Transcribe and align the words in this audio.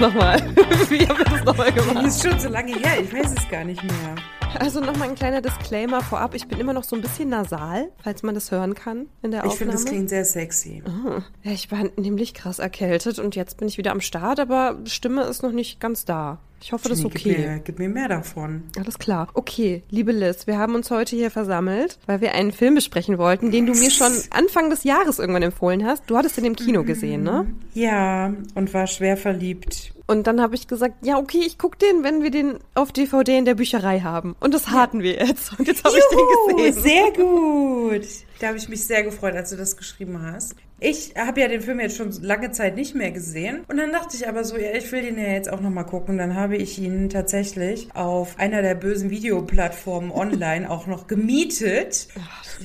nochmal? 0.00 0.40
Wie 0.88 1.06
haben 1.06 1.18
wir 1.18 1.24
das 1.24 1.44
nochmal 1.44 1.72
gemacht? 1.72 1.96
Das 1.96 2.16
ist 2.16 2.28
schon 2.28 2.38
so 2.40 2.48
lange 2.48 2.72
her, 2.76 3.00
ich 3.02 3.12
weiß 3.12 3.32
es 3.38 3.48
gar 3.48 3.64
nicht 3.64 3.82
mehr. 3.82 4.14
Also 4.58 4.80
nochmal 4.80 5.08
ein 5.10 5.14
kleiner 5.14 5.42
Disclaimer 5.42 6.00
vorab. 6.00 6.34
Ich 6.34 6.48
bin 6.48 6.58
immer 6.58 6.72
noch 6.72 6.84
so 6.84 6.96
ein 6.96 7.02
bisschen 7.02 7.28
nasal, 7.28 7.90
falls 8.02 8.22
man 8.22 8.34
das 8.34 8.50
hören 8.50 8.74
kann 8.74 9.06
in 9.22 9.30
der 9.30 9.40
Ich 9.40 9.50
Aufnahme. 9.50 9.56
finde, 9.58 9.72
das 9.72 9.84
klingt 9.84 10.08
sehr 10.08 10.24
sexy. 10.24 10.82
Ah, 10.86 11.20
Ja, 11.42 11.52
ich 11.52 11.70
war 11.70 11.80
nämlich 11.96 12.32
krass 12.32 12.58
erkältet 12.58 13.18
und 13.18 13.36
jetzt 13.36 13.58
bin 13.58 13.68
ich 13.68 13.76
wieder 13.76 13.90
am 13.92 14.00
Start, 14.00 14.40
aber 14.40 14.78
Stimme 14.86 15.22
ist 15.24 15.42
noch 15.42 15.52
nicht 15.52 15.78
ganz 15.80 16.04
da. 16.06 16.38
Ich 16.60 16.72
hoffe, 16.72 16.88
das 16.88 16.98
ist 16.98 17.04
okay. 17.04 17.22
Gib 17.22 17.38
mir, 17.38 17.60
gib 17.64 17.78
mir 17.78 17.88
mehr 17.88 18.08
davon. 18.08 18.64
Alles 18.78 18.98
klar. 18.98 19.28
Okay, 19.34 19.82
liebe 19.90 20.12
Liz, 20.12 20.46
wir 20.46 20.58
haben 20.58 20.74
uns 20.74 20.90
heute 20.90 21.14
hier 21.14 21.30
versammelt, 21.30 21.98
weil 22.06 22.20
wir 22.20 22.32
einen 22.32 22.52
Film 22.52 22.74
besprechen 22.74 23.18
wollten, 23.18 23.50
den 23.50 23.66
du 23.66 23.74
mir 23.74 23.90
schon 23.90 24.12
Anfang 24.30 24.70
des 24.70 24.84
Jahres 24.84 25.18
irgendwann 25.18 25.42
empfohlen 25.42 25.84
hast. 25.86 26.04
Du 26.06 26.16
hattest 26.16 26.36
den 26.36 26.44
im 26.44 26.56
Kino 26.56 26.82
gesehen, 26.82 27.22
ne? 27.22 27.46
Ja, 27.74 28.32
und 28.54 28.72
war 28.74 28.86
schwer 28.86 29.16
verliebt. 29.16 29.92
Und 30.08 30.28
dann 30.28 30.40
habe 30.40 30.54
ich 30.54 30.68
gesagt, 30.68 31.04
ja, 31.04 31.18
okay, 31.18 31.42
ich 31.44 31.58
guck 31.58 31.78
den, 31.78 32.04
wenn 32.04 32.22
wir 32.22 32.30
den 32.30 32.58
auf 32.74 32.92
DVD 32.92 33.38
in 33.38 33.44
der 33.44 33.56
Bücherei 33.56 34.00
haben. 34.00 34.36
Und 34.38 34.54
das 34.54 34.68
hatten 34.68 35.02
wir 35.02 35.14
jetzt. 35.14 35.58
Und 35.58 35.66
jetzt 35.66 35.84
habe 35.84 35.96
ich 35.98 36.04
den 36.48 36.56
gesehen. 36.56 36.82
sehr 36.82 37.10
gut. 37.12 38.06
Da 38.40 38.48
habe 38.48 38.58
ich 38.58 38.68
mich 38.68 38.86
sehr 38.86 39.02
gefreut, 39.02 39.34
als 39.34 39.50
du 39.50 39.56
das 39.56 39.76
geschrieben 39.76 40.20
hast. 40.22 40.54
Ich 40.78 41.14
habe 41.16 41.40
ja 41.40 41.48
den 41.48 41.62
Film 41.62 41.80
jetzt 41.80 41.96
schon 41.96 42.12
lange 42.22 42.50
Zeit 42.50 42.76
nicht 42.76 42.94
mehr 42.94 43.10
gesehen. 43.10 43.64
Und 43.66 43.78
dann 43.78 43.92
dachte 43.92 44.14
ich 44.14 44.28
aber 44.28 44.44
so, 44.44 44.58
ja, 44.58 44.72
ich 44.72 44.92
will 44.92 45.00
den 45.00 45.18
ja 45.18 45.28
jetzt 45.28 45.50
auch 45.50 45.60
nochmal 45.60 45.86
gucken. 45.86 46.18
Dann 46.18 46.34
habe 46.34 46.56
ich 46.56 46.78
ihn 46.78 47.08
tatsächlich 47.08 47.88
auf 47.94 48.38
einer 48.38 48.60
der 48.60 48.74
bösen 48.74 49.08
Videoplattformen 49.08 50.10
online 50.10 50.68
auch 50.68 50.86
noch 50.86 51.06
gemietet. 51.06 52.08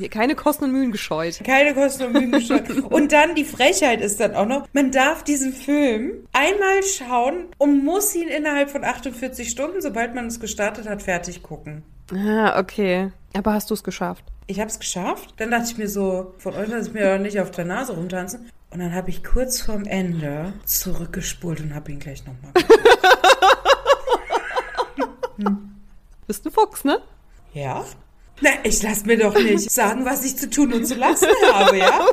Keine 0.10 0.36
Kosten 0.36 0.66
und 0.66 0.74
Mühen 0.74 0.92
gescheut. 0.92 1.40
Keine 1.46 1.74
Kosten 1.74 2.04
und 2.04 2.14
Mühen 2.14 2.32
gescheut. 2.34 2.70
Und 2.92 3.14
dann 3.14 3.36
die 3.36 3.46
Frechheit 3.46 4.02
ist 4.02 4.20
dann 4.20 4.36
auch 4.36 4.46
noch, 4.46 4.68
man 4.74 4.92
darf 4.92 5.24
diesen 5.24 5.54
Film 5.54 6.28
einmal 6.34 6.84
schauen 6.84 7.46
und 7.58 7.84
muss 7.84 8.14
ihn 8.16 8.28
innerhalb 8.28 8.70
von 8.70 8.84
48 8.84 9.50
Stunden, 9.50 9.82
sobald 9.82 10.16
man 10.16 10.28
es 10.28 10.40
gestartet 10.40 10.88
hat, 10.88 11.02
fertig 11.02 11.44
gucken. 11.44 11.84
Ah, 12.14 12.60
okay. 12.60 13.12
Aber 13.34 13.54
hast 13.54 13.70
du 13.70 13.74
es 13.74 13.84
geschafft? 13.84 14.24
Ich 14.48 14.60
habe 14.60 14.70
es 14.70 14.80
geschafft. 14.80 15.34
Dann 15.38 15.52
dachte 15.52 15.66
ich 15.72 15.78
mir 15.78 15.88
so, 15.88 16.34
von 16.38 16.54
euch 16.56 16.68
lasse 16.68 16.90
ich 16.90 16.94
mir 16.94 17.14
doch 17.14 17.22
nicht 17.22 17.40
auf 17.40 17.52
der 17.52 17.66
Nase 17.66 17.94
rumtanzen. 17.94 18.50
Und 18.72 18.80
dann 18.80 18.94
habe 18.94 19.10
ich 19.10 19.24
kurz 19.24 19.62
vorm 19.62 19.86
Ende 19.86 20.54
zurückgespult 20.66 21.62
und 21.62 21.76
habe 21.76 21.92
ihn 21.92 22.00
gleich 22.00 22.24
nochmal. 22.26 22.52
Bist 26.28 26.46
ein 26.46 26.52
Fuchs, 26.52 26.84
ne? 26.84 27.02
ja? 27.54 27.84
Na, 28.42 28.50
ich 28.64 28.82
lasse 28.82 29.06
mir 29.06 29.18
doch 29.18 29.36
nicht 29.36 29.70
sagen, 29.72 30.06
was 30.06 30.26
ich 30.26 30.38
zu 30.38 30.50
tun 30.50 30.74
und 30.74 30.86
zu 30.86 30.96
lassen 30.96 31.28
habe, 31.52 31.78
ja? 31.78 32.06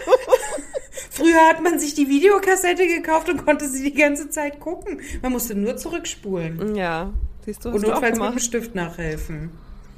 Früher 1.10 1.48
hat 1.48 1.62
man 1.62 1.78
sich 1.78 1.94
die 1.94 2.08
Videokassette 2.08 2.86
gekauft 2.86 3.28
und 3.28 3.44
konnte 3.44 3.68
sie 3.68 3.90
die 3.90 3.96
ganze 3.96 4.28
Zeit 4.28 4.60
gucken. 4.60 5.00
Man 5.22 5.32
musste 5.32 5.54
nur 5.54 5.76
zurückspulen. 5.76 6.74
Ja. 6.74 7.12
Siehst 7.44 7.64
du, 7.64 7.70
hast 7.70 7.76
Und 7.76 7.86
du 7.86 7.90
notfalls 7.90 8.18
mit 8.18 8.30
dem. 8.30 8.38
Stift 8.38 8.74
nachhelfen. 8.74 9.50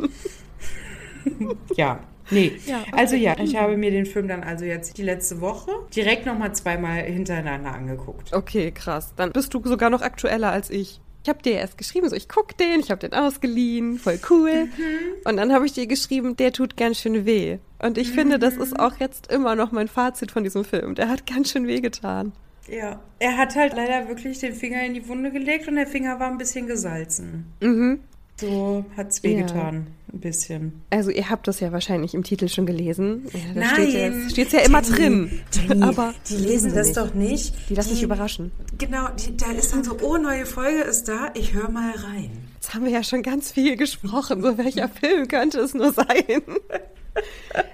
ja. 1.76 2.00
Nee. 2.30 2.52
Ja, 2.66 2.80
okay. 2.80 2.90
Also 2.92 3.16
ja, 3.16 3.36
ich 3.40 3.56
habe 3.56 3.76
mir 3.76 3.90
den 3.90 4.06
Film 4.06 4.28
dann 4.28 4.42
also 4.42 4.64
jetzt 4.64 4.98
die 4.98 5.02
letzte 5.02 5.40
Woche 5.40 5.72
direkt 5.94 6.26
nochmal 6.26 6.54
zweimal 6.54 7.02
hintereinander 7.02 7.72
angeguckt. 7.72 8.32
Okay, 8.32 8.70
krass. 8.70 9.12
Dann 9.16 9.32
bist 9.32 9.52
du 9.52 9.60
sogar 9.64 9.90
noch 9.90 10.02
aktueller 10.02 10.50
als 10.50 10.70
ich. 10.70 11.00
Ich 11.22 11.28
habe 11.28 11.42
dir 11.42 11.52
erst 11.52 11.76
geschrieben, 11.76 12.08
so 12.08 12.16
ich 12.16 12.28
guck 12.28 12.56
den, 12.56 12.80
ich 12.80 12.90
habe 12.90 13.00
den 13.00 13.12
ausgeliehen, 13.12 13.98
voll 13.98 14.18
cool. 14.30 14.68
Und 15.24 15.36
dann 15.36 15.52
habe 15.52 15.66
ich 15.66 15.72
dir 15.74 15.86
geschrieben, 15.86 16.36
der 16.36 16.52
tut 16.52 16.78
ganz 16.78 16.98
schön 16.98 17.26
weh. 17.26 17.58
Und 17.78 17.98
ich 17.98 18.10
finde, 18.12 18.38
das 18.38 18.56
ist 18.56 18.78
auch 18.78 18.96
jetzt 18.98 19.30
immer 19.30 19.54
noch 19.54 19.70
mein 19.70 19.88
Fazit 19.88 20.30
von 20.30 20.44
diesem 20.44 20.64
Film. 20.64 20.94
Der 20.94 21.08
hat 21.08 21.26
ganz 21.26 21.50
schön 21.50 21.66
weh 21.66 21.80
getan. 21.80 22.32
Ja. 22.68 23.00
Er 23.18 23.36
hat 23.36 23.54
halt 23.54 23.74
leider 23.74 24.08
wirklich 24.08 24.38
den 24.38 24.54
Finger 24.54 24.82
in 24.82 24.94
die 24.94 25.06
Wunde 25.08 25.30
gelegt 25.30 25.68
und 25.68 25.74
der 25.74 25.86
Finger 25.86 26.20
war 26.20 26.28
ein 26.28 26.38
bisschen 26.38 26.66
gesalzen. 26.66 27.52
Mhm. 27.60 28.00
So 28.36 28.86
hat's 28.96 29.22
wehgetan. 29.22 29.88
Ein 30.12 30.20
bisschen. 30.20 30.82
Also 30.90 31.10
ihr 31.10 31.30
habt 31.30 31.46
das 31.46 31.60
ja 31.60 31.72
wahrscheinlich 31.72 32.14
im 32.14 32.22
Titel 32.24 32.48
schon 32.48 32.66
gelesen. 32.66 33.26
Ja, 33.32 33.40
da 33.54 33.60
Nein. 33.60 33.90
steht 33.90 34.30
steht's 34.32 34.52
ja 34.52 34.60
immer 34.60 34.82
Jenny, 34.82 34.96
drin. 34.96 35.40
Jenny, 35.52 35.82
Aber 35.84 36.14
die 36.28 36.36
lesen 36.36 36.74
das 36.74 36.88
nicht. 36.88 36.96
doch 36.96 37.14
nicht. 37.14 37.54
Die 37.68 37.74
lassen 37.74 37.90
sich 37.90 38.02
überraschen. 38.02 38.50
Genau, 38.78 39.08
die, 39.10 39.36
da 39.36 39.52
ist 39.52 39.72
dann 39.72 39.84
so, 39.84 39.96
oh, 40.02 40.16
neue 40.16 40.46
Folge 40.46 40.80
ist 40.82 41.08
da, 41.08 41.30
ich 41.34 41.52
höre 41.54 41.70
mal 41.70 41.92
rein. 41.92 42.30
Jetzt 42.54 42.74
haben 42.74 42.84
wir 42.84 42.92
ja 42.92 43.02
schon 43.04 43.22
ganz 43.22 43.52
viel 43.52 43.76
gesprochen. 43.76 44.42
So 44.42 44.58
welcher 44.58 44.88
Film 45.00 45.28
könnte 45.28 45.60
es 45.60 45.74
nur 45.74 45.92
sein? 45.92 46.42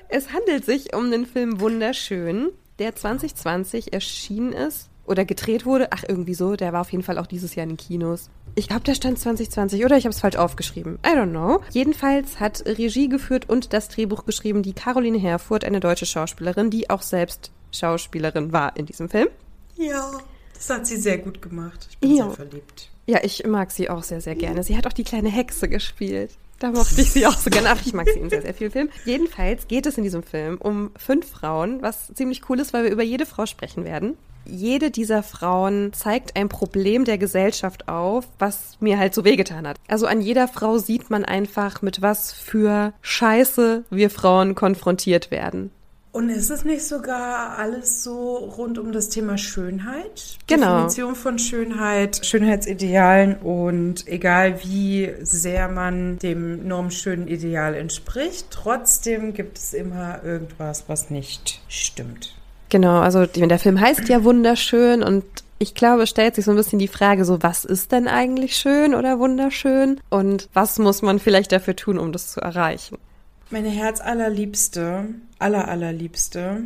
es 0.08 0.32
handelt 0.32 0.64
sich 0.64 0.94
um 0.94 1.10
den 1.10 1.26
Film 1.26 1.60
Wunderschön, 1.60 2.50
der 2.78 2.94
2020 2.94 3.92
erschienen 3.92 4.52
ist 4.52 4.88
oder 5.06 5.24
gedreht 5.24 5.64
wurde. 5.66 5.88
Ach, 5.92 6.04
irgendwie 6.06 6.34
so. 6.34 6.56
Der 6.56 6.72
war 6.72 6.80
auf 6.82 6.90
jeden 6.92 7.04
Fall 7.04 7.18
auch 7.18 7.26
dieses 7.26 7.54
Jahr 7.54 7.64
in 7.64 7.70
den 7.70 7.76
Kinos. 7.76 8.30
Ich 8.54 8.68
glaube, 8.68 8.84
der 8.84 8.94
stand 8.94 9.18
2020 9.18 9.84
oder 9.84 9.96
ich 9.96 10.04
habe 10.04 10.12
es 10.14 10.20
falsch 10.20 10.36
aufgeschrieben. 10.36 10.98
I 11.06 11.10
don't 11.10 11.30
know. 11.30 11.60
Jedenfalls 11.70 12.40
hat 12.40 12.64
Regie 12.66 13.08
geführt 13.08 13.48
und 13.48 13.72
das 13.72 13.88
Drehbuch 13.88 14.24
geschrieben 14.24 14.62
die 14.62 14.72
Caroline 14.72 15.18
Herfurth, 15.18 15.64
eine 15.64 15.80
deutsche 15.80 16.06
Schauspielerin, 16.06 16.70
die 16.70 16.88
auch 16.90 17.02
selbst 17.02 17.50
Schauspielerin 17.72 18.52
war 18.52 18.76
in 18.76 18.86
diesem 18.86 19.08
Film. 19.08 19.28
Ja, 19.76 20.10
das 20.54 20.70
hat 20.70 20.86
sie 20.86 20.96
sehr 20.96 21.18
gut 21.18 21.42
gemacht. 21.42 21.86
Ich 21.90 21.98
bin 21.98 22.16
Ja. 22.16 22.24
sehr 22.26 22.32
verliebt. 22.32 22.90
Ja, 23.06 23.20
ich 23.22 23.46
mag 23.46 23.70
sie 23.70 23.88
auch 23.90 24.02
sehr, 24.02 24.20
sehr 24.20 24.34
gerne. 24.34 24.62
Sie 24.64 24.76
hat 24.76 24.86
auch 24.86 24.92
die 24.92 25.04
kleine 25.04 25.28
Hexe 25.28 25.68
gespielt. 25.68 26.30
Da 26.58 26.70
mochte 26.72 27.00
ich 27.02 27.12
sie 27.12 27.26
auch 27.26 27.36
so 27.38 27.50
gerne. 27.50 27.68
Ach, 27.70 27.80
ich 27.84 27.92
mag 27.92 28.08
sie 28.08 28.18
in 28.18 28.30
sehr, 28.30 28.40
sehr 28.42 28.54
vielen 28.54 28.70
Filmen. 28.70 28.90
Jedenfalls 29.04 29.68
geht 29.68 29.84
es 29.86 29.98
in 29.98 30.02
diesem 30.04 30.22
Film 30.22 30.56
um 30.58 30.90
fünf 30.96 31.30
Frauen, 31.30 31.82
was 31.82 32.12
ziemlich 32.14 32.48
cool 32.48 32.58
ist, 32.58 32.72
weil 32.72 32.84
wir 32.84 32.90
über 32.90 33.02
jede 33.02 33.26
Frau 33.26 33.44
sprechen 33.44 33.84
werden. 33.84 34.16
Jede 34.48 34.90
dieser 34.90 35.22
Frauen 35.22 35.92
zeigt 35.92 36.36
ein 36.36 36.48
Problem 36.48 37.04
der 37.04 37.18
Gesellschaft 37.18 37.88
auf, 37.88 38.28
was 38.38 38.76
mir 38.80 38.98
halt 38.98 39.14
so 39.14 39.24
wehgetan 39.24 39.66
hat. 39.66 39.76
Also 39.88 40.06
an 40.06 40.20
jeder 40.20 40.48
Frau 40.48 40.78
sieht 40.78 41.10
man 41.10 41.24
einfach, 41.24 41.82
mit 41.82 42.02
was 42.02 42.32
für 42.32 42.92
Scheiße 43.02 43.84
wir 43.90 44.10
Frauen 44.10 44.54
konfrontiert 44.54 45.30
werden. 45.30 45.70
Und 46.16 46.30
ist 46.30 46.48
es 46.48 46.64
nicht 46.64 46.82
sogar 46.82 47.58
alles 47.58 48.02
so 48.02 48.36
rund 48.36 48.78
um 48.78 48.90
das 48.90 49.10
Thema 49.10 49.36
Schönheit? 49.36 50.38
Genau. 50.46 50.76
Definition 50.76 51.14
von 51.14 51.38
Schönheit, 51.38 52.24
Schönheitsidealen 52.24 53.36
und 53.36 54.08
egal 54.08 54.64
wie 54.64 55.12
sehr 55.20 55.68
man 55.68 56.18
dem 56.18 56.66
normschönen 56.66 57.28
Ideal 57.28 57.74
entspricht, 57.74 58.46
trotzdem 58.50 59.34
gibt 59.34 59.58
es 59.58 59.74
immer 59.74 60.24
irgendwas, 60.24 60.84
was 60.86 61.10
nicht 61.10 61.60
stimmt. 61.68 62.35
Genau, 62.68 63.00
also 63.00 63.26
der 63.26 63.58
Film 63.58 63.80
heißt 63.80 64.08
ja 64.08 64.24
wunderschön 64.24 65.02
und 65.02 65.24
ich 65.58 65.74
glaube, 65.74 66.06
stellt 66.06 66.34
sich 66.34 66.44
so 66.44 66.50
ein 66.50 66.56
bisschen 66.56 66.78
die 66.78 66.88
Frage, 66.88 67.24
so 67.24 67.42
was 67.42 67.64
ist 67.64 67.92
denn 67.92 68.08
eigentlich 68.08 68.56
schön 68.56 68.94
oder 68.94 69.18
wunderschön 69.18 70.00
und 70.10 70.48
was 70.52 70.78
muss 70.78 71.00
man 71.00 71.18
vielleicht 71.18 71.52
dafür 71.52 71.76
tun, 71.76 71.98
um 71.98 72.12
das 72.12 72.32
zu 72.32 72.40
erreichen? 72.40 72.98
Meine 73.50 73.68
herzallerliebste, 73.68 75.06
aller 75.38 75.68
allerliebste, 75.68 76.62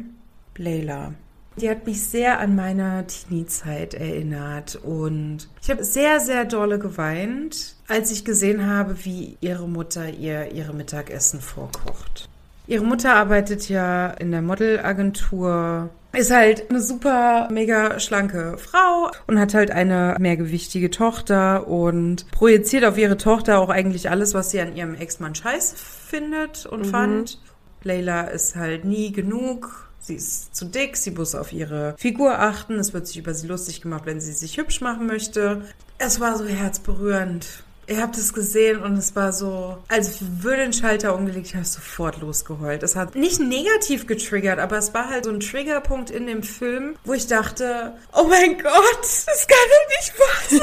Leila. 0.56 1.14
Die 1.56 1.68
hat 1.68 1.86
mich 1.86 2.02
sehr 2.02 2.38
an 2.38 2.56
meine 2.56 3.06
Teenie-Zeit 3.06 3.94
erinnert 3.94 4.76
und 4.76 5.48
ich 5.62 5.70
habe 5.70 5.84
sehr, 5.84 6.20
sehr 6.20 6.44
dolle 6.46 6.78
geweint, 6.78 7.74
als 7.86 8.10
ich 8.12 8.24
gesehen 8.24 8.66
habe, 8.66 9.04
wie 9.04 9.36
ihre 9.40 9.68
Mutter 9.68 10.08
ihr 10.08 10.52
ihre 10.52 10.72
Mittagessen 10.72 11.40
vorkocht. 11.40 12.28
Ihre 12.70 12.84
Mutter 12.84 13.16
arbeitet 13.16 13.68
ja 13.68 14.06
in 14.06 14.30
der 14.30 14.42
Modelagentur, 14.42 15.90
ist 16.12 16.30
halt 16.30 16.70
eine 16.70 16.80
super 16.80 17.48
mega 17.50 17.98
schlanke 17.98 18.58
Frau 18.58 19.10
und 19.26 19.40
hat 19.40 19.54
halt 19.54 19.72
eine 19.72 20.14
mehrgewichtige 20.20 20.88
Tochter 20.88 21.66
und 21.66 22.30
projiziert 22.30 22.84
auf 22.84 22.96
ihre 22.96 23.16
Tochter 23.16 23.58
auch 23.58 23.70
eigentlich 23.70 24.08
alles, 24.08 24.34
was 24.34 24.52
sie 24.52 24.60
an 24.60 24.76
ihrem 24.76 24.94
Ex-Mann 24.94 25.34
scheiße 25.34 25.74
findet 25.76 26.64
und 26.64 26.86
fand. 26.86 27.40
Leila 27.82 28.20
ist 28.28 28.54
halt 28.54 28.84
nie 28.84 29.10
genug. 29.10 29.90
Sie 29.98 30.14
ist 30.14 30.54
zu 30.54 30.64
dick, 30.64 30.96
sie 30.96 31.10
muss 31.10 31.34
auf 31.34 31.52
ihre 31.52 31.96
Figur 31.98 32.38
achten. 32.38 32.78
Es 32.78 32.94
wird 32.94 33.08
sich 33.08 33.16
über 33.16 33.34
sie 33.34 33.48
lustig 33.48 33.80
gemacht, 33.80 34.06
wenn 34.06 34.20
sie 34.20 34.32
sich 34.32 34.58
hübsch 34.58 34.80
machen 34.80 35.08
möchte. 35.08 35.62
Es 35.98 36.20
war 36.20 36.38
so 36.38 36.46
herzberührend. 36.46 37.64
Ihr 37.90 38.00
habt 38.00 38.16
es 38.16 38.32
gesehen 38.32 38.80
und 38.82 38.96
es 38.96 39.16
war 39.16 39.32
so, 39.32 39.76
als 39.88 40.18
würde 40.42 40.62
ein 40.62 40.72
Schalter 40.72 41.12
umgelegt, 41.12 41.48
ich 41.48 41.54
habe 41.56 41.64
sofort 41.64 42.20
losgeheult. 42.20 42.84
Es 42.84 42.94
hat 42.94 43.16
nicht 43.16 43.40
negativ 43.40 44.06
getriggert, 44.06 44.60
aber 44.60 44.78
es 44.78 44.94
war 44.94 45.08
halt 45.08 45.24
so 45.24 45.32
ein 45.32 45.40
Triggerpunkt 45.40 46.08
in 46.08 46.28
dem 46.28 46.44
Film, 46.44 46.94
wo 47.04 47.14
ich 47.14 47.26
dachte, 47.26 47.94
oh 48.12 48.28
mein 48.28 48.56
Gott, 48.58 49.02
das 49.02 49.46
kann 49.48 49.58
doch 49.72 49.88
nicht 49.98 50.14
wahr 50.20 50.60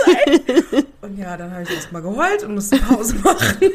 sein. 0.71 0.85
und 1.01 1.17
ja, 1.17 1.35
dann 1.35 1.51
habe 1.51 1.63
ich 1.63 1.69
erstmal 1.71 2.01
geheult 2.01 2.43
und 2.45 2.53
musste 2.55 2.77
Pause 2.77 3.15
machen. 3.15 3.57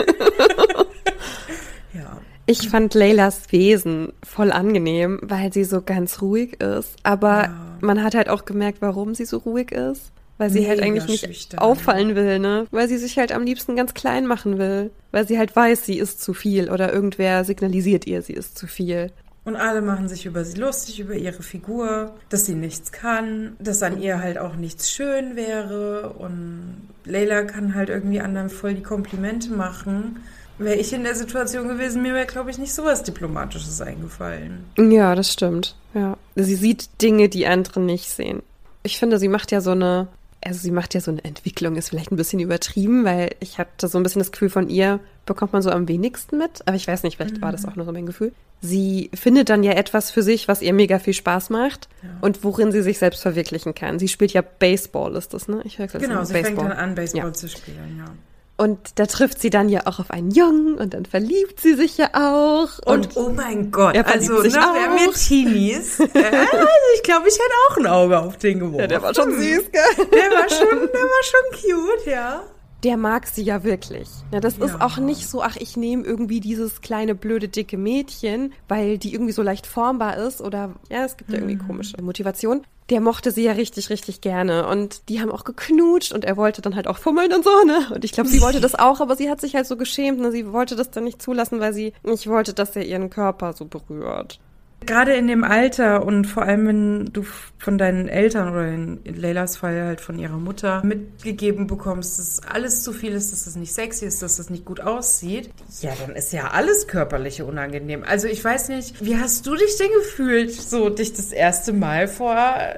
ja. 1.93 2.19
Ich 2.47 2.71
fand 2.71 2.95
Leylas 2.95 3.53
Wesen 3.53 4.15
voll 4.25 4.51
angenehm, 4.51 5.19
weil 5.23 5.53
sie 5.53 5.65
so 5.65 5.83
ganz 5.83 6.23
ruhig 6.23 6.59
ist, 6.63 6.97
aber 7.03 7.43
Ja. 7.43 7.55
man 7.83 8.03
hat 8.03 8.15
halt 8.15 8.31
auch 8.31 8.47
gemerkt, 8.47 8.79
warum 8.81 9.15
sie 9.15 9.27
so 9.27 9.37
ruhig 9.37 9.73
ist. 9.73 10.11
Weil 10.43 10.51
sie 10.51 10.67
halt 10.67 10.83
eigentlich 10.83 11.07
nicht 11.07 11.25
schüchtern. 11.25 11.61
auffallen 11.61 12.17
will, 12.17 12.41
ne? 12.41 12.67
Weil 12.73 12.89
sie 12.89 12.99
sich 12.99 13.17
halt 13.17 13.31
am 13.31 13.45
liebsten 13.45 13.77
ganz 13.77 13.95
klein 13.95 14.27
machen 14.27 14.59
will. 14.59 14.91
Weil 15.13 15.25
sie 15.25 15.39
halt 15.39 15.55
weiß, 15.55 15.87
sie 15.87 15.97
ist 15.99 16.21
zu 16.21 16.35
viel 16.35 16.69
oder 16.69 16.93
irgendwer 16.93 17.45
signalisiert 17.45 18.09
ihr, 18.09 18.23
sie 18.23 18.33
ist 18.33 18.59
zu 18.59 18.67
viel. 18.67 19.13
Und 19.45 19.55
alle 19.55 19.83
machen 19.83 20.09
sich 20.09 20.27
über 20.27 20.45
sie 20.45 20.59
lustig, 20.59 20.99
über 20.99 21.15
ihre 21.15 21.45
Figur, 21.45 22.13
dass 22.29 22.45
sie 22.45 22.57
nichts 22.57 22.91
kann, 22.91 23.55
dass 23.61 23.85
an 23.85 24.03
ihr 24.03 24.21
halt 24.21 24.37
auch 24.37 24.57
nichts 24.57 24.91
schön 24.91 25.37
wäre. 25.37 26.11
Und 26.19 26.89
Leila 27.05 27.45
kann 27.45 27.77
halt 27.77 27.89
irgendwie 27.89 28.21
anderen 28.21 28.51
voll 28.51 28.75
die 28.75 28.83
Komplimente 28.83 29.53
machen. 29.53 30.25
Wäre 30.59 30.75
ich 30.75 30.93
in 30.93 31.05
der 31.05 31.15
Situation 31.15 31.69
gewesen, 31.69 32.03
mir 32.03 32.15
wäre, 32.15 32.27
glaube 32.27 32.51
ich, 32.51 32.59
nicht 32.59 32.75
sowas 32.75 33.05
Diplomatisches 33.05 33.81
eingefallen. 33.81 34.65
Ja, 34.77 35.15
das 35.15 35.33
stimmt. 35.33 35.77
Ja. 35.95 36.17
Sie 36.35 36.57
sieht 36.57 37.01
Dinge, 37.01 37.29
die 37.29 37.47
andere 37.47 37.79
nicht 37.79 38.11
sehen. 38.11 38.43
Ich 38.83 38.99
finde, 38.99 39.21
sie 39.21 39.29
macht 39.29 39.53
ja 39.53 39.61
so 39.61 39.71
eine, 39.71 40.09
also 40.45 40.61
sie 40.61 40.71
macht 40.71 40.95
ja 40.95 41.01
so 41.01 41.11
eine 41.11 41.25
Entwicklung, 41.25 41.77
ist 41.77 41.91
vielleicht 41.91 42.11
ein 42.11 42.17
bisschen 42.17 42.41
übertrieben, 42.41 43.05
weil 43.05 43.35
ich 43.41 43.59
hatte 43.59 43.89
so 43.89 43.99
ein 43.99 44.03
bisschen 44.03 44.21
das 44.21 44.33
Gefühl 44.33 44.51
von 44.51 44.69
ihr, 44.69 45.01
bekommt 45.25 45.53
man 45.53 45.63
so 45.63 45.71
am 45.71 45.89
wenigsten 45.89 46.39
mit. 46.39 46.63
Aber 46.67 46.77
ich 46.77 46.87
weiß 46.87 47.05
nicht, 47.05 47.17
vielleicht 47.17 47.37
mhm. 47.37 47.43
war 47.43 47.53
das 47.53 47.65
auch 47.65 47.77
nur 47.77 47.87
so 47.87 47.93
mein 47.93 48.07
Gefühl. 48.07 48.33
Sie 48.61 49.11
findet 49.15 49.49
dann 49.49 49.63
ja 49.63 49.73
etwas 49.73 50.11
für 50.11 50.23
sich, 50.23 50.49
was 50.49 50.63
ihr 50.63 50.73
mega 50.73 50.99
viel 50.99 51.15
Spaß 51.15 51.51
macht 51.51 51.89
ja. 52.03 52.11
und 52.21 52.45
worin 52.45 52.71
sie 52.73 52.83
sich 52.83 52.99
selbst 52.99 53.23
verwirklichen 53.23 53.75
kann. 53.75 53.99
Sie 53.99 54.09
spielt 54.09 54.33
ja 54.33 54.43
Baseball, 54.43 55.17
ist 55.17 55.35
das, 55.35 55.49
ne? 55.49 55.63
Ich 55.65 55.79
höre 55.79 55.87
Genau, 55.89 56.25
sie 56.25 56.33
Baseball. 56.33 56.43
fängt 56.43 56.59
dann 56.59 56.73
an, 56.73 56.95
Baseball 56.95 57.27
ja. 57.27 57.33
zu 57.33 57.49
spielen, 57.49 57.97
ja. 57.99 58.13
Und 58.57 58.99
da 58.99 59.07
trifft 59.07 59.41
sie 59.41 59.51
dann 59.51 59.69
ja 59.69 59.87
auch 59.87 59.99
auf 59.99 60.11
einen 60.11 60.31
Jungen 60.31 60.75
und 60.75 60.95
dann 60.95 61.05
verliebt 61.05 61.59
sie 61.59 61.75
sich 61.75 61.99
ja 61.99 62.11
auch. 62.13 62.79
Und, 62.85 63.17
und 63.17 63.17
oh 63.17 63.31
mein 63.31 63.71
Gott, 63.71 63.97
also 63.97 64.43
sich 64.43 64.55
ne, 64.55 64.61
wer 64.75 65.07
mit 65.07 65.17
Teenies, 65.17 65.99
äh, 66.01 66.05
also 66.05 66.67
ich 66.95 67.03
glaube, 67.03 67.29
ich 67.29 67.35
hätte 67.35 67.55
auch 67.69 67.77
ein 67.79 67.87
Auge 67.87 68.19
auf 68.21 68.37
den 68.37 68.61
geworfen. 68.61 68.81
Ja, 68.81 68.87
der 68.87 69.03
war 69.03 69.15
schon 69.15 69.33
süß, 69.33 69.65
gell? 69.73 70.07
Der 70.13 70.31
war 70.31 70.49
schon, 70.49 70.69
der 70.69 71.03
war 71.03 71.23
schon 71.23 71.61
cute, 71.61 72.07
ja 72.07 72.45
der 72.83 72.97
mag 72.97 73.27
sie 73.27 73.43
ja 73.43 73.63
wirklich. 73.63 74.09
Ja, 74.33 74.41
das 74.41 74.59
ja. 74.59 74.65
ist 74.65 74.81
auch 74.81 74.99
nicht 74.99 75.29
so, 75.29 75.43
ach, 75.43 75.57
ich 75.57 75.77
nehme 75.77 76.05
irgendwie 76.05 76.41
dieses 76.41 76.81
kleine, 76.81 77.15
blöde, 77.15 77.49
dicke 77.49 77.77
Mädchen, 77.77 78.53
weil 78.69 78.99
die 78.99 79.13
irgendwie 79.13 79.33
so 79.33 79.43
leicht 79.43 79.67
formbar 79.67 80.17
ist 80.17 80.41
oder, 80.41 80.75
ja, 80.91 81.05
es 81.05 81.17
gibt 81.17 81.31
ja 81.31 81.39
irgendwie 81.39 81.57
mhm. 81.57 81.67
komische 81.67 82.03
Motivation. 82.03 82.63
Der 82.91 83.01
mochte 83.01 83.31
sie 83.31 83.45
ja 83.45 83.53
richtig, 83.53 83.91
richtig 83.91 84.21
gerne 84.21 84.67
und 84.67 85.09
die 85.09 85.21
haben 85.21 85.31
auch 85.31 85.45
geknutscht 85.45 86.13
und 86.13 86.25
er 86.25 86.37
wollte 86.37 86.61
dann 86.61 86.75
halt 86.75 86.89
auch 86.89 86.99
fummeln 86.99 87.33
und 87.33 87.45
so, 87.45 87.65
ne? 87.65 87.95
Und 87.95 88.05
ich 88.05 88.13
glaube, 88.13 88.29
sie 88.29 88.43
wollte 88.43 88.61
das 88.61 88.75
auch, 88.75 89.01
aber 89.01 89.15
sie 89.15 89.31
hat 89.31 89.41
sich 89.41 89.55
halt 89.55 89.67
so 89.67 89.77
geschämt, 89.77 90.19
ne? 90.19 90.33
Sie 90.33 90.53
wollte 90.53 90.75
das 90.75 90.91
dann 90.91 91.05
nicht 91.05 91.23
zulassen, 91.23 91.61
weil 91.61 91.73
sie 91.73 91.93
nicht 92.03 92.27
wollte, 92.27 92.53
dass 92.53 92.75
er 92.75 92.85
ihren 92.85 93.09
Körper 93.09 93.53
so 93.53 93.67
berührt. 93.67 94.41
Gerade 94.87 95.15
in 95.15 95.27
dem 95.27 95.45
Alter 95.45 96.05
und 96.05 96.27
vor 96.27 96.43
allem, 96.45 96.67
wenn 96.67 97.05
du 97.13 97.25
von 97.59 97.79
deinen 97.79 98.09
Eltern 98.09 98.53
oder 98.53 98.67
in 98.69 99.01
Leylas 99.05 99.57
Fall 99.57 99.83
halt 99.83 100.01
von 100.01 100.19
ihrer 100.19 100.37
Mutter 100.37 100.83
mitgegeben 100.85 101.67
bekommst, 101.67 102.19
dass 102.19 102.43
alles 102.43 102.83
zu 102.83 102.93
viel 102.93 103.13
ist, 103.13 103.33
dass 103.33 103.45
das 103.45 103.57
nicht 103.57 103.73
sexy 103.73 104.05
ist, 104.05 104.23
dass 104.23 104.37
das 104.37 104.51
nicht 104.51 104.65
gut 104.65 104.81
aussieht, 104.81 105.51
ja, 105.81 105.93
dann 106.05 106.17
ist 106.17 106.33
ja 106.33 106.49
alles 106.49 106.89
körperliche 106.89 107.45
unangenehm. 107.45 108.03
Also 108.07 108.27
ich 108.27 108.43
weiß 108.45 108.69
nicht, 108.71 109.05
wie 109.05 109.17
hast 109.17 109.47
du 109.47 109.55
dich 109.55 109.77
denn 109.79 109.91
gefühlt, 110.03 110.53
so 110.53 110.89
dich 110.89 111.13
das 111.13 111.33
erste 111.33 111.73
Mal 111.73 112.09
vor 112.09 112.37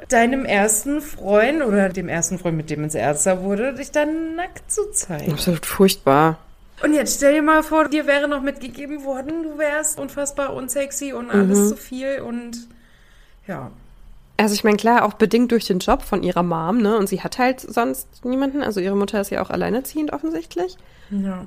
deinem 0.09 0.45
ersten 0.45 1.01
Freund 1.01 1.63
oder 1.63 1.89
dem 1.89 2.09
ersten 2.09 2.39
Freund, 2.39 2.57
mit 2.57 2.69
dem 2.71 2.85
es 2.85 2.95
ernster 2.95 3.43
wurde, 3.43 3.75
dich 3.75 3.91
dann 3.91 4.37
nackt 4.37 4.71
zu 4.71 4.91
zeigen? 4.91 5.33
Absolut 5.33 5.65
furchtbar. 5.65 6.39
Und 6.83 6.93
jetzt 6.93 7.17
stell 7.17 7.35
dir 7.35 7.43
mal 7.43 7.63
vor, 7.63 7.89
dir 7.89 8.07
wäre 8.07 8.29
noch 8.29 8.43
mitgegeben 8.43 9.05
worden, 9.05 9.43
du 9.45 9.59
wärst 9.59 9.99
unfassbar 9.99 10.55
unsexy 10.55 11.13
und 11.13 11.31
alles 11.31 11.59
mhm. 11.59 11.69
zu 11.69 11.77
viel 11.77 12.21
und 12.21 12.69
ja. 13.47 13.71
Also 14.37 14.55
ich 14.55 14.65
meine, 14.65 14.77
klar, 14.77 15.05
auch 15.05 15.15
bedingt 15.15 15.53
durch 15.53 15.65
den 15.65 15.79
Job 15.79 16.03
von 16.03 16.25
ihrer 16.25 16.43
Mom, 16.43 16.79
ne? 16.79 16.99
Und 16.99 17.09
sie 17.09 17.21
hat 17.21 17.39
halt 17.39 17.61
sonst 17.61 18.25
niemanden. 18.25 18.63
Also 18.63 18.81
ihre 18.81 18.97
Mutter 18.97 19.21
ist 19.21 19.31
ja 19.31 19.41
auch 19.41 19.51
alleinerziehend 19.51 20.13
offensichtlich. 20.13 20.77
Ja. 21.11 21.47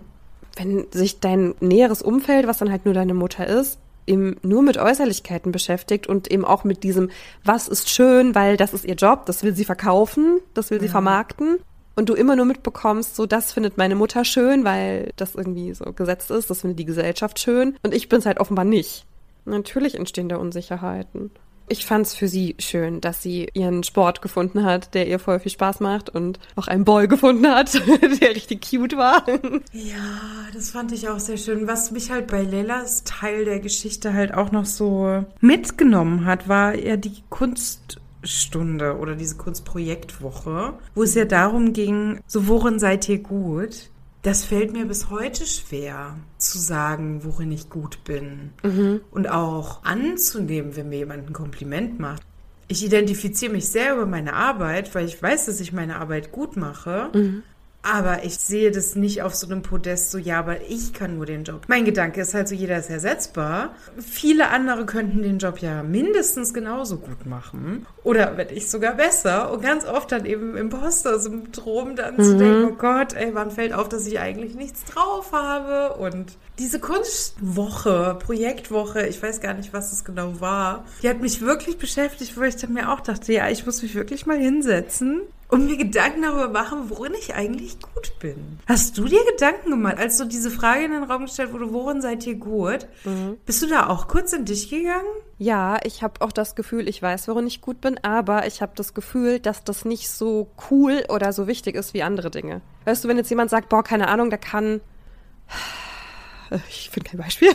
Wenn 0.55 0.87
sich 0.91 1.19
dein 1.19 1.53
näheres 1.59 2.01
Umfeld, 2.01 2.47
was 2.47 2.59
dann 2.59 2.71
halt 2.71 2.85
nur 2.85 2.93
deine 2.93 3.13
Mutter 3.13 3.45
ist, 3.45 3.77
eben 4.05 4.37
nur 4.41 4.61
mit 4.61 4.77
Äußerlichkeiten 4.77 5.51
beschäftigt 5.51 6.07
und 6.07 6.31
eben 6.31 6.45
auch 6.45 6.63
mit 6.63 6.83
diesem, 6.83 7.09
was 7.43 7.67
ist 7.67 7.89
schön, 7.89 8.33
weil 8.35 8.55
das 8.55 8.73
ist 8.73 8.85
ihr 8.85 8.95
Job, 8.95 9.25
das 9.25 9.43
will 9.43 9.53
sie 9.53 9.65
verkaufen, 9.65 10.39
das 10.53 10.71
will 10.71 10.79
sie 10.79 10.85
ja. 10.85 10.91
vermarkten 10.91 11.59
und 11.97 12.09
du 12.09 12.13
immer 12.13 12.35
nur 12.35 12.45
mitbekommst, 12.45 13.15
so 13.15 13.25
das 13.25 13.51
findet 13.51 13.77
meine 13.77 13.95
Mutter 13.95 14.23
schön, 14.23 14.63
weil 14.63 15.11
das 15.17 15.35
irgendwie 15.35 15.73
so 15.73 15.91
gesetzt 15.91 16.31
ist, 16.31 16.49
das 16.49 16.61
findet 16.61 16.79
die 16.79 16.85
Gesellschaft 16.85 17.39
schön 17.39 17.75
und 17.83 17.93
ich 17.93 18.07
bin 18.07 18.19
es 18.19 18.25
halt 18.25 18.39
offenbar 18.39 18.65
nicht. 18.65 19.05
Natürlich 19.45 19.95
entstehen 19.95 20.29
da 20.29 20.37
Unsicherheiten. 20.37 21.31
Ich 21.69 21.85
fand 21.85 22.05
es 22.05 22.15
für 22.15 22.29
sie 22.29 22.55
schön, 22.59 23.01
dass 23.01 23.21
sie 23.21 23.49
ihren 23.53 23.83
Sport 23.83 24.21
gefunden 24.21 24.63
hat, 24.63 24.93
der 24.93 25.07
ihr 25.07 25.19
voll 25.19 25.39
viel 25.39 25.51
Spaß 25.51 25.81
macht 25.81 26.09
und 26.09 26.39
auch 26.55 26.67
einen 26.67 26.85
Boy 26.85 27.07
gefunden 27.09 27.47
hat, 27.47 27.73
der 28.21 28.35
richtig 28.35 28.69
cute 28.69 28.95
war. 28.95 29.27
Ja, 29.73 30.47
das 30.53 30.69
fand 30.69 30.93
ich 30.93 31.09
auch 31.09 31.19
sehr 31.19 31.35
schön. 31.35 31.67
Was 31.67 31.91
mich 31.91 32.09
halt 32.09 32.27
bei 32.27 32.43
Lelas 32.43 33.03
Teil 33.03 33.43
der 33.43 33.59
Geschichte 33.59 34.13
halt 34.13 34.33
auch 34.33 34.51
noch 34.51 34.65
so 34.65 35.25
mitgenommen 35.41 36.25
hat, 36.25 36.47
war 36.47 36.73
ja 36.73 36.95
die 36.95 37.23
Kunst 37.29 37.99
Stunde 38.27 38.97
oder 38.97 39.15
diese 39.15 39.37
Kunstprojektwoche, 39.37 40.73
wo 40.95 41.03
es 41.03 41.15
ja 41.15 41.25
darum 41.25 41.73
ging, 41.73 42.19
so 42.27 42.47
worin 42.47 42.79
seid 42.79 43.07
ihr 43.09 43.19
gut? 43.19 43.89
Das 44.23 44.43
fällt 44.43 44.73
mir 44.73 44.85
bis 44.85 45.09
heute 45.09 45.45
schwer 45.45 46.15
zu 46.37 46.57
sagen, 46.57 47.23
worin 47.23 47.51
ich 47.51 47.69
gut 47.69 48.03
bin. 48.03 48.51
Mhm. 48.63 49.01
Und 49.11 49.29
auch 49.29 49.83
anzunehmen, 49.83 50.75
wenn 50.75 50.89
mir 50.89 50.97
jemand 50.97 51.29
ein 51.29 51.33
Kompliment 51.33 51.99
macht. 51.99 52.23
Ich 52.67 52.83
identifiziere 52.83 53.53
mich 53.53 53.69
sehr 53.69 53.93
über 53.93 54.05
meine 54.05 54.33
Arbeit, 54.33 54.93
weil 54.93 55.05
ich 55.05 55.21
weiß, 55.21 55.45
dass 55.45 55.61
ich 55.61 55.71
meine 55.71 55.97
Arbeit 55.99 56.33
gut 56.33 56.57
mache. 56.57 57.09
Mhm. 57.13 57.43
Aber 57.89 58.25
ich 58.25 58.37
sehe 58.37 58.71
das 58.71 58.95
nicht 58.95 59.21
auf 59.21 59.33
so 59.33 59.47
einem 59.47 59.61
Podest, 59.61 60.11
so 60.11 60.17
ja, 60.17 60.39
aber 60.39 60.69
ich 60.69 60.93
kann 60.93 61.15
nur 61.15 61.25
den 61.25 61.45
Job. 61.45 61.61
Mein 61.67 61.85
Gedanke 61.85 62.19
ist 62.19 62.33
halt 62.33 62.49
so, 62.49 62.55
jeder 62.55 62.77
ist 62.77 62.89
ersetzbar. 62.89 63.75
Viele 63.97 64.49
andere 64.49 64.85
könnten 64.85 65.21
den 65.21 65.37
Job 65.37 65.59
ja 65.59 65.83
mindestens 65.83 66.53
genauso 66.53 66.97
gut 66.97 67.25
machen. 67.25 67.85
Oder 68.03 68.35
wenn 68.35 68.47
nicht 68.47 68.69
sogar 68.69 68.93
besser. 68.93 69.51
Und 69.51 69.61
ganz 69.61 69.85
oft 69.85 70.11
dann 70.11 70.25
eben 70.25 70.57
Imposter-Syndrom 70.57 71.95
dann 71.95 72.17
mhm. 72.17 72.23
zu 72.23 72.37
denken, 72.37 72.69
oh 72.73 72.75
Gott, 72.75 73.13
ey, 73.13 73.33
wann 73.33 73.51
fällt 73.51 73.71
auf, 73.71 73.87
dass 73.87 74.05
ich 74.05 74.19
eigentlich 74.19 74.55
nichts 74.55 74.83
drauf 74.83 75.31
habe? 75.31 75.95
Und 75.95 76.37
diese 76.59 76.79
Kunstwoche, 76.79 78.17
Projektwoche, 78.19 79.07
ich 79.07 79.21
weiß 79.23 79.39
gar 79.39 79.53
nicht, 79.53 79.71
was 79.71 79.93
es 79.93 80.03
genau 80.03 80.41
war, 80.41 80.83
die 81.03 81.09
hat 81.09 81.21
mich 81.21 81.39
wirklich 81.39 81.77
beschäftigt, 81.77 82.35
wo 82.35 82.41
ich 82.41 82.57
dann 82.57 82.73
mir 82.73 82.91
auch 82.91 82.99
dachte, 82.99 83.31
ja, 83.31 83.49
ich 83.49 83.65
muss 83.65 83.81
mich 83.81 83.95
wirklich 83.95 84.25
mal 84.25 84.37
hinsetzen 84.37 85.21
und 85.49 85.65
mir 85.65 85.77
Gedanken 85.77 86.23
darüber 86.23 86.49
machen, 86.49 86.89
worin 86.89 87.13
ich 87.13 87.35
eigentlich 87.35 87.79
gut 87.79 88.19
bin. 88.19 88.59
Hast 88.67 88.97
du 88.97 89.05
dir 89.05 89.23
Gedanken 89.31 89.69
gemacht, 89.69 89.97
als 89.97 90.17
du 90.17 90.25
diese 90.25 90.51
Frage 90.51 90.85
in 90.85 90.91
den 90.91 91.03
Raum 91.03 91.25
gestellt 91.25 91.53
wurde, 91.53 91.71
worin 91.71 92.01
seid 92.01 92.25
ihr 92.27 92.35
gut? 92.35 92.87
Mhm. 93.05 93.37
Bist 93.45 93.61
du 93.61 93.67
da 93.67 93.87
auch 93.87 94.07
kurz 94.07 94.33
in 94.33 94.45
dich 94.45 94.69
gegangen? 94.69 95.07
Ja, 95.37 95.77
ich 95.83 96.03
habe 96.03 96.21
auch 96.21 96.31
das 96.31 96.55
Gefühl, 96.55 96.89
ich 96.89 97.01
weiß, 97.01 97.27
worin 97.27 97.47
ich 97.47 97.61
gut 97.61 97.79
bin, 97.81 97.97
aber 98.03 98.47
ich 98.47 98.61
habe 98.61 98.73
das 98.75 98.93
Gefühl, 98.93 99.39
dass 99.39 99.63
das 99.63 99.85
nicht 99.85 100.09
so 100.09 100.49
cool 100.69 101.03
oder 101.09 101.31
so 101.31 101.47
wichtig 101.47 101.75
ist 101.75 101.93
wie 101.93 102.03
andere 102.03 102.31
Dinge. 102.31 102.61
Weißt 102.85 103.03
du, 103.03 103.07
wenn 103.07 103.17
jetzt 103.17 103.29
jemand 103.29 103.49
sagt, 103.49 103.69
boah, 103.69 103.83
keine 103.83 104.07
Ahnung, 104.07 104.29
der 104.29 104.39
kann 104.39 104.81
ich 106.69 106.89
finde 106.89 107.09
kein 107.09 107.19
Beispiel. 107.19 107.53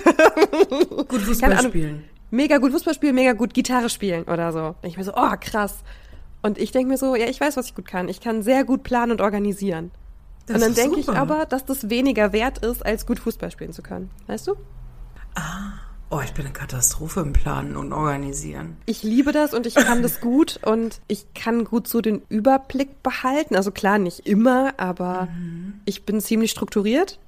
gut 1.08 1.20
Fußball 1.20 1.62
spielen. 1.62 2.04
Mega 2.30 2.58
gut 2.58 2.72
Fußball 2.72 2.94
spielen, 2.94 3.14
mega 3.14 3.32
gut 3.32 3.54
Gitarre 3.54 3.90
spielen 3.90 4.24
oder 4.24 4.52
so. 4.52 4.74
Und 4.80 4.88
ich 4.88 4.96
mir 4.96 5.04
so, 5.04 5.12
oh 5.14 5.34
krass. 5.40 5.82
Und 6.42 6.58
ich 6.58 6.72
denke 6.72 6.88
mir 6.88 6.98
so, 6.98 7.14
ja, 7.14 7.26
ich 7.26 7.40
weiß, 7.40 7.56
was 7.56 7.66
ich 7.66 7.74
gut 7.74 7.86
kann. 7.86 8.08
Ich 8.08 8.20
kann 8.20 8.42
sehr 8.42 8.64
gut 8.64 8.82
planen 8.82 9.12
und 9.12 9.20
organisieren. 9.20 9.90
Das 10.46 10.56
und 10.56 10.62
dann 10.62 10.74
denke 10.74 10.98
ich 10.98 11.08
aber, 11.08 11.46
dass 11.46 11.64
das 11.64 11.88
weniger 11.88 12.32
wert 12.32 12.58
ist, 12.58 12.84
als 12.84 13.06
gut 13.06 13.20
Fußball 13.20 13.50
spielen 13.50 13.72
zu 13.72 13.82
können. 13.82 14.10
Weißt 14.26 14.48
du? 14.48 14.56
Ah. 15.34 15.72
Oh, 16.14 16.20
ich 16.22 16.34
bin 16.34 16.44
eine 16.44 16.52
Katastrophe 16.52 17.20
im 17.20 17.32
Planen 17.32 17.74
und 17.74 17.94
Organisieren. 17.94 18.76
Ich 18.84 19.02
liebe 19.02 19.32
das 19.32 19.54
und 19.54 19.66
ich 19.66 19.74
kann 19.74 20.02
das 20.02 20.20
gut 20.20 20.60
und 20.62 21.00
ich 21.08 21.32
kann 21.32 21.64
gut 21.64 21.88
so 21.88 22.02
den 22.02 22.20
Überblick 22.28 23.02
behalten. 23.02 23.56
Also 23.56 23.70
klar, 23.70 23.96
nicht 23.96 24.26
immer, 24.26 24.74
aber 24.76 25.28
mhm. 25.34 25.80
ich 25.86 26.04
bin 26.04 26.20
ziemlich 26.20 26.50
strukturiert 26.50 27.18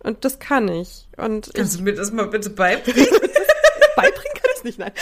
und 0.00 0.26
das 0.26 0.40
kann 0.40 0.68
ich. 0.68 1.08
Und 1.16 1.52
Kannst 1.54 1.72
ich, 1.72 1.78
du 1.78 1.84
mir 1.84 1.94
das 1.94 2.12
mal 2.12 2.26
bitte 2.26 2.50
beibringen? 2.50 3.06
beibringen 3.96 4.33
nicht, 4.64 4.78
nein. 4.78 4.92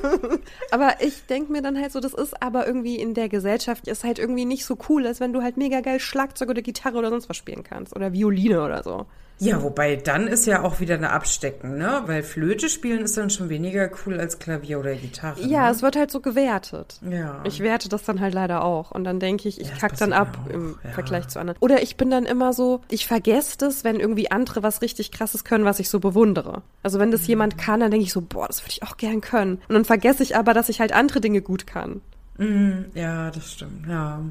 aber 0.70 0.96
ich 1.00 1.26
denke 1.26 1.52
mir 1.52 1.62
dann 1.62 1.80
halt 1.80 1.92
so, 1.92 2.00
das 2.00 2.14
ist 2.14 2.40
aber 2.42 2.66
irgendwie 2.66 2.96
in 2.96 3.14
der 3.14 3.28
Gesellschaft 3.28 3.88
ist 3.88 4.04
halt 4.04 4.18
irgendwie 4.18 4.44
nicht 4.44 4.64
so 4.64 4.78
cool, 4.88 5.06
als 5.06 5.20
wenn 5.20 5.32
du 5.32 5.42
halt 5.42 5.56
mega 5.56 5.80
geil 5.80 6.00
Schlagzeug 6.00 6.50
oder 6.50 6.62
Gitarre 6.62 6.98
oder 6.98 7.10
sonst 7.10 7.28
was 7.28 7.36
spielen 7.36 7.62
kannst. 7.62 7.94
Oder 7.96 8.12
Violine 8.12 8.62
oder 8.62 8.82
so. 8.82 9.06
Ja, 9.42 9.60
wobei 9.60 9.96
dann 9.96 10.28
ist 10.28 10.46
ja 10.46 10.62
auch 10.62 10.78
wieder 10.78 10.94
eine 10.94 11.10
Abstecken, 11.10 11.76
ne? 11.76 12.04
Weil 12.06 12.22
Flöte 12.22 12.68
spielen 12.68 13.02
ist 13.02 13.16
dann 13.16 13.28
schon 13.28 13.48
weniger 13.48 13.90
cool 14.06 14.20
als 14.20 14.38
Klavier 14.38 14.78
oder 14.78 14.94
Gitarre. 14.94 15.40
Ja, 15.42 15.64
ne? 15.64 15.72
es 15.72 15.82
wird 15.82 15.96
halt 15.96 16.12
so 16.12 16.20
gewertet. 16.20 17.00
Ja. 17.10 17.40
Ich 17.42 17.58
werte 17.58 17.88
das 17.88 18.04
dann 18.04 18.20
halt 18.20 18.34
leider 18.34 18.64
auch. 18.64 18.92
Und 18.92 19.02
dann 19.02 19.18
denke 19.18 19.48
ich, 19.48 19.60
ich 19.60 19.70
ja, 19.70 19.74
kack 19.74 19.96
dann 19.96 20.12
ab 20.12 20.38
im 20.48 20.78
ja. 20.84 20.90
Vergleich 20.90 21.26
zu 21.26 21.40
anderen. 21.40 21.58
Oder 21.58 21.82
ich 21.82 21.96
bin 21.96 22.08
dann 22.08 22.24
immer 22.24 22.52
so, 22.52 22.82
ich 22.88 23.08
vergesse 23.08 23.58
das, 23.58 23.82
wenn 23.82 23.98
irgendwie 23.98 24.30
andere 24.30 24.62
was 24.62 24.80
richtig 24.80 25.10
krasses 25.10 25.42
können, 25.42 25.64
was 25.64 25.80
ich 25.80 25.88
so 25.88 25.98
bewundere. 25.98 26.62
Also 26.84 27.00
wenn 27.00 27.10
das 27.10 27.22
mhm. 27.22 27.28
jemand 27.28 27.58
kann, 27.58 27.80
dann 27.80 27.90
denke 27.90 28.04
ich 28.04 28.12
so, 28.12 28.20
boah, 28.20 28.46
das 28.46 28.62
würde 28.62 28.74
ich 28.74 28.84
auch 28.84 28.96
gern 28.96 29.20
können. 29.20 29.60
Und 29.66 29.74
dann 29.74 29.84
vergesse 29.84 30.22
ich 30.22 30.36
aber, 30.36 30.54
dass 30.54 30.68
ich 30.68 30.78
halt 30.78 30.92
andere 30.92 31.20
Dinge 31.20 31.42
gut 31.42 31.66
kann. 31.66 32.00
Mhm. 32.38 32.84
Ja, 32.94 33.32
das 33.32 33.54
stimmt, 33.54 33.88
ja. 33.88 34.22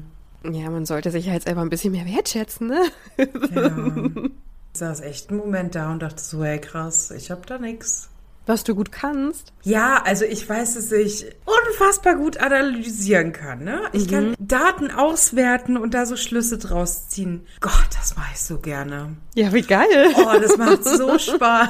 Ja, 0.50 0.70
man 0.70 0.86
sollte 0.86 1.10
sich 1.10 1.28
halt 1.28 1.42
selber 1.42 1.60
ein 1.60 1.68
bisschen 1.68 1.92
mehr 1.92 2.06
wertschätzen, 2.06 2.68
ne? 2.68 2.82
Ja. 3.54 4.30
Ich 4.72 4.78
saß 4.78 5.00
echt 5.02 5.28
einen 5.30 5.38
Moment 5.38 5.74
da 5.74 5.90
und 5.92 6.02
dachte 6.02 6.22
so, 6.22 6.42
hey 6.44 6.58
krass, 6.58 7.10
ich 7.10 7.30
hab 7.30 7.46
da 7.46 7.58
nix. 7.58 8.08
Was 8.44 8.64
du 8.64 8.74
gut 8.74 8.90
kannst. 8.90 9.52
Ja, 9.62 10.02
also 10.04 10.24
ich 10.24 10.48
weiß, 10.48 10.74
dass 10.74 10.90
ich 10.90 11.26
unfassbar 11.44 12.16
gut 12.16 12.38
analysieren 12.38 13.32
kann. 13.32 13.62
Ne? 13.62 13.82
Ich 13.92 14.08
kann 14.08 14.30
Mhm. 14.30 14.34
Daten 14.40 14.90
auswerten 14.90 15.76
und 15.76 15.94
da 15.94 16.06
so 16.06 16.16
Schlüsse 16.16 16.58
draus 16.58 17.08
ziehen. 17.08 17.46
Gott, 17.60 17.86
das 18.00 18.16
mache 18.16 18.32
ich 18.34 18.40
so 18.40 18.58
gerne. 18.58 19.10
Ja, 19.36 19.52
wie 19.52 19.62
geil. 19.62 20.12
Oh, 20.16 20.40
das 20.40 20.56
macht 20.56 20.82
so 20.84 21.16
Spaß. 21.18 21.68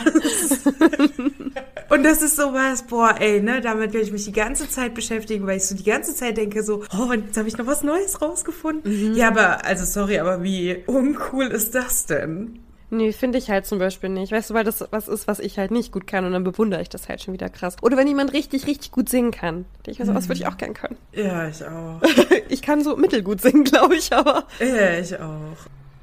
Und 1.91 2.05
das 2.05 2.23
ist 2.23 2.37
so 2.37 2.55
was, 2.55 2.85
boah, 2.85 3.17
ey, 3.19 3.43
ne, 3.43 3.61
damit 3.61 3.93
werde 3.93 4.07
ich 4.07 4.13
mich 4.13 4.25
die 4.25 4.33
ganze 4.33 4.67
Zeit 4.71 4.95
beschäftigen, 4.95 5.47
weil 5.47 5.59
ich 5.59 5.67
so 5.67 5.75
die 5.75 5.85
ganze 5.85 6.15
Zeit 6.15 6.39
denke 6.39 6.63
so, 6.63 6.85
oh, 6.97 7.03
und 7.13 7.27
jetzt 7.27 7.37
habe 7.37 7.49
ich 7.49 7.59
noch 7.59 7.67
was 7.67 7.83
Neues 7.83 8.23
rausgefunden. 8.23 9.15
Ja, 9.15 9.29
aber, 9.29 9.67
also 9.67 9.85
sorry, 9.85 10.19
aber 10.21 10.43
wie 10.43 10.85
uncool 10.87 11.49
ist 11.49 11.75
das 11.75 12.07
denn? 12.07 12.61
Nee, 12.95 13.13
finde 13.13 13.39
ich 13.39 13.49
halt 13.49 13.65
zum 13.65 13.79
Beispiel 13.79 14.11
nicht. 14.11 14.33
Weißt 14.33 14.51
du, 14.51 14.55
weil 14.55 14.65
das 14.65 14.85
was 14.91 15.09
ist, 15.09 15.27
was 15.27 15.39
ich 15.39 15.59
halt 15.59 15.71
nicht 15.71 15.93
gut 15.93 16.07
kann 16.07 16.27
und 16.27 16.33
dann 16.33 16.45
bewundere 16.45 16.83
ich 16.83 16.91
das 16.91 17.09
halt 17.09 17.23
schon 17.23 17.33
wieder 17.33 17.49
krass. 17.49 17.77
Oder 17.81 17.97
wenn 17.97 18.07
jemand 18.07 18.35
richtig, 18.35 18.67
richtig 18.67 18.93
gut 18.93 19.09
singen 19.09 19.31
kann. 19.31 19.65
Ich 19.87 19.99
mir 19.99 20.05
so, 20.05 20.15
was 20.15 20.29
würde 20.29 20.41
ich 20.41 20.47
auch 20.47 20.59
gern 20.59 20.75
können. 20.75 20.97
Ja, 21.13 21.49
ich 21.49 21.65
auch. 21.65 22.01
Ich 22.51 22.61
kann 22.61 22.85
so 22.85 22.97
mittelgut 22.97 23.41
singen, 23.41 23.65
glaube 23.73 23.95
ich, 23.97 24.13
aber 24.13 24.45
Ja, 24.61 24.99
ich 24.99 25.19
auch. 25.19 25.57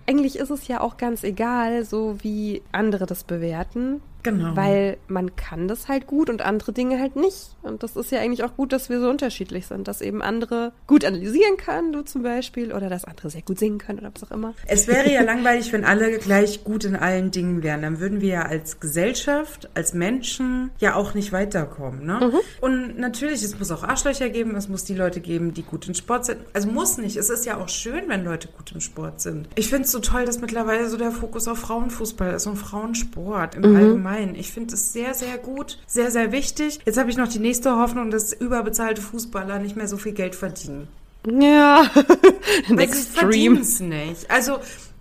eigentlich 0.07 0.39
ist 0.39 0.49
es 0.49 0.67
ja 0.67 0.81
auch 0.81 0.97
ganz 0.97 1.23
egal, 1.23 1.85
so 1.85 2.15
wie 2.23 2.63
andere 2.71 3.05
das 3.05 3.23
bewerten. 3.23 4.01
Genau. 4.23 4.55
Weil 4.55 4.97
man 5.07 5.35
kann 5.35 5.67
das 5.67 5.87
halt 5.87 6.07
gut 6.07 6.29
und 6.29 6.41
andere 6.41 6.73
Dinge 6.73 6.99
halt 6.99 7.15
nicht. 7.15 7.55
Und 7.61 7.83
das 7.83 7.95
ist 7.95 8.11
ja 8.11 8.19
eigentlich 8.19 8.43
auch 8.43 8.55
gut, 8.55 8.73
dass 8.73 8.89
wir 8.89 8.99
so 8.99 9.09
unterschiedlich 9.09 9.67
sind. 9.67 9.87
Dass 9.87 10.01
eben 10.01 10.21
andere 10.21 10.73
gut 10.87 11.05
analysieren 11.05 11.57
können, 11.57 11.93
du 11.93 12.01
zum 12.01 12.23
Beispiel, 12.23 12.73
oder 12.73 12.89
dass 12.89 13.05
andere 13.05 13.29
sehr 13.29 13.41
gut 13.41 13.59
singen 13.59 13.77
können 13.77 13.99
oder 13.99 14.11
was 14.13 14.29
auch 14.29 14.31
immer. 14.31 14.53
Es 14.67 14.87
wäre 14.87 15.11
ja 15.11 15.21
langweilig, 15.21 15.71
wenn 15.71 15.85
alle 15.85 16.17
gleich 16.17 16.63
gut 16.63 16.83
in 16.83 16.95
allen 16.95 17.31
Dingen 17.31 17.63
wären. 17.63 17.81
Dann 17.81 17.99
würden 17.99 18.19
wir 18.19 18.29
ja 18.29 18.41
als 18.43 18.79
Gesellschaft, 18.79 19.69
als 19.73 19.93
Menschen 19.93 20.71
ja 20.79 20.95
auch 20.95 21.13
nicht 21.13 21.31
weiterkommen. 21.31 22.05
Ne? 22.05 22.31
Und 22.59 22.99
natürlich, 22.99 23.43
es 23.43 23.57
muss 23.57 23.71
auch 23.71 23.83
Arschlöcher 23.83 24.29
geben, 24.29 24.55
es 24.55 24.67
muss 24.67 24.83
die 24.83 24.95
Leute 24.95 25.21
geben, 25.21 25.53
die 25.53 25.63
gut 25.63 25.87
im 25.87 25.93
Sport 25.93 26.25
sind. 26.25 26.39
Also 26.53 26.67
muss 26.67 26.97
nicht. 26.97 27.15
Es 27.15 27.29
ist 27.29 27.45
ja 27.45 27.57
auch 27.57 27.69
schön, 27.69 28.03
wenn 28.07 28.25
Leute 28.25 28.49
gut 28.49 28.71
im 28.73 28.81
Sport 28.81 29.21
sind. 29.21 29.47
Ich 29.55 29.69
finde 29.69 29.85
es 29.85 29.91
so 29.91 29.99
toll, 29.99 30.25
dass 30.25 30.41
mittlerweile 30.41 30.89
so 30.89 30.97
der 30.97 31.11
Fokus 31.11 31.47
auf 31.47 31.59
Frauenfußball 31.59 32.33
ist 32.33 32.47
und 32.47 32.57
Frauensport 32.57 33.55
im 33.55 33.63
Allgemeinen. 33.75 34.08
Ich 34.35 34.51
finde 34.51 34.73
es 34.75 34.93
sehr, 34.93 35.13
sehr 35.13 35.37
gut, 35.37 35.77
sehr, 35.87 36.11
sehr 36.11 36.31
wichtig. 36.31 36.79
Jetzt 36.85 36.97
habe 36.97 37.09
ich 37.09 37.17
noch 37.17 37.27
die 37.27 37.39
nächste 37.39 37.77
Hoffnung, 37.77 38.11
dass 38.11 38.33
überbezahlte 38.33 39.01
Fußballer 39.01 39.59
nicht 39.59 39.75
mehr 39.75 39.87
so 39.87 39.97
viel 39.97 40.13
Geld 40.13 40.35
verdienen. 40.35 40.87
Ja, 41.27 41.89
verdienen 43.13 43.61
es 43.61 43.79
nicht. 43.79 44.29
Also 44.31 44.59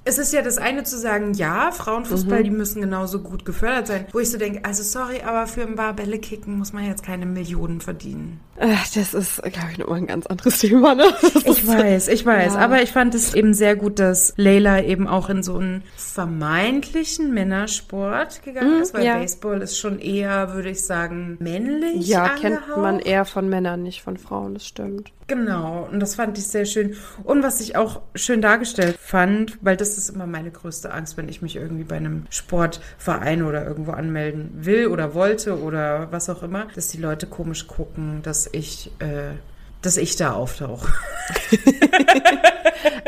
es 0.08 0.18
ist 0.18 0.32
ja 0.32 0.42
das 0.42 0.58
eine 0.58 0.82
zu 0.84 0.98
sagen, 0.98 1.34
ja, 1.34 1.66
Mhm. 1.70 1.74
Frauenfußball, 1.74 2.42
die 2.42 2.50
müssen 2.50 2.80
genauso 2.80 3.20
gut 3.20 3.44
gefördert 3.44 3.86
sein. 3.86 4.06
Wo 4.12 4.18
ich 4.18 4.30
so 4.30 4.38
denke, 4.38 4.64
also 4.64 4.82
sorry, 4.82 5.20
aber 5.24 5.46
für 5.46 5.62
ein 5.62 5.76
paar 5.76 5.92
Bälle 5.94 6.18
kicken 6.18 6.58
muss 6.58 6.72
man 6.72 6.84
jetzt 6.86 7.04
keine 7.04 7.26
Millionen 7.26 7.80
verdienen. 7.80 8.40
Ach, 8.60 8.86
das 8.94 9.14
ist, 9.14 9.42
glaube 9.42 9.68
ich, 9.72 9.78
nochmal 9.78 9.98
ein 9.98 10.06
ganz 10.06 10.26
anderes 10.26 10.58
Thema, 10.58 10.94
ne? 10.94 11.04
Ich 11.44 11.66
weiß, 11.66 12.08
ich 12.08 12.26
weiß. 12.26 12.54
Ja. 12.54 12.58
Aber 12.60 12.82
ich 12.82 12.90
fand 12.90 13.14
es 13.14 13.34
eben 13.34 13.54
sehr 13.54 13.76
gut, 13.76 13.98
dass 14.00 14.32
Leila 14.36 14.82
eben 14.82 15.06
auch 15.06 15.28
in 15.28 15.42
so 15.44 15.56
einen 15.58 15.84
vermeintlichen 15.96 17.32
Männersport 17.32 18.42
gegangen 18.42 18.80
ist, 18.82 18.94
weil 18.94 19.00
Mhm, 19.02 19.06
ja. 19.06 19.18
Baseball 19.18 19.62
ist 19.62 19.78
schon 19.78 19.98
eher, 19.98 20.54
würde 20.54 20.70
ich 20.70 20.84
sagen, 20.84 21.36
männlich 21.40 22.06
Ja, 22.06 22.30
kennt 22.30 22.56
angehaucht. 22.58 22.82
man 22.82 22.98
eher 22.98 23.24
von 23.24 23.48
Männern, 23.48 23.82
nicht 23.82 24.02
von 24.02 24.16
Frauen, 24.16 24.54
das 24.54 24.66
stimmt. 24.66 25.12
Genau, 25.28 25.86
und 25.92 26.00
das 26.00 26.14
fand 26.14 26.36
ich 26.38 26.46
sehr 26.46 26.64
schön. 26.64 26.96
Und 27.22 27.42
was 27.42 27.60
ich 27.60 27.76
auch 27.76 28.00
schön 28.14 28.40
dargestellt 28.40 28.96
fand, 28.98 29.58
weil 29.60 29.76
das 29.76 29.98
ist 29.98 30.08
immer 30.08 30.26
meine 30.26 30.50
größte 30.50 30.92
Angst, 30.92 31.16
wenn 31.18 31.28
ich 31.28 31.42
mich 31.42 31.54
irgendwie 31.56 31.84
bei 31.84 31.96
einem 31.96 32.24
Sportverein 32.30 33.42
oder 33.42 33.64
irgendwo 33.66 33.92
anmelden 33.92 34.50
will 34.64 34.86
oder 34.86 35.12
wollte 35.14 35.60
oder 35.62 36.10
was 36.10 36.30
auch 36.30 36.42
immer, 36.42 36.66
dass 36.74 36.88
die 36.88 36.98
Leute 36.98 37.26
komisch 37.26 37.66
gucken, 37.66 38.20
dass 38.22 38.48
ich, 38.50 38.90
äh, 39.00 39.32
dass 39.82 39.98
ich 39.98 40.16
da 40.16 40.32
auftauche. 40.32 40.90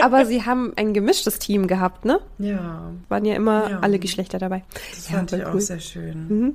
Aber 0.03 0.27
sie 0.27 0.45
haben 0.45 0.73
ein 0.77 0.93
gemischtes 0.95 1.39
Team 1.39 1.67
gehabt, 1.67 2.05
ne? 2.05 2.21
Ja, 2.39 2.91
Waren 3.09 3.25
ja 3.25 3.35
immer 3.35 3.71
Ja. 3.71 3.79
alle 3.81 3.99
Geschlechter 3.99 4.39
dabei. 4.39 4.63
das 4.95 5.09
Ja, 5.11 5.17
fand 5.17 5.33
ich 5.33 5.45
auch 5.45 5.55
cool. 5.55 5.61
sehr 5.61 5.81
schön. 5.81 6.27
Mhm. 6.29 6.55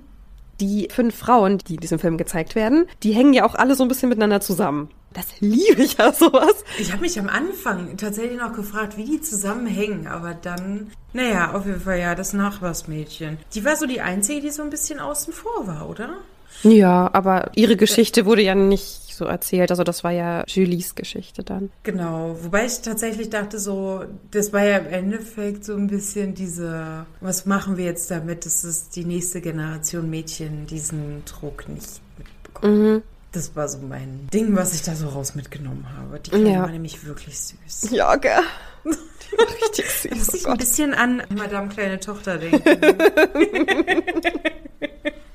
Die 0.62 0.88
fünf 0.92 1.16
Frauen, 1.16 1.58
die 1.58 1.76
in 1.76 1.82
diesem 1.82 2.00
Film 2.00 2.18
gezeigt 2.18 2.56
werden, 2.56 2.86
die 3.04 3.12
hängen 3.14 3.34
ja 3.34 3.46
auch 3.46 3.56
alle 3.56 3.76
so 3.76 3.84
ein 3.84 3.88
bisschen 3.90 4.10
miteinander 4.10 4.40
zusammen. 4.42 4.90
Das 5.16 5.28
liebe 5.40 5.82
ich 5.82 5.98
ja 5.98 6.12
sowas. 6.12 6.64
Ich 6.78 6.92
habe 6.92 7.02
mich 7.02 7.18
am 7.18 7.30
Anfang 7.30 7.96
tatsächlich 7.96 8.38
noch 8.38 8.54
gefragt, 8.54 8.98
wie 8.98 9.06
die 9.06 9.22
zusammenhängen, 9.22 10.08
aber 10.08 10.34
dann, 10.34 10.92
naja, 11.14 11.54
auf 11.54 11.66
jeden 11.66 11.80
Fall 11.80 12.00
ja, 12.00 12.16
das 12.16 12.34
Nachbarsmädchen. 12.34 13.38
Die 13.54 13.64
war 13.64 13.78
so 13.78 13.86
die 13.86 14.02
Einzige, 14.02 14.42
die 14.42 14.52
so 14.52 14.62
ein 14.62 14.70
bisschen 14.70 15.00
außen 15.00 15.34
vor 15.34 15.68
war, 15.68 15.90
oder? 15.90 16.18
Ja, 16.64 17.10
aber 17.14 17.52
ihre 17.56 17.78
Geschichte 17.78 18.26
wurde 18.26 18.42
ja 18.42 18.56
nicht 18.56 19.16
so 19.16 19.26
erzählt. 19.26 19.72
Also 19.72 19.84
das 19.84 20.04
war 20.04 20.12
ja 20.12 20.44
Julies 20.48 20.96
Geschichte 20.96 21.44
dann. 21.44 21.72
Genau, 21.84 22.38
wobei 22.42 22.66
ich 22.66 22.82
tatsächlich 22.82 23.30
dachte 23.30 23.60
so, 23.60 24.04
das 24.32 24.52
war 24.52 24.66
ja 24.66 24.78
im 24.78 24.88
Endeffekt 24.88 25.64
so 25.64 25.76
ein 25.76 25.88
bisschen 25.88 26.34
diese, 26.34 27.06
was 27.22 27.46
machen 27.46 27.78
wir 27.78 27.86
jetzt 27.86 28.12
damit, 28.12 28.46
dass 28.46 28.64
es 28.64 28.90
die 28.90 29.06
nächste 29.06 29.42
Generation 29.42 30.10
Mädchen 30.10 30.66
diesen 30.68 31.24
Druck 31.26 31.70
nicht 31.70 32.02
mitbekommt. 32.18 32.74
Mhm. 32.74 33.04
Das 33.36 33.54
war 33.54 33.68
so 33.68 33.80
mein 33.80 34.30
Ding, 34.34 34.56
was 34.56 34.74
ich 34.74 34.82
da 34.84 34.96
so 34.96 35.10
raus 35.10 35.36
mitgenommen 35.36 35.86
habe. 35.98 36.20
Die 36.22 36.30
Kleine 36.32 36.54
Ja. 36.54 36.62
war 36.62 36.70
nämlich 36.70 37.06
wirklich 37.06 37.38
süß. 37.38 37.92
Ja, 37.92 38.16
gell. 38.16 38.40
Die 38.86 39.38
war 39.38 39.46
richtig 39.48 39.86
Da 40.10 40.16
muss 40.16 40.28
süß. 40.28 40.34
ich 40.36 40.48
Oh 40.48 40.52
ein 40.52 40.58
bisschen 40.58 40.94
an 40.94 41.22
Madame 41.36 41.68
kleine 41.68 42.00
Tochter 42.00 42.38
denken. 42.38 42.64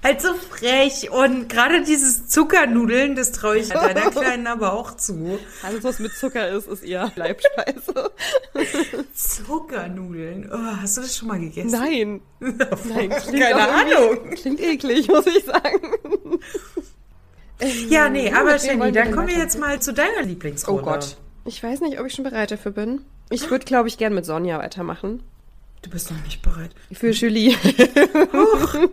halt 0.02 0.22
so 0.22 0.32
frech 0.34 1.10
und 1.10 1.50
gerade 1.50 1.82
dieses 1.84 2.26
Zuckernudeln, 2.28 3.16
das 3.16 3.32
traue 3.32 3.58
ich 3.58 3.68
deiner 3.68 4.10
Kleinen 4.10 4.46
aber 4.46 4.72
auch 4.72 4.96
zu. 4.96 5.38
Alles, 5.62 5.84
was 5.84 5.98
mit 5.98 6.12
Zucker 6.14 6.48
ist, 6.48 6.68
ist 6.68 6.82
ihr 6.84 7.12
Leibspeise. 7.16 8.12
Zuckernudeln. 9.14 10.48
Oh, 10.50 10.76
hast 10.80 10.96
du 10.96 11.02
das 11.02 11.16
schon 11.18 11.28
mal 11.28 11.38
gegessen? 11.38 11.70
Nein. 11.72 12.22
Nein, 12.40 13.10
Keine 13.10 13.68
Ahnung. 13.68 14.30
Klingt 14.36 14.60
eklig, 14.60 15.08
muss 15.08 15.26
ich 15.26 15.44
sagen. 15.44 15.98
Ja, 17.88 18.08
nee, 18.08 18.30
Ja, 18.30 18.40
aber 18.40 18.56
Jenny, 18.56 18.92
dann 18.92 19.12
kommen 19.12 19.28
wir 19.28 19.36
jetzt 19.38 19.58
mal 19.58 19.80
zu 19.80 19.92
deiner 19.92 20.22
Oh 20.22 20.26
Lieblingsrolle. 20.26 20.82
Gott. 20.82 21.16
Ich 21.44 21.62
weiß 21.62 21.80
nicht, 21.80 21.98
ob 22.00 22.06
ich 22.06 22.14
schon 22.14 22.24
bereit 22.24 22.50
dafür 22.50 22.72
bin. 22.72 23.02
Ich 23.30 23.50
würde, 23.50 23.64
glaube 23.64 23.88
ich, 23.88 23.98
gern 23.98 24.14
mit 24.14 24.24
Sonja 24.26 24.58
weitermachen. 24.58 25.22
Du 25.82 25.88
bist 25.90 26.10
noch 26.10 26.22
nicht 26.24 26.42
bereit. 26.42 26.70
Für 26.92 27.10
Julie. 27.10 27.54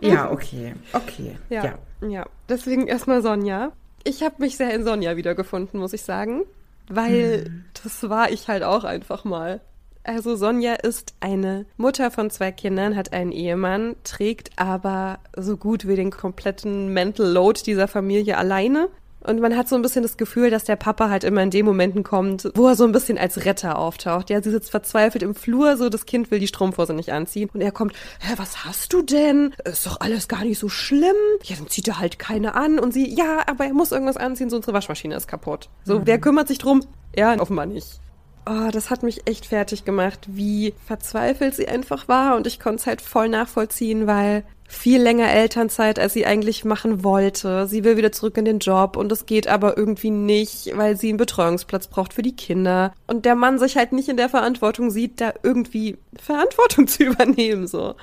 Ja, 0.00 0.30
okay. 0.30 0.74
Okay. 0.92 1.36
Ja. 1.50 1.64
Ja. 1.64 1.78
Ja. 2.08 2.26
Deswegen 2.48 2.86
erstmal 2.86 3.20
Sonja. 3.22 3.72
Ich 4.04 4.22
habe 4.22 4.36
mich 4.38 4.56
sehr 4.56 4.72
in 4.74 4.84
Sonja 4.84 5.16
wiedergefunden, 5.16 5.78
muss 5.80 5.92
ich 5.92 6.02
sagen. 6.02 6.42
Weil 6.88 7.44
Hm. 7.44 7.64
das 7.82 8.08
war 8.08 8.30
ich 8.30 8.48
halt 8.48 8.62
auch 8.62 8.84
einfach 8.84 9.24
mal. 9.24 9.60
Also 10.04 10.36
Sonja 10.36 10.74
ist 10.74 11.14
eine 11.20 11.66
Mutter 11.76 12.10
von 12.10 12.30
zwei 12.30 12.50
Kindern, 12.50 12.96
hat 12.96 13.12
einen 13.12 13.32
Ehemann, 13.32 13.96
trägt 14.04 14.50
aber 14.56 15.18
so 15.36 15.56
gut 15.56 15.86
wie 15.86 15.96
den 15.96 16.10
kompletten 16.10 16.92
Mental 16.94 17.26
Load 17.26 17.60
dieser 17.66 17.88
Familie 17.88 18.38
alleine. 18.38 18.88
Und 19.20 19.40
man 19.40 19.56
hat 19.56 19.68
so 19.68 19.76
ein 19.76 19.82
bisschen 19.82 20.02
das 20.02 20.16
Gefühl, 20.16 20.48
dass 20.48 20.64
der 20.64 20.76
Papa 20.76 21.10
halt 21.10 21.24
immer 21.24 21.42
in 21.42 21.50
den 21.50 21.66
Momenten 21.66 22.04
kommt, 22.04 22.50
wo 22.54 22.68
er 22.68 22.76
so 22.76 22.84
ein 22.84 22.92
bisschen 22.92 23.18
als 23.18 23.44
Retter 23.44 23.76
auftaucht. 23.76 24.30
Ja, 24.30 24.40
sie 24.40 24.50
sitzt 24.50 24.70
verzweifelt 24.70 25.22
im 25.22 25.34
Flur, 25.34 25.76
so 25.76 25.88
das 25.88 26.06
Kind 26.06 26.30
will 26.30 26.38
die 26.38 26.46
Strumpfhose 26.46 26.94
nicht 26.94 27.12
anziehen. 27.12 27.50
Und 27.52 27.60
er 27.60 27.72
kommt, 27.72 27.94
hä, 28.20 28.34
was 28.36 28.64
hast 28.64 28.92
du 28.92 29.02
denn? 29.02 29.54
Ist 29.64 29.86
doch 29.86 30.00
alles 30.00 30.28
gar 30.28 30.44
nicht 30.44 30.58
so 30.58 30.68
schlimm. 30.68 31.16
Ja, 31.42 31.56
dann 31.56 31.68
zieht 31.68 31.88
er 31.88 31.98
halt 31.98 32.18
keine 32.18 32.54
an. 32.54 32.78
Und 32.78 32.94
sie, 32.94 33.12
ja, 33.12 33.42
aber 33.46 33.66
er 33.66 33.74
muss 33.74 33.92
irgendwas 33.92 34.16
anziehen, 34.16 34.50
so 34.50 34.56
unsere 34.56 34.72
Waschmaschine 34.72 35.16
ist 35.16 35.26
kaputt. 35.28 35.68
So, 35.84 36.06
wer 36.06 36.18
kümmert 36.18 36.48
sich 36.48 36.58
drum? 36.58 36.82
Er, 37.12 37.40
offenbar 37.40 37.66
nicht. 37.66 38.00
Oh, 38.48 38.70
das 38.72 38.88
hat 38.88 39.02
mich 39.02 39.26
echt 39.26 39.46
fertig 39.46 39.84
gemacht, 39.84 40.20
wie 40.26 40.72
verzweifelt 40.86 41.54
sie 41.54 41.68
einfach 41.68 42.08
war. 42.08 42.34
Und 42.34 42.46
ich 42.46 42.58
konnte 42.58 42.76
es 42.76 42.86
halt 42.86 43.02
voll 43.02 43.28
nachvollziehen, 43.28 44.06
weil 44.06 44.42
viel 44.66 45.02
länger 45.02 45.30
Elternzeit, 45.30 45.98
als 45.98 46.14
sie 46.14 46.24
eigentlich 46.24 46.64
machen 46.64 47.04
wollte. 47.04 47.66
Sie 47.66 47.84
will 47.84 47.96
wieder 47.98 48.12
zurück 48.12 48.38
in 48.38 48.44
den 48.46 48.58
Job 48.58 48.96
und 48.96 49.12
es 49.12 49.26
geht 49.26 49.48
aber 49.48 49.76
irgendwie 49.76 50.10
nicht, 50.10 50.76
weil 50.76 50.96
sie 50.96 51.08
einen 51.08 51.18
Betreuungsplatz 51.18 51.88
braucht 51.88 52.14
für 52.14 52.22
die 52.22 52.36
Kinder. 52.36 52.94
Und 53.06 53.26
der 53.26 53.34
Mann 53.34 53.58
sich 53.58 53.76
halt 53.76 53.92
nicht 53.92 54.08
in 54.08 54.16
der 54.16 54.28
Verantwortung 54.30 54.90
sieht, 54.90 55.20
da 55.20 55.34
irgendwie 55.42 55.98
Verantwortung 56.18 56.86
zu 56.86 57.04
übernehmen, 57.04 57.66
so. 57.66 57.96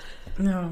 Ja. 0.44 0.70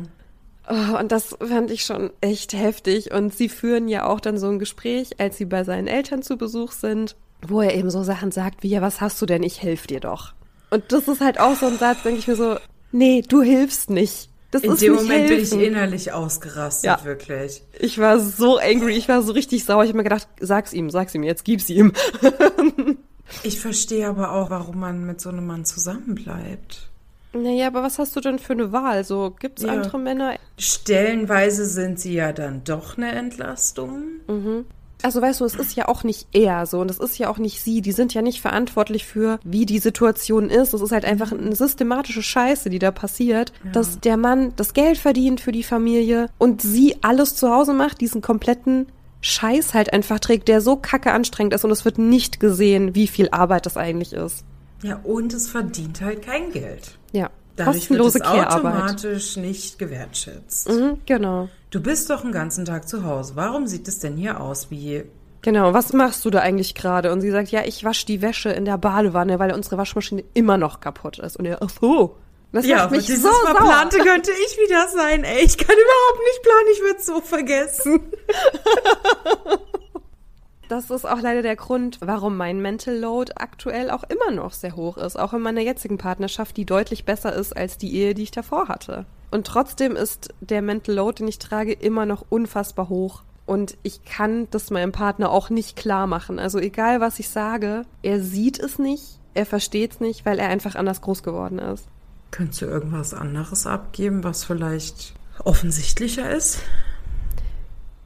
Oh, 0.70 0.98
und 1.00 1.12
das 1.12 1.36
fand 1.40 1.72
ich 1.72 1.84
schon 1.84 2.12
echt 2.22 2.54
heftig. 2.54 3.12
Und 3.12 3.34
sie 3.34 3.50
führen 3.50 3.88
ja 3.88 4.06
auch 4.06 4.20
dann 4.20 4.38
so 4.38 4.50
ein 4.50 4.60
Gespräch, 4.60 5.20
als 5.20 5.38
sie 5.38 5.46
bei 5.46 5.64
seinen 5.64 5.88
Eltern 5.88 6.22
zu 6.22 6.38
Besuch 6.38 6.72
sind, 6.72 7.16
wo 7.50 7.62
er 7.62 7.74
eben 7.76 7.90
so 7.90 8.04
Sachen 8.04 8.32
sagt 8.32 8.64
wie, 8.64 8.70
ja, 8.70 8.82
was 8.82 9.02
hast 9.02 9.22
du 9.22 9.26
denn? 9.26 9.44
Ich 9.44 9.62
helf 9.62 9.88
dir 9.88 10.00
doch. 10.00 10.34
Und 10.70 10.92
das 10.92 11.08
ist 11.08 11.22
halt 11.22 11.40
auch 11.40 11.56
so 11.56 11.68
ein 11.68 11.78
Satz, 11.78 12.04
denke 12.04 12.20
ich 12.20 12.28
mir 12.28 12.36
so, 12.36 12.58
nee, 12.92 13.22
du 13.28 13.42
hilfst 13.42 13.90
nicht. 13.90 14.30
Das 14.52 14.64
In 14.64 14.72
ist 14.74 14.82
dem 14.84 14.94
Moment 14.94 15.28
bin 15.30 15.40
ich 15.40 15.52
helfen. 15.52 15.62
innerlich 15.62 16.12
ausgerastet, 16.12 16.86
Ja. 16.86 17.04
wirklich. 17.04 17.64
Ich 17.80 17.98
war 17.98 18.20
so 18.20 18.58
angry, 18.60 18.94
ich 18.96 19.10
war 19.10 19.22
so 19.24 19.32
richtig 19.34 19.66
sauer. 19.66 19.84
Ich 19.84 19.90
habe 19.90 19.98
mir 19.98 20.04
gedacht, 20.04 20.28
sag's 20.40 20.74
ihm, 20.74 20.90
sag's 20.92 21.16
ihm, 21.16 21.24
jetzt 21.24 21.44
gib's 21.46 21.70
ihm. 21.70 21.92
Ich 23.44 23.60
verstehe 23.60 24.08
aber 24.08 24.32
auch, 24.34 24.52
warum 24.52 24.80
man 24.80 25.06
mit 25.08 25.20
so 25.20 25.30
einem 25.30 25.48
Mann 25.48 25.66
zusammenbleibt. 25.66 26.88
Naja, 27.34 27.66
aber 27.68 27.82
was 27.82 27.98
hast 27.98 28.16
du 28.16 28.20
denn 28.20 28.38
für 28.38 28.54
eine 28.54 28.72
Wahl? 28.72 29.04
So, 29.04 29.32
gibt 29.40 29.58
es 29.60 29.66
Ja. 29.66 29.72
andere 29.72 29.98
Männer? 29.98 30.36
Stellenweise 30.60 31.66
sind 31.66 32.00
sie 32.00 32.14
ja 32.14 32.32
dann 32.32 32.64
doch 32.64 32.96
eine 32.98 33.12
Entlastung. 33.14 34.04
Also 35.04 35.22
weißt 35.22 35.42
du, 35.42 35.46
es 35.46 35.56
ist 35.56 35.76
ja 35.76 35.90
auch 35.90 36.04
nicht 36.04 36.28
er 36.32 36.66
so 36.66 36.80
und 36.80 36.90
es 36.90 36.98
ist 36.98 37.18
ja 37.18 37.30
auch 37.30 37.38
nicht 37.38 37.62
sie. 37.62 37.82
Die 37.82 37.92
sind 37.92 38.14
ja 38.14 38.22
nicht 38.22 38.42
verantwortlich 38.42 39.06
für, 39.06 39.38
wie 39.44 39.66
die 39.66 39.80
Situation 39.80 40.50
ist. 40.50 40.74
Es 40.74 40.82
ist 40.82 40.92
halt 40.94 41.06
einfach 41.06 41.32
eine 41.34 41.56
systematische 41.56 42.24
Scheiße, 42.24 42.70
die 42.70 42.80
da 42.80 42.92
passiert, 42.92 43.52
dass 43.74 44.00
der 44.00 44.18
Mann 44.18 44.54
das 44.56 44.74
Geld 44.74 44.98
verdient 44.98 45.42
für 45.42 45.52
die 45.52 45.64
Familie 45.64 46.30
und 46.38 46.62
sie 46.62 46.96
alles 47.02 47.36
zu 47.36 47.50
Hause 47.54 47.74
macht, 47.74 48.02
diesen 48.02 48.22
kompletten 48.22 48.88
Scheiß 49.20 49.74
halt 49.74 49.94
einfach 49.94 50.20
trägt, 50.20 50.48
der 50.48 50.62
so 50.62 50.76
kacke 50.76 51.12
anstrengend 51.12 51.54
ist 51.54 51.64
und 51.66 51.72
es 51.72 51.86
wird 51.86 51.98
nicht 51.98 52.40
gesehen, 52.40 52.96
wie 52.96 53.08
viel 53.08 53.30
Arbeit 53.30 53.66
das 53.66 53.78
eigentlich 53.78 54.14
ist. 54.14 54.46
Ja, 54.84 55.00
und 55.04 55.34
es 55.34 55.50
verdient 55.50 56.02
halt 56.02 56.22
kein 56.24 56.52
Geld. 56.52 56.98
Ja. 57.12 57.30
Dadurch 57.56 57.90
wird 57.90 58.02
Kostenlose 58.02 58.18
es 58.18 58.24
Care-Arbeit. 58.24 58.74
automatisch 58.74 59.38
nicht 59.38 59.78
gewertschätzt. 59.78 60.70
Mhm, 60.70 60.98
genau. 61.06 61.50
Du 61.74 61.82
bist 61.82 62.12
doch 62.12 62.22
den 62.22 62.32
ganzen 62.32 62.66
Tag 62.66 62.88
zu 62.88 63.04
Hause. 63.04 63.36
Warum 63.36 63.66
sieht 63.66 63.88
es 63.88 63.98
denn 63.98 64.16
hier 64.16 64.40
aus 64.40 64.70
wie... 64.70 65.06
Genau, 65.42 65.74
was 65.74 65.92
machst 65.92 66.24
du 66.24 66.30
da 66.30 66.38
eigentlich 66.38 66.76
gerade? 66.76 67.12
Und 67.12 67.22
sie 67.22 67.32
sagt, 67.32 67.50
ja, 67.50 67.64
ich 67.66 67.84
wasche 67.84 68.06
die 68.06 68.22
Wäsche 68.22 68.52
in 68.52 68.66
der 68.66 68.78
Badewanne, 68.78 69.40
weil 69.40 69.52
unsere 69.52 69.80
Waschmaschine 69.80 70.24
immer 70.36 70.58
noch 70.60 70.82
kaputt 70.82 71.18
ist. 71.18 71.36
Und 71.36 71.46
er, 71.46 71.64
ach 71.64 71.72
so. 71.82 72.16
Das 72.52 72.68
ja, 72.68 72.78
macht 72.78 72.92
mich 72.92 73.08
dieses 73.08 73.24
so 73.24 73.30
sauer. 73.30 73.56
Verplante 73.56 73.98
könnte 73.98 74.30
ich 74.46 74.58
wieder 74.60 74.88
sein. 74.90 75.24
Ey, 75.24 75.44
ich 75.44 75.58
kann 75.58 75.76
überhaupt 75.76 76.20
nicht 76.20 76.44
planen, 76.44 76.68
ich 76.74 76.82
würde 76.82 77.02
so 77.02 77.22
vergessen. 77.22 78.00
Das 80.70 80.90
ist 80.90 81.06
auch 81.06 81.22
leider 81.22 81.44
der 81.44 81.56
Grund, 81.56 82.00
warum 82.02 82.36
mein 82.36 82.60
Mental 82.60 82.98
Load 82.98 83.34
aktuell 83.36 83.92
auch 83.92 84.04
immer 84.06 84.32
noch 84.32 84.54
sehr 84.54 84.76
hoch 84.76 84.98
ist. 84.98 85.20
Auch 85.20 85.34
in 85.34 85.42
meiner 85.42 85.62
jetzigen 85.62 86.00
Partnerschaft, 86.00 86.58
die 86.58 86.66
deutlich 86.66 87.06
besser 87.06 87.32
ist 87.34 87.56
als 87.56 87.78
die 87.78 87.94
Ehe, 87.94 88.16
die 88.16 88.24
ich 88.24 88.32
davor 88.32 88.70
hatte. 88.70 89.06
Und 89.34 89.48
trotzdem 89.48 89.96
ist 89.96 90.30
der 90.42 90.62
Mental 90.62 90.94
Load, 90.94 91.18
den 91.18 91.28
ich 91.28 91.40
trage, 91.40 91.74
immer 91.74 92.06
noch 92.06 92.24
unfassbar 92.30 92.88
hoch. 92.88 93.24
Und 93.48 93.76
ich 93.82 94.06
kann 94.06 94.48
das 94.52 94.70
meinem 94.70 94.92
Partner 94.92 95.32
auch 95.32 95.50
nicht 95.50 95.76
klar 95.76 96.06
machen. 96.06 96.38
Also 96.38 96.60
egal, 96.60 97.02
was 97.02 97.18
ich 97.18 97.30
sage, 97.30 97.82
er 98.04 98.22
sieht 98.22 98.60
es 98.60 98.78
nicht, 98.78 99.18
er 99.34 99.48
versteht 99.48 99.94
es 99.94 100.00
nicht, 100.00 100.24
weil 100.28 100.38
er 100.38 100.50
einfach 100.50 100.76
anders 100.76 101.02
groß 101.02 101.24
geworden 101.24 101.58
ist. 101.58 101.88
Könntest 102.30 102.62
du 102.62 102.66
irgendwas 102.68 103.16
anderes 103.16 103.66
abgeben, 103.66 104.24
was 104.24 104.44
vielleicht 104.44 105.16
offensichtlicher 105.44 106.30
ist? 106.30 106.60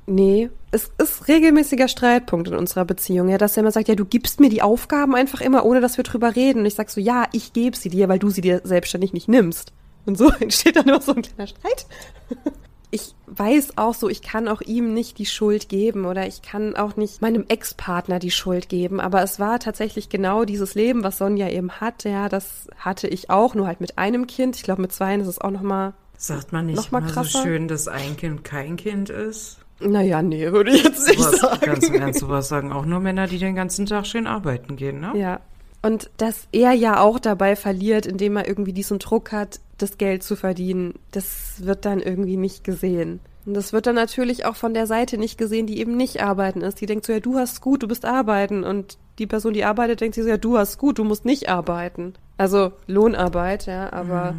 Nee, 0.06 0.50
es 0.72 0.90
ist 0.98 1.28
regelmäßiger 1.28 1.90
Streitpunkt 1.90 2.48
in 2.48 2.56
unserer 2.56 2.86
Beziehung, 2.86 3.28
ja, 3.28 3.38
dass 3.38 3.58
er 3.58 3.62
immer 3.64 3.72
sagt, 3.72 3.90
ja, 3.90 3.96
du 3.96 4.06
gibst 4.06 4.40
mir 4.40 4.50
die 4.50 4.62
Aufgaben 4.62 5.14
einfach 5.14 5.42
immer, 5.42 5.66
ohne 5.66 5.82
dass 5.82 5.98
wir 5.98 6.06
drüber 6.06 6.38
reden. 6.38 6.60
Und 6.60 6.66
ich 6.68 6.76
sag 6.76 6.90
so, 6.90 7.02
ja, 7.02 7.26
ich 7.34 7.52
gebe 7.52 7.76
sie 7.76 7.90
dir, 7.90 8.08
weil 8.08 8.20
du 8.20 8.30
sie 8.30 8.40
dir 8.40 8.62
selbstständig 8.64 9.12
nicht 9.12 9.28
nimmst. 9.28 9.74
Und 10.08 10.18
so 10.18 10.30
entsteht 10.40 10.76
dann 10.76 10.88
immer 10.88 11.02
so 11.02 11.14
ein 11.14 11.22
kleiner 11.22 11.48
Streit. 11.48 11.86
Ich 12.90 13.14
weiß 13.28 13.78
auch 13.78 13.94
so, 13.94 14.10
ich 14.10 14.22
kann 14.22 14.48
auch 14.48 14.62
ihm 14.62 14.94
nicht 14.94 15.18
die 15.20 15.26
Schuld 15.26 15.68
geben 15.70 16.06
oder 16.06 16.26
ich 16.26 16.42
kann 16.42 16.76
auch 16.76 16.96
nicht 16.96 17.22
meinem 17.22 17.46
Ex-Partner 17.48 18.18
die 18.18 18.32
Schuld 18.32 18.70
geben. 18.70 19.00
Aber 19.00 19.22
es 19.22 19.40
war 19.40 19.60
tatsächlich 19.60 20.08
genau 20.10 20.46
dieses 20.46 20.74
Leben, 20.74 21.04
was 21.04 21.18
Sonja 21.18 21.50
eben 21.50 21.70
hat. 21.74 22.06
Ja, 22.06 22.30
das 22.30 22.70
hatte 22.80 23.08
ich 23.08 23.30
auch, 23.30 23.54
nur 23.54 23.68
halt 23.68 23.82
mit 23.82 23.98
einem 23.98 24.26
Kind. 24.26 24.56
Ich 24.56 24.64
glaube, 24.64 24.82
mit 24.82 24.94
zweien 24.94 25.20
ist 25.22 25.28
es 25.28 25.40
auch 25.40 25.52
noch 25.52 25.62
mal 25.62 25.94
Sagt 26.18 26.52
man 26.52 26.66
nicht 26.66 26.78
Noch 26.78 26.92
mal 26.92 27.00
immer 27.00 27.10
so 27.10 27.14
krasser? 27.14 27.44
schön, 27.44 27.68
dass 27.68 27.88
ein 27.88 28.18
Kind 28.18 28.44
kein 28.44 28.76
Kind 28.76 29.10
ist? 29.10 29.60
Naja, 29.80 30.24
nee, 30.24 30.52
würde 30.52 30.72
ich 30.72 30.84
jetzt 30.84 31.08
nicht 31.08 31.20
Sowas, 31.20 31.40
sagen. 31.40 31.60
ganz 31.66 31.88
im 31.88 31.94
Ernst, 31.96 32.20
sowas 32.22 32.48
sagen 32.48 32.72
auch 32.72 32.86
nur 32.86 33.00
Männer, 33.00 33.28
die 33.28 33.38
den 33.38 33.54
ganzen 33.56 33.86
Tag 33.86 34.08
schön 34.08 34.26
arbeiten 34.26 34.76
gehen, 34.76 35.00
ne? 35.00 35.12
Ja. 35.16 35.40
Und 35.88 36.10
dass 36.18 36.50
er 36.52 36.74
ja 36.74 37.00
auch 37.00 37.18
dabei 37.18 37.56
verliert, 37.56 38.06
indem 38.06 38.36
er 38.36 38.46
irgendwie 38.46 38.74
diesen 38.74 39.00
Druck 39.00 39.32
hat, 39.32 39.62
das 39.78 39.98
Geld 39.98 40.22
zu 40.22 40.36
verdienen, 40.36 40.96
das 41.12 41.64
wird 41.64 41.86
dann 41.86 42.02
irgendwie 42.02 42.36
nicht 42.36 42.66
gesehen. 42.66 43.22
Und 43.46 43.54
das 43.54 43.72
wird 43.72 43.88
dann 43.88 43.96
natürlich 43.96 44.44
auch 44.44 44.58
von 44.58 44.74
der 44.74 44.86
Seite 44.86 45.18
nicht 45.18 45.38
gesehen, 45.38 45.66
die 45.66 45.80
eben 45.80 45.96
nicht 45.96 46.22
arbeiten 46.22 46.60
ist. 46.60 46.82
Die 46.82 46.88
denkt 46.88 47.06
so, 47.06 47.14
ja, 47.14 47.22
du 47.22 47.38
hast 47.38 47.62
gut, 47.62 47.84
du 47.84 47.88
bist 47.88 48.04
arbeiten. 48.04 48.66
Und 48.66 48.98
die 49.18 49.28
Person, 49.28 49.54
die 49.54 49.64
arbeitet, 49.64 50.02
denkt 50.02 50.16
sich 50.16 50.26
so, 50.26 50.30
ja, 50.30 50.36
du 50.36 50.58
hast 50.58 50.78
gut, 50.78 50.98
du 50.98 51.06
musst 51.06 51.24
nicht 51.24 51.48
arbeiten. 51.48 52.16
Also 52.36 52.74
Lohnarbeit, 52.88 53.66
ja, 53.66 53.94
aber 53.94 54.36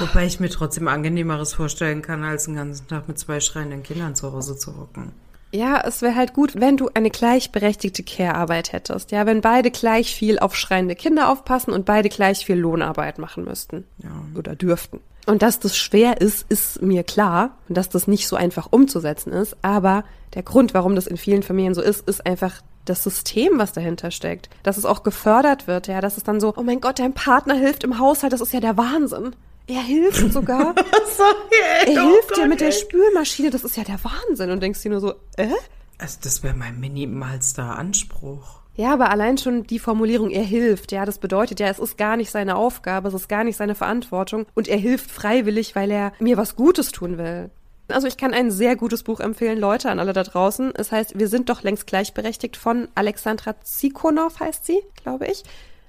Wobei 0.00 0.26
ich 0.26 0.40
mir 0.40 0.48
trotzdem 0.48 0.88
angenehmeres 0.88 1.54
vorstellen 1.54 2.00
kann, 2.00 2.24
als 2.24 2.44
den 2.44 2.56
ganzen 2.56 2.88
Tag 2.88 3.08
mit 3.08 3.18
zwei 3.18 3.40
schreienden 3.40 3.82
Kindern 3.82 4.14
zu 4.14 4.32
Hause 4.32 4.56
zu 4.56 4.76
hocken. 4.78 5.12
Ja, 5.52 5.82
es 5.84 6.00
wäre 6.00 6.16
halt 6.16 6.32
gut, 6.32 6.58
wenn 6.60 6.78
du 6.78 6.88
eine 6.94 7.10
gleichberechtigte 7.10 8.02
Care-Arbeit 8.02 8.72
hättest. 8.72 9.10
Ja, 9.10 9.26
wenn 9.26 9.42
beide 9.42 9.70
gleich 9.70 10.14
viel 10.14 10.38
auf 10.38 10.56
schreiende 10.56 10.94
Kinder 10.94 11.28
aufpassen 11.28 11.72
und 11.72 11.84
beide 11.84 12.08
gleich 12.08 12.46
viel 12.46 12.56
Lohnarbeit 12.56 13.18
machen 13.18 13.44
müssten. 13.44 13.84
Ja. 13.98 14.10
Oder 14.36 14.56
dürften. 14.56 15.00
Und 15.26 15.42
dass 15.42 15.60
das 15.60 15.76
schwer 15.76 16.20
ist, 16.20 16.50
ist 16.50 16.80
mir 16.82 17.04
klar. 17.04 17.58
Und 17.68 17.76
dass 17.76 17.90
das 17.90 18.08
nicht 18.08 18.26
so 18.26 18.34
einfach 18.36 18.68
umzusetzen 18.70 19.32
ist. 19.32 19.56
Aber 19.62 20.04
der 20.34 20.42
Grund, 20.42 20.72
warum 20.72 20.96
das 20.96 21.06
in 21.06 21.18
vielen 21.18 21.42
Familien 21.42 21.74
so 21.74 21.82
ist, 21.82 22.08
ist 22.08 22.26
einfach 22.26 22.62
das 22.86 23.04
System, 23.04 23.58
was 23.58 23.72
dahinter 23.72 24.10
steckt. 24.10 24.48
Dass 24.62 24.78
es 24.78 24.86
auch 24.86 25.02
gefördert 25.02 25.66
wird, 25.66 25.86
ja. 25.86 26.00
Dass 26.00 26.16
es 26.16 26.24
dann 26.24 26.40
so, 26.40 26.54
oh 26.56 26.62
mein 26.62 26.80
Gott, 26.80 26.98
dein 26.98 27.12
Partner 27.12 27.54
hilft 27.54 27.84
im 27.84 27.98
Haushalt, 27.98 28.32
das 28.32 28.40
ist 28.40 28.54
ja 28.54 28.60
der 28.60 28.78
Wahnsinn. 28.78 29.36
Er 29.66 29.82
hilft 29.82 30.32
sogar. 30.32 30.74
Sorry, 31.16 31.94
er 31.94 32.02
hilft 32.02 32.36
dir 32.36 32.46
mit 32.46 32.60
der 32.60 32.72
Spülmaschine, 32.72 33.50
das 33.50 33.64
ist 33.64 33.76
ja 33.76 33.84
der 33.84 33.98
Wahnsinn. 34.02 34.50
Und 34.50 34.60
denkst 34.60 34.82
dir 34.82 34.90
nur 34.90 35.00
so, 35.00 35.14
äh? 35.36 35.48
Also 35.98 36.18
das 36.22 36.42
wäre 36.42 36.54
mein 36.54 36.80
minimalster 36.80 37.78
Anspruch. 37.78 38.62
Ja, 38.74 38.94
aber 38.94 39.10
allein 39.10 39.36
schon 39.36 39.64
die 39.64 39.78
Formulierung, 39.78 40.30
er 40.30 40.42
hilft, 40.42 40.92
ja, 40.92 41.04
das 41.04 41.18
bedeutet 41.18 41.60
ja, 41.60 41.68
es 41.68 41.78
ist 41.78 41.98
gar 41.98 42.16
nicht 42.16 42.30
seine 42.30 42.56
Aufgabe, 42.56 43.08
es 43.08 43.14
ist 43.14 43.28
gar 43.28 43.44
nicht 43.44 43.56
seine 43.56 43.74
Verantwortung 43.74 44.46
und 44.54 44.66
er 44.66 44.78
hilft 44.78 45.10
freiwillig, 45.10 45.76
weil 45.76 45.90
er 45.90 46.12
mir 46.20 46.38
was 46.38 46.56
Gutes 46.56 46.90
tun 46.90 47.18
will. 47.18 47.50
Also 47.88 48.06
ich 48.06 48.16
kann 48.16 48.32
ein 48.32 48.50
sehr 48.50 48.76
gutes 48.76 49.02
Buch 49.02 49.20
empfehlen, 49.20 49.58
Leute, 49.58 49.90
an 49.90 49.98
alle 49.98 50.14
da 50.14 50.22
draußen. 50.22 50.72
Es 50.74 50.90
heißt, 50.90 51.18
wir 51.18 51.28
sind 51.28 51.50
doch 51.50 51.62
längst 51.62 51.86
gleichberechtigt 51.86 52.56
von 52.56 52.88
Alexandra 52.94 53.60
Zikonov 53.60 54.40
heißt 54.40 54.64
sie, 54.64 54.80
glaube 55.02 55.26
ich. 55.26 55.42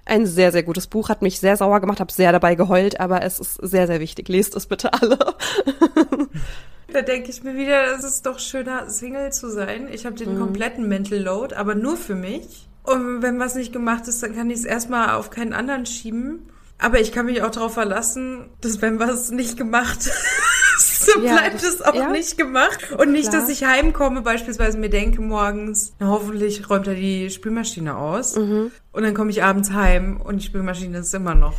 Ein 0.05 0.25
sehr, 0.25 0.51
sehr 0.51 0.63
gutes 0.63 0.87
Buch, 0.87 1.09
hat 1.09 1.21
mich 1.21 1.39
sehr 1.39 1.55
sauer 1.55 1.79
gemacht, 1.79 1.99
habe 1.99 2.11
sehr 2.11 2.31
dabei 2.31 2.55
geheult, 2.55 2.99
aber 2.99 3.21
es 3.23 3.39
ist 3.39 3.55
sehr, 3.61 3.87
sehr 3.87 3.99
wichtig. 3.99 4.27
Lest 4.27 4.55
es 4.55 4.65
bitte 4.67 4.93
alle. 4.93 5.17
Da 6.93 7.01
denke 7.01 7.31
ich 7.31 7.43
mir 7.43 7.57
wieder, 7.57 7.95
es 7.97 8.03
ist 8.03 8.27
doch 8.27 8.37
schöner, 8.37 8.87
Single 8.87 9.33
zu 9.33 9.49
sein. 9.49 9.87
Ich 9.91 10.05
habe 10.05 10.15
den 10.15 10.37
kompletten 10.37 10.87
Mental 10.87 11.17
Load, 11.17 11.55
aber 11.55 11.73
nur 11.73 11.97
für 11.97 12.13
mich. 12.13 12.69
Und 12.83 13.23
wenn 13.23 13.39
was 13.39 13.55
nicht 13.55 13.73
gemacht 13.73 14.07
ist, 14.07 14.21
dann 14.21 14.35
kann 14.35 14.51
ich 14.51 14.59
es 14.59 14.65
erstmal 14.65 15.15
auf 15.15 15.31
keinen 15.31 15.53
anderen 15.53 15.87
schieben. 15.87 16.47
Aber 16.77 16.99
ich 16.99 17.11
kann 17.11 17.25
mich 17.25 17.41
auch 17.41 17.49
darauf 17.49 17.73
verlassen, 17.73 18.49
dass 18.61 18.81
wenn 18.83 18.99
was 18.99 19.31
nicht 19.31 19.57
gemacht 19.57 20.11
dann 21.05 21.23
Ja, 21.23 21.33
bleibt 21.37 21.63
es 21.63 21.81
auch 21.81 21.93
ja. 21.93 22.09
nicht 22.09 22.37
gemacht. 22.37 22.91
Und 22.97 23.11
nicht, 23.11 23.29
Klar. 23.29 23.41
dass 23.41 23.49
ich 23.49 23.63
heimkomme, 23.65 24.21
beispielsweise 24.21 24.77
mir 24.77 24.89
denke 24.89 25.21
morgens, 25.21 25.93
na, 25.99 26.07
hoffentlich 26.07 26.69
räumt 26.69 26.87
er 26.87 26.95
die 26.95 27.29
Spülmaschine 27.29 27.95
aus. 27.97 28.35
Mhm. 28.35 28.71
Und 28.91 29.03
dann 29.03 29.13
komme 29.13 29.31
ich 29.31 29.43
abends 29.43 29.71
heim 29.71 30.19
und 30.21 30.41
die 30.41 30.45
Spülmaschine 30.45 30.99
ist 30.99 31.13
immer 31.13 31.35
noch. 31.35 31.53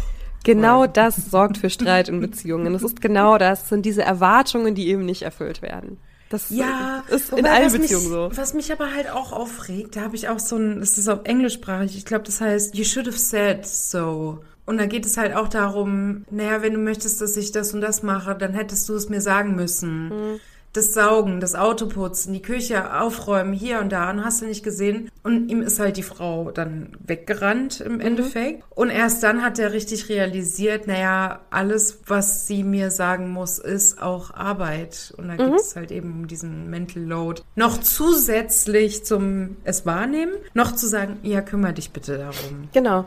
Genau 0.44 0.86
das 0.86 1.16
sorgt 1.30 1.56
für 1.58 1.70
Streit 1.70 2.08
in 2.10 2.20
Beziehungen. 2.20 2.72
Das 2.74 2.82
ist 2.82 3.00
genau 3.00 3.38
das, 3.38 3.60
das 3.60 3.68
sind 3.70 3.86
diese 3.86 4.02
Erwartungen, 4.02 4.74
die 4.74 4.88
eben 4.88 5.04
nicht 5.06 5.22
erfüllt 5.22 5.62
werden. 5.62 5.98
Das 6.28 6.50
Ja, 6.50 7.02
ist 7.08 7.32
in 7.32 7.46
allen 7.46 7.70
Beziehungen 7.72 8.04
mich, 8.04 8.12
so. 8.12 8.30
Was 8.34 8.54
mich 8.54 8.72
aber 8.72 8.92
halt 8.92 9.10
auch 9.10 9.32
aufregt, 9.32 9.96
da 9.96 10.02
habe 10.02 10.16
ich 10.16 10.28
auch 10.28 10.38
so 10.38 10.56
ein, 10.56 10.80
das 10.80 10.98
ist 10.98 11.08
auf 11.08 11.20
englischsprachig, 11.24 11.96
ich 11.96 12.04
glaube, 12.04 12.24
das 12.24 12.40
heißt, 12.40 12.74
you 12.74 12.84
should 12.84 13.06
have 13.06 13.18
said 13.18 13.66
so. 13.66 14.40
Und 14.66 14.78
da 14.78 14.86
geht 14.86 15.04
es 15.04 15.16
halt 15.16 15.34
auch 15.36 15.48
darum, 15.48 16.24
naja, 16.30 16.62
wenn 16.62 16.72
du 16.72 16.78
möchtest, 16.78 17.20
dass 17.20 17.36
ich 17.36 17.52
das 17.52 17.74
und 17.74 17.80
das 17.80 18.02
mache, 18.02 18.34
dann 18.34 18.52
hättest 18.54 18.88
du 18.88 18.94
es 18.94 19.08
mir 19.08 19.20
sagen 19.20 19.54
müssen. 19.54 20.08
Mhm. 20.08 20.40
Das 20.72 20.92
Saugen, 20.92 21.38
das 21.38 21.54
Autoputzen, 21.54 22.32
die 22.32 22.42
Küche 22.42 22.98
aufräumen, 23.00 23.52
hier 23.52 23.78
und 23.78 23.92
da, 23.92 24.10
und 24.10 24.24
hast 24.24 24.42
du 24.42 24.46
nicht 24.46 24.64
gesehen. 24.64 25.08
Und 25.22 25.48
ihm 25.48 25.62
ist 25.62 25.78
halt 25.78 25.96
die 25.96 26.02
Frau 26.02 26.50
dann 26.50 26.96
weggerannt 27.06 27.78
Mhm. 27.78 27.86
im 27.86 28.00
Endeffekt. 28.00 28.64
Und 28.70 28.90
erst 28.90 29.22
dann 29.22 29.42
hat 29.44 29.60
er 29.60 29.72
richtig 29.72 30.08
realisiert, 30.08 30.88
naja, 30.88 31.42
alles, 31.50 31.98
was 32.08 32.48
sie 32.48 32.64
mir 32.64 32.90
sagen 32.90 33.28
muss, 33.30 33.60
ist 33.60 34.02
auch 34.02 34.32
Arbeit. 34.34 35.14
Und 35.16 35.28
da 35.28 35.34
Mhm. 35.34 35.52
geht 35.52 35.60
es 35.60 35.76
halt 35.76 35.92
eben 35.92 36.10
um 36.10 36.26
diesen 36.26 36.68
Mental 36.70 37.04
Load. 37.04 37.42
Noch 37.54 37.78
zusätzlich 37.78 39.04
zum 39.04 39.56
es 39.62 39.86
wahrnehmen, 39.86 40.32
noch 40.54 40.72
zu 40.72 40.88
sagen, 40.88 41.18
ja, 41.22 41.40
kümmere 41.40 41.74
dich 41.74 41.92
bitte 41.92 42.18
darum. 42.18 42.68
Genau. 42.72 43.04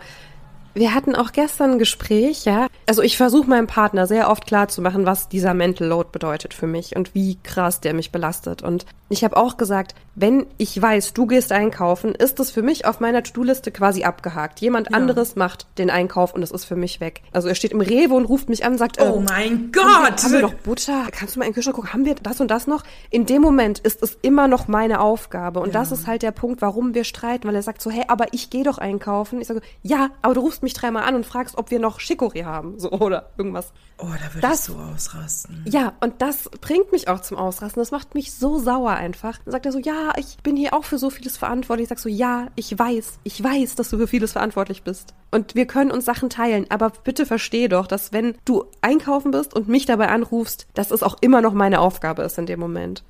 Wir 0.74 0.94
hatten 0.94 1.16
auch 1.16 1.32
gestern 1.32 1.72
ein 1.72 1.80
Gespräch, 1.80 2.46
ja. 2.46 2.68
Also 2.86 3.02
ich 3.02 3.18
versuche 3.18 3.50
meinem 3.50 3.68
Partner 3.68 4.08
sehr 4.08 4.30
oft 4.30 4.46
klarzumachen, 4.46 5.06
was 5.06 5.30
dieser 5.30 5.54
Mental 5.54 5.88
Load 5.88 6.10
bedeutet 6.12 6.54
für 6.54 6.68
mich 6.68 6.96
und 6.96 7.16
wie 7.16 7.38
krass 7.44 7.82
der 7.82 7.94
mich 7.94 8.12
belastet. 8.12 8.62
Und 8.62 8.86
Ich 9.10 9.24
habe 9.24 9.38
auch 9.38 9.58
gesagt, 9.58 9.96
wenn 10.16 10.48
ich 10.58 10.82
weiß, 10.82 11.14
du 11.14 11.28
gehst 11.28 11.52
einkaufen, 11.52 12.14
ist 12.16 12.40
das 12.40 12.52
für 12.52 12.62
mich 12.62 12.86
auf 12.86 13.00
meiner 13.00 13.24
To-Do-Liste 13.24 13.72
quasi 13.72 14.04
abgehakt. 14.04 14.60
Jemand 14.60 14.90
Ja. 14.90 14.98
anderes 14.98 15.36
macht 15.36 15.68
den 15.78 15.90
Einkauf 15.90 16.34
und 16.34 16.42
es 16.44 16.52
ist 16.52 16.66
für 16.66 16.76
mich 16.76 17.00
weg. 17.00 17.22
Also 17.32 17.48
er 17.48 17.56
steht 17.56 17.72
im 17.72 17.80
Rewe 17.82 18.14
und 18.16 18.26
ruft 18.26 18.50
mich 18.50 18.66
an 18.66 18.74
und 18.74 18.78
sagt, 18.80 19.00
Oh 19.00 19.20
äh, 19.20 19.20
mein 19.22 19.72
Gott! 19.72 20.24
haben 20.24 20.32
wir 20.34 20.42
noch 20.42 20.54
Butter? 20.56 21.06
Kannst 21.12 21.36
du 21.36 21.40
mal 21.40 21.46
in 21.46 21.52
den 21.52 21.56
Kühlschrank 21.56 21.76
gucken? 21.76 21.94
Haben 21.94 22.06
wir 22.06 22.16
das 22.16 22.42
und 22.42 22.50
das 22.52 22.68
noch? 22.68 22.84
In 23.10 23.26
dem 23.26 23.42
Moment 23.42 23.80
ist 23.80 24.02
es 24.04 24.18
immer 24.24 24.48
noch 24.48 24.68
meine 24.68 25.00
Aufgabe. 25.00 25.60
Und 25.60 25.74
das 25.76 25.92
ist 25.92 26.08
halt 26.08 26.22
der 26.24 26.32
Punkt, 26.32 26.62
warum 26.62 26.94
wir 26.94 27.04
streiten, 27.04 27.48
weil 27.48 27.56
er 27.56 27.64
sagt 27.64 27.82
so, 27.82 27.90
hey, 27.92 28.04
aber 28.08 28.34
ich 28.34 28.50
gehe 28.50 28.64
doch 28.64 28.78
einkaufen. 28.80 29.40
Ich 29.40 29.48
sage, 29.48 29.62
ja, 29.84 30.10
aber 30.22 30.34
du 30.34 30.42
rufst 30.42 30.64
mich 30.64 30.74
dreimal 30.74 31.04
an 31.04 31.16
und 31.16 31.26
fragst, 31.26 31.58
ob 31.58 31.72
wir 31.72 31.80
noch 31.80 32.00
Chicorée 32.00 32.44
haben. 32.44 32.80
So, 32.80 32.92
oder 32.92 33.30
irgendwas. 33.38 33.72
oh, 34.00 34.06
da 34.06 34.34
würde 34.34 34.38
ich 34.38 34.42
Das- 34.42 34.66
so 34.66 34.76
ausrasten. 34.76 35.64
Ja, 35.66 35.94
und 36.02 36.22
das 36.22 36.50
bringt 36.62 36.92
mich 36.92 37.08
auch 37.08 37.22
zum 37.22 37.38
Ausrasten. 37.38 37.80
Das 37.82 37.92
macht 37.92 38.16
mich 38.16 38.34
so 38.34 38.58
sauer 38.60 38.97
einfach. 38.98 39.38
Dann 39.46 39.52
sagt 39.52 39.66
er 39.66 39.72
so, 39.72 39.80
ja, 39.80 40.12
ich 40.18 40.38
bin 40.44 40.56
hier 40.58 40.74
auch 40.74 40.84
für 40.84 40.98
so 40.98 41.10
vieles 41.10 41.38
verantwortlich. 41.38 41.86
Ich 41.86 41.90
sag 41.90 42.00
so, 42.00 42.10
ja, 42.10 42.48
ich 42.56 42.78
weiß, 42.78 43.20
ich 43.24 43.44
weiß, 43.44 43.76
dass 43.76 43.90
du 43.90 43.98
für 43.98 44.08
vieles 44.08 44.34
verantwortlich 44.34 44.84
bist. 44.84 45.14
Und 45.32 45.56
wir 45.56 45.66
können 45.66 45.92
uns 45.92 46.06
Sachen 46.06 46.30
teilen. 46.30 46.66
Aber 46.70 46.92
bitte 47.04 47.26
versteh 47.26 47.68
doch, 47.68 47.88
dass 47.88 48.12
wenn 48.12 48.36
du 48.46 48.66
einkaufen 48.82 49.32
bist 49.32 49.54
und 49.54 49.68
mich 49.68 49.86
dabei 49.86 50.10
anrufst, 50.10 50.68
dass 50.74 50.92
es 50.92 51.04
auch 51.04 51.18
immer 51.22 51.42
noch 51.42 51.54
meine 51.54 51.80
Aufgabe 51.80 52.24
ist 52.24 52.38
in 52.38 52.46
dem 52.46 52.60
Moment. 52.60 53.04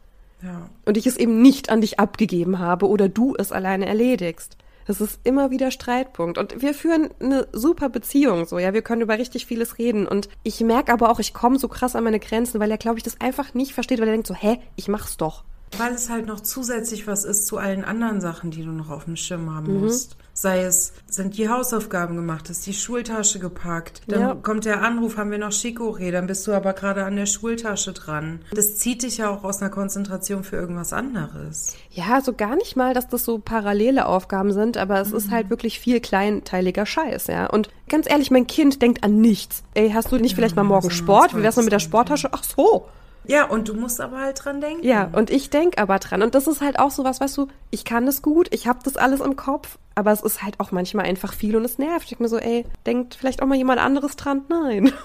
Ja. 0.44 0.70
Und 0.86 0.98
ich 0.98 1.08
es 1.08 1.18
eben 1.18 1.42
nicht 1.42 1.70
an 1.70 1.82
dich 1.82 2.00
abgegeben 2.00 2.60
habe 2.60 2.88
oder 2.88 3.10
du 3.10 3.36
es 3.38 3.52
alleine 3.52 3.88
erledigst. 3.88 4.58
Das 4.88 5.02
ist 5.02 5.20
immer 5.26 5.52
wieder 5.52 5.70
Streitpunkt. 5.70 6.38
Und 6.38 6.62
wir 6.62 6.74
führen 6.74 7.10
eine 7.20 7.48
super 7.52 7.90
Beziehung, 7.90 8.46
so, 8.46 8.58
ja. 8.58 8.74
Wir 8.74 8.82
können 8.82 9.02
über 9.02 9.18
richtig 9.18 9.46
vieles 9.46 9.78
reden. 9.78 10.08
Und 10.08 10.30
ich 10.44 10.62
merke 10.62 10.94
aber 10.94 11.10
auch, 11.10 11.20
ich 11.20 11.34
komme 11.34 11.60
so 11.60 11.68
krass 11.68 11.96
an 11.96 12.06
meine 12.06 12.20
Grenzen, 12.22 12.62
weil 12.62 12.72
er, 12.72 12.78
glaube 12.78 12.98
ich, 12.98 13.04
das 13.04 13.20
einfach 13.20 13.54
nicht 13.54 13.74
versteht, 13.74 14.00
weil 14.00 14.08
er 14.08 14.14
denkt 14.14 14.28
so, 14.28 14.34
hä, 14.34 14.60
ich 14.78 14.88
mach's 14.88 15.18
doch. 15.18 15.44
Weil 15.78 15.94
es 15.94 16.10
halt 16.10 16.26
noch 16.28 16.40
zusätzlich 16.40 17.08
was 17.08 17.26
ist 17.26 17.46
zu 17.48 17.58
allen 17.58 17.84
anderen 17.84 18.22
Sachen, 18.22 18.52
die 18.52 18.64
du 18.64 18.72
noch 18.72 18.90
auf 18.90 19.06
dem 19.06 19.16
Schirm 19.16 19.54
haben 19.54 19.74
Mhm. 19.76 19.82
musst. 19.82 20.16
Sei 20.34 20.62
es, 20.62 20.94
sind 21.08 21.36
die 21.38 21.50
Hausaufgaben 21.50 22.16
gemacht, 22.16 22.52
ist 22.52 22.68
die 22.68 22.74
Schultasche 22.74 23.40
gepackt, 23.40 24.04
dann 24.08 24.20
Ja. 24.22 24.36
kommt 24.36 24.66
der 24.66 24.84
Anruf, 24.84 25.18
haben 25.18 25.32
wir 25.32 25.40
noch 25.40 25.50
Chicorée, 25.50 26.12
dann 26.12 26.28
bist 26.28 26.46
du 26.46 26.54
aber 26.54 26.74
gerade 26.74 27.06
an 27.06 27.16
der 27.16 27.26
Schultasche 27.26 27.92
dran. 27.92 28.42
Das 28.54 28.76
zieht 28.78 29.02
dich 29.02 29.18
ja 29.18 29.32
auch 29.32 29.44
aus 29.44 29.62
einer 29.62 29.72
Konzentration 29.72 30.44
für 30.44 30.56
irgendwas 30.56 30.94
anderes. 30.94 31.76
Ja, 31.90 32.22
so 32.22 32.34
gar 32.34 32.56
nicht 32.56 32.76
mal, 32.76 32.94
dass 32.94 33.08
das 33.08 33.26
so 33.26 33.40
parallele 33.40 34.06
Aufgaben 34.06 34.54
sind, 34.54 34.78
aber 34.78 35.02
es 35.02 35.12
ist 35.12 35.32
halt 35.32 35.50
wirklich 35.50 35.80
viel 35.80 36.00
kleinteiliger 36.00 36.86
Scheiß, 36.86 37.28
ja. 37.28 37.48
Und 37.48 37.70
ganz 37.90 38.08
ehrlich, 38.08 38.30
mein 38.30 38.46
Kind 38.46 38.80
denkt 38.84 39.04
an 39.04 39.20
nichts. 39.20 39.64
Ey, 39.74 39.90
hast 39.90 40.12
du 40.12 40.18
nicht 40.18 40.36
vielleicht 40.36 40.56
mal 40.56 40.64
morgen 40.64 40.92
Sport? 40.92 41.36
Wie 41.36 41.42
wär's 41.42 41.56
mal 41.56 41.64
mit 41.64 41.74
der 41.74 41.80
Sporttasche? 41.80 42.30
Ach 42.32 42.44
so. 42.44 42.86
Ja, 43.28 43.46
und 43.46 43.68
du 43.68 43.74
musst 43.74 44.02
aber 44.02 44.20
halt 44.20 44.44
dran 44.44 44.62
denken. 44.62 44.86
Ja, 44.86 45.10
und 45.14 45.30
ich 45.30 45.50
denk 45.50 45.78
aber 45.78 46.00
dran. 46.00 46.22
Und 46.22 46.34
das 46.34 46.48
ist 46.48 46.62
halt 46.62 46.80
auch 46.80 46.92
so 46.92 47.04
was, 47.04 47.20
weißt 47.20 47.38
du, 47.38 47.48
ich 47.72 47.86
kann 47.86 48.06
das 48.06 48.22
gut, 48.22 48.48
ich 48.52 48.68
habe 48.68 48.80
das 48.84 48.98
alles 48.98 49.20
im 49.20 49.36
Kopf, 49.36 49.78
aber 49.96 50.12
es 50.12 50.22
ist 50.22 50.44
halt 50.44 50.60
auch 50.60 50.72
manchmal 50.72 51.06
einfach 51.06 51.34
viel 51.34 51.56
und 51.56 51.66
es 51.66 51.78
nervt. 51.78 52.04
Ich 52.04 52.10
denk 52.10 52.22
mir 52.22 52.30
so, 52.30 52.38
ey, 52.38 52.66
denkt 52.86 53.16
vielleicht 53.16 53.42
auch 53.42 53.48
mal 53.48 53.58
jemand 53.58 53.80
anderes 53.80 54.16
dran? 54.16 54.44
Nein. 54.50 54.92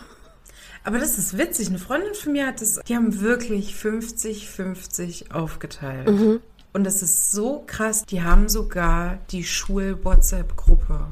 Aber 0.85 0.99
das 0.99 1.17
ist 1.17 1.39
witzig. 1.39 1.69
Eine 1.69 1.79
Freundin 1.79 2.13
von 2.15 2.33
mir 2.33 2.47
hat 2.47 2.61
das, 2.61 2.81
die 2.89 2.97
haben 2.97 3.21
wirklich 3.21 3.75
50-50 3.75 5.33
aufgeteilt. 5.33 6.11
Mhm. 6.11 6.41
Und 6.73 6.85
das 6.85 7.03
ist 7.03 7.31
so 7.31 7.63
krass. 7.67 8.05
Die 8.05 8.23
haben 8.23 8.49
sogar 8.49 9.19
die 9.31 9.45
Schul-WhatsApp-Gruppe 9.45 11.07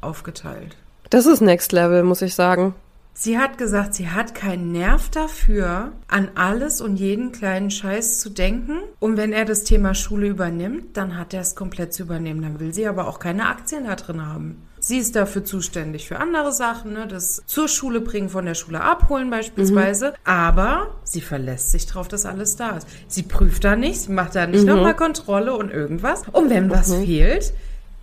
aufgeteilt. 0.00 0.76
Das 1.10 1.26
ist 1.26 1.40
Next 1.40 1.72
Level, 1.72 2.02
muss 2.02 2.22
ich 2.22 2.34
sagen. 2.34 2.74
Sie 3.14 3.38
hat 3.38 3.58
gesagt, 3.58 3.94
sie 3.94 4.08
hat 4.08 4.34
keinen 4.34 4.72
Nerv 4.72 5.10
dafür, 5.10 5.92
an 6.08 6.30
alles 6.34 6.80
und 6.80 6.96
jeden 6.96 7.30
kleinen 7.30 7.70
Scheiß 7.70 8.20
zu 8.20 8.30
denken. 8.30 8.78
Und 9.00 9.16
wenn 9.16 9.32
er 9.32 9.44
das 9.44 9.64
Thema 9.64 9.94
Schule 9.94 10.28
übernimmt, 10.28 10.96
dann 10.96 11.18
hat 11.18 11.34
er 11.34 11.42
es 11.42 11.54
komplett 11.54 11.92
zu 11.92 12.04
übernehmen. 12.04 12.42
Dann 12.42 12.58
will 12.58 12.72
sie 12.72 12.86
aber 12.86 13.06
auch 13.06 13.18
keine 13.18 13.48
Aktien 13.48 13.84
da 13.84 13.96
drin 13.96 14.26
haben. 14.26 14.62
Sie 14.80 14.98
ist 14.98 15.14
dafür 15.14 15.44
zuständig 15.44 16.08
für 16.08 16.18
andere 16.18 16.50
Sachen, 16.50 16.94
ne? 16.94 17.06
das 17.06 17.42
zur 17.46 17.68
Schule 17.68 18.00
bringen, 18.00 18.28
von 18.28 18.44
der 18.46 18.54
Schule 18.54 18.80
abholen 18.80 19.30
beispielsweise. 19.30 20.14
Aber 20.24 20.88
sie 21.04 21.20
verlässt 21.20 21.70
sich 21.70 21.86
drauf, 21.86 22.08
dass 22.08 22.26
alles 22.26 22.56
da 22.56 22.78
ist. 22.78 22.88
Sie 23.06 23.22
prüft 23.22 23.62
da 23.62 23.76
nicht, 23.76 24.00
sie 24.00 24.12
macht 24.12 24.34
da 24.34 24.48
nicht 24.48 24.64
nochmal 24.64 24.96
Kontrolle 24.96 25.54
und 25.54 25.70
irgendwas. 25.70 26.24
Und 26.32 26.50
wenn 26.50 26.68
was 26.68 26.92
fehlt, 26.92 27.52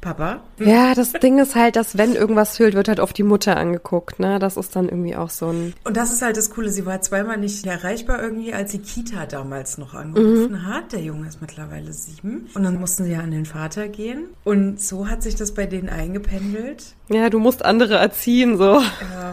Papa, 0.01 0.39
Ja, 0.59 0.93
das 0.95 1.11
Ding 1.11 1.39
ist 1.39 1.55
halt, 1.55 1.75
dass 1.75 1.97
wenn 1.97 2.13
irgendwas 2.15 2.55
fehlt, 2.55 2.73
wird 2.73 2.87
halt 2.87 3.01
auf 3.01 3.11
die 3.11 3.23
Mutter 3.23 3.57
angeguckt, 3.57 4.19
ne? 4.19 4.39
Das 4.39 4.55
ist 4.55 4.75
dann 4.75 4.87
irgendwie 4.87 5.15
auch 5.15 5.29
so 5.29 5.49
ein. 5.49 5.73
Und 5.83 5.97
das 5.97 6.13
ist 6.13 6.21
halt 6.21 6.37
das 6.37 6.51
Coole. 6.51 6.69
Sie 6.69 6.85
war 6.85 7.01
zweimal 7.01 7.37
nicht 7.37 7.65
erreichbar 7.65 8.21
irgendwie, 8.21 8.53
als 8.53 8.71
die 8.71 8.79
Kita 8.79 9.25
damals 9.25 9.77
noch 9.77 9.93
angerufen 9.93 10.65
hat. 10.65 10.93
Der 10.93 11.01
Junge 11.01 11.27
ist 11.27 11.41
mittlerweile 11.41 11.91
sieben. 11.91 12.49
Und 12.53 12.63
dann 12.63 12.79
mussten 12.79 13.03
sie 13.03 13.11
ja 13.11 13.19
an 13.19 13.31
den 13.31 13.45
Vater 13.45 13.89
gehen. 13.89 14.27
Und 14.45 14.79
so 14.79 15.09
hat 15.09 15.21
sich 15.21 15.35
das 15.35 15.53
bei 15.53 15.65
denen 15.65 15.89
eingependelt. 15.89 16.95
Ja, 17.09 17.29
du 17.29 17.39
musst 17.39 17.65
andere 17.65 17.95
erziehen, 17.95 18.57
so. 18.57 18.81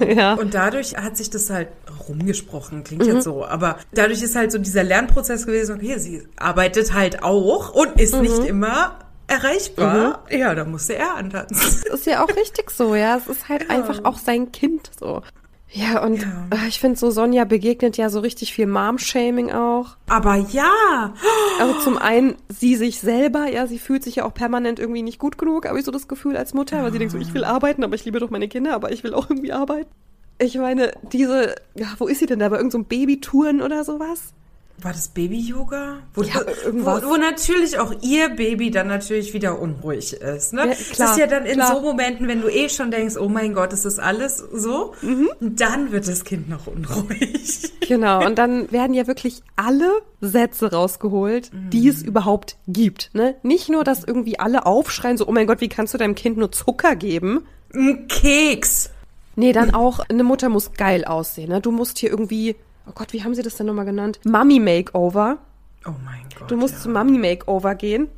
Ja. 0.05 0.35
Und 0.41 0.55
dadurch 0.55 0.97
hat 0.97 1.17
sich 1.17 1.31
das 1.31 1.49
halt 1.51 1.69
rumgesprochen, 2.09 2.85
klingt 2.85 3.07
jetzt 3.07 3.25
so. 3.25 3.45
Aber 3.45 3.77
dadurch 3.93 4.23
ist 4.23 4.35
halt 4.37 4.53
so 4.53 4.59
dieser 4.59 4.83
Lernprozess 4.83 5.47
gewesen, 5.47 5.77
okay, 5.77 5.99
sie 5.99 6.23
arbeitet 6.37 6.93
halt 6.95 7.23
auch 7.23 7.75
und 7.75 8.01
ist 8.01 8.15
nicht 8.21 8.39
immer 8.45 8.99
erreichbar. 9.29 10.25
Ja, 10.31 10.55
da 10.55 10.65
musste 10.65 10.97
er 10.97 11.17
antanzen. 11.17 11.83
ist 11.93 12.07
ja 12.07 12.23
auch 12.25 12.29
richtig 12.37 12.71
so, 12.71 12.95
ja. 12.95 13.17
Es 13.17 13.27
ist 13.27 13.49
halt 13.49 13.71
einfach 13.71 14.05
auch 14.05 14.19
sein 14.19 14.53
Kind 14.53 14.91
so. 14.99 15.23
Ja, 15.69 16.03
und 16.05 16.23
Ja. 16.23 16.47
äh, 16.65 16.69
ich 16.69 16.79
finde 16.79 16.97
so, 16.99 17.11
Sonja 17.11 17.45
begegnet 17.45 17.97
ja 17.97 18.09
so 18.09 18.21
richtig 18.21 18.55
viel 18.55 18.67
Mom-Shaming 18.69 19.51
auch. 19.51 19.97
Aber 20.09 20.37
ja, 20.37 21.13
Also 21.59 21.75
zum 21.81 21.99
einen 21.99 22.37
sie 22.49 22.77
sich 22.77 23.01
selber, 23.01 23.47
ja, 23.49 23.67
sie 23.67 23.79
fühlt 23.81 24.05
sich 24.05 24.17
ja 24.17 24.25
auch 24.25 24.33
permanent 24.33 24.79
irgendwie 24.79 25.03
nicht 25.03 25.19
gut 25.19 25.39
genug, 25.39 25.67
habe 25.67 25.79
ich 25.79 25.85
so 25.85 25.91
das 25.91 26.07
Gefühl 26.09 26.37
als 26.37 26.55
Mutter, 26.55 26.83
weil 26.83 26.93
sie 26.93 26.99
denkt 26.99 27.13
so, 27.13 27.19
ich 27.19 27.35
will 27.35 27.45
arbeiten, 27.45 27.83
aber 27.83 27.95
ich 27.97 28.05
liebe 28.05 28.21
doch 28.21 28.31
meine 28.31 28.47
Kinder, 28.49 28.75
aber 28.75 28.93
ich 28.93 29.03
will 29.05 29.13
auch 29.13 29.29
irgendwie 29.29 29.53
arbeiten. 29.53 29.91
Ich 30.39 30.57
meine, 30.57 30.93
diese, 31.13 31.55
ja, 31.75 31.87
wo 31.99 32.07
ist 32.07 32.21
sie 32.21 32.27
denn 32.27 32.39
da? 32.39 32.49
Bei 32.51 32.57
irgendeinem 32.57 32.83
so 32.83 32.89
Babytouren 32.89 33.61
oder 33.63 33.85
sowas? 33.85 34.35
War 34.83 34.93
das 34.93 35.09
Baby-Yoga? 35.09 35.99
Wo, 36.15 36.23
Ja, 36.23 36.41
wo, 36.71 37.11
wo 37.11 37.17
natürlich 37.17 37.79
auch 37.79 37.95
ihr 38.03 38.29
Baby 38.29 38.71
dann 38.71 38.89
natürlich 38.89 39.33
wieder 39.33 39.59
unruhig 39.59 40.13
ist. 40.13 40.53
Ne? 40.53 40.61
Ja, 40.61 40.67
das 40.67 40.91
klar, 40.91 41.11
ist 41.13 41.19
ja 41.19 41.27
dann 41.27 41.47
in 41.47 41.55
klar. 41.55 41.75
so 41.75 41.81
Momenten, 41.81 42.29
wenn 42.29 42.43
du 42.43 42.49
eh 42.49 42.69
schon 42.69 42.91
denkst, 42.91 43.17
oh 43.17 43.29
mein 43.29 43.55
Gott, 43.55 43.73
ist 43.73 43.87
das 43.87 43.99
alles 43.99 44.37
so? 44.39 44.95
Mhm. 45.01 45.31
Dann 45.41 45.93
wird 45.93 46.07
das 46.07 46.25
Kind 46.25 46.49
noch 46.49 46.67
unruhig. 46.67 47.73
Genau, 47.87 48.27
und 48.27 48.37
dann 48.37 48.73
werden 48.73 48.95
ja 48.95 49.07
wirklich 49.07 49.43
alle 49.55 49.89
Sätze 50.21 50.73
rausgeholt, 50.73 51.53
die 51.53 51.87
es 51.87 52.03
überhaupt 52.03 52.57
gibt. 52.67 53.11
Ne? 53.15 53.37
Nicht 53.45 53.69
nur, 53.69 53.85
dass 53.85 54.03
irgendwie 54.03 54.41
alle 54.41 54.67
aufschreien, 54.67 55.17
so, 55.17 55.29
oh 55.29 55.31
mein 55.31 55.47
Gott, 55.47 55.61
wie 55.61 55.69
kannst 55.69 55.95
du 55.95 55.99
deinem 55.99 56.17
Kind 56.17 56.37
nur 56.37 56.51
Zucker 56.51 56.97
geben? 56.97 57.47
Ein 57.73 58.09
Keks. 58.09 58.91
Nee, 59.37 59.53
dann 59.53 59.73
auch, 59.73 60.01
eine 60.01 60.25
Mutter 60.25 60.49
muss 60.49 60.73
geil 60.73 61.05
aussehen. 61.05 61.51
Ne? 61.51 61.61
Du 61.61 61.71
musst 61.71 61.99
hier 61.99 62.11
irgendwie, 62.11 62.57
oh 62.87 62.93
Gott, 62.95 63.13
wie 63.13 63.23
haben 63.23 63.35
sie 63.35 63.43
das 63.43 63.57
denn 63.57 63.67
nochmal 63.67 63.85
genannt? 63.85 64.21
Mummy 64.25 64.59
Makeover. 64.59 65.39
Oh 65.87 65.95
mein 66.05 66.25
Gott. 66.39 66.51
Du 66.51 66.57
musst 66.57 66.75
ja. 66.75 66.81
zum 66.81 66.93
Mummy 66.93 67.19
Makeover 67.19 67.75
gehen. 67.75 68.09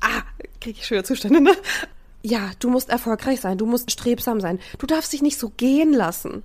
Ah, 0.00 0.22
krieg 0.60 0.76
ich 0.78 0.86
schöne 0.86 1.04
Zustände, 1.04 1.40
ne? 1.40 1.52
Ja, 2.22 2.50
du 2.58 2.70
musst 2.70 2.88
erfolgreich 2.88 3.40
sein, 3.42 3.58
du 3.58 3.66
musst 3.66 3.90
strebsam 3.90 4.40
sein. 4.40 4.58
Du 4.78 4.86
darfst 4.86 5.12
dich 5.12 5.20
nicht 5.20 5.38
so 5.38 5.50
gehen 5.50 5.92
lassen. 5.92 6.42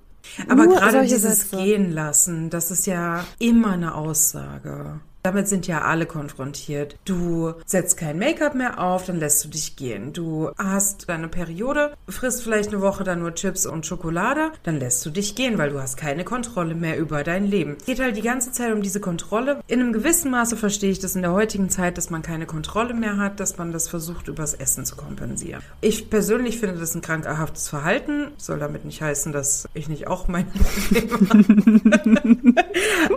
Aber 0.48 0.66
Nur 0.66 0.76
gerade 0.76 1.02
dieses 1.02 1.50
Sätze. 1.50 1.56
Gehen 1.56 1.92
lassen, 1.92 2.50
das 2.50 2.70
ist 2.70 2.86
ja 2.86 3.24
immer 3.38 3.72
eine 3.72 3.94
Aussage. 3.94 5.00
Damit 5.22 5.48
sind 5.48 5.66
ja 5.66 5.82
alle 5.82 6.06
konfrontiert. 6.06 6.96
Du 7.04 7.52
setzt 7.66 7.96
kein 7.98 8.18
Make-up 8.18 8.54
mehr 8.54 8.80
auf, 8.80 9.04
dann 9.04 9.18
lässt 9.18 9.44
du 9.44 9.48
dich 9.48 9.76
gehen. 9.76 10.12
Du 10.12 10.50
hast 10.56 11.08
deine 11.08 11.28
Periode, 11.28 11.92
frisst 12.08 12.42
vielleicht 12.42 12.70
eine 12.70 12.80
Woche 12.80 13.04
dann 13.04 13.20
nur 13.20 13.34
Chips 13.34 13.66
und 13.66 13.84
Schokolade, 13.84 14.52
dann 14.62 14.78
lässt 14.78 15.04
du 15.04 15.10
dich 15.10 15.34
gehen, 15.34 15.58
weil 15.58 15.70
du 15.70 15.80
hast 15.80 15.96
keine 15.96 16.24
Kontrolle 16.24 16.74
mehr 16.74 16.98
über 16.98 17.22
dein 17.22 17.44
Leben. 17.44 17.76
Es 17.78 17.84
geht 17.84 18.00
halt 18.00 18.16
die 18.16 18.22
ganze 18.22 18.52
Zeit 18.52 18.72
um 18.72 18.80
diese 18.80 19.00
Kontrolle. 19.00 19.60
In 19.66 19.80
einem 19.80 19.92
gewissen 19.92 20.30
Maße 20.30 20.56
verstehe 20.56 20.90
ich 20.90 21.00
das 21.00 21.14
in 21.16 21.22
der 21.22 21.32
heutigen 21.32 21.68
Zeit, 21.68 21.98
dass 21.98 22.08
man 22.08 22.22
keine 22.22 22.46
Kontrolle 22.46 22.94
mehr 22.94 23.18
hat, 23.18 23.40
dass 23.40 23.58
man 23.58 23.72
das 23.72 23.88
versucht, 23.88 24.28
übers 24.28 24.54
Essen 24.54 24.86
zu 24.86 24.96
kompensieren. 24.96 25.62
Ich 25.82 26.08
persönlich 26.08 26.58
finde 26.58 26.78
das 26.78 26.94
ein 26.94 27.02
krankhaftes 27.02 27.68
Verhalten. 27.68 28.28
Soll 28.38 28.58
damit 28.58 28.86
nicht 28.86 29.02
heißen, 29.02 29.32
dass 29.32 29.68
ich 29.74 29.88
nicht 29.88 30.06
auch 30.06 30.28
mein 30.28 30.46
Problem 30.50 31.10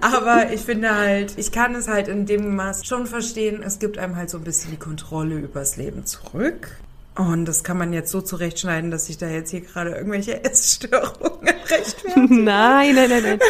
habe. 0.01 0.13
Aber 0.15 0.51
ich 0.51 0.61
finde 0.61 0.93
halt, 0.93 1.37
ich 1.37 1.51
kann 1.51 1.75
es 1.75 1.87
halt 1.87 1.92
in 2.07 2.25
dem 2.25 2.55
Maß 2.55 2.85
schon 2.85 3.07
verstehen, 3.07 3.61
es 3.63 3.79
gibt 3.79 3.97
einem 3.97 4.15
halt 4.15 4.29
so 4.29 4.37
ein 4.37 4.43
bisschen 4.43 4.71
die 4.71 4.77
Kontrolle 4.77 5.35
übers 5.35 5.77
Leben 5.77 6.05
zurück. 6.05 6.77
Und 7.15 7.45
das 7.45 7.63
kann 7.63 7.77
man 7.77 7.93
jetzt 7.93 8.09
so 8.11 8.21
zurechtschneiden, 8.21 8.89
dass 8.89 9.05
sich 9.05 9.17
da 9.19 9.27
jetzt 9.27 9.51
hier 9.51 9.61
gerade 9.61 9.91
irgendwelche 9.91 10.43
Essstörungen 10.45 11.53
rechtfertigen. 11.69 12.43
Nein, 12.43 12.95
nein, 12.95 13.09
nein, 13.09 13.23
nein. 13.23 13.39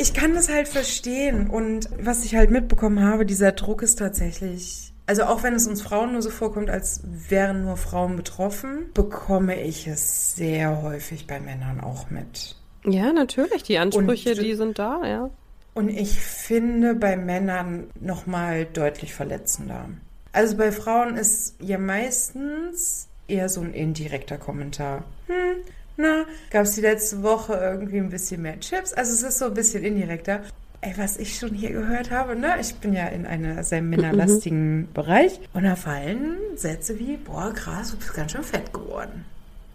Ich 0.00 0.14
kann 0.14 0.32
das 0.34 0.48
halt 0.48 0.68
verstehen. 0.68 1.50
Und 1.50 1.88
was 2.00 2.24
ich 2.24 2.36
halt 2.36 2.50
mitbekommen 2.52 3.02
habe, 3.02 3.26
dieser 3.26 3.50
Druck 3.50 3.82
ist 3.82 3.98
tatsächlich. 3.98 4.92
Also 5.06 5.24
auch 5.24 5.42
wenn 5.42 5.54
es 5.54 5.66
uns 5.66 5.82
Frauen 5.82 6.12
nur 6.12 6.22
so 6.22 6.30
vorkommt, 6.30 6.70
als 6.70 7.00
wären 7.04 7.64
nur 7.64 7.76
Frauen 7.76 8.14
betroffen, 8.14 8.90
bekomme 8.94 9.60
ich 9.60 9.88
es 9.88 10.36
sehr 10.36 10.82
häufig 10.82 11.26
bei 11.26 11.40
Männern 11.40 11.80
auch 11.80 12.10
mit. 12.10 12.54
Ja, 12.84 13.12
natürlich, 13.12 13.64
die 13.64 13.78
Ansprüche, 13.78 14.30
Und- 14.36 14.42
die 14.42 14.54
sind 14.54 14.78
da, 14.78 15.04
ja. 15.04 15.30
Und 15.78 15.90
ich 15.90 16.18
finde 16.18 16.96
bei 16.96 17.16
Männern 17.16 17.84
nochmal 18.00 18.64
deutlich 18.64 19.14
verletzender. 19.14 19.84
Also 20.32 20.56
bei 20.56 20.72
Frauen 20.72 21.16
ist 21.16 21.54
ja 21.60 21.78
meistens 21.78 23.06
eher 23.28 23.48
so 23.48 23.60
ein 23.60 23.72
indirekter 23.74 24.38
Kommentar. 24.38 25.04
Hm, 25.28 25.62
na, 25.96 26.24
gab 26.50 26.64
es 26.64 26.74
die 26.74 26.80
letzte 26.80 27.22
Woche 27.22 27.52
irgendwie 27.52 27.98
ein 27.98 28.10
bisschen 28.10 28.42
mehr 28.42 28.58
Chips? 28.58 28.92
Also 28.92 29.12
es 29.12 29.22
ist 29.22 29.38
so 29.38 29.44
ein 29.44 29.54
bisschen 29.54 29.84
indirekter. 29.84 30.40
Ey, 30.80 30.94
was 30.96 31.16
ich 31.16 31.38
schon 31.38 31.54
hier 31.54 31.70
gehört 31.70 32.10
habe, 32.10 32.34
ne? 32.34 32.56
Ich 32.60 32.74
bin 32.74 32.92
ja 32.92 33.06
in 33.06 33.24
einem 33.24 33.62
sehr 33.62 33.80
männerlastigen 33.80 34.78
mhm. 34.78 34.92
Bereich. 34.92 35.38
Und 35.52 35.62
da 35.62 35.76
fallen 35.76 36.38
Sätze 36.56 36.98
wie, 36.98 37.18
boah, 37.18 37.52
krass, 37.54 37.92
du 37.92 37.98
bist 37.98 38.14
ganz 38.14 38.32
schön 38.32 38.42
fett 38.42 38.72
geworden. 38.72 39.24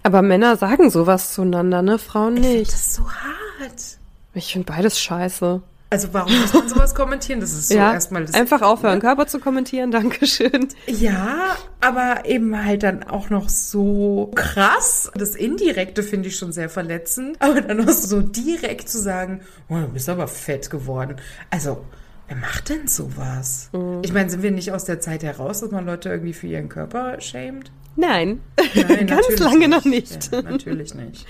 Aber 0.04 0.22
Männer 0.22 0.58
sagen 0.58 0.90
sowas 0.90 1.34
zueinander, 1.34 1.82
ne? 1.82 1.98
Frauen 1.98 2.34
nicht. 2.34 2.62
Ich 2.64 2.68
das 2.72 2.88
ist 2.88 2.96
so 2.96 3.04
hart. 3.10 3.98
Ich 4.34 4.52
finde 4.52 4.70
beides 4.70 5.00
scheiße. 5.00 5.62
Also 5.94 6.08
warum 6.12 6.34
muss 6.42 6.52
man 6.52 6.68
sowas 6.68 6.96
kommentieren? 6.96 7.40
Das 7.40 7.52
ist 7.54 7.68
so 7.68 7.76
ja, 7.76 7.94
erstmal 7.94 8.26
das. 8.26 8.34
Einfach 8.34 8.64
aufhören, 8.64 8.96
ne? 8.96 9.02
Körper 9.02 9.28
zu 9.28 9.40
kommentieren, 9.40 9.92
Dankeschön. 9.92 10.70
Ja, 10.88 11.56
aber 11.82 12.26
eben 12.26 12.66
halt 12.66 12.82
dann 12.82 13.04
auch 13.04 13.30
noch 13.30 13.48
so 13.48 14.32
krass. 14.34 15.12
Das 15.14 15.36
Indirekte 15.36 16.02
finde 16.02 16.30
ich 16.30 16.36
schon 16.36 16.52
sehr 16.52 16.70
verletzend. 16.70 17.38
Aber 17.40 17.62
dann 17.62 17.78
noch 17.78 17.90
so 17.90 18.22
direkt 18.22 18.90
zu 18.90 18.98
sagen, 19.00 19.42
oh, 19.70 19.76
du 19.76 19.88
bist 19.90 20.10
aber 20.10 20.28
fett 20.28 20.72
geworden. 20.72 21.18
Also, 21.52 21.86
wer 22.28 22.38
macht 22.38 22.70
denn 22.70 22.88
sowas? 22.88 23.70
Mhm. 23.72 24.00
Ich 24.02 24.14
meine, 24.14 24.32
sind 24.32 24.42
wir 24.42 24.50
nicht 24.50 24.72
aus 24.72 24.86
der 24.86 25.00
Zeit 25.00 25.22
heraus, 25.22 25.62
dass 25.62 25.70
man 25.70 25.86
Leute 25.86 26.10
irgendwie 26.10 26.34
für 26.34 26.48
ihren 26.48 26.70
Körper 26.70 27.22
schämt? 27.22 27.72
Nein, 27.96 28.42
Nein 28.74 29.06
ganz 29.06 29.38
lange 29.38 29.68
nicht. 29.68 29.70
noch 29.70 29.86
nicht. 29.86 30.32
Ja, 30.32 30.42
natürlich 30.42 30.96
nicht. 30.96 31.28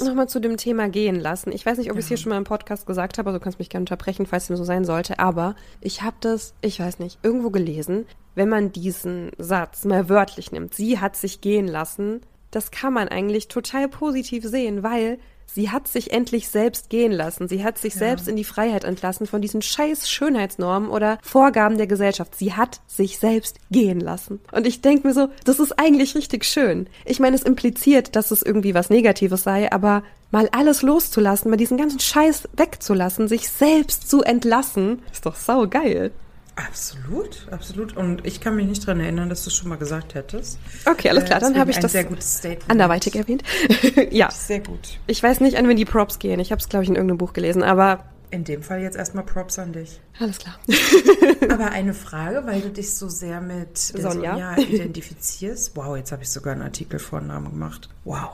Nochmal 0.00 0.28
zu 0.28 0.40
dem 0.40 0.56
Thema 0.56 0.88
gehen 0.88 1.18
lassen. 1.18 1.52
Ich 1.52 1.64
weiß 1.64 1.78
nicht, 1.78 1.90
ob 1.90 1.96
ja. 1.96 1.98
ich 1.98 2.04
es 2.04 2.08
hier 2.08 2.16
schon 2.16 2.30
mal 2.30 2.38
im 2.38 2.44
Podcast 2.44 2.86
gesagt 2.86 3.18
habe, 3.18 3.28
also 3.28 3.38
du 3.38 3.42
kannst 3.44 3.58
mich 3.58 3.70
gerne 3.70 3.82
unterbrechen, 3.82 4.26
falls 4.26 4.46
dem 4.46 4.56
so 4.56 4.64
sein 4.64 4.84
sollte, 4.84 5.18
aber 5.18 5.54
ich 5.80 6.02
habe 6.02 6.16
das, 6.20 6.54
ich 6.60 6.80
weiß 6.80 6.98
nicht, 6.98 7.18
irgendwo 7.22 7.50
gelesen, 7.50 8.06
wenn 8.34 8.48
man 8.48 8.72
diesen 8.72 9.30
Satz 9.38 9.84
mal 9.84 10.08
wörtlich 10.08 10.52
nimmt, 10.52 10.74
sie 10.74 10.98
hat 10.98 11.16
sich 11.16 11.40
gehen 11.40 11.68
lassen, 11.68 12.20
das 12.50 12.70
kann 12.70 12.92
man 12.92 13.08
eigentlich 13.08 13.48
total 13.48 13.88
positiv 13.88 14.44
sehen, 14.44 14.82
weil 14.82 15.18
Sie 15.46 15.70
hat 15.70 15.86
sich 15.86 16.12
endlich 16.12 16.48
selbst 16.48 16.90
gehen 16.90 17.12
lassen. 17.12 17.48
Sie 17.48 17.62
hat 17.62 17.78
sich 17.78 17.94
ja. 17.94 18.00
selbst 18.00 18.28
in 18.28 18.36
die 18.36 18.44
Freiheit 18.44 18.84
entlassen 18.84 19.26
von 19.26 19.40
diesen 19.40 19.62
scheiß 19.62 20.08
Schönheitsnormen 20.10 20.90
oder 20.90 21.18
Vorgaben 21.22 21.78
der 21.78 21.86
Gesellschaft. 21.86 22.34
Sie 22.34 22.54
hat 22.54 22.80
sich 22.86 23.18
selbst 23.18 23.58
gehen 23.70 24.00
lassen. 24.00 24.40
Und 24.52 24.66
ich 24.66 24.80
denke 24.80 25.06
mir 25.06 25.14
so, 25.14 25.28
das 25.44 25.60
ist 25.60 25.78
eigentlich 25.78 26.14
richtig 26.14 26.44
schön. 26.44 26.88
Ich 27.04 27.20
meine, 27.20 27.36
es 27.36 27.42
impliziert, 27.42 28.16
dass 28.16 28.30
es 28.30 28.42
irgendwie 28.42 28.74
was 28.74 28.90
Negatives 28.90 29.44
sei, 29.44 29.70
aber 29.70 30.02
mal 30.30 30.48
alles 30.50 30.82
loszulassen, 30.82 31.50
mal 31.50 31.56
diesen 31.56 31.78
ganzen 31.78 32.00
Scheiß 32.00 32.48
wegzulassen, 32.56 33.28
sich 33.28 33.48
selbst 33.48 34.10
zu 34.10 34.22
entlassen, 34.22 35.02
ist 35.12 35.26
doch 35.26 35.36
sau 35.36 35.68
geil. 35.68 36.10
Absolut, 36.56 37.48
absolut. 37.50 37.96
Und 37.96 38.24
ich 38.24 38.40
kann 38.40 38.54
mich 38.54 38.66
nicht 38.66 38.86
daran 38.86 39.00
erinnern, 39.00 39.28
dass 39.28 39.42
du 39.42 39.50
es 39.50 39.56
schon 39.56 39.68
mal 39.68 39.76
gesagt 39.76 40.14
hättest. 40.14 40.58
Okay, 40.84 41.08
alles 41.08 41.24
klar, 41.24 41.40
dann 41.40 41.58
habe 41.58 41.70
ich 41.70 41.78
das 41.78 41.92
sehr 41.92 42.04
gutes 42.04 42.38
Statement. 42.38 42.70
anderweitig 42.70 43.16
erwähnt. 43.16 43.42
ja. 44.10 44.30
Sehr 44.30 44.60
gut. 44.60 44.98
Ich 45.06 45.22
weiß 45.22 45.40
nicht, 45.40 45.56
an 45.56 45.66
wen 45.68 45.76
die 45.76 45.84
Props 45.84 46.18
gehen. 46.18 46.38
Ich 46.38 46.52
habe 46.52 46.60
es, 46.60 46.68
glaube 46.68 46.84
ich, 46.84 46.88
in 46.88 46.94
irgendeinem 46.94 47.18
Buch 47.18 47.32
gelesen, 47.32 47.62
aber. 47.62 48.04
In 48.30 48.44
dem 48.44 48.62
Fall 48.62 48.80
jetzt 48.82 48.96
erstmal 48.96 49.24
Props 49.24 49.58
an 49.58 49.72
dich. 49.72 50.00
Alles 50.18 50.38
klar. 50.38 50.58
aber 51.50 51.70
eine 51.70 51.94
Frage, 51.94 52.42
weil 52.46 52.60
du 52.60 52.70
dich 52.70 52.94
so 52.94 53.08
sehr 53.08 53.40
mit 53.40 53.76
Sonja, 53.78 54.10
Sonja 54.10 54.56
identifizierst. 54.58 55.76
Wow, 55.76 55.96
jetzt 55.96 56.12
habe 56.12 56.22
ich 56.22 56.30
sogar 56.30 56.52
einen 56.52 56.62
Artikelvornamen 56.62 57.50
gemacht. 57.50 57.88
Wow. 58.04 58.30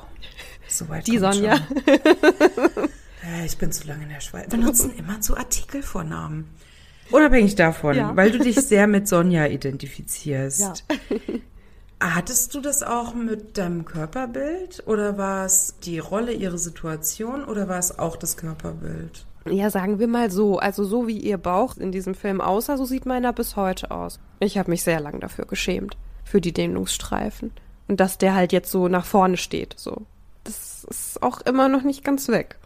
Soweit 0.69 1.07
Die 1.07 1.19
Sonja. 1.19 1.59
ich 3.45 3.59
bin 3.59 3.73
zu 3.73 3.89
lange 3.89 4.05
in 4.05 4.11
der 4.11 4.21
Schweiz. 4.21 4.51
Wir 4.51 4.59
nutzen 4.59 4.95
immer 4.97 5.21
zu 5.21 5.37
Artikelvornamen. 5.37 6.47
Unabhängig 7.11 7.55
davon, 7.55 7.97
ja. 7.97 8.17
weil 8.17 8.31
du 8.31 8.39
dich 8.39 8.57
sehr 8.57 8.87
mit 8.87 9.09
Sonja 9.09 9.47
identifizierst. 9.47 10.85
Ja. 10.89 11.17
Hattest 12.03 12.55
du 12.55 12.61
das 12.63 12.83
auch 12.83 13.15
mit 13.15 13.59
deinem 13.59 13.85
Körperbild 13.85 14.83
oder 14.87 15.19
war 15.19 15.45
es 15.45 15.75
die 15.85 15.99
Rolle, 15.99 16.33
ihre 16.33 16.57
Situation 16.57 17.45
oder 17.45 17.69
war 17.69 17.79
es 17.79 17.99
auch 17.99 18.17
das 18.17 18.39
Körperbild? 18.39 19.27
Ja, 19.45 19.69
sagen 19.69 19.99
wir 19.99 20.09
mal 20.09 20.31
so. 20.31 20.59
Also 20.59 20.85
so 20.85 21.07
wie 21.07 21.19
ihr 21.19 21.37
Bauch 21.37 21.77
in 21.77 21.93
diesem 21.93 22.15
Film 22.15 22.41
aussah, 22.41 22.79
so 22.79 22.87
sieht 22.87 23.05
meiner 23.05 23.35
bis 23.35 23.57
heute 23.57 23.91
aus. 23.91 24.19
Ich 24.39 24.57
habe 24.57 24.71
mich 24.71 24.83
sehr 24.83 25.01
lang 25.01 25.21
dafür 25.21 25.45
geschämt, 25.45 25.99
für 26.25 26.41
die 26.41 26.53
Dehnungsstreifen. 26.53 27.53
Und 27.87 28.01
dass 28.01 28.17
der 28.17 28.35
halt 28.35 28.53
jetzt 28.53 28.71
so 28.71 28.89
nach 28.89 29.05
vorne 29.05 29.37
steht, 29.37 29.75
so. 29.77 30.07
Das 30.45 30.85
ist 30.85 31.23
auch 31.23 31.43
immer 31.43 31.69
noch 31.69 31.83
nicht 31.83 32.03
ganz 32.03 32.29
weg. 32.29 32.57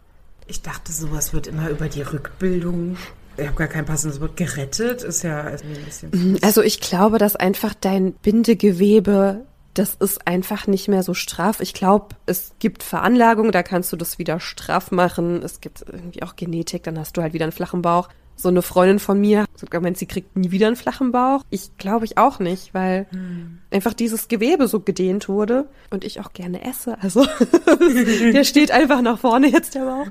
Ich 0.47 0.61
dachte, 0.61 0.93
sowas 0.93 1.33
wird 1.33 1.47
immer 1.47 1.69
über 1.69 1.89
die 1.89 2.03
Rückbildung 2.03 2.97
ich 3.37 3.47
habe 3.47 3.57
gar 3.57 3.67
kein 3.67 3.85
passendes 3.85 4.21
Wort. 4.21 4.37
Gerettet 4.37 5.03
ist 5.03 5.23
ja 5.23 5.41
ein 5.41 5.59
bisschen. 5.85 6.11
Mhm, 6.11 6.37
also 6.41 6.61
ich 6.61 6.79
glaube, 6.79 7.17
dass 7.17 7.35
einfach 7.35 7.73
dein 7.73 8.13
Bindegewebe, 8.13 9.45
das 9.73 9.95
ist 9.95 10.27
einfach 10.27 10.67
nicht 10.67 10.87
mehr 10.87 11.03
so 11.03 11.13
straff. 11.13 11.59
Ich 11.59 11.73
glaube, 11.73 12.15
es 12.25 12.53
gibt 12.59 12.83
Veranlagungen, 12.83 13.51
da 13.51 13.63
kannst 13.63 13.91
du 13.91 13.97
das 13.97 14.17
wieder 14.17 14.39
straff 14.39 14.91
machen. 14.91 15.43
Es 15.43 15.59
gibt 15.61 15.85
irgendwie 15.91 16.23
auch 16.23 16.35
Genetik, 16.35 16.83
dann 16.83 16.97
hast 16.97 17.17
du 17.17 17.21
halt 17.21 17.33
wieder 17.33 17.45
einen 17.45 17.51
flachen 17.51 17.81
Bauch. 17.81 18.09
So 18.37 18.49
eine 18.49 18.61
Freundin 18.61 18.99
von 18.99 19.19
mir, 19.19 19.45
sogar 19.55 19.79
meint, 19.79 19.97
sie 19.97 20.07
kriegt 20.07 20.35
nie 20.35 20.51
wieder 20.51 20.67
einen 20.67 20.75
flachen 20.75 21.13
Bauch. 21.13 21.41
Ich 21.49 21.77
glaube 21.77 22.03
ich 22.03 22.17
auch 22.17 22.39
nicht, 22.39 22.73
weil 22.73 23.07
hm. 23.11 23.59
einfach 23.71 23.93
dieses 23.93 24.27
Gewebe 24.27 24.67
so 24.67 24.81
gedehnt 24.81 25.29
wurde 25.29 25.69
und 25.89 26.03
ich 26.03 26.19
auch 26.19 26.33
gerne 26.33 26.65
esse. 26.65 26.97
Also 27.01 27.25
der 28.33 28.43
steht 28.43 28.71
einfach 28.71 29.01
nach 29.01 29.19
vorne 29.19 29.47
jetzt 29.47 29.75
der 29.75 29.85
Bauch. 29.85 30.07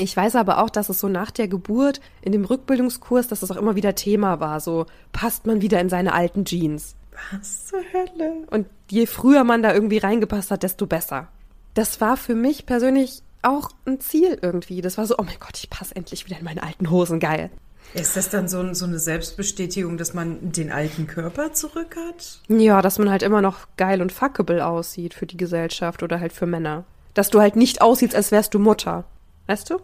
Ich 0.00 0.16
weiß 0.16 0.36
aber 0.36 0.62
auch, 0.62 0.70
dass 0.70 0.88
es 0.88 0.98
so 0.98 1.08
nach 1.08 1.30
der 1.30 1.46
Geburt 1.46 2.00
in 2.22 2.32
dem 2.32 2.46
Rückbildungskurs, 2.46 3.28
dass 3.28 3.42
es 3.42 3.50
auch 3.50 3.56
immer 3.56 3.76
wieder 3.76 3.94
Thema 3.94 4.40
war. 4.40 4.60
So 4.60 4.86
passt 5.12 5.46
man 5.46 5.60
wieder 5.60 5.78
in 5.78 5.90
seine 5.90 6.14
alten 6.14 6.46
Jeans. 6.46 6.96
Was 7.32 7.66
zur 7.66 7.80
Hölle? 7.92 8.46
Und 8.50 8.66
je 8.90 9.04
früher 9.04 9.44
man 9.44 9.62
da 9.62 9.74
irgendwie 9.74 9.98
reingepasst 9.98 10.50
hat, 10.50 10.62
desto 10.62 10.86
besser. 10.86 11.28
Das 11.74 12.00
war 12.00 12.16
für 12.16 12.34
mich 12.34 12.64
persönlich 12.64 13.22
auch 13.42 13.72
ein 13.84 14.00
Ziel 14.00 14.38
irgendwie. 14.40 14.80
Das 14.80 14.96
war 14.96 15.04
so, 15.04 15.16
oh 15.18 15.22
mein 15.22 15.38
Gott, 15.38 15.58
ich 15.58 15.68
passe 15.68 15.94
endlich 15.94 16.24
wieder 16.26 16.38
in 16.38 16.44
meine 16.44 16.62
alten 16.62 16.90
Hosen, 16.90 17.20
geil. 17.20 17.50
Ist 17.92 18.16
das 18.16 18.30
dann 18.30 18.48
so, 18.48 18.72
so, 18.72 18.86
eine 18.86 18.98
Selbstbestätigung, 18.98 19.98
dass 19.98 20.14
man 20.14 20.52
den 20.52 20.72
alten 20.72 21.08
Körper 21.08 21.52
zurück 21.52 21.96
hat? 21.96 22.40
Ja, 22.48 22.80
dass 22.80 22.98
man 22.98 23.10
halt 23.10 23.22
immer 23.22 23.42
noch 23.42 23.66
geil 23.76 24.00
und 24.00 24.12
fuckable 24.12 24.64
aussieht 24.64 25.12
für 25.12 25.26
die 25.26 25.36
Gesellschaft 25.36 26.02
oder 26.02 26.20
halt 26.20 26.32
für 26.32 26.46
Männer. 26.46 26.84
Dass 27.12 27.28
du 27.28 27.40
halt 27.40 27.56
nicht 27.56 27.82
aussiehst, 27.82 28.14
als 28.14 28.30
wärst 28.30 28.54
du 28.54 28.58
Mutter. 28.58 29.04
Weißt 29.46 29.68
du? 29.68 29.80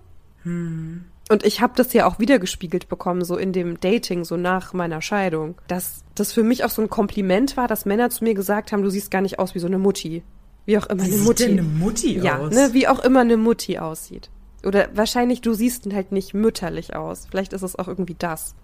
Hm. 0.47 1.05
Und 1.29 1.45
ich 1.45 1.61
habe 1.61 1.73
das 1.75 1.93
ja 1.93 2.07
auch 2.07 2.21
wiedergespiegelt 2.21 2.89
bekommen, 2.89 3.25
so 3.25 3.37
in 3.37 3.53
dem 3.53 3.81
Dating, 3.81 4.25
so 4.25 4.37
nach 4.37 4.73
meiner 4.73 5.03
Scheidung, 5.03 5.57
dass 5.67 6.05
das 6.15 6.33
für 6.33 6.45
mich 6.45 6.65
auch 6.65 6.71
so 6.71 6.83
ein 6.83 6.89
Kompliment 6.89 7.57
war, 7.57 7.67
dass 7.67 7.85
Männer 7.85 8.11
zu 8.11 8.23
mir 8.23 8.35
gesagt 8.35 8.71
haben, 8.71 8.83
du 8.83 8.91
siehst 8.91 9.11
gar 9.11 9.23
nicht 9.23 9.41
aus 9.41 9.57
wie 9.57 9.59
so 9.59 9.67
eine 9.67 9.79
Mutti. 9.79 10.23
Wie 10.67 10.79
auch 10.79 10.87
immer 10.87 11.05
wie 11.05 11.13
eine 11.13 11.23
Mutti. 11.23 11.43
Sieht 11.43 11.59
denn 11.59 11.59
eine 11.59 11.69
Mutti 11.69 12.19
ja, 12.21 12.39
aus? 12.39 12.55
ne, 12.55 12.69
wie 12.73 12.87
auch 12.87 13.01
immer 13.01 13.21
eine 13.21 13.37
Mutti 13.37 13.79
aussieht. 13.79 14.31
Oder 14.65 14.89
wahrscheinlich, 14.95 15.41
du 15.41 15.53
siehst 15.53 15.93
halt 15.93 16.13
nicht 16.13 16.33
mütterlich 16.33 16.95
aus. 16.95 17.27
Vielleicht 17.29 17.53
ist 17.53 17.63
es 17.63 17.77
auch 17.77 17.89
irgendwie 17.89 18.17
das. 18.17 18.55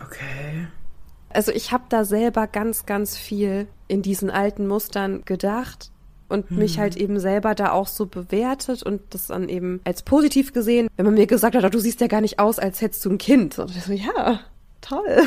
Okay. 0.00 0.68
Also 1.28 1.50
ich 1.50 1.72
habe 1.72 1.84
da 1.88 2.04
selber 2.04 2.46
ganz, 2.46 2.86
ganz 2.86 3.16
viel 3.16 3.66
in 3.88 4.02
diesen 4.02 4.30
alten 4.30 4.66
Mustern 4.66 5.24
gedacht 5.24 5.91
und 6.32 6.50
mhm. 6.50 6.58
mich 6.58 6.78
halt 6.78 6.96
eben 6.96 7.20
selber 7.20 7.54
da 7.54 7.72
auch 7.72 7.86
so 7.86 8.06
bewertet 8.06 8.82
und 8.82 9.02
das 9.10 9.28
dann 9.28 9.48
eben 9.48 9.80
als 9.84 10.02
positiv 10.02 10.52
gesehen, 10.52 10.88
wenn 10.96 11.06
man 11.06 11.14
mir 11.14 11.26
gesagt 11.26 11.54
hat, 11.54 11.64
oh, 11.64 11.68
du 11.68 11.78
siehst 11.78 12.00
ja 12.00 12.06
gar 12.06 12.20
nicht 12.20 12.38
aus, 12.38 12.58
als 12.58 12.80
hättest 12.80 13.04
du 13.04 13.10
ein 13.10 13.18
Kind. 13.18 13.58
Und 13.58 13.76
ich 13.76 13.84
so, 13.84 13.92
ja, 13.92 14.40
toll. 14.80 15.22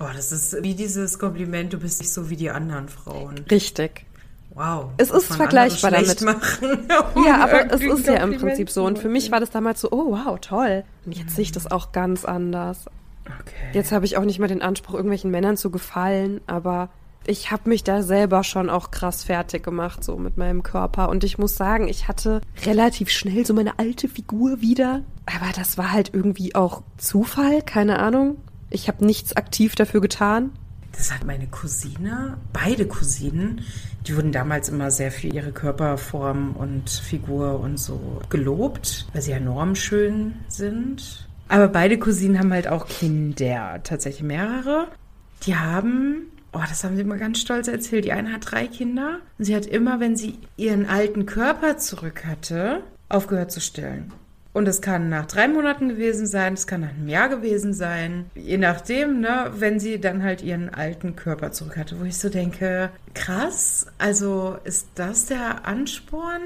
Oh, 0.00 0.08
das 0.14 0.32
ist 0.32 0.62
wie 0.62 0.74
dieses 0.74 1.18
Kompliment, 1.18 1.72
du 1.72 1.78
bist 1.78 2.00
nicht 2.00 2.12
so 2.12 2.30
wie 2.30 2.36
die 2.36 2.50
anderen 2.50 2.88
Frauen. 2.88 3.44
Richtig. 3.50 4.06
Wow. 4.54 4.90
Es 4.98 5.10
ist 5.10 5.34
vergleichbar 5.34 5.90
damit. 5.90 6.20
Machen, 6.22 6.86
um 7.14 7.26
ja, 7.26 7.42
aber 7.42 7.72
es 7.72 7.80
ist 7.80 8.06
ja 8.06 8.22
im 8.22 8.38
Prinzip 8.38 8.70
so. 8.70 8.84
Und 8.84 8.98
für 8.98 9.08
mich 9.08 9.32
war 9.32 9.40
das 9.40 9.50
damals 9.50 9.80
so, 9.80 9.90
oh 9.90 10.12
wow, 10.12 10.38
toll. 10.40 10.84
Und 11.04 11.16
jetzt 11.16 11.30
mhm. 11.30 11.34
sehe 11.34 11.42
ich 11.42 11.52
das 11.52 11.70
auch 11.70 11.92
ganz 11.92 12.24
anders. 12.24 12.86
Okay. 13.24 13.70
Jetzt 13.72 13.90
habe 13.90 14.04
ich 14.04 14.16
auch 14.16 14.24
nicht 14.24 14.38
mehr 14.38 14.48
den 14.48 14.62
Anspruch, 14.62 14.94
irgendwelchen 14.94 15.30
Männern 15.30 15.56
zu 15.56 15.70
gefallen, 15.70 16.40
aber 16.46 16.90
ich 17.26 17.50
habe 17.50 17.68
mich 17.68 17.84
da 17.84 18.02
selber 18.02 18.44
schon 18.44 18.70
auch 18.70 18.90
krass 18.90 19.24
fertig 19.24 19.62
gemacht, 19.62 20.04
so 20.04 20.16
mit 20.16 20.36
meinem 20.36 20.62
Körper. 20.62 21.08
Und 21.08 21.24
ich 21.24 21.38
muss 21.38 21.56
sagen, 21.56 21.88
ich 21.88 22.08
hatte 22.08 22.40
relativ 22.64 23.10
schnell 23.10 23.46
so 23.46 23.54
meine 23.54 23.78
alte 23.78 24.08
Figur 24.08 24.60
wieder. 24.60 25.02
Aber 25.26 25.52
das 25.54 25.78
war 25.78 25.92
halt 25.92 26.10
irgendwie 26.12 26.54
auch 26.54 26.82
Zufall, 26.98 27.62
keine 27.62 27.98
Ahnung. 27.98 28.36
Ich 28.70 28.88
habe 28.88 29.04
nichts 29.04 29.36
aktiv 29.36 29.74
dafür 29.74 30.00
getan. 30.00 30.50
Das 30.92 31.12
hat 31.12 31.24
meine 31.24 31.48
Cousine, 31.48 32.38
beide 32.52 32.86
Cousinen, 32.86 33.62
die 34.06 34.14
wurden 34.16 34.30
damals 34.30 34.68
immer 34.68 34.90
sehr 34.92 35.10
für 35.10 35.26
ihre 35.26 35.50
Körperform 35.50 36.54
und 36.54 36.88
Figur 36.88 37.58
und 37.58 37.78
so 37.78 38.20
gelobt, 38.28 39.06
weil 39.12 39.22
sie 39.22 39.32
ja 39.32 39.40
normschön 39.40 40.34
sind. 40.46 41.26
Aber 41.48 41.68
beide 41.68 41.98
Cousinen 41.98 42.38
haben 42.38 42.52
halt 42.52 42.68
auch 42.68 42.86
Kinder, 42.86 43.80
tatsächlich 43.82 44.22
mehrere. 44.22 44.88
Die 45.46 45.56
haben 45.56 46.30
Oh, 46.54 46.62
das 46.68 46.84
haben 46.84 46.94
sie 46.96 47.02
immer 47.02 47.16
ganz 47.16 47.40
stolz 47.40 47.68
erzählt. 47.68 48.04
Die 48.04 48.12
eine 48.12 48.32
hat 48.32 48.50
drei 48.50 48.66
Kinder. 48.66 49.18
Und 49.38 49.44
sie 49.44 49.56
hat 49.56 49.66
immer, 49.66 50.00
wenn 50.00 50.16
sie 50.16 50.38
ihren 50.56 50.88
alten 50.88 51.26
Körper 51.26 51.78
zurück 51.78 52.24
hatte, 52.24 52.80
aufgehört 53.08 53.50
zu 53.50 53.60
stillen. 53.60 54.12
Und 54.52 54.68
es 54.68 54.80
kann 54.80 55.08
nach 55.08 55.26
drei 55.26 55.48
Monaten 55.48 55.88
gewesen 55.88 56.28
sein, 56.28 56.54
es 56.54 56.68
kann 56.68 56.82
nach 56.82 56.90
einem 56.90 57.08
Jahr 57.08 57.28
gewesen 57.28 57.74
sein. 57.74 58.26
Je 58.36 58.56
nachdem, 58.56 59.20
ne, 59.20 59.50
wenn 59.56 59.80
sie 59.80 60.00
dann 60.00 60.22
halt 60.22 60.42
ihren 60.42 60.72
alten 60.72 61.16
Körper 61.16 61.50
zurück 61.50 61.76
hatte, 61.76 61.98
wo 61.98 62.04
ich 62.04 62.18
so 62.18 62.28
denke, 62.28 62.90
krass, 63.14 63.86
also 63.98 64.56
ist 64.62 64.86
das 64.94 65.26
der 65.26 65.66
Ansporn? 65.66 66.40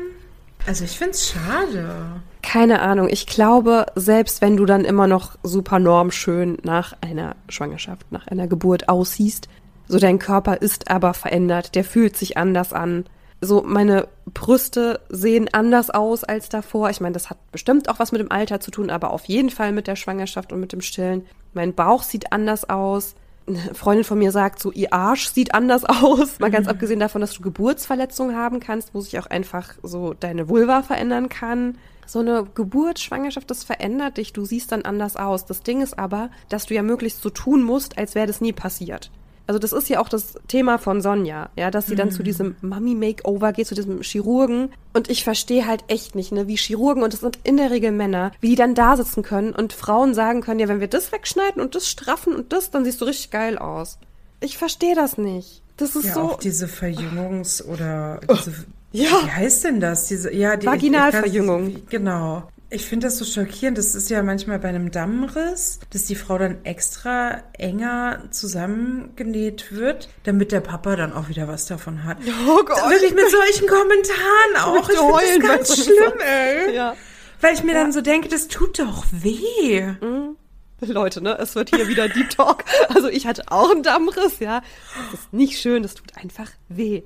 Also 0.66 0.84
ich 0.84 0.98
find's 0.98 1.30
schade. 1.30 2.22
Keine 2.42 2.80
Ahnung. 2.80 3.08
Ich 3.10 3.26
glaube, 3.26 3.86
selbst 3.94 4.40
wenn 4.40 4.56
du 4.56 4.64
dann 4.64 4.86
immer 4.86 5.06
noch 5.06 5.36
super 5.42 5.78
normschön 5.78 6.56
nach 6.62 6.94
einer 7.02 7.36
Schwangerschaft, 7.50 8.10
nach 8.10 8.26
einer 8.26 8.48
Geburt 8.48 8.88
aussiehst, 8.88 9.48
so 9.88 9.98
dein 9.98 10.18
Körper 10.18 10.60
ist 10.60 10.90
aber 10.90 11.14
verändert, 11.14 11.74
der 11.74 11.84
fühlt 11.84 12.16
sich 12.16 12.36
anders 12.36 12.72
an 12.72 13.04
so 13.40 13.62
meine 13.62 14.08
Brüste 14.26 15.00
sehen 15.08 15.48
anders 15.52 15.90
aus 15.90 16.24
als 16.24 16.48
davor. 16.48 16.90
Ich 16.90 17.00
meine, 17.00 17.12
das 17.12 17.30
hat 17.30 17.38
bestimmt 17.52 17.88
auch 17.88 17.98
was 17.98 18.12
mit 18.12 18.20
dem 18.20 18.32
Alter 18.32 18.60
zu 18.60 18.70
tun, 18.70 18.90
aber 18.90 19.12
auf 19.12 19.26
jeden 19.26 19.50
Fall 19.50 19.72
mit 19.72 19.86
der 19.86 19.96
Schwangerschaft 19.96 20.52
und 20.52 20.60
mit 20.60 20.72
dem 20.72 20.80
Stillen. 20.80 21.24
Mein 21.52 21.74
Bauch 21.74 22.02
sieht 22.02 22.32
anders 22.32 22.68
aus. 22.68 23.14
Eine 23.46 23.74
Freundin 23.74 24.04
von 24.04 24.18
mir 24.18 24.32
sagt 24.32 24.60
so, 24.60 24.72
ihr 24.72 24.92
Arsch 24.92 25.28
sieht 25.28 25.54
anders 25.54 25.84
aus. 25.84 26.40
Mal 26.40 26.50
ganz 26.50 26.66
mhm. 26.66 26.72
abgesehen 26.72 27.00
davon, 27.00 27.20
dass 27.20 27.34
du 27.34 27.42
Geburtsverletzungen 27.42 28.36
haben 28.36 28.60
kannst, 28.60 28.94
wo 28.94 29.00
sich 29.00 29.18
auch 29.18 29.26
einfach 29.26 29.74
so 29.82 30.14
deine 30.14 30.48
Vulva 30.48 30.82
verändern 30.82 31.28
kann. 31.28 31.78
So 32.06 32.20
eine 32.20 32.44
Geburt, 32.54 32.98
Schwangerschaft, 32.98 33.50
das 33.50 33.64
verändert 33.64 34.16
dich. 34.16 34.32
Du 34.32 34.44
siehst 34.44 34.72
dann 34.72 34.82
anders 34.82 35.16
aus. 35.16 35.46
Das 35.46 35.62
Ding 35.62 35.80
ist 35.82 35.98
aber, 35.98 36.30
dass 36.48 36.66
du 36.66 36.74
ja 36.74 36.82
möglichst 36.82 37.22
so 37.22 37.30
tun 37.30 37.62
musst, 37.62 37.98
als 37.98 38.14
wäre 38.14 38.26
das 38.26 38.40
nie 38.40 38.52
passiert 38.52 39.10
also 39.48 39.58
das 39.58 39.72
ist 39.72 39.88
ja 39.88 39.98
auch 39.98 40.10
das 40.10 40.34
Thema 40.46 40.76
von 40.76 41.00
Sonja, 41.00 41.48
ja, 41.56 41.70
dass 41.70 41.86
sie 41.86 41.94
dann 41.94 42.10
zu 42.10 42.20
mhm. 42.20 42.24
diesem 42.24 42.56
Mummy-Makeover 42.60 43.54
geht, 43.54 43.66
zu 43.66 43.74
diesem 43.74 44.02
Chirurgen. 44.02 44.70
Und 44.92 45.08
ich 45.08 45.24
verstehe 45.24 45.66
halt 45.66 45.84
echt 45.88 46.14
nicht, 46.14 46.32
ne, 46.32 46.46
wie 46.46 46.56
Chirurgen, 46.56 47.02
und 47.02 47.14
das 47.14 47.20
sind 47.20 47.38
in 47.44 47.56
der 47.56 47.70
Regel 47.70 47.90
Männer, 47.90 48.30
wie 48.40 48.50
die 48.50 48.56
dann 48.56 48.74
da 48.74 48.96
sitzen 48.98 49.22
können 49.22 49.54
und 49.54 49.72
Frauen 49.72 50.12
sagen 50.12 50.42
können, 50.42 50.60
ja, 50.60 50.68
wenn 50.68 50.80
wir 50.80 50.88
das 50.88 51.12
wegschneiden 51.12 51.62
und 51.62 51.74
das 51.74 51.88
straffen 51.88 52.34
und 52.34 52.52
das, 52.52 52.70
dann 52.70 52.84
siehst 52.84 53.00
du 53.00 53.06
richtig 53.06 53.30
geil 53.30 53.56
aus. 53.56 53.98
Ich 54.40 54.58
verstehe 54.58 54.94
das 54.94 55.16
nicht. 55.16 55.62
Das 55.78 55.96
ist 55.96 56.04
ja, 56.04 56.14
so. 56.14 56.20
Auch 56.20 56.38
diese 56.38 56.66
Verjüngungs- 56.66 57.64
oder 57.64 58.20
diese, 58.30 58.52
ja. 58.92 59.08
Wie 59.22 59.30
heißt 59.30 59.64
denn 59.64 59.80
das? 59.80 60.08
Diese, 60.08 60.30
ja, 60.30 60.56
die 60.56 60.66
Vaginalverjüngung. 60.66 61.88
Genau. 61.88 62.48
Ich 62.70 62.84
finde 62.84 63.06
das 63.06 63.16
so 63.16 63.24
schockierend. 63.24 63.78
Das 63.78 63.94
ist 63.94 64.10
ja 64.10 64.22
manchmal 64.22 64.58
bei 64.58 64.68
einem 64.68 64.90
Dammriss, 64.90 65.80
dass 65.90 66.04
die 66.04 66.14
Frau 66.14 66.36
dann 66.36 66.64
extra 66.64 67.42
enger 67.54 68.24
zusammengenäht 68.30 69.72
wird, 69.72 70.10
damit 70.24 70.52
der 70.52 70.60
Papa 70.60 70.94
dann 70.96 71.14
auch 71.14 71.30
wieder 71.30 71.48
was 71.48 71.66
davon 71.66 72.04
hat. 72.04 72.18
Oh 72.46 72.62
Gott. 72.64 72.90
Wirklich 72.90 73.14
mit 73.14 73.30
solchen 73.30 73.66
Kommentaren 73.66 74.56
auch. 74.56 74.88
Ich 74.88 74.96
finde 74.96 75.48
das 75.48 75.76
ganz 75.76 75.84
schlimm, 75.84 76.20
ey. 76.20 76.74
Ja. 76.74 76.96
Weil 77.40 77.54
ich 77.54 77.62
mir 77.62 77.72
ja. 77.72 77.80
dann 77.80 77.92
so 77.92 78.00
denke, 78.00 78.28
das 78.28 78.48
tut 78.48 78.78
doch 78.78 79.04
weh. 79.12 79.82
Mhm. 80.00 80.36
Leute, 80.80 81.20
ne, 81.22 81.36
es 81.38 81.54
wird 81.54 81.74
hier 81.74 81.88
wieder 81.88 82.08
Deep 82.08 82.30
Talk. 82.30 82.64
Also 82.88 83.08
ich 83.08 83.26
hatte 83.26 83.44
auch 83.48 83.70
einen 83.70 83.82
Dammriss, 83.82 84.38
ja. 84.40 84.62
Das 85.10 85.20
ist 85.20 85.32
nicht 85.32 85.58
schön, 85.58 85.82
das 85.82 85.94
tut 85.94 86.16
einfach 86.16 86.50
weh. 86.68 87.02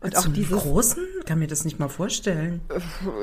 Und 0.00 0.16
auch 0.16 0.26
diese 0.28 0.56
großen? 0.56 1.02
Ich 1.20 1.26
kann 1.26 1.38
mir 1.38 1.46
das 1.46 1.64
nicht 1.64 1.78
mal 1.78 1.88
vorstellen. 1.88 2.60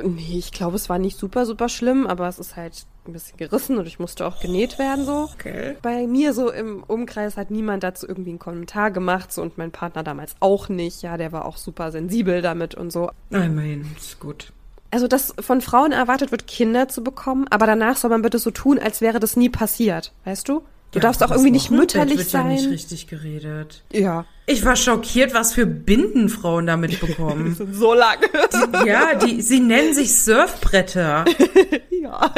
Nee, 0.04 0.38
ich 0.40 0.52
glaube, 0.52 0.76
es 0.76 0.90
war 0.90 0.98
nicht 0.98 1.18
super, 1.18 1.46
super 1.46 1.70
schlimm, 1.70 2.08
aber 2.08 2.28
es 2.28 2.40
ist 2.40 2.56
halt 2.56 2.86
ein 3.08 3.14
bisschen 3.14 3.38
gerissen 3.38 3.78
und 3.78 3.86
ich 3.86 4.00
musste 4.00 4.26
auch 4.26 4.40
genäht 4.40 4.80
werden 4.80 5.06
so. 5.06 5.30
Okay. 5.34 5.78
Bei 5.82 6.08
mir 6.08 6.34
so 6.34 6.52
im 6.52 6.84
Umkreis 6.84 7.38
hat 7.38 7.52
niemand 7.52 7.84
dazu 7.84 8.08
irgendwie 8.08 8.32
einen 8.32 8.40
Kommentar 8.40 8.92
gemacht 8.92 9.32
so 9.32 9.42
und 9.42 9.58
mein 9.58 9.72
Partner 9.72 10.04
damals 10.04 10.36
auch 10.40 10.68
nicht. 10.68 11.04
Ja, 11.04 11.18
der 11.18 11.32
war 11.32 11.46
auch 11.46 11.58
super 11.58 11.92
sensibel 11.92 12.42
damit 12.42 12.76
und 12.76 12.92
so. 12.92 13.12
Immerhin, 13.30 13.86
ist 13.98 14.20
gut. 14.20 14.52
Also, 14.90 15.08
dass 15.08 15.34
von 15.40 15.62
Frauen 15.62 15.92
erwartet 15.92 16.32
wird, 16.32 16.46
Kinder 16.46 16.88
zu 16.88 17.04
bekommen, 17.04 17.48
aber 17.50 17.66
danach 17.66 17.98
soll 17.98 18.12
man 18.12 18.22
bitte 18.22 18.38
so 18.38 18.52
tun, 18.52 18.78
als 18.78 19.02
wäre 19.02 19.20
das 19.20 19.36
nie 19.36 19.50
passiert, 19.50 20.12
weißt 20.26 20.48
du? 20.48 20.64
Du 20.94 21.00
ja, 21.00 21.02
darfst 21.02 21.24
auch 21.24 21.32
irgendwie 21.32 21.50
nicht 21.50 21.72
mütterlich 21.72 22.20
wird 22.20 22.30
sein. 22.30 22.52
Ja 22.52 22.54
nicht 22.54 22.70
richtig 22.70 23.08
geredet. 23.08 23.84
Ja. 23.92 24.26
Ich 24.46 24.64
war 24.64 24.76
schockiert, 24.76 25.34
was 25.34 25.54
für 25.54 25.66
Binden 25.66 26.30
Frauen 26.30 26.68
damit 26.68 27.00
bekommen. 27.06 27.58
so 27.72 27.96
lang. 27.96 28.18
Die, 28.22 28.88
ja, 28.88 29.16
die, 29.16 29.42
sie 29.42 29.60
nennen 29.60 29.96
sich 29.96 30.16
Surfbretter. 30.16 31.26
ja. 31.90 32.32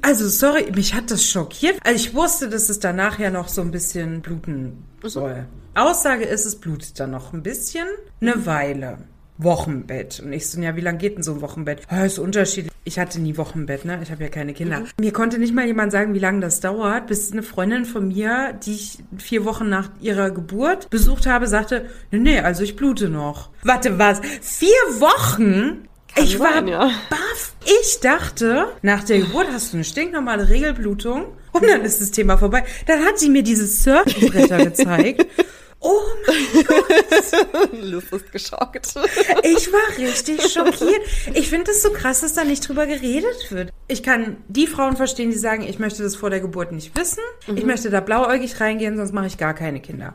Also, 0.00 0.28
sorry, 0.28 0.72
mich 0.74 0.94
hat 0.94 1.10
das 1.10 1.26
schockiert. 1.26 1.78
Also, 1.84 1.96
ich 1.96 2.14
wusste, 2.14 2.48
dass 2.48 2.70
es 2.70 2.80
danach 2.80 3.18
ja 3.18 3.30
noch 3.30 3.48
so 3.48 3.60
ein 3.60 3.70
bisschen 3.70 4.22
bluten 4.22 4.84
soll. 5.02 5.44
Aussage 5.74 6.24
ist, 6.24 6.46
es 6.46 6.56
blutet 6.56 6.98
dann 7.00 7.10
noch 7.10 7.34
ein 7.34 7.42
bisschen, 7.42 7.86
eine 8.22 8.46
Weile. 8.46 8.98
Wochenbett. 9.44 10.20
Und 10.20 10.32
ich 10.32 10.48
so, 10.48 10.60
ja, 10.60 10.76
wie 10.76 10.80
lange 10.80 10.98
geht 10.98 11.16
denn 11.16 11.22
so 11.22 11.34
ein 11.34 11.40
Wochenbett? 11.40 11.82
Ja, 11.90 12.04
ist 12.04 12.18
unterschiedlich. 12.18 12.72
Ich 12.84 12.98
hatte 12.98 13.20
nie 13.20 13.36
Wochenbett, 13.36 13.84
ne? 13.84 14.00
Ich 14.02 14.10
habe 14.10 14.22
ja 14.22 14.28
keine 14.28 14.54
Kinder. 14.54 14.80
Mhm. 14.80 14.86
Mir 14.98 15.12
konnte 15.12 15.38
nicht 15.38 15.54
mal 15.54 15.66
jemand 15.66 15.92
sagen, 15.92 16.14
wie 16.14 16.18
lange 16.18 16.40
das 16.40 16.60
dauert, 16.60 17.06
bis 17.06 17.32
eine 17.32 17.42
Freundin 17.42 17.84
von 17.84 18.08
mir, 18.08 18.58
die 18.64 18.72
ich 18.72 18.98
vier 19.18 19.44
Wochen 19.44 19.68
nach 19.68 19.90
ihrer 20.00 20.30
Geburt 20.30 20.90
besucht 20.90 21.26
habe, 21.26 21.46
sagte, 21.46 21.86
nee, 22.10 22.18
nee, 22.18 22.40
also 22.40 22.62
ich 22.62 22.76
blute 22.76 23.08
noch. 23.08 23.50
Warte, 23.62 23.98
was? 23.98 24.20
Vier 24.40 24.68
Wochen? 24.98 25.88
Kann 26.14 26.24
ich 26.24 26.36
sein, 26.36 26.66
war 26.66 26.68
ja. 26.68 26.90
baff. 27.08 27.54
Ich 27.82 28.00
dachte, 28.00 28.66
nach 28.82 29.04
der 29.04 29.20
Geburt 29.20 29.46
hast 29.52 29.72
du 29.72 29.76
eine 29.78 29.84
stinknormale 29.84 30.48
Regelblutung 30.48 31.26
und 31.52 31.66
dann 31.66 31.82
ist 31.82 32.00
das 32.00 32.10
Thema 32.10 32.36
vorbei. 32.36 32.64
Dann 32.86 33.04
hat 33.04 33.18
sie 33.18 33.30
mir 33.30 33.42
diese 33.42 33.66
Surfbretter 33.66 34.58
gezeigt 34.64 35.26
Oh 35.84 36.00
mein 36.26 36.64
Gott. 36.64 37.70
Lust 37.82 38.12
ist 38.12 38.30
geschockt. 38.30 38.94
Ich 39.42 39.72
war 39.72 39.98
richtig 39.98 40.40
schockiert. 40.52 41.00
Ich 41.34 41.48
finde 41.48 41.72
es 41.72 41.82
so 41.82 41.90
krass, 41.90 42.20
dass 42.20 42.34
da 42.34 42.44
nicht 42.44 42.66
drüber 42.66 42.86
geredet 42.86 43.50
wird. 43.50 43.72
Ich 43.88 44.02
kann 44.04 44.36
die 44.48 44.68
Frauen 44.68 44.96
verstehen, 44.96 45.30
die 45.30 45.36
sagen, 45.38 45.64
ich 45.64 45.80
möchte 45.80 46.04
das 46.04 46.14
vor 46.14 46.30
der 46.30 46.40
Geburt 46.40 46.70
nicht 46.70 46.96
wissen. 46.96 47.22
Mhm. 47.48 47.56
Ich 47.56 47.64
möchte 47.64 47.90
da 47.90 48.00
blauäugig 48.00 48.60
reingehen, 48.60 48.96
sonst 48.96 49.12
mache 49.12 49.26
ich 49.26 49.38
gar 49.38 49.54
keine 49.54 49.80
Kinder. 49.80 50.14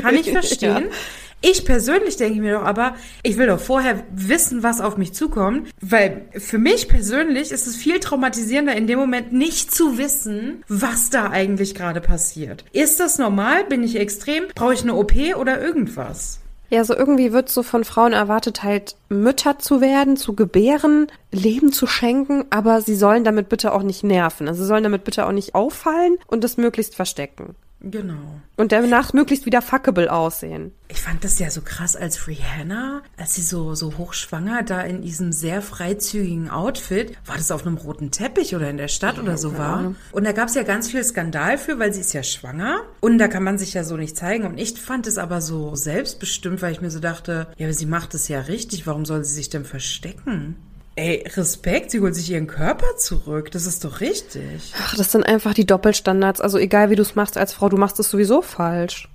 Kann 0.00 0.16
ich 0.16 0.30
verstehen. 0.32 0.86
Ja. 0.90 0.96
Ich 1.42 1.64
persönlich 1.64 2.16
denke 2.16 2.40
mir 2.40 2.54
doch 2.54 2.64
aber, 2.64 2.94
ich 3.22 3.38
will 3.38 3.46
doch 3.46 3.60
vorher 3.60 4.04
wissen, 4.14 4.62
was 4.62 4.80
auf 4.80 4.98
mich 4.98 5.14
zukommt, 5.14 5.70
weil 5.80 6.28
für 6.36 6.58
mich 6.58 6.86
persönlich 6.86 7.50
ist 7.50 7.66
es 7.66 7.76
viel 7.76 7.98
traumatisierender, 7.98 8.76
in 8.76 8.86
dem 8.86 8.98
Moment 8.98 9.32
nicht 9.32 9.74
zu 9.74 9.96
wissen, 9.96 10.64
was 10.68 11.08
da 11.08 11.30
eigentlich 11.30 11.74
gerade 11.74 12.02
passiert. 12.02 12.64
Ist 12.72 13.00
das 13.00 13.18
normal? 13.18 13.64
Bin 13.64 13.82
ich 13.82 13.96
extrem? 13.96 14.44
Brauche 14.54 14.74
ich 14.74 14.82
eine 14.82 14.94
OP 14.94 15.14
oder 15.36 15.60
irgendwas? 15.60 16.40
Ja, 16.68 16.84
so 16.84 16.94
irgendwie 16.94 17.32
wird 17.32 17.48
so 17.48 17.64
von 17.64 17.82
Frauen 17.84 18.12
erwartet, 18.12 18.62
halt 18.62 18.94
Mütter 19.08 19.58
zu 19.58 19.80
werden, 19.80 20.16
zu 20.16 20.36
gebären, 20.36 21.08
Leben 21.32 21.72
zu 21.72 21.88
schenken, 21.88 22.44
aber 22.50 22.80
sie 22.80 22.94
sollen 22.94 23.24
damit 23.24 23.48
bitte 23.48 23.72
auch 23.72 23.82
nicht 23.82 24.04
nerven. 24.04 24.46
Also 24.46 24.62
sie 24.62 24.68
sollen 24.68 24.84
damit 24.84 25.02
bitte 25.02 25.26
auch 25.26 25.32
nicht 25.32 25.56
auffallen 25.56 26.18
und 26.28 26.44
das 26.44 26.58
möglichst 26.58 26.94
verstecken. 26.94 27.56
Genau. 27.82 28.40
Und 28.56 28.72
danach 28.72 29.14
möglichst 29.14 29.46
wieder 29.46 29.62
fuckable 29.62 30.12
aussehen. 30.12 30.72
Ich 30.88 31.00
fand 31.00 31.24
das 31.24 31.38
ja 31.38 31.50
so 31.50 31.62
krass 31.62 31.96
als 31.96 32.26
Rihanna, 32.26 33.02
als 33.16 33.34
sie 33.34 33.42
so, 33.42 33.74
so 33.74 33.96
hochschwanger 33.96 34.62
da 34.62 34.82
in 34.82 35.00
diesem 35.02 35.32
sehr 35.32 35.62
freizügigen 35.62 36.50
Outfit, 36.50 37.16
war 37.24 37.36
das 37.36 37.50
auf 37.50 37.66
einem 37.66 37.78
roten 37.78 38.10
Teppich 38.10 38.54
oder 38.54 38.68
in 38.68 38.76
der 38.76 38.88
Stadt 38.88 39.16
ja, 39.16 39.22
oder 39.22 39.38
so 39.38 39.56
war. 39.56 39.94
Und 40.12 40.24
da 40.24 40.32
gab 40.32 40.48
es 40.48 40.56
ja 40.56 40.62
ganz 40.62 40.90
viel 40.90 41.02
Skandal 41.04 41.56
für, 41.56 41.78
weil 41.78 41.94
sie 41.94 42.00
ist 42.00 42.12
ja 42.12 42.22
schwanger. 42.22 42.82
Und 43.00 43.18
da 43.18 43.28
kann 43.28 43.44
man 43.44 43.56
sich 43.56 43.72
ja 43.72 43.82
so 43.82 43.96
nicht 43.96 44.16
zeigen. 44.16 44.44
Und 44.44 44.58
ich 44.58 44.78
fand 44.78 45.06
es 45.06 45.16
aber 45.16 45.40
so 45.40 45.74
selbstbestimmt, 45.74 46.60
weil 46.60 46.72
ich 46.72 46.82
mir 46.82 46.90
so 46.90 47.00
dachte, 47.00 47.46
ja, 47.56 47.66
aber 47.66 47.74
sie 47.74 47.86
macht 47.86 48.14
es 48.14 48.28
ja 48.28 48.40
richtig, 48.40 48.86
warum 48.86 49.06
soll 49.06 49.24
sie 49.24 49.34
sich 49.34 49.48
denn 49.48 49.64
verstecken? 49.64 50.56
Ey, 51.00 51.24
Respekt, 51.34 51.92
sie 51.92 52.00
holt 52.00 52.14
sich 52.14 52.30
ihren 52.30 52.46
Körper 52.46 52.98
zurück. 52.98 53.50
Das 53.52 53.64
ist 53.64 53.86
doch 53.86 54.02
richtig. 54.02 54.74
Ach, 54.76 54.94
das 54.98 55.10
sind 55.10 55.24
einfach 55.24 55.54
die 55.54 55.64
Doppelstandards. 55.64 56.42
Also 56.42 56.58
egal, 56.58 56.90
wie 56.90 56.94
du 56.94 57.00
es 57.00 57.14
machst 57.14 57.38
als 57.38 57.54
Frau, 57.54 57.70
du 57.70 57.78
machst 57.78 57.98
es 58.00 58.10
sowieso 58.10 58.42
falsch. 58.42 59.08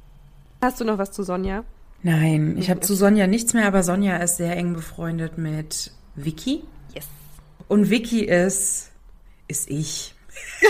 Hast 0.64 0.82
du 0.82 0.84
noch 0.84 0.98
was 0.98 1.12
zu 1.12 1.22
Sonja? 1.22 1.64
Nein, 2.02 2.58
ich 2.58 2.72
habe 2.72 2.80
zu 2.80 2.96
Sonja 2.96 3.28
nichts 3.28 3.54
mehr, 3.54 3.68
aber 3.68 3.84
Sonja 3.84 4.18
ist 4.18 4.38
sehr 4.38 4.58
eng 4.58 4.74
befreundet 4.74 5.38
mit 5.38 5.92
Vicky. 6.16 6.64
Yes. 6.96 7.06
Und 7.68 7.92
Vicky 7.92 8.26
ist, 8.26 8.90
ist 9.48 9.70
ich. 9.70 10.16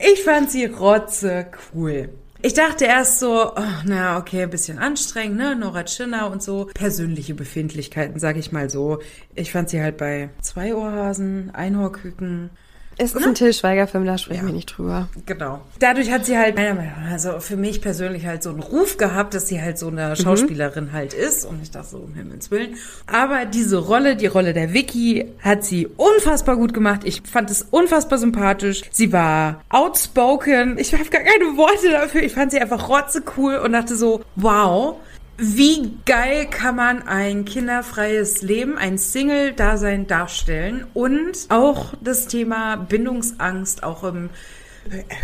ich 0.00 0.22
fand 0.22 0.50
sie 0.50 0.66
rotze 0.66 1.46
cool. 1.72 2.10
Ich 2.46 2.52
dachte 2.52 2.84
erst 2.84 3.20
so, 3.20 3.52
oh, 3.56 3.62
na 3.86 4.18
okay, 4.18 4.42
ein 4.42 4.50
bisschen 4.50 4.78
anstrengend, 4.78 5.38
ne? 5.38 5.56
Nora 5.56 5.82
Tschinner 5.84 6.30
und 6.30 6.42
so. 6.42 6.68
Persönliche 6.74 7.32
Befindlichkeiten, 7.32 8.20
sag 8.20 8.36
ich 8.36 8.52
mal 8.52 8.68
so. 8.68 8.98
Ich 9.34 9.50
fand 9.50 9.70
sie 9.70 9.80
halt 9.80 9.96
bei 9.96 10.28
Zweiohrhasen, 10.42 11.54
Einhorküken, 11.54 12.50
es 12.96 13.14
ist 13.14 13.26
ein 13.26 13.34
Till 13.34 13.52
Schweiger-Film, 13.52 14.04
da 14.04 14.18
sprechen 14.18 14.42
ja. 14.42 14.46
wir 14.46 14.54
nicht 14.54 14.66
drüber. 14.66 15.08
Genau. 15.26 15.60
Dadurch 15.78 16.10
hat 16.10 16.26
sie 16.26 16.38
halt, 16.38 16.56
meiner 16.56 16.74
Meinung 16.74 16.92
nach, 17.00 17.10
also 17.12 17.40
für 17.40 17.56
mich 17.56 17.80
persönlich 17.80 18.26
halt 18.26 18.42
so 18.42 18.50
einen 18.50 18.60
Ruf 18.60 18.96
gehabt, 18.96 19.34
dass 19.34 19.48
sie 19.48 19.60
halt 19.60 19.78
so 19.78 19.88
eine 19.88 20.10
mhm. 20.10 20.16
Schauspielerin 20.16 20.86
mhm. 20.86 20.92
halt 20.92 21.14
ist. 21.14 21.44
Und 21.44 21.62
ich 21.62 21.70
dachte 21.70 21.88
so, 21.88 21.98
um 21.98 22.14
Himmels 22.14 22.50
Willen. 22.50 22.76
Aber 23.06 23.44
diese 23.46 23.78
Rolle, 23.78 24.16
die 24.16 24.26
Rolle 24.26 24.52
der 24.52 24.72
Vicky, 24.72 25.26
hat 25.40 25.64
sie 25.64 25.86
unfassbar 25.96 26.56
gut 26.56 26.74
gemacht. 26.74 27.00
Ich 27.04 27.22
fand 27.22 27.50
es 27.50 27.62
unfassbar 27.62 28.18
sympathisch. 28.18 28.82
Sie 28.90 29.12
war 29.12 29.60
outspoken. 29.68 30.78
Ich 30.78 30.92
habe 30.92 31.04
gar 31.10 31.22
keine 31.22 31.56
Worte 31.56 31.90
dafür. 31.90 32.22
Ich 32.22 32.32
fand 32.32 32.52
sie 32.52 32.60
einfach 32.60 32.88
rotzecool 32.88 33.56
und 33.56 33.72
dachte 33.72 33.96
so, 33.96 34.22
wow, 34.36 34.96
Wie 35.36 35.98
geil 36.06 36.46
kann 36.48 36.76
man 36.76 37.02
ein 37.02 37.44
kinderfreies 37.44 38.42
Leben, 38.42 38.78
ein 38.78 38.98
Single-Dasein 38.98 40.06
darstellen 40.06 40.86
und 40.94 41.46
auch 41.48 41.94
das 42.00 42.28
Thema 42.28 42.76
Bindungsangst 42.76 43.82
auch 43.82 44.04
im 44.04 44.30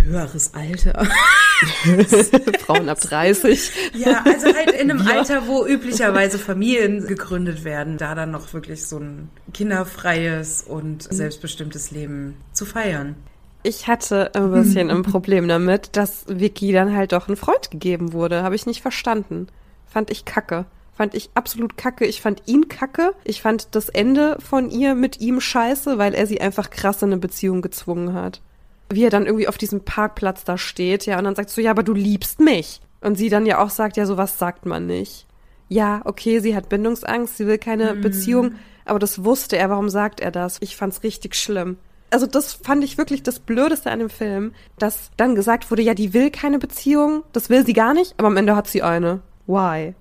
höheres 0.04 0.54
Alter. 0.54 1.06
Frauen 2.60 2.88
ab 2.88 3.00
30. 3.00 3.70
Ja, 3.94 4.22
also 4.24 4.46
halt 4.46 4.70
in 4.72 4.90
einem 4.90 5.06
ja. 5.06 5.18
Alter, 5.18 5.46
wo 5.46 5.66
üblicherweise 5.66 6.38
Familien 6.38 7.06
gegründet 7.06 7.64
werden, 7.64 7.98
da 7.98 8.14
dann 8.14 8.30
noch 8.30 8.52
wirklich 8.52 8.86
so 8.86 8.98
ein 8.98 9.28
kinderfreies 9.52 10.62
und 10.62 11.02
selbstbestimmtes 11.02 11.90
Leben 11.90 12.36
zu 12.52 12.64
feiern. 12.64 13.16
Ich 13.62 13.86
hatte 13.86 14.34
ein 14.34 14.52
bisschen 14.52 14.90
ein 14.90 15.02
Problem 15.04 15.46
damit, 15.46 15.96
dass 15.96 16.24
Vicky 16.28 16.72
dann 16.72 16.96
halt 16.96 17.12
doch 17.12 17.28
ein 17.28 17.36
Freund 17.36 17.70
gegeben 17.70 18.12
wurde. 18.12 18.42
Habe 18.42 18.54
ich 18.54 18.66
nicht 18.66 18.80
verstanden. 18.80 19.48
Fand 19.90 20.10
ich 20.10 20.24
kacke. 20.24 20.66
Fand 20.92 21.14
ich 21.14 21.30
absolut 21.34 21.76
kacke. 21.76 22.06
Ich 22.06 22.20
fand 22.20 22.42
ihn 22.46 22.68
kacke. 22.68 23.14
Ich 23.24 23.42
fand 23.42 23.74
das 23.74 23.88
Ende 23.88 24.38
von 24.40 24.70
ihr 24.70 24.94
mit 24.94 25.20
ihm 25.20 25.40
scheiße, 25.40 25.98
weil 25.98 26.14
er 26.14 26.26
sie 26.26 26.40
einfach 26.40 26.70
krass 26.70 27.02
in 27.02 27.10
eine 27.10 27.18
Beziehung 27.18 27.60
gezwungen 27.60 28.14
hat. 28.14 28.40
Wie 28.88 29.04
er 29.04 29.10
dann 29.10 29.26
irgendwie 29.26 29.48
auf 29.48 29.58
diesem 29.58 29.84
Parkplatz 29.84 30.44
da 30.44 30.58
steht, 30.58 31.06
ja, 31.06 31.18
und 31.18 31.24
dann 31.24 31.34
sagt 31.34 31.50
so, 31.50 31.60
ja, 31.60 31.70
aber 31.70 31.82
du 31.82 31.92
liebst 31.92 32.40
mich. 32.40 32.80
Und 33.00 33.16
sie 33.16 33.28
dann 33.28 33.46
ja 33.46 33.62
auch 33.62 33.70
sagt, 33.70 33.96
ja, 33.96 34.06
sowas 34.06 34.38
sagt 34.38 34.66
man 34.66 34.86
nicht. 34.86 35.26
Ja, 35.68 36.02
okay, 36.04 36.40
sie 36.40 36.54
hat 36.54 36.68
Bindungsangst, 36.68 37.36
sie 37.36 37.46
will 37.46 37.58
keine 37.58 37.94
mhm. 37.94 38.00
Beziehung, 38.00 38.54
aber 38.84 38.98
das 38.98 39.24
wusste 39.24 39.56
er. 39.56 39.70
Warum 39.70 39.88
sagt 39.88 40.20
er 40.20 40.30
das? 40.30 40.58
Ich 40.60 40.76
fand's 40.76 41.02
richtig 41.02 41.34
schlimm 41.34 41.78
also 42.10 42.26
das 42.26 42.52
fand 42.52 42.84
ich 42.84 42.98
wirklich 42.98 43.22
das 43.22 43.38
Blödeste 43.38 43.90
an 43.90 44.00
dem 44.00 44.10
Film, 44.10 44.52
dass 44.78 45.10
dann 45.16 45.34
gesagt 45.34 45.70
wurde, 45.70 45.82
ja, 45.82 45.94
die 45.94 46.12
will 46.12 46.30
keine 46.30 46.58
Beziehung, 46.58 47.22
das 47.32 47.50
will 47.50 47.64
sie 47.64 47.72
gar 47.72 47.94
nicht, 47.94 48.14
aber 48.18 48.28
am 48.28 48.36
Ende 48.36 48.56
hat 48.56 48.66
sie 48.66 48.82
eine. 48.82 49.20
Why? 49.50 49.94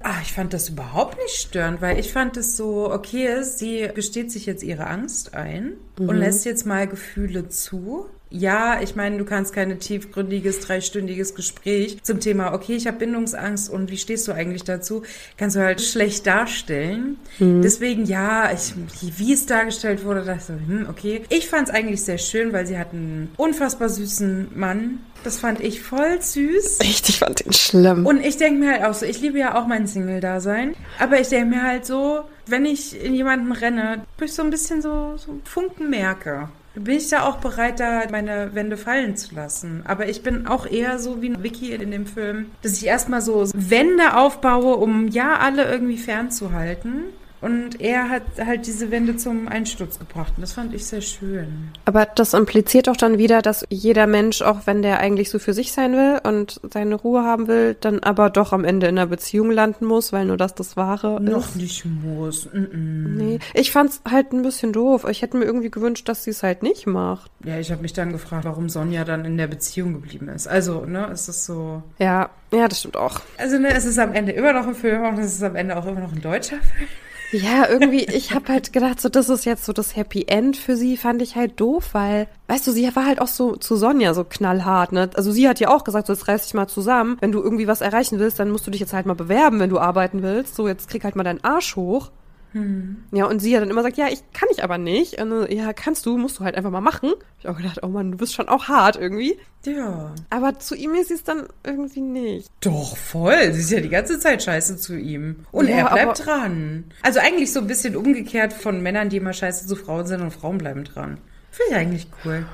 Ah, 0.00 0.20
ich 0.22 0.32
fand 0.32 0.52
das 0.52 0.68
überhaupt 0.68 1.18
nicht 1.18 1.34
störend, 1.34 1.80
weil 1.80 1.98
ich 1.98 2.12
fand 2.12 2.36
es 2.36 2.56
so, 2.56 2.90
okay, 2.90 3.42
sie 3.42 3.88
gesteht 3.94 4.32
sich 4.32 4.46
jetzt 4.46 4.62
ihre 4.62 4.86
Angst 4.86 5.34
ein 5.34 5.74
mhm. 5.98 6.08
und 6.08 6.16
lässt 6.16 6.44
jetzt 6.44 6.66
mal 6.66 6.86
Gefühle 6.86 7.48
zu 7.48 8.06
ja, 8.30 8.80
ich 8.82 8.94
meine, 8.94 9.16
du 9.18 9.24
kannst 9.24 9.54
kein 9.54 9.78
tiefgründiges, 9.78 10.60
dreistündiges 10.60 11.34
Gespräch 11.34 12.02
zum 12.02 12.20
Thema, 12.20 12.52
okay, 12.52 12.74
ich 12.74 12.86
habe 12.86 12.98
Bindungsangst 12.98 13.70
und 13.70 13.90
wie 13.90 13.96
stehst 13.96 14.28
du 14.28 14.32
eigentlich 14.32 14.64
dazu, 14.64 15.02
kannst 15.36 15.56
du 15.56 15.60
halt 15.60 15.80
schlecht 15.80 16.26
darstellen. 16.26 17.16
Mhm. 17.38 17.62
Deswegen, 17.62 18.04
ja, 18.04 18.52
ich, 18.52 18.74
wie 19.18 19.32
es 19.32 19.46
dargestellt 19.46 20.04
wurde, 20.04 20.24
dachte 20.24 20.38
ich 20.38 20.44
so, 20.44 20.52
hm, 20.52 20.86
okay. 20.90 21.22
Ich 21.30 21.48
fand 21.48 21.68
es 21.68 21.74
eigentlich 21.74 22.02
sehr 22.02 22.18
schön, 22.18 22.52
weil 22.52 22.66
sie 22.66 22.78
hat 22.78 22.92
einen 22.92 23.30
unfassbar 23.36 23.88
süßen 23.88 24.48
Mann. 24.54 25.00
Das 25.24 25.38
fand 25.38 25.60
ich 25.60 25.80
voll 25.80 26.20
süß. 26.20 26.80
Echt, 26.80 27.08
ich 27.08 27.18
fand 27.18 27.44
den 27.44 27.52
schlimm. 27.52 28.06
Und 28.06 28.24
ich 28.24 28.36
denke 28.36 28.60
mir 28.60 28.72
halt 28.72 28.84
auch 28.84 28.94
so, 28.94 29.06
ich 29.06 29.20
liebe 29.20 29.38
ja 29.38 29.58
auch 29.58 29.66
mein 29.66 29.86
Single-Dasein, 29.86 30.74
aber 30.98 31.18
ich 31.18 31.28
denke 31.28 31.56
mir 31.56 31.62
halt 31.62 31.86
so, 31.86 32.20
wenn 32.46 32.64
ich 32.64 33.02
in 33.02 33.14
jemanden 33.14 33.52
renne, 33.52 34.04
ich 34.22 34.32
so 34.32 34.42
ein 34.42 34.50
bisschen 34.50 34.80
so, 34.82 35.16
so 35.16 35.40
Funken 35.44 35.90
merke 35.90 36.48
bin 36.74 36.96
ich 36.96 37.08
da 37.08 37.24
auch 37.24 37.36
bereit, 37.36 37.80
da 37.80 38.02
meine 38.10 38.54
Wände 38.54 38.76
fallen 38.76 39.16
zu 39.16 39.34
lassen. 39.34 39.82
Aber 39.86 40.08
ich 40.08 40.22
bin 40.22 40.46
auch 40.46 40.66
eher 40.66 40.98
so 40.98 41.22
wie 41.22 41.42
Vicky 41.42 41.72
in 41.72 41.90
dem 41.90 42.06
Film, 42.06 42.46
dass 42.62 42.74
ich 42.74 42.86
erstmal 42.86 43.20
so 43.20 43.48
Wände 43.54 44.16
aufbaue, 44.16 44.76
um 44.76 45.08
ja 45.08 45.38
alle 45.38 45.70
irgendwie 45.70 45.98
fernzuhalten. 45.98 47.04
Und 47.40 47.80
er 47.80 48.08
hat 48.08 48.22
halt 48.44 48.66
diese 48.66 48.90
Wände 48.90 49.16
zum 49.16 49.48
Einsturz 49.48 49.98
gebracht. 49.98 50.32
Und 50.36 50.42
das 50.42 50.54
fand 50.54 50.74
ich 50.74 50.86
sehr 50.86 51.00
schön. 51.00 51.70
Aber 51.84 52.06
das 52.06 52.34
impliziert 52.34 52.88
doch 52.88 52.96
dann 52.96 53.18
wieder, 53.18 53.42
dass 53.42 53.64
jeder 53.70 54.06
Mensch, 54.06 54.42
auch 54.42 54.66
wenn 54.66 54.82
der 54.82 54.98
eigentlich 54.98 55.30
so 55.30 55.38
für 55.38 55.52
sich 55.52 55.72
sein 55.72 55.92
will 55.92 56.20
und 56.24 56.60
seine 56.68 56.96
Ruhe 56.96 57.22
haben 57.22 57.46
will, 57.46 57.76
dann 57.80 58.00
aber 58.00 58.30
doch 58.30 58.52
am 58.52 58.64
Ende 58.64 58.88
in 58.88 58.98
einer 58.98 59.06
Beziehung 59.06 59.50
landen 59.50 59.86
muss, 59.86 60.12
weil 60.12 60.24
nur 60.24 60.36
das 60.36 60.54
das 60.54 60.76
Wahre 60.76 61.20
Noch 61.20 61.38
ist. 61.38 61.54
Noch 61.54 61.54
nicht 61.54 61.84
muss. 61.84 62.46
Mm 62.46 62.58
-mm. 62.58 63.08
Nee. 63.18 63.38
Ich 63.54 63.70
fand's 63.70 64.02
halt 64.08 64.32
ein 64.32 64.42
bisschen 64.42 64.72
doof. 64.72 65.06
Ich 65.08 65.22
hätte 65.22 65.36
mir 65.36 65.44
irgendwie 65.44 65.70
gewünscht, 65.70 66.08
dass 66.08 66.24
sie 66.24 66.30
es 66.30 66.42
halt 66.42 66.62
nicht 66.62 66.86
macht. 66.86 67.30
Ja, 67.44 67.58
ich 67.58 67.70
habe 67.70 67.82
mich 67.82 67.92
dann 67.92 68.12
gefragt, 68.12 68.44
warum 68.44 68.68
Sonja 68.68 69.04
dann 69.04 69.24
in 69.24 69.36
der 69.36 69.46
Beziehung 69.46 69.94
geblieben 69.94 70.28
ist. 70.28 70.48
Also, 70.48 70.84
ne, 70.84 71.08
es 71.12 71.28
ist 71.28 71.44
so. 71.44 71.82
Ja, 71.98 72.30
ja, 72.52 72.66
das 72.66 72.80
stimmt 72.80 72.96
auch. 72.96 73.20
Also, 73.36 73.58
ne, 73.58 73.72
es 73.74 73.84
ist 73.84 73.98
am 73.98 74.12
Ende 74.12 74.32
immer 74.32 74.52
noch 74.52 74.66
ein 74.66 74.74
Film 74.74 75.04
und 75.04 75.18
es 75.18 75.34
ist 75.34 75.42
am 75.42 75.54
Ende 75.54 75.76
auch 75.76 75.86
immer 75.86 76.00
noch 76.00 76.12
ein 76.12 76.20
deutscher 76.20 76.56
Film. 76.56 76.88
Ja, 77.30 77.68
irgendwie, 77.68 78.04
ich 78.04 78.32
habe 78.32 78.48
halt 78.50 78.72
gedacht, 78.72 79.02
so 79.02 79.10
das 79.10 79.28
ist 79.28 79.44
jetzt 79.44 79.66
so 79.66 79.74
das 79.74 79.94
Happy 79.96 80.24
End 80.28 80.56
für 80.56 80.76
sie, 80.76 80.96
fand 80.96 81.20
ich 81.20 81.36
halt 81.36 81.60
doof, 81.60 81.90
weil, 81.92 82.26
weißt 82.46 82.66
du, 82.66 82.72
sie 82.72 82.88
war 82.96 83.04
halt 83.04 83.20
auch 83.20 83.26
so 83.28 83.54
zu 83.56 83.76
Sonja 83.76 84.14
so 84.14 84.24
knallhart, 84.24 84.92
ne? 84.92 85.10
Also 85.14 85.30
sie 85.30 85.46
hat 85.46 85.60
ja 85.60 85.68
auch 85.68 85.84
gesagt, 85.84 86.06
so 86.06 86.14
jetzt 86.14 86.26
reiß 86.26 86.44
dich 86.44 86.54
mal 86.54 86.68
zusammen, 86.68 87.18
wenn 87.20 87.30
du 87.32 87.42
irgendwie 87.42 87.66
was 87.66 87.82
erreichen 87.82 88.18
willst, 88.18 88.38
dann 88.38 88.50
musst 88.50 88.66
du 88.66 88.70
dich 88.70 88.80
jetzt 88.80 88.94
halt 88.94 89.04
mal 89.04 89.14
bewerben, 89.14 89.60
wenn 89.60 89.68
du 89.68 89.78
arbeiten 89.78 90.22
willst. 90.22 90.54
So, 90.56 90.68
jetzt 90.68 90.88
krieg 90.88 91.04
halt 91.04 91.16
mal 91.16 91.22
deinen 91.22 91.44
Arsch 91.44 91.76
hoch. 91.76 92.10
Hm. 92.58 92.96
Ja, 93.12 93.26
und 93.26 93.40
sie 93.40 93.54
hat 93.54 93.62
dann 93.62 93.70
immer 93.70 93.82
sagt, 93.82 93.96
ja, 93.96 94.08
ich 94.08 94.20
kann 94.32 94.48
ich 94.50 94.64
aber 94.64 94.78
nicht. 94.78 95.20
Und, 95.20 95.50
ja, 95.50 95.72
kannst 95.72 96.06
du, 96.06 96.18
musst 96.18 96.38
du 96.38 96.44
halt 96.44 96.56
einfach 96.56 96.70
mal 96.70 96.80
machen. 96.80 97.10
Hab 97.10 97.38
ich 97.38 97.48
auch 97.48 97.56
gedacht, 97.56 97.80
oh 97.82 97.88
Mann, 97.88 98.12
du 98.12 98.18
bist 98.18 98.34
schon 98.34 98.48
auch 98.48 98.68
hart 98.68 98.96
irgendwie. 98.96 99.38
Ja. 99.64 100.14
Aber 100.30 100.58
zu 100.58 100.74
ihm 100.74 100.94
ist 100.94 101.08
sie 101.08 101.14
es 101.14 101.24
dann 101.24 101.46
irgendwie 101.62 102.00
nicht. 102.00 102.50
Doch, 102.60 102.96
voll. 102.96 103.52
Sie 103.52 103.60
ist 103.60 103.70
ja 103.70 103.80
die 103.80 103.88
ganze 103.88 104.18
Zeit 104.18 104.42
scheiße 104.42 104.76
zu 104.76 104.96
ihm. 104.96 105.46
Und 105.52 105.68
ja, 105.68 105.76
er 105.76 105.90
bleibt 105.90 106.26
dran. 106.26 106.84
Also 107.02 107.20
eigentlich 107.20 107.52
so 107.52 107.60
ein 107.60 107.66
bisschen 107.66 107.96
umgekehrt 107.96 108.52
von 108.52 108.82
Männern, 108.82 109.08
die 109.08 109.18
immer 109.18 109.32
scheiße 109.32 109.66
zu 109.66 109.76
Frauen 109.76 110.06
sind 110.06 110.20
und 110.20 110.32
Frauen 110.32 110.58
bleiben 110.58 110.84
dran. 110.84 111.18
Finde 111.50 111.70
ich 111.70 111.76
eigentlich 111.76 112.06
cool. 112.24 112.46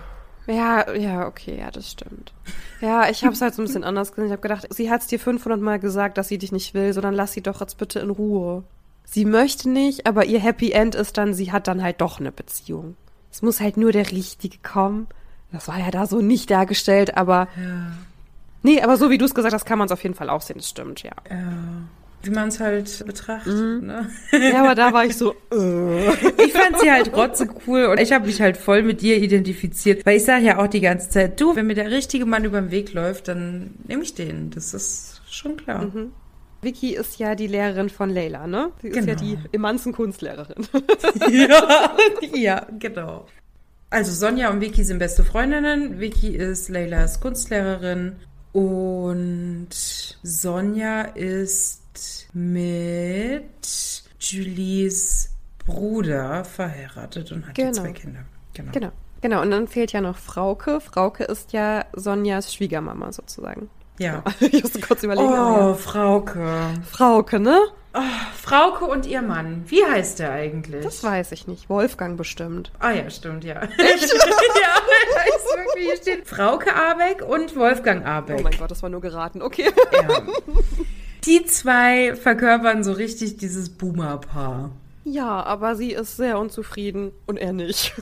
Ja, 0.47 0.93
ja, 0.95 1.27
okay, 1.27 1.59
ja, 1.59 1.71
das 1.71 1.91
stimmt. 1.91 2.35
Ja, 2.83 3.09
ich 3.09 3.25
habe 3.25 3.33
es 3.33 3.41
halt 3.41 3.55
so 3.55 3.63
ein 3.63 3.67
bisschen 3.67 3.85
anders 3.85 4.11
gesehen. 4.11 4.27
Ich 4.27 4.33
habe 4.33 4.43
gedacht, 4.43 4.67
sie 4.69 4.91
hat 4.91 5.01
es 5.01 5.07
dir 5.07 5.19
500 5.19 5.59
Mal 5.59 5.79
gesagt, 5.79 6.19
dass 6.19 6.29
sie 6.29 6.37
dich 6.37 6.53
nicht 6.53 6.75
will, 6.75 6.93
sondern 6.93 7.15
lass 7.15 7.33
sie 7.33 7.41
doch 7.41 7.61
jetzt 7.63 7.79
bitte 7.79 8.01
in 8.01 8.11
Ruhe 8.11 8.65
sie 9.05 9.25
möchte 9.25 9.69
nicht, 9.69 10.07
aber 10.07 10.25
ihr 10.27 10.41
Happy 10.41 10.73
End 10.73 10.95
ist 10.95 11.17
dann, 11.19 11.35
sie 11.35 11.53
hat 11.53 11.69
dann 11.69 11.83
halt 11.83 12.01
doch 12.01 12.21
eine 12.21 12.33
Beziehung. 12.33 12.97
Es 13.31 13.43
muss 13.43 13.61
halt 13.61 13.77
nur 13.77 13.93
der 13.93 14.11
Richtige 14.11 14.59
kommen. 14.63 15.09
Das 15.53 15.69
war 15.69 15.79
ja 15.79 15.91
da 15.91 16.07
so 16.07 16.21
nicht 16.21 16.51
dargestellt, 16.51 17.17
aber. 17.17 17.49
Ja. 17.57 17.93
Nee, 18.63 18.81
aber 18.81 18.97
so 18.97 19.11
wie 19.11 19.19
du 19.19 19.25
es 19.25 19.35
gesagt 19.35 19.55
hast, 19.55 19.67
kann 19.67 19.79
man 19.79 19.87
es 19.87 19.93
auf 19.93 20.03
jeden 20.03 20.15
Fall 20.15 20.31
auch 20.31 20.41
sehen, 20.41 20.57
das 20.57 20.69
stimmt, 20.69 21.03
ja. 21.03 21.13
Ja. 21.31 21.53
Wie 22.25 22.31
man 22.31 22.49
es 22.49 22.59
halt 22.59 23.05
betrachtet. 23.07 23.53
Mhm. 23.53 23.87
Ne? 23.87 24.09
Ja, 24.33 24.65
aber 24.65 24.75
da 24.75 24.93
war 24.93 25.05
ich 25.05 25.17
so. 25.17 25.35
Äh. 25.53 26.45
Ich 26.45 26.53
fand 26.53 26.81
sie 26.81 26.91
halt 26.91 27.13
trotzdem 27.13 27.51
cool 27.67 27.85
und 27.85 28.01
ich 28.01 28.13
habe 28.13 28.27
mich 28.27 28.41
halt 28.41 28.57
voll 28.57 28.83
mit 28.83 29.03
dir 29.03 29.17
identifiziert, 29.17 30.07
weil 30.07 30.17
ich 30.17 30.25
sage 30.25 30.45
ja 30.45 30.59
auch 30.59 30.67
die 30.67 30.81
ganze 30.81 31.11
Zeit, 31.11 31.41
du, 31.41 31.55
wenn 31.55 31.67
mir 31.67 31.75
der 31.75 31.91
richtige 31.91 32.25
Mann 32.25 32.45
über 32.45 32.61
den 32.61 32.71
Weg 32.71 32.95
läuft, 32.95 33.29
dann 33.29 33.75
nehme 33.87 34.03
ich 34.03 34.15
den. 34.15 34.51
Das 34.51 34.73
ist 34.73 35.21
schon 35.29 35.57
klar. 35.57 35.85
Mhm. 35.85 36.13
Vicky 36.65 36.95
ist 36.95 37.19
ja 37.19 37.35
die 37.35 37.47
Lehrerin 37.47 37.89
von 37.89 38.11
Leila, 38.11 38.47
ne? 38.47 38.73
Sie 38.83 38.91
genau. 38.91 39.01
ist 39.01 39.09
ja 39.09 39.15
die 39.15 39.39
Emanzen 39.53 39.93
Kunstlehrerin. 39.93 40.67
ja, 41.31 41.97
ja, 42.35 42.67
genau. 42.79 43.27
Also 43.91 44.13
Sonja 44.13 44.51
und 44.51 44.61
Vicky 44.61 44.83
sind 44.83 44.99
beste 44.99 45.25
Freundinnen. 45.25 46.01
Vicky 46.01 46.35
ist 46.35 46.69
Leilas 46.69 47.21
Kunstlehrerin 47.21 48.17
und 48.53 49.69
Sonja 49.71 51.03
ist 51.03 52.29
mit 52.33 54.03
Julies 54.19 55.31
Bruder 55.65 56.45
verheiratet 56.45 57.33
und 57.33 57.47
hat 57.47 57.55
genau. 57.55 57.73
zwei 57.73 57.93
Kinder. 57.93 58.25
Genau. 58.53 58.73
genau. 58.73 58.93
Genau, 59.21 59.41
und 59.41 59.51
dann 59.53 59.69
fehlt 59.69 59.93
ja 59.93 60.03
noch 60.03 60.19
Frauke. 60.19 60.83
Frauke 60.83 61.25
ist 61.25 61.55
ja 61.55 61.87
Sonjas 61.95 62.53
Schwiegermama 62.53 63.11
sozusagen. 63.11 63.71
Ja. 63.99 64.23
Ich 64.41 64.63
musste 64.63 64.81
kurz 64.81 65.03
überlegen. 65.03 65.29
Oh, 65.29 65.33
ja. 65.33 65.75
Frauke. 65.75 66.47
Frauke, 66.91 67.39
ne? 67.39 67.61
Oh, 67.97 68.01
Frauke 68.37 68.87
und 68.87 69.07
ihr 69.07 69.23
Mann. 69.23 69.65
Wie 69.69 69.85
heißt 69.85 70.19
der 70.19 70.33
eigentlich? 70.33 70.83
Das 70.83 71.05
weiß 71.05 71.31
ich 71.31 71.47
nicht. 71.47 71.69
Wolfgang 71.69 72.17
bestimmt. 72.17 72.73
Ah 72.81 72.91
ja, 72.91 73.09
stimmt, 73.09 73.45
ja. 73.45 73.63
Echt? 73.79 73.79
ja, 74.13 74.75
heißt 75.21 75.57
wirklich. 75.57 75.85
Hier 75.85 75.97
steht 75.97 76.27
Frauke 76.27 76.75
Abeck 76.75 77.23
und 77.23 77.55
Wolfgang 77.55 78.05
Abeck. 78.05 78.39
Oh 78.41 78.43
mein 78.43 78.59
Gott, 78.59 78.71
das 78.71 78.83
war 78.83 78.91
nur 78.91 79.01
geraten. 79.01 79.43
Okay. 79.43 79.71
Ja. 79.93 80.23
Die 81.25 81.45
zwei 81.47 82.17
verkörpern 82.17 82.83
so 82.83 82.93
richtig 82.93 83.37
dieses 83.37 83.71
Boomer-Paar. 83.71 84.73
Ja, 85.05 85.43
aber 85.45 85.77
sie 85.77 85.93
ist 85.93 86.17
sehr 86.17 86.39
unzufrieden 86.39 87.13
und 87.27 87.37
er 87.37 87.53
nicht 87.53 87.95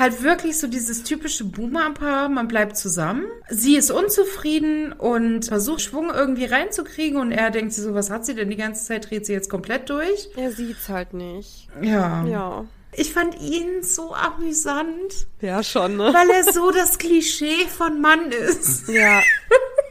halt 0.00 0.22
wirklich 0.22 0.58
so 0.58 0.66
dieses 0.66 1.04
typische 1.04 1.44
Boomer-Paar, 1.44 2.28
man 2.28 2.48
bleibt 2.48 2.76
zusammen. 2.76 3.26
Sie 3.50 3.76
ist 3.76 3.90
unzufrieden 3.90 4.92
und 4.92 5.44
versucht 5.44 5.82
Schwung 5.82 6.10
irgendwie 6.10 6.46
reinzukriegen 6.46 7.20
und 7.20 7.30
er 7.30 7.50
denkt 7.50 7.72
sich 7.72 7.84
so, 7.84 7.94
was 7.94 8.10
hat 8.10 8.26
sie 8.26 8.34
denn 8.34 8.50
die 8.50 8.56
ganze 8.56 8.84
Zeit, 8.84 9.10
dreht 9.10 9.26
sie 9.26 9.32
jetzt 9.32 9.50
komplett 9.50 9.90
durch? 9.90 10.30
Er 10.36 10.50
sieht's 10.50 10.88
halt 10.88 11.14
nicht. 11.14 11.68
Ja. 11.80 12.24
Ja. 12.26 12.64
Ich 12.92 13.12
fand 13.12 13.40
ihn 13.40 13.82
so 13.82 14.14
amüsant. 14.14 15.28
Ja, 15.40 15.62
schon, 15.62 15.96
ne? 15.96 16.12
Weil 16.12 16.30
er 16.30 16.52
so 16.52 16.72
das 16.72 16.98
Klischee 16.98 17.66
von 17.68 18.00
Mann 18.00 18.32
ist. 18.32 18.88
Ja. 18.88 19.20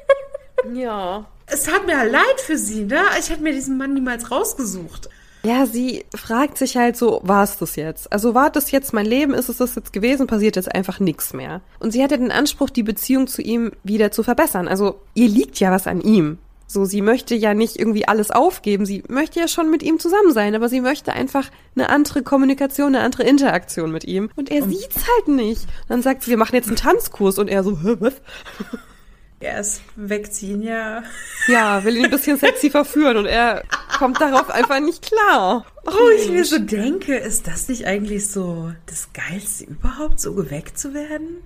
ja. 0.74 1.26
Es 1.46 1.64
tat 1.64 1.86
mir 1.86 2.04
leid 2.06 2.42
für 2.42 2.58
sie, 2.58 2.84
ne? 2.84 3.02
Ich 3.20 3.30
hätte 3.30 3.42
mir 3.42 3.54
diesen 3.54 3.78
Mann 3.78 3.94
niemals 3.94 4.30
rausgesucht. 4.30 5.10
Ja, 5.44 5.66
sie 5.66 6.06
fragt 6.14 6.58
sich 6.58 6.76
halt 6.76 6.98
so, 6.98 7.22
war 7.24 7.44
es 7.44 7.58
das 7.58 7.76
jetzt? 7.78 8.12
Also 8.12 8.34
war 8.34 8.50
das 8.50 8.72
jetzt 8.72 8.94
mein 8.94 9.06
Leben? 9.06 9.34
Ist 9.34 9.50
es 9.50 9.58
das 9.58 9.76
jetzt 9.76 9.94
gewesen? 9.94 10.28
Passiert 10.28 10.58
jetzt 10.58 10.74
einfach 10.74 11.00
nichts 11.00 11.34
mehr? 11.34 11.62
Und 11.80 11.92
sie 11.92 12.04
hatte 12.04 12.18
den 12.18 12.32
Anspruch, 12.32 12.70
die 12.70 12.84
Beziehung 12.84 13.28
zu 13.28 13.42
ihm 13.42 13.72
wieder 13.84 14.12
zu 14.12 14.24
verbessern. 14.24 14.68
Also 14.68 15.02
ihr 15.14 15.30
liegt 15.30 15.60
ja 15.60 15.72
was 15.72 15.88
an 15.88 16.02
ihm. 16.02 16.40
So, 16.72 16.86
sie 16.86 17.02
möchte 17.02 17.34
ja 17.34 17.56
nicht 17.56 17.80
irgendwie 17.80 18.08
alles 18.08 18.30
aufgeben. 18.30 18.86
Sie 18.86 19.04
möchte 19.08 19.40
ja 19.40 19.48
schon 19.48 19.72
mit 19.72 19.82
ihm 19.82 19.98
zusammen 19.98 20.34
sein, 20.34 20.54
aber 20.54 20.70
sie 20.70 20.82
möchte 20.82 21.14
einfach 21.14 21.50
eine 21.76 21.90
andere 21.90 22.22
Kommunikation, 22.22 22.94
eine 22.94 23.04
andere 23.04 23.24
Interaktion 23.24 23.92
mit 23.92 24.04
ihm. 24.04 24.30
Und 24.36 24.52
er 24.52 24.62
sieht's 24.68 25.04
halt 25.16 25.30
nicht. 25.30 25.66
dann 25.88 26.04
sagt 26.04 26.24
sie, 26.24 26.30
wir 26.30 26.38
machen 26.38 26.56
jetzt 26.56 26.68
einen 26.68 26.76
Tanzkurs 26.76 27.40
und 27.40 27.48
er 27.48 27.64
so, 27.64 27.80
Hä, 27.82 27.96
was? 28.00 28.22
Erst 29.42 29.82
weckt 29.96 30.34
sie 30.34 30.52
ihn 30.52 30.62
ja. 30.62 31.04
Ja, 31.48 31.84
will 31.86 31.96
ihn 31.96 32.06
ein 32.06 32.12
bisschen 32.12 32.38
sexy 32.40 32.70
verführen 32.70 33.18
und 33.18 33.26
er 33.26 33.64
kommt 33.98 34.20
darauf 34.20 34.50
einfach 34.50 34.82
nicht 34.82 35.02
klar. 35.02 35.66
Ach, 35.86 35.96
oh, 35.96 36.10
ich 36.10 36.30
mir 36.30 36.44
so 36.44 36.60
denke, 36.60 37.16
ist 37.16 37.48
das 37.48 37.70
nicht 37.70 37.88
eigentlich 37.88 38.30
so 38.30 38.74
das 38.86 39.10
Geilste 39.14 39.64
überhaupt, 39.66 40.20
so 40.20 40.34
geweckt 40.34 40.78
zu 40.78 40.94
werden? 40.94 41.38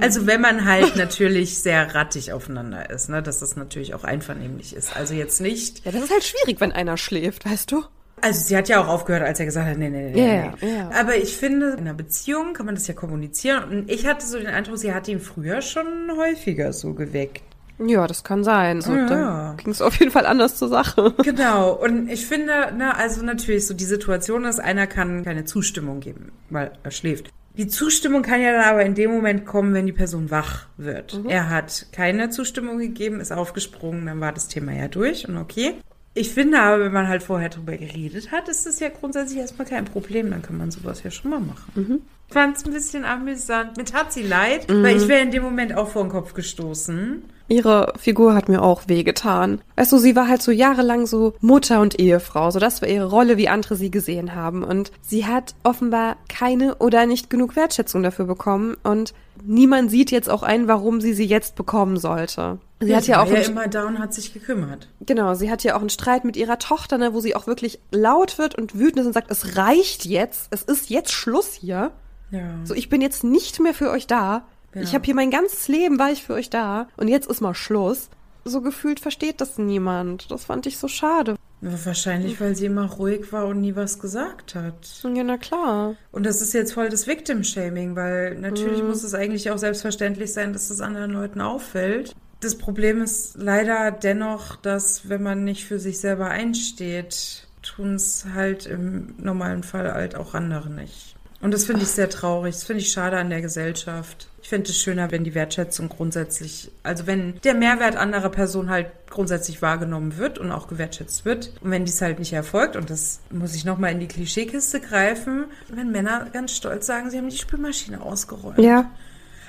Also 0.00 0.26
wenn 0.26 0.42
man 0.42 0.66
halt 0.66 0.96
natürlich 0.96 1.58
sehr 1.58 1.94
rattig 1.94 2.32
aufeinander 2.32 2.90
ist, 2.90 3.08
ne, 3.08 3.22
dass 3.22 3.40
das 3.40 3.56
natürlich 3.56 3.94
auch 3.94 4.04
einvernehmlich 4.04 4.74
ist. 4.74 4.94
Also 4.94 5.14
jetzt 5.14 5.40
nicht. 5.40 5.84
Ja, 5.86 5.92
das 5.92 6.04
ist 6.04 6.10
halt 6.10 6.24
schwierig, 6.24 6.60
wenn 6.60 6.72
einer 6.72 6.98
schläft, 6.98 7.46
weißt 7.46 7.72
du? 7.72 7.84
Also 8.22 8.40
sie 8.40 8.56
hat 8.56 8.68
ja 8.68 8.82
auch 8.82 8.88
aufgehört, 8.88 9.22
als 9.22 9.40
er 9.40 9.46
gesagt 9.46 9.68
hat, 9.68 9.78
nee, 9.78 9.90
nee, 9.90 10.10
nee, 10.12 10.20
yeah, 10.20 10.54
nee. 10.60 10.72
Yeah. 10.72 10.90
Aber 10.98 11.16
ich 11.16 11.36
finde, 11.36 11.70
in 11.70 11.80
einer 11.80 11.94
Beziehung 11.94 12.52
kann 12.52 12.66
man 12.66 12.74
das 12.74 12.86
ja 12.86 12.94
kommunizieren. 12.94 13.64
Und 13.64 13.90
ich 13.90 14.06
hatte 14.06 14.26
so 14.26 14.38
den 14.38 14.46
Eindruck, 14.46 14.78
sie 14.78 14.92
hat 14.92 15.08
ihn 15.08 15.20
früher 15.20 15.62
schon 15.62 15.86
häufiger 16.16 16.72
so 16.72 16.94
geweckt. 16.94 17.42
Ja, 17.84 18.06
das 18.06 18.24
kann 18.24 18.44
sein. 18.44 18.82
So, 18.82 18.94
ja. 18.94 19.06
Da 19.08 19.54
ging 19.56 19.72
es 19.72 19.80
auf 19.80 19.98
jeden 19.98 20.12
Fall 20.12 20.26
anders 20.26 20.56
zur 20.56 20.68
Sache. 20.68 21.14
Genau. 21.22 21.72
Und 21.72 22.08
ich 22.10 22.26
finde, 22.26 22.72
ne, 22.76 22.96
also 22.96 23.22
natürlich 23.22 23.66
so 23.66 23.74
die 23.74 23.84
Situation 23.84 24.44
ist, 24.44 24.58
einer 24.58 24.86
kann 24.86 25.24
keine 25.24 25.44
Zustimmung 25.44 26.00
geben, 26.00 26.32
weil 26.50 26.72
er 26.82 26.90
schläft. 26.90 27.30
Die 27.56 27.68
Zustimmung 27.68 28.22
kann 28.22 28.40
ja 28.40 28.52
dann 28.52 28.64
aber 28.64 28.84
in 28.84 28.94
dem 28.94 29.10
Moment 29.10 29.44
kommen, 29.46 29.74
wenn 29.74 29.86
die 29.86 29.92
Person 29.92 30.30
wach 30.30 30.66
wird. 30.76 31.14
Mhm. 31.14 31.28
Er 31.28 31.50
hat 31.50 31.86
keine 31.92 32.30
Zustimmung 32.30 32.78
gegeben, 32.78 33.20
ist 33.20 33.32
aufgesprungen, 33.32 34.06
dann 34.06 34.20
war 34.20 34.32
das 34.32 34.48
Thema 34.48 34.72
ja 34.72 34.88
durch 34.88 35.28
und 35.28 35.36
okay. 35.36 35.74
Ich 36.12 36.30
finde 36.30 36.60
aber, 36.60 36.84
wenn 36.84 36.92
man 36.92 37.08
halt 37.08 37.22
vorher 37.22 37.50
drüber 37.50 37.76
geredet 37.76 38.32
hat, 38.32 38.48
ist 38.48 38.66
das 38.66 38.80
ja 38.80 38.88
grundsätzlich 38.88 39.38
erstmal 39.38 39.66
kein 39.66 39.84
Problem. 39.84 40.30
Dann 40.30 40.42
kann 40.42 40.58
man 40.58 40.70
sowas 40.70 41.02
ja 41.04 41.10
schon 41.10 41.30
mal 41.30 41.40
machen. 41.40 41.72
Mhm. 41.74 42.00
Ich 42.26 42.34
fand 42.34 42.56
es 42.56 42.64
ein 42.64 42.72
bisschen 42.72 43.04
amüsant. 43.04 43.76
Mir 43.76 43.84
tat 43.84 44.12
sie 44.12 44.22
leid, 44.22 44.68
mhm. 44.68 44.82
weil 44.82 44.96
ich 44.96 45.08
wäre 45.08 45.22
in 45.22 45.30
dem 45.30 45.42
Moment 45.42 45.76
auch 45.76 45.88
vor 45.88 46.02
den 46.02 46.10
Kopf 46.10 46.34
gestoßen. 46.34 47.22
Ihre 47.48 47.92
Figur 47.98 48.34
hat 48.34 48.48
mir 48.48 48.62
auch 48.62 48.82
wehgetan. 48.86 49.60
Weißt 49.76 49.90
du, 49.90 49.98
sie 49.98 50.14
war 50.14 50.28
halt 50.28 50.42
so 50.42 50.52
jahrelang 50.52 51.06
so 51.06 51.34
Mutter 51.40 51.80
und 51.80 51.98
Ehefrau. 51.98 52.50
So 52.50 52.60
das 52.60 52.82
war 52.82 52.88
ihre 52.88 53.10
Rolle, 53.10 53.36
wie 53.36 53.48
andere 53.48 53.74
sie 53.74 53.90
gesehen 53.90 54.34
haben. 54.34 54.62
Und 54.62 54.92
sie 55.02 55.26
hat 55.26 55.54
offenbar 55.64 56.16
keine 56.28 56.76
oder 56.76 57.06
nicht 57.06 57.30
genug 57.30 57.56
Wertschätzung 57.56 58.04
dafür 58.04 58.26
bekommen. 58.26 58.76
Und 58.82 59.14
niemand 59.44 59.90
sieht 59.90 60.10
jetzt 60.12 60.30
auch 60.30 60.44
ein, 60.44 60.68
warum 60.68 61.00
sie 61.00 61.12
sie 61.12 61.26
jetzt 61.26 61.56
bekommen 61.56 61.96
sollte. 61.96 62.58
Sie 62.82 62.88
ja, 62.88 62.96
hat 62.96 63.06
ja 63.06 63.22
auch 63.22 63.30
ja 63.30 63.40
immer 63.40 63.68
da 63.68 63.86
und 63.86 63.98
hat 63.98 64.14
sich 64.14 64.32
gekümmert. 64.32 64.88
Genau, 65.00 65.34
sie 65.34 65.50
hat 65.50 65.62
ja 65.62 65.76
auch 65.76 65.80
einen 65.80 65.90
Streit 65.90 66.24
mit 66.24 66.36
ihrer 66.36 66.58
Tochter, 66.58 66.96
ne, 66.96 67.12
wo 67.12 67.20
sie 67.20 67.36
auch 67.36 67.46
wirklich 67.46 67.78
laut 67.90 68.38
wird 68.38 68.54
und 68.54 68.78
wütend 68.78 69.00
ist 69.00 69.06
und 69.06 69.12
sagt, 69.12 69.30
es 69.30 69.56
reicht 69.56 70.06
jetzt, 70.06 70.48
es 70.50 70.62
ist 70.62 70.88
jetzt 70.88 71.12
Schluss 71.12 71.52
hier. 71.52 71.92
Ja. 72.30 72.54
So, 72.64 72.74
ich 72.74 72.88
bin 72.88 73.02
jetzt 73.02 73.22
nicht 73.22 73.60
mehr 73.60 73.74
für 73.74 73.90
euch 73.90 74.06
da. 74.06 74.46
Ja. 74.74 74.80
Ich 74.80 74.94
habe 74.94 75.04
hier 75.04 75.14
mein 75.14 75.30
ganzes 75.30 75.68
Leben 75.68 75.98
war 75.98 76.10
ich 76.10 76.22
für 76.22 76.32
euch 76.32 76.48
da 76.48 76.88
und 76.96 77.08
jetzt 77.08 77.28
ist 77.28 77.42
mal 77.42 77.54
Schluss. 77.54 78.08
So 78.44 78.62
gefühlt 78.62 79.00
versteht 79.00 79.42
das 79.42 79.58
niemand. 79.58 80.30
Das 80.30 80.46
fand 80.46 80.64
ich 80.64 80.78
so 80.78 80.88
schade. 80.88 81.36
Wahrscheinlich, 81.60 82.40
weil 82.40 82.56
sie 82.56 82.64
immer 82.64 82.90
ruhig 82.90 83.30
war 83.32 83.46
und 83.46 83.60
nie 83.60 83.76
was 83.76 83.98
gesagt 83.98 84.54
hat. 84.54 85.02
Ja, 85.02 85.22
na 85.22 85.36
klar. 85.36 85.96
Und 86.10 86.24
das 86.24 86.40
ist 86.40 86.54
jetzt 86.54 86.72
voll 86.72 86.88
das 86.88 87.06
Victim-Shaming, 87.06 87.96
weil 87.96 88.36
natürlich 88.36 88.80
mhm. 88.80 88.88
muss 88.88 89.02
es 89.02 89.12
eigentlich 89.12 89.50
auch 89.50 89.58
selbstverständlich 89.58 90.32
sein, 90.32 90.54
dass 90.54 90.68
das 90.68 90.80
anderen 90.80 91.10
Leuten 91.10 91.42
auffällt. 91.42 92.14
Das 92.40 92.56
Problem 92.56 93.02
ist 93.02 93.36
leider 93.36 93.90
dennoch, 93.90 94.56
dass 94.56 95.08
wenn 95.08 95.22
man 95.22 95.44
nicht 95.44 95.66
für 95.66 95.78
sich 95.78 96.00
selber 96.00 96.28
einsteht, 96.28 97.46
tun 97.62 97.94
es 97.94 98.26
halt 98.34 98.66
im 98.66 99.14
normalen 99.18 99.62
Fall 99.62 99.92
halt 99.92 100.14
auch 100.14 100.34
andere 100.34 100.70
nicht. 100.70 101.14
Und 101.42 101.54
das 101.54 101.64
finde 101.64 101.82
ich 101.82 101.88
sehr 101.88 102.10
traurig. 102.10 102.54
Das 102.54 102.64
finde 102.64 102.82
ich 102.82 102.92
schade 102.92 103.16
an 103.16 103.30
der 103.30 103.40
Gesellschaft. 103.40 104.28
Ich 104.42 104.48
fände 104.48 104.68
es 104.70 104.78
schöner, 104.78 105.10
wenn 105.10 105.24
die 105.24 105.34
Wertschätzung 105.34 105.88
grundsätzlich, 105.88 106.70
also 106.82 107.06
wenn 107.06 107.40
der 107.42 107.54
Mehrwert 107.54 107.96
anderer 107.96 108.28
Personen 108.28 108.68
halt 108.68 108.88
grundsätzlich 109.08 109.62
wahrgenommen 109.62 110.18
wird 110.18 110.38
und 110.38 110.52
auch 110.52 110.68
gewertschätzt 110.68 111.24
wird. 111.24 111.52
Und 111.62 111.70
wenn 111.70 111.84
dies 111.84 112.00
halt 112.02 112.18
nicht 112.18 112.32
erfolgt, 112.32 112.76
und 112.76 112.90
das 112.90 113.20
muss 113.30 113.54
ich 113.54 113.64
nochmal 113.64 113.92
in 113.92 114.00
die 114.00 114.08
Klischeekiste 114.08 114.80
greifen, 114.80 115.46
wenn 115.68 115.90
Männer 115.90 116.26
ganz 116.32 116.54
stolz 116.54 116.86
sagen, 116.86 117.10
sie 117.10 117.18
haben 117.18 117.30
die 117.30 117.36
Spülmaschine 117.36 118.02
ausgeräumt. 118.02 118.58
Ja. 118.58 118.90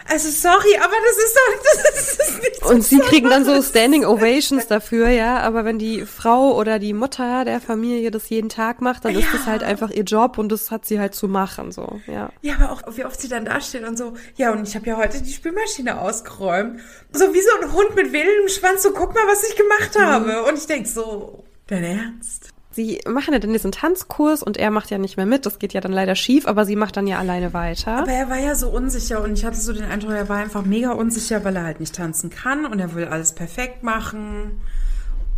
Also 0.08 0.30
sorry, 0.30 0.78
aber 0.78 0.94
das 1.06 1.18
ist 1.18 1.36
doch 1.36 1.74
das 1.84 2.30
ist 2.30 2.42
nicht 2.42 2.64
Und 2.64 2.84
sie 2.84 3.00
kriegen 3.00 3.30
dann 3.30 3.46
so 3.46 3.62
Standing 3.62 4.06
Ovations 4.06 4.68
dafür, 4.68 5.10
ja. 5.10 5.40
Aber 5.40 5.66
wenn 5.66 5.80
die 5.80 6.06
Frau 6.06 6.56
oder 6.56 6.80
die 6.80 6.94
Mutter 6.94 7.46
der 7.46 7.62
Familie 7.62 8.12
das 8.12 8.30
jeden 8.30 8.50
Tag 8.50 8.82
macht, 8.82 9.06
dann 9.06 9.14
ja. 9.14 9.20
ist 9.20 9.34
das 9.34 9.46
halt 9.46 9.64
einfach 9.64 9.90
ihr 9.90 10.04
Job 10.04 10.38
und 10.38 10.52
das 10.52 10.72
hat 10.72 10.86
sie 10.86 11.00
halt 11.00 11.16
zu 11.16 11.28
machen, 11.28 11.72
so, 11.72 12.02
ja. 12.08 12.32
Ja, 12.42 12.56
aber 12.56 12.72
auch 12.72 12.82
wie 12.96 13.06
oft 13.06 13.20
sie 13.20 13.30
dann 13.30 13.46
dasteht 13.46 13.88
und 13.88 13.98
so, 13.98 14.14
ja, 14.36 14.52
und 14.52 14.68
ich 14.68 14.76
habe 14.76 14.88
ja 14.88 14.98
heute 14.98 15.22
die 15.22 15.32
Spülmaschine 15.32 16.00
ausgeräumt. 16.00 16.80
So 17.14 17.34
wie 17.34 17.42
so 17.42 17.50
ein 17.62 17.74
Hund 17.74 17.96
mit 17.96 18.14
wildem 18.14 18.48
Schwanz, 18.48 18.84
so 18.84 18.92
guck 18.92 19.14
mal, 19.14 19.28
was 19.28 19.48
ich 19.48 19.56
gemacht 19.56 19.96
mhm. 19.96 20.02
habe. 20.02 20.44
Und 20.44 20.58
ich 20.58 20.68
denk 20.68 20.88
so, 20.88 21.44
dein 21.68 21.84
Ernst? 21.84 22.50
Sie 22.74 23.02
machen 23.06 23.34
ja 23.34 23.40
dann 23.40 23.52
diesen 23.52 23.74
Tanzkurs 23.74 24.42
und 24.42 24.56
er 24.56 24.72
macht 24.72 24.90
ja 24.92 24.98
nicht 24.98 25.18
mehr 25.18 25.26
mit. 25.26 25.46
Das 25.46 25.60
geht 25.60 25.74
ja 25.74 25.82
dann 25.82 25.92
leider 25.92 26.16
schief, 26.16 26.48
aber 26.48 26.66
sie 26.66 26.78
macht 26.78 26.96
dann 26.96 27.06
ja 27.06 27.20
alleine 27.20 27.54
weiter. 27.54 27.98
Aber 27.98 28.12
er 28.12 28.30
war 28.30 28.40
ja 28.40 28.56
so 28.56 28.70
unsicher 28.70 29.22
und 29.22 29.34
ich 29.34 29.44
hatte 29.44 29.58
so 29.58 29.74
den 29.74 29.84
Eindruck, 29.84 30.14
er 30.14 30.30
war 30.30 30.38
einfach 30.38 30.64
mega 30.64 30.92
unsicher, 30.92 31.44
weil 31.44 31.58
er 31.58 31.64
halt 31.64 31.82
nicht 31.82 31.96
tanzen 31.96 32.30
kann 32.30 32.66
und 32.66 32.80
er 32.80 32.96
will 32.96 33.06
alles 33.06 33.34
perfekt 33.34 33.84
machen. 33.84 34.62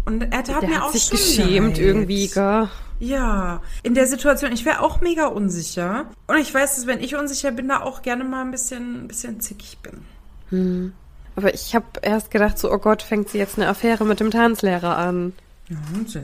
Und 0.05 0.21
er 0.21 0.43
tat 0.43 0.61
der 0.61 0.69
mir 0.69 0.75
hat 0.75 0.83
auch 0.83 0.91
sich 0.91 1.03
schon 1.03 1.17
geschämt 1.17 1.77
leid. 1.77 1.79
irgendwie, 1.79 2.27
gell? 2.27 2.69
Ja, 2.99 3.61
in 3.81 3.95
der 3.95 4.05
Situation, 4.05 4.51
ich 4.51 4.63
wäre 4.63 4.81
auch 4.81 5.01
mega 5.01 5.27
unsicher. 5.27 6.05
Und 6.27 6.37
ich 6.37 6.53
weiß, 6.53 6.75
dass 6.75 6.87
wenn 6.87 6.99
ich 6.99 7.15
unsicher 7.15 7.51
bin, 7.51 7.67
da 7.67 7.81
auch 7.81 8.01
gerne 8.01 8.23
mal 8.23 8.41
ein 8.41 8.51
bisschen, 8.51 9.05
ein 9.05 9.07
bisschen 9.07 9.39
zickig 9.39 9.79
bin. 9.81 10.05
Hm. 10.49 10.93
Aber 11.35 11.53
ich 11.53 11.73
habe 11.73 11.85
erst 12.01 12.29
gedacht, 12.29 12.59
so, 12.59 12.71
oh 12.71 12.77
Gott, 12.77 13.01
fängt 13.01 13.29
sie 13.29 13.39
jetzt 13.39 13.57
eine 13.57 13.67
Affäre 13.67 14.05
mit 14.05 14.19
dem 14.19 14.29
Tanzlehrer 14.29 14.97
an. 14.97 15.33
Ja, 15.67 15.77
und 15.95 16.13
ja. 16.13 16.21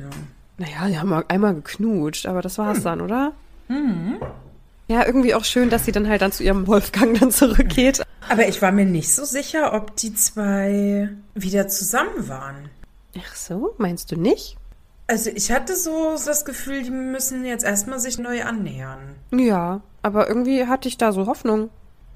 Naja, 0.59 0.87
die 0.87 0.99
haben 0.99 1.11
einmal 1.29 1.55
geknutscht, 1.55 2.25
aber 2.25 2.41
das 2.41 2.57
war's 2.57 2.77
hm. 2.77 2.83
dann, 2.83 3.01
oder? 3.01 3.31
Mhm. 3.69 4.19
Ja, 4.87 5.05
irgendwie 5.05 5.33
auch 5.33 5.45
schön, 5.45 5.69
dass 5.69 5.85
sie 5.85 5.91
dann 5.91 6.07
halt 6.07 6.21
dann 6.21 6.31
zu 6.31 6.43
ihrem 6.43 6.67
Wolfgang 6.67 7.17
dann 7.19 7.31
zurückgeht. 7.31 8.03
Aber 8.27 8.47
ich 8.47 8.61
war 8.61 8.71
mir 8.71 8.85
nicht 8.85 9.13
so 9.13 9.23
sicher, 9.23 9.73
ob 9.73 9.95
die 9.95 10.13
zwei 10.13 11.09
wieder 11.33 11.67
zusammen 11.67 12.27
waren. 12.27 12.69
Ach 13.17 13.35
so, 13.35 13.73
meinst 13.77 14.11
du 14.11 14.19
nicht? 14.19 14.57
Also 15.07 15.31
ich 15.33 15.51
hatte 15.51 15.75
so 15.75 16.15
das 16.23 16.45
Gefühl, 16.45 16.83
die 16.83 16.91
müssen 16.91 17.45
jetzt 17.45 17.63
erstmal 17.63 17.99
sich 17.99 18.19
neu 18.19 18.43
annähern. 18.43 19.15
Ja, 19.31 19.81
aber 20.03 20.27
irgendwie 20.27 20.67
hatte 20.67 20.87
ich 20.87 20.97
da 20.97 21.11
so 21.11 21.25
Hoffnung. 21.25 21.69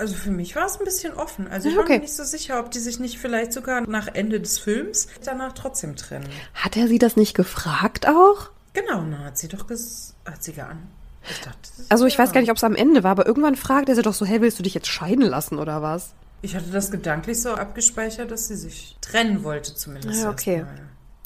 Also 0.04 0.16
für 0.16 0.32
mich 0.32 0.54
war 0.58 0.66
es 0.66 0.78
ein 0.78 0.84
bisschen 0.84 1.14
offen. 1.14 1.48
Also 1.48 1.70
ich 1.70 1.78
okay. 1.78 1.88
war 1.88 1.96
mir 1.96 2.02
nicht 2.02 2.14
so 2.14 2.26
sicher, 2.26 2.60
ob 2.60 2.72
die 2.72 2.80
sich 2.80 3.00
nicht 3.00 3.20
vielleicht 3.20 3.54
sogar 3.54 3.80
nach 3.88 4.10
Ende 4.14 4.42
des 4.42 4.60
Films 4.60 5.08
danach 5.24 5.54
trotzdem 5.54 5.96
trennen. 5.96 6.28
Hat 6.54 6.76
er 6.76 6.90
sie 6.90 7.00
das 7.00 7.16
nicht 7.16 7.34
gefragt 7.34 8.06
auch? 8.06 8.50
Genau, 8.74 9.02
na, 9.02 9.20
hat 9.20 9.38
sie 9.38 9.48
doch 9.48 9.66
ges 9.66 10.14
hat 10.26 10.44
sie 10.44 10.52
geahnt. 10.52 10.82
Ich 11.30 11.40
dachte, 11.40 11.58
also 11.88 12.06
ich 12.06 12.16
ja. 12.16 12.20
weiß 12.20 12.34
gar 12.34 12.42
nicht, 12.42 12.52
ob 12.52 12.58
es 12.58 12.66
am 12.66 12.76
Ende 12.76 13.06
war, 13.06 13.12
aber 13.12 13.26
irgendwann 13.26 13.56
fragt 13.56 13.88
er 13.88 13.96
sie 13.96 14.02
doch 14.02 14.14
so, 14.14 14.26
hey, 14.26 14.42
willst 14.42 14.60
du 14.60 14.64
dich 14.64 14.74
jetzt 14.74 14.88
scheiden 14.88 15.24
lassen 15.24 15.58
oder 15.58 15.82
was? 15.82 16.10
Ich 16.42 16.54
hatte 16.54 16.70
das 16.70 16.92
gedanklich 16.92 17.42
so 17.42 17.54
abgespeichert, 17.54 18.30
dass 18.30 18.50
sie 18.50 18.58
sich 18.58 18.98
trennen 19.00 19.46
wollte 19.46 19.74
zumindest. 19.74 20.22
Ja, 20.22 20.32
okay. 20.32 20.56
Erstmal. 20.56 20.82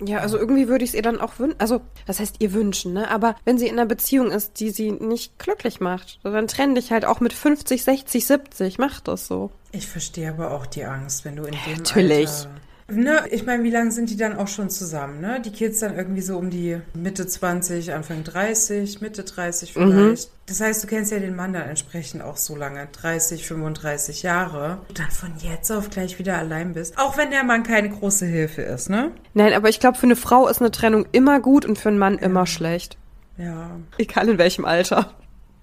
Ja, 0.06 0.20
also 0.20 0.38
irgendwie 0.38 0.68
würde 0.68 0.84
ich 0.84 0.92
es 0.92 0.96
ihr 0.96 1.02
dann 1.02 1.20
auch 1.20 1.40
wünschen, 1.40 1.60
also 1.60 1.82
das 2.06 2.20
heißt 2.20 2.36
ihr 2.40 2.54
wünschen, 2.54 2.94
ne? 2.94 3.10
Aber 3.10 3.36
wenn 3.46 3.58
sie 3.58 3.68
in 3.68 3.74
einer 3.74 3.88
Beziehung 3.88 4.32
ist, 4.32 4.60
die 4.60 4.70
sie 4.70 4.92
nicht 4.92 5.40
glücklich 5.40 5.80
macht, 5.80 6.20
dann 6.24 6.48
trenn 6.48 6.76
dich 6.76 6.92
halt 6.92 7.06
auch 7.06 7.20
mit 7.20 7.34
50, 7.34 7.84
60, 7.84 8.26
70, 8.26 8.78
mach 8.78 9.00
das 9.00 9.28
so. 9.28 9.50
Ich 9.72 9.88
verstehe 9.88 10.30
aber 10.30 10.52
auch 10.52 10.68
die 10.68 10.86
Angst, 10.86 11.26
wenn 11.26 11.36
du 11.36 11.44
in 11.44 11.56
dem 11.66 11.78
Natürlich. 11.78 12.30
Alter 12.30 12.50
Ne, 12.90 13.24
ich 13.32 13.46
meine, 13.46 13.64
wie 13.64 13.70
lange 13.70 13.92
sind 13.92 14.10
die 14.10 14.16
dann 14.16 14.38
auch 14.38 14.48
schon 14.48 14.70
zusammen, 14.70 15.20
ne? 15.20 15.42
Die 15.42 15.52
Kids 15.52 15.80
dann 15.80 15.98
irgendwie 15.98 16.22
so 16.22 16.38
um 16.38 16.50
die 16.50 16.80
Mitte 16.94 17.28
20, 17.28 17.94
Anfang 17.94 18.24
30, 18.24 19.02
Mitte 19.02 19.24
30 19.24 19.76
mhm. 19.76 19.92
vielleicht. 19.92 20.30
Mhm. 20.30 20.34
Das 20.46 20.62
heißt, 20.62 20.84
du 20.84 20.88
kennst 20.88 21.12
ja 21.12 21.20
den 21.20 21.36
Mann 21.36 21.52
dann 21.52 21.68
entsprechend 21.68 22.22
auch 22.22 22.38
so 22.38 22.56
lange, 22.56 22.88
30, 22.94 23.46
35 23.46 24.24
Jahre. 24.24 24.80
Und 24.88 25.00
dann 25.00 25.12
von 25.12 25.34
jetzt 25.40 25.70
auf 25.70 25.90
gleich 25.90 26.18
wieder 26.18 26.38
allein 26.38 26.74
bist. 26.74 26.98
Auch 26.98 27.18
wenn 27.18 27.30
der 27.32 27.44
Mann 27.44 27.64
keine 27.64 27.90
große 27.90 28.26
Hilfe 28.26 28.62
ist, 28.62 28.90
ne? 28.90 29.12
Nein, 29.34 29.52
aber 29.52 29.68
ich 29.68 29.82
glaube, 29.82 29.98
für 29.98 30.06
eine 30.06 30.16
Frau 30.16 30.48
ist 30.48 30.62
eine 30.62 30.72
Trennung 30.72 31.06
immer 31.12 31.42
gut 31.42 31.66
und 31.66 31.78
für 31.78 31.90
einen 31.90 32.00
Mann 32.00 32.16
ja. 32.16 32.22
immer 32.22 32.46
schlecht. 32.46 32.98
Ja. 33.38 33.72
Egal 33.98 34.30
in 34.30 34.38
welchem 34.38 34.64
Alter. 34.64 35.14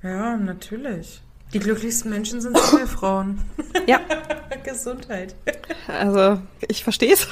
Ja, 0.03 0.37
natürlich. 0.37 1.24
Die 1.55 1.61
glücklichsten 1.61 2.11
Menschen 2.11 2.41
sind 2.41 2.59
Frauen. 2.59 3.41
Ja. 3.87 4.01
Gesundheit. 4.65 5.35
Also, 5.89 6.41
ich 6.69 6.83
verstehe 6.85 7.13
es. 7.13 7.29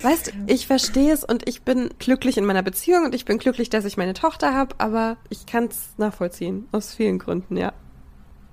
Weißt, 0.00 0.32
ich 0.46 0.66
verstehe 0.66 1.12
es 1.12 1.22
und 1.22 1.46
ich 1.46 1.62
bin 1.62 1.90
glücklich 1.98 2.38
in 2.38 2.46
meiner 2.46 2.62
Beziehung 2.62 3.04
und 3.04 3.14
ich 3.14 3.24
bin 3.24 3.38
glücklich, 3.38 3.68
dass 3.68 3.84
ich 3.84 3.96
meine 3.96 4.14
Tochter 4.14 4.54
habe, 4.54 4.74
aber 4.78 5.16
ich 5.28 5.44
kann 5.44 5.64
es 5.64 5.90
nachvollziehen. 5.98 6.66
Aus 6.72 6.94
vielen 6.94 7.18
Gründen, 7.18 7.56
ja. 7.56 7.72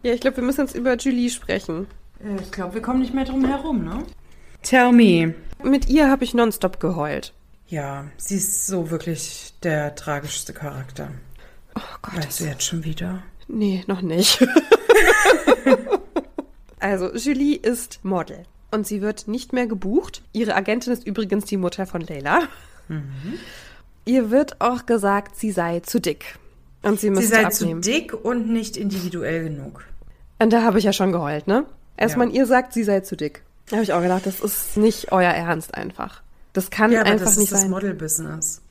Ja, 0.03 0.13
ich 0.13 0.21
glaube, 0.21 0.37
wir 0.37 0.43
müssen 0.43 0.61
jetzt 0.61 0.75
über 0.75 0.97
Julie 0.97 1.29
sprechen. 1.29 1.87
Ich 2.41 2.51
glaube, 2.51 2.73
wir 2.75 2.81
kommen 2.81 2.99
nicht 2.99 3.13
mehr 3.13 3.25
drum 3.25 3.45
herum, 3.45 3.83
ne? 3.83 4.03
Tell 4.63 4.91
me. 4.91 5.33
Mit 5.63 5.87
ihr 5.89 6.09
habe 6.09 6.23
ich 6.23 6.33
nonstop 6.33 6.79
geheult. 6.79 7.33
Ja, 7.67 8.05
sie 8.17 8.35
ist 8.35 8.67
so 8.67 8.91
wirklich 8.91 9.53
der 9.63 9.95
tragischste 9.95 10.53
Charakter. 10.53 11.09
Oh 11.75 11.81
Gott. 12.01 12.17
Weißt 12.17 12.39
du 12.41 12.45
jetzt 12.45 12.63
schon 12.63 12.83
wieder? 12.83 13.23
Nee, 13.53 13.83
noch 13.87 14.01
nicht. 14.01 14.39
also, 16.79 17.13
Julie 17.13 17.57
ist 17.57 17.99
Model 18.03 18.43
und 18.71 18.87
sie 18.87 19.01
wird 19.01 19.27
nicht 19.27 19.53
mehr 19.53 19.67
gebucht. 19.67 20.21
Ihre 20.33 20.55
Agentin 20.55 20.93
ist 20.93 21.05
übrigens 21.05 21.45
die 21.45 21.57
Mutter 21.57 21.85
von 21.85 22.01
Leila. 22.01 22.41
Mhm. 22.87 23.33
Ihr 24.05 24.31
wird 24.31 24.61
auch 24.61 24.85
gesagt, 24.85 25.35
sie 25.35 25.51
sei 25.51 25.81
zu 25.81 25.99
dick. 25.99 26.37
Und 26.83 26.99
sie 26.99 27.11
müsste 27.11 27.27
Sie 27.27 27.33
sei 27.33 27.45
abnehmen. 27.45 27.83
zu 27.83 27.91
dick 27.91 28.13
und 28.13 28.49
nicht 28.49 28.75
individuell 28.77 29.43
genug. 29.43 29.83
Und 30.39 30.51
da 30.51 30.63
habe 30.63 30.79
ich 30.79 30.85
ja 30.85 30.93
schon 30.93 31.11
geheult, 31.11 31.45
ne? 31.45 31.65
Erst 31.97 32.13
Ja. 32.13 32.19
man 32.19 32.31
ihr 32.31 32.47
sagt, 32.47 32.73
sie 32.73 32.83
sei 32.83 33.01
zu 33.01 33.15
dick. 33.15 33.43
Da 33.69 33.75
habe 33.75 33.83
ich 33.83 33.93
auch 33.93 34.01
gedacht, 34.01 34.25
das 34.25 34.39
ist 34.39 34.75
nicht 34.77 35.11
euer 35.11 35.29
Ernst 35.31 35.75
einfach. 35.75 36.23
Das 36.53 36.71
kann 36.71 36.91
Ja, 36.91 37.01
aber 37.01 37.11
einfach 37.11 37.25
das 37.27 37.35
nicht 37.37 37.45
ist 37.45 37.53
das 37.53 37.61
sein. 37.61 37.69
Model-Business. 37.69 38.61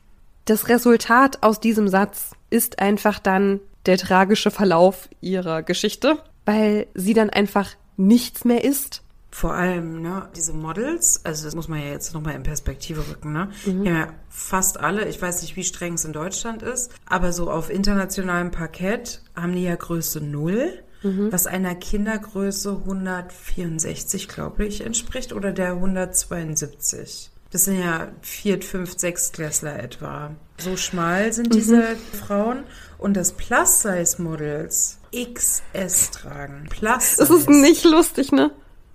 Das 0.47 0.69
Resultat 0.69 1.43
aus 1.43 1.61
diesem 1.61 1.87
Satz 1.87 2.33
ist 2.51 2.81
einfach 2.81 3.21
dann 3.21 3.61
der 3.87 3.99
tragische 3.99 4.51
Verlauf 4.51 5.09
ihrer 5.21 5.63
Geschichte, 5.63 6.19
weil 6.45 6.87
sie 6.95 7.15
dann 7.15 7.31
einfach 7.31 7.71
nichts 7.97 8.45
mehr 8.45 8.65
ist. 8.65 9.03
Vor 9.33 9.55
allem, 9.55 10.03
ne, 10.03 10.29
diese 10.35 10.53
Models, 10.53 11.25
also 11.25 11.45
das 11.45 11.55
muss 11.55 11.69
man 11.69 11.81
ja 11.81 11.87
jetzt 11.87 12.13
nochmal 12.15 12.35
in 12.35 12.43
Perspektive 12.43 13.09
rücken, 13.09 13.33
ne? 13.33 13.51
Haben 13.65 13.85
ja 13.85 14.09
fast 14.29 14.81
alle, 14.81 15.09
ich 15.09 15.23
weiß 15.23 15.43
nicht, 15.43 15.55
wie 15.55 15.63
streng 15.63 15.95
es 15.95 16.05
in 16.05 16.13
Deutschland 16.13 16.63
ist, 16.63 16.93
aber 17.07 17.33
so 17.33 17.49
auf 17.49 17.71
internationalem 17.71 18.51
Parkett 18.51 19.23
haben 19.37 19.55
die 19.55 19.63
ja 19.63 19.77
Größe 19.77 20.21
0, 20.21 20.83
was 21.31 21.47
einer 21.47 21.75
Kindergröße 21.77 22.73
164, 22.85 24.29
glaube 24.29 24.67
ich, 24.67 24.85
entspricht, 24.85 25.33
oder 25.33 25.53
der 25.53 25.75
172. 25.75 27.31
Das 27.51 27.65
sind 27.65 27.81
ja 27.81 28.09
Viert-, 28.23 28.65
Fünft-, 28.65 29.01
Sechstklässler 29.01 29.83
etwa. 29.83 30.31
So 30.59 30.77
schmal 30.77 31.33
sind 31.33 31.53
diese 31.55 31.97
Frauen. 32.27 32.65
Und 32.99 33.15
das 33.15 33.33
Plus-Size-Models 33.33 34.99
XS 35.13 36.11
tragen. 36.13 36.67
Plus-Size. 36.71 37.17
Das 37.19 37.31
ist 37.31 37.49
nicht 37.49 37.85
lustig, 37.85 38.31
ne? 38.31 38.51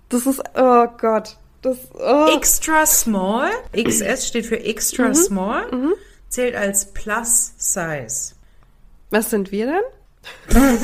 Das 0.08 0.26
ist, 0.26 0.40
oh 0.54 0.86
Gott. 0.98 1.36
Das, 1.62 1.76
oh. 1.94 2.28
Extra 2.36 2.86
Small, 2.86 3.50
XS 3.76 4.28
steht 4.28 4.46
für 4.46 4.60
Extra 4.62 5.12
Small, 5.14 5.66
zählt 6.28 6.54
als 6.54 6.92
Plus 6.92 7.52
Size. 7.58 8.34
Was 9.10 9.30
sind 9.30 9.50
wir 9.50 9.66
denn? 9.66 9.82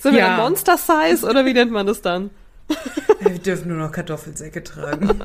sind 0.00 0.12
wir 0.12 0.18
Ja. 0.20 0.36
dann 0.36 0.36
Monster 0.38 0.76
Size 0.76 1.26
oder 1.26 1.44
wie 1.46 1.54
nennt 1.54 1.72
man 1.72 1.86
das 1.86 2.02
dann? 2.02 2.30
Wir 3.20 3.38
dürfen 3.38 3.68
nur 3.68 3.78
noch 3.78 3.92
Kartoffelsäcke 3.92 4.62
tragen. 4.62 5.20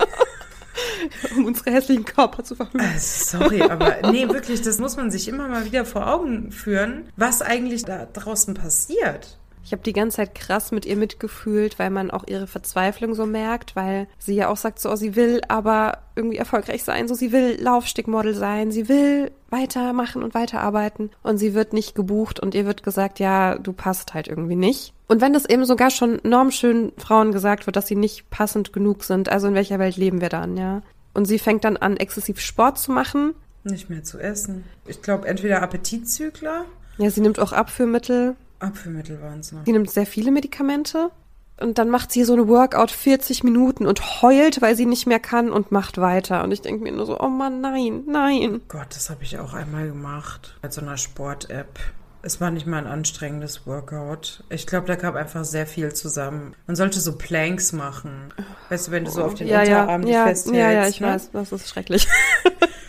Um 1.35 1.45
unsere 1.45 1.71
hässlichen 1.71 2.05
Körper 2.05 2.43
zu 2.43 2.55
verhüllen. 2.55 2.85
Also, 2.85 3.37
sorry, 3.37 3.61
aber 3.61 4.11
nee, 4.11 4.27
wirklich, 4.27 4.61
das 4.61 4.79
muss 4.79 4.97
man 4.97 5.11
sich 5.11 5.27
immer 5.27 5.47
mal 5.47 5.65
wieder 5.65 5.85
vor 5.85 6.07
Augen 6.11 6.51
führen, 6.51 7.09
was 7.15 7.41
eigentlich 7.41 7.85
da 7.85 8.05
draußen 8.11 8.53
passiert. 8.53 9.37
Ich 9.65 9.71
habe 9.71 9.81
die 9.81 9.93
ganze 9.93 10.17
Zeit 10.17 10.35
krass 10.35 10.71
mit 10.71 10.85
ihr 10.85 10.95
mitgefühlt, 10.95 11.79
weil 11.79 11.89
man 11.89 12.11
auch 12.11 12.25
ihre 12.27 12.45
Verzweiflung 12.45 13.15
so 13.15 13.25
merkt, 13.25 13.75
weil 13.75 14.07
sie 14.19 14.35
ja 14.35 14.49
auch 14.49 14.57
sagt, 14.57 14.79
so, 14.79 14.91
oh, 14.91 14.95
sie 14.95 15.15
will 15.15 15.41
aber 15.47 15.97
irgendwie 16.15 16.37
erfolgreich 16.37 16.83
sein, 16.83 17.07
so 17.07 17.15
sie 17.15 17.31
will 17.31 17.57
Laufstickmodel 17.59 18.35
sein, 18.35 18.71
sie 18.71 18.87
will 18.87 19.31
weitermachen 19.49 20.21
und 20.21 20.35
weiterarbeiten 20.35 21.09
und 21.23 21.39
sie 21.39 21.55
wird 21.55 21.73
nicht 21.73 21.95
gebucht 21.95 22.39
und 22.39 22.53
ihr 22.53 22.67
wird 22.67 22.83
gesagt, 22.83 23.19
ja, 23.19 23.57
du 23.57 23.73
passt 23.73 24.13
halt 24.13 24.27
irgendwie 24.27 24.55
nicht. 24.55 24.93
Und 25.07 25.21
wenn 25.21 25.33
das 25.33 25.45
eben 25.45 25.65
sogar 25.65 25.89
schon 25.89 26.19
normschön 26.23 26.93
Frauen 26.97 27.31
gesagt 27.31 27.65
wird, 27.65 27.75
dass 27.75 27.87
sie 27.87 27.95
nicht 27.95 28.29
passend 28.29 28.71
genug 28.71 29.03
sind, 29.03 29.29
also 29.29 29.47
in 29.47 29.55
welcher 29.55 29.79
Welt 29.79 29.97
leben 29.97 30.21
wir 30.21 30.29
dann, 30.29 30.57
ja? 30.57 30.83
Und 31.15 31.25
sie 31.25 31.39
fängt 31.39 31.63
dann 31.63 31.77
an, 31.77 31.97
exzessiv 31.97 32.39
Sport 32.39 32.77
zu 32.77 32.91
machen. 32.91 33.33
Nicht 33.63 33.89
mehr 33.89 34.03
zu 34.03 34.19
essen. 34.19 34.63
Ich 34.85 35.01
glaube, 35.01 35.27
entweder 35.27 35.63
Appetitzügler, 35.63 36.65
Ja, 36.97 37.09
sie 37.09 37.21
nimmt 37.21 37.39
auch 37.39 37.51
Abführmittel. 37.51 38.35
Abführmittel 38.65 39.21
waren 39.21 39.39
es 39.39 39.51
noch. 39.51 39.65
Sie 39.65 39.71
nimmt 39.71 39.89
sehr 39.89 40.05
viele 40.05 40.31
Medikamente 40.31 41.11
und 41.59 41.77
dann 41.77 41.89
macht 41.89 42.11
sie 42.11 42.23
so 42.25 42.33
eine 42.33 42.47
Workout 42.47 42.91
40 42.91 43.43
Minuten 43.43 43.85
und 43.85 44.21
heult, 44.21 44.61
weil 44.61 44.75
sie 44.75 44.85
nicht 44.85 45.07
mehr 45.07 45.19
kann 45.19 45.51
und 45.51 45.71
macht 45.71 45.97
weiter. 45.97 46.43
Und 46.43 46.51
ich 46.51 46.61
denke 46.61 46.83
mir 46.83 46.91
nur 46.91 47.05
so, 47.05 47.19
oh 47.19 47.29
Mann, 47.29 47.61
nein, 47.61 48.03
nein. 48.07 48.61
Gott, 48.67 48.87
das 48.89 49.09
habe 49.09 49.23
ich 49.23 49.39
auch 49.39 49.53
einmal 49.53 49.87
gemacht. 49.87 50.57
Mit 50.61 50.73
so 50.73 50.81
einer 50.81 50.97
Sport-App. 50.97 51.79
Es 52.21 52.41
war 52.41 52.49
nicht 52.49 52.65
mal 52.65 52.79
ein 52.79 52.87
anstrengendes 52.87 53.67
Workout. 53.67 54.43
Ich 54.49 54.65
glaube, 54.65 54.87
da 54.87 54.95
kam 54.95 55.15
einfach 55.15 55.45
sehr 55.45 55.67
viel 55.67 55.93
zusammen. 55.93 56.55
Man 56.65 56.75
sollte 56.75 56.99
so 56.99 57.15
Planks 57.15 57.71
machen. 57.71 58.33
Weißt 58.69 58.87
du, 58.87 58.91
wenn 58.91 59.05
du 59.05 59.11
so 59.11 59.23
auf 59.23 59.35
den 59.35 59.47
ja, 59.47 59.63
ja, 59.63 59.81
Unterarm 59.81 60.05
die 60.05 60.11
ja, 60.11 60.25
festhältst. 60.25 60.59
ja, 60.59 60.71
ja, 60.71 60.87
ich 60.87 60.99
ne? 60.99 61.07
weiß, 61.07 61.31
das 61.31 61.51
ist 61.51 61.69
schrecklich. 61.69 62.07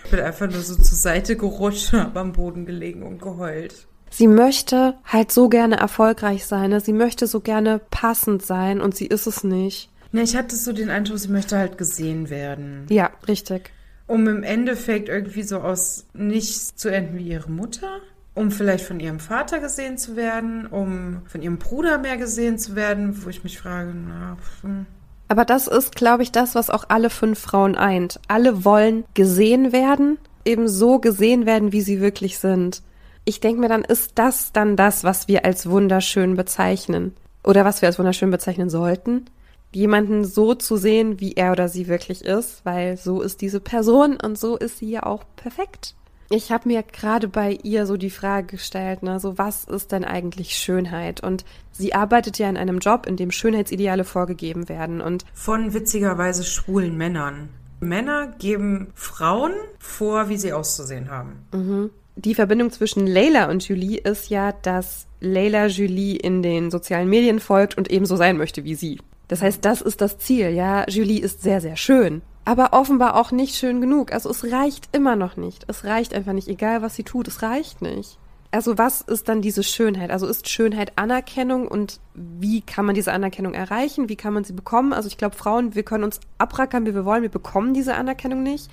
Ich 0.04 0.10
bin 0.10 0.20
einfach 0.20 0.48
nur 0.48 0.62
so 0.62 0.76
zur 0.76 0.96
Seite 0.96 1.36
gerutscht 1.36 1.92
und 1.92 2.00
hab 2.00 2.16
am 2.16 2.32
Boden 2.32 2.64
gelegen 2.64 3.02
und 3.02 3.20
geheult. 3.20 3.88
Sie 4.10 4.28
möchte 4.28 4.94
halt 5.04 5.32
so 5.32 5.48
gerne 5.48 5.76
erfolgreich 5.76 6.46
sein, 6.46 6.70
ne? 6.70 6.80
sie 6.80 6.92
möchte 6.92 7.26
so 7.26 7.40
gerne 7.40 7.80
passend 7.90 8.44
sein 8.44 8.80
und 8.80 8.96
sie 8.96 9.06
ist 9.06 9.26
es 9.26 9.44
nicht. 9.44 9.90
Ne, 10.12 10.22
ich 10.22 10.36
hatte 10.36 10.56
so 10.56 10.72
den 10.72 10.90
Eindruck, 10.90 11.18
sie 11.18 11.28
möchte 11.28 11.58
halt 11.58 11.76
gesehen 11.78 12.30
werden. 12.30 12.86
Ja, 12.88 13.10
richtig. 13.28 13.70
Um 14.06 14.28
im 14.28 14.42
Endeffekt 14.44 15.08
irgendwie 15.08 15.42
so 15.42 15.58
aus 15.58 16.06
nichts 16.14 16.76
zu 16.76 16.88
enden 16.88 17.18
wie 17.18 17.28
ihre 17.28 17.50
Mutter. 17.50 18.00
Um 18.34 18.50
vielleicht 18.50 18.84
von 18.84 19.00
ihrem 19.00 19.18
Vater 19.18 19.60
gesehen 19.60 19.96
zu 19.96 20.14
werden, 20.14 20.66
um 20.66 21.22
von 21.26 21.40
ihrem 21.40 21.58
Bruder 21.58 21.98
mehr 21.98 22.18
gesehen 22.18 22.58
zu 22.58 22.76
werden, 22.76 23.24
wo 23.24 23.30
ich 23.30 23.44
mich 23.44 23.58
frage, 23.58 23.94
na, 23.94 24.36
hm. 24.60 24.86
Aber 25.28 25.44
das 25.44 25.66
ist, 25.66 25.96
glaube 25.96 26.22
ich, 26.22 26.32
das, 26.32 26.54
was 26.54 26.70
auch 26.70 26.84
alle 26.88 27.10
fünf 27.10 27.38
Frauen 27.38 27.76
eint. 27.76 28.20
Alle 28.28 28.64
wollen 28.64 29.04
gesehen 29.14 29.72
werden, 29.72 30.18
eben 30.44 30.68
so 30.68 30.98
gesehen 30.98 31.46
werden, 31.46 31.72
wie 31.72 31.80
sie 31.80 32.00
wirklich 32.00 32.38
sind. 32.38 32.82
Ich 33.28 33.40
denke 33.40 33.60
mir 33.60 33.68
dann, 33.68 33.82
ist 33.82 34.12
das 34.14 34.52
dann 34.52 34.76
das, 34.76 35.02
was 35.02 35.26
wir 35.26 35.44
als 35.44 35.68
wunderschön 35.68 36.36
bezeichnen? 36.36 37.16
Oder 37.42 37.64
was 37.64 37.82
wir 37.82 37.88
als 37.88 37.98
wunderschön 37.98 38.30
bezeichnen 38.30 38.70
sollten? 38.70 39.26
Jemanden 39.72 40.24
so 40.24 40.54
zu 40.54 40.76
sehen, 40.76 41.18
wie 41.18 41.32
er 41.32 41.50
oder 41.50 41.68
sie 41.68 41.88
wirklich 41.88 42.24
ist, 42.24 42.64
weil 42.64 42.96
so 42.96 43.20
ist 43.22 43.40
diese 43.40 43.58
Person 43.58 44.16
und 44.16 44.38
so 44.38 44.56
ist 44.56 44.78
sie 44.78 44.90
ja 44.90 45.02
auch 45.02 45.24
perfekt. 45.34 45.96
Ich 46.30 46.52
habe 46.52 46.68
mir 46.68 46.84
gerade 46.84 47.26
bei 47.26 47.58
ihr 47.64 47.84
so 47.86 47.96
die 47.96 48.10
Frage 48.10 48.46
gestellt, 48.46 49.02
ne, 49.02 49.18
so 49.18 49.36
was 49.38 49.64
ist 49.64 49.90
denn 49.90 50.04
eigentlich 50.04 50.54
Schönheit? 50.54 51.20
Und 51.20 51.44
sie 51.72 51.94
arbeitet 51.94 52.38
ja 52.38 52.48
in 52.48 52.56
einem 52.56 52.78
Job, 52.78 53.06
in 53.06 53.16
dem 53.16 53.32
Schönheitsideale 53.32 54.04
vorgegeben 54.04 54.68
werden 54.68 55.00
und 55.00 55.24
von 55.34 55.74
witzigerweise 55.74 56.44
schwulen 56.44 56.96
Männern. 56.96 57.48
Männer 57.80 58.28
geben 58.38 58.92
Frauen 58.94 59.52
vor, 59.80 60.28
wie 60.28 60.36
sie 60.36 60.52
auszusehen 60.52 61.10
haben. 61.10 61.44
Die 62.16 62.34
Verbindung 62.34 62.70
zwischen 62.70 63.06
Leila 63.06 63.50
und 63.50 63.66
Julie 63.68 63.98
ist 63.98 64.30
ja, 64.30 64.52
dass 64.52 65.06
Leila 65.20 65.66
Julie 65.66 66.16
in 66.16 66.42
den 66.42 66.70
sozialen 66.70 67.08
Medien 67.08 67.40
folgt 67.40 67.76
und 67.76 67.90
ebenso 67.90 68.16
sein 68.16 68.36
möchte 68.36 68.64
wie 68.64 68.74
sie. 68.74 68.98
Das 69.28 69.42
heißt, 69.42 69.64
das 69.64 69.82
ist 69.82 70.00
das 70.00 70.18
Ziel, 70.18 70.50
ja. 70.50 70.88
Julie 70.88 71.20
ist 71.20 71.42
sehr, 71.42 71.60
sehr 71.60 71.76
schön. 71.76 72.22
Aber 72.44 72.72
offenbar 72.72 73.16
auch 73.16 73.32
nicht 73.32 73.56
schön 73.56 73.80
genug. 73.80 74.12
Also 74.12 74.30
es 74.30 74.50
reicht 74.52 74.88
immer 74.96 75.16
noch 75.16 75.36
nicht. 75.36 75.64
Es 75.68 75.84
reicht 75.84 76.14
einfach 76.14 76.32
nicht, 76.32 76.48
egal 76.48 76.80
was 76.80 76.94
sie 76.94 77.02
tut, 77.02 77.28
es 77.28 77.42
reicht 77.42 77.82
nicht. 77.82 78.18
Also 78.52 78.78
was 78.78 79.00
ist 79.00 79.28
dann 79.28 79.42
diese 79.42 79.64
Schönheit? 79.64 80.10
Also 80.10 80.26
ist 80.26 80.48
Schönheit 80.48 80.92
Anerkennung 80.96 81.66
und 81.66 82.00
wie 82.14 82.62
kann 82.62 82.86
man 82.86 82.94
diese 82.94 83.12
Anerkennung 83.12 83.52
erreichen? 83.52 84.08
Wie 84.08 84.16
kann 84.16 84.32
man 84.32 84.44
sie 84.44 84.52
bekommen? 84.52 84.92
Also 84.92 85.08
ich 85.08 85.18
glaube, 85.18 85.36
Frauen, 85.36 85.74
wir 85.74 85.82
können 85.82 86.04
uns 86.04 86.20
abrackern, 86.38 86.86
wie 86.86 86.94
wir 86.94 87.04
wollen, 87.04 87.22
wir 87.22 87.28
bekommen 87.28 87.74
diese 87.74 87.96
Anerkennung 87.96 88.42
nicht. 88.42 88.70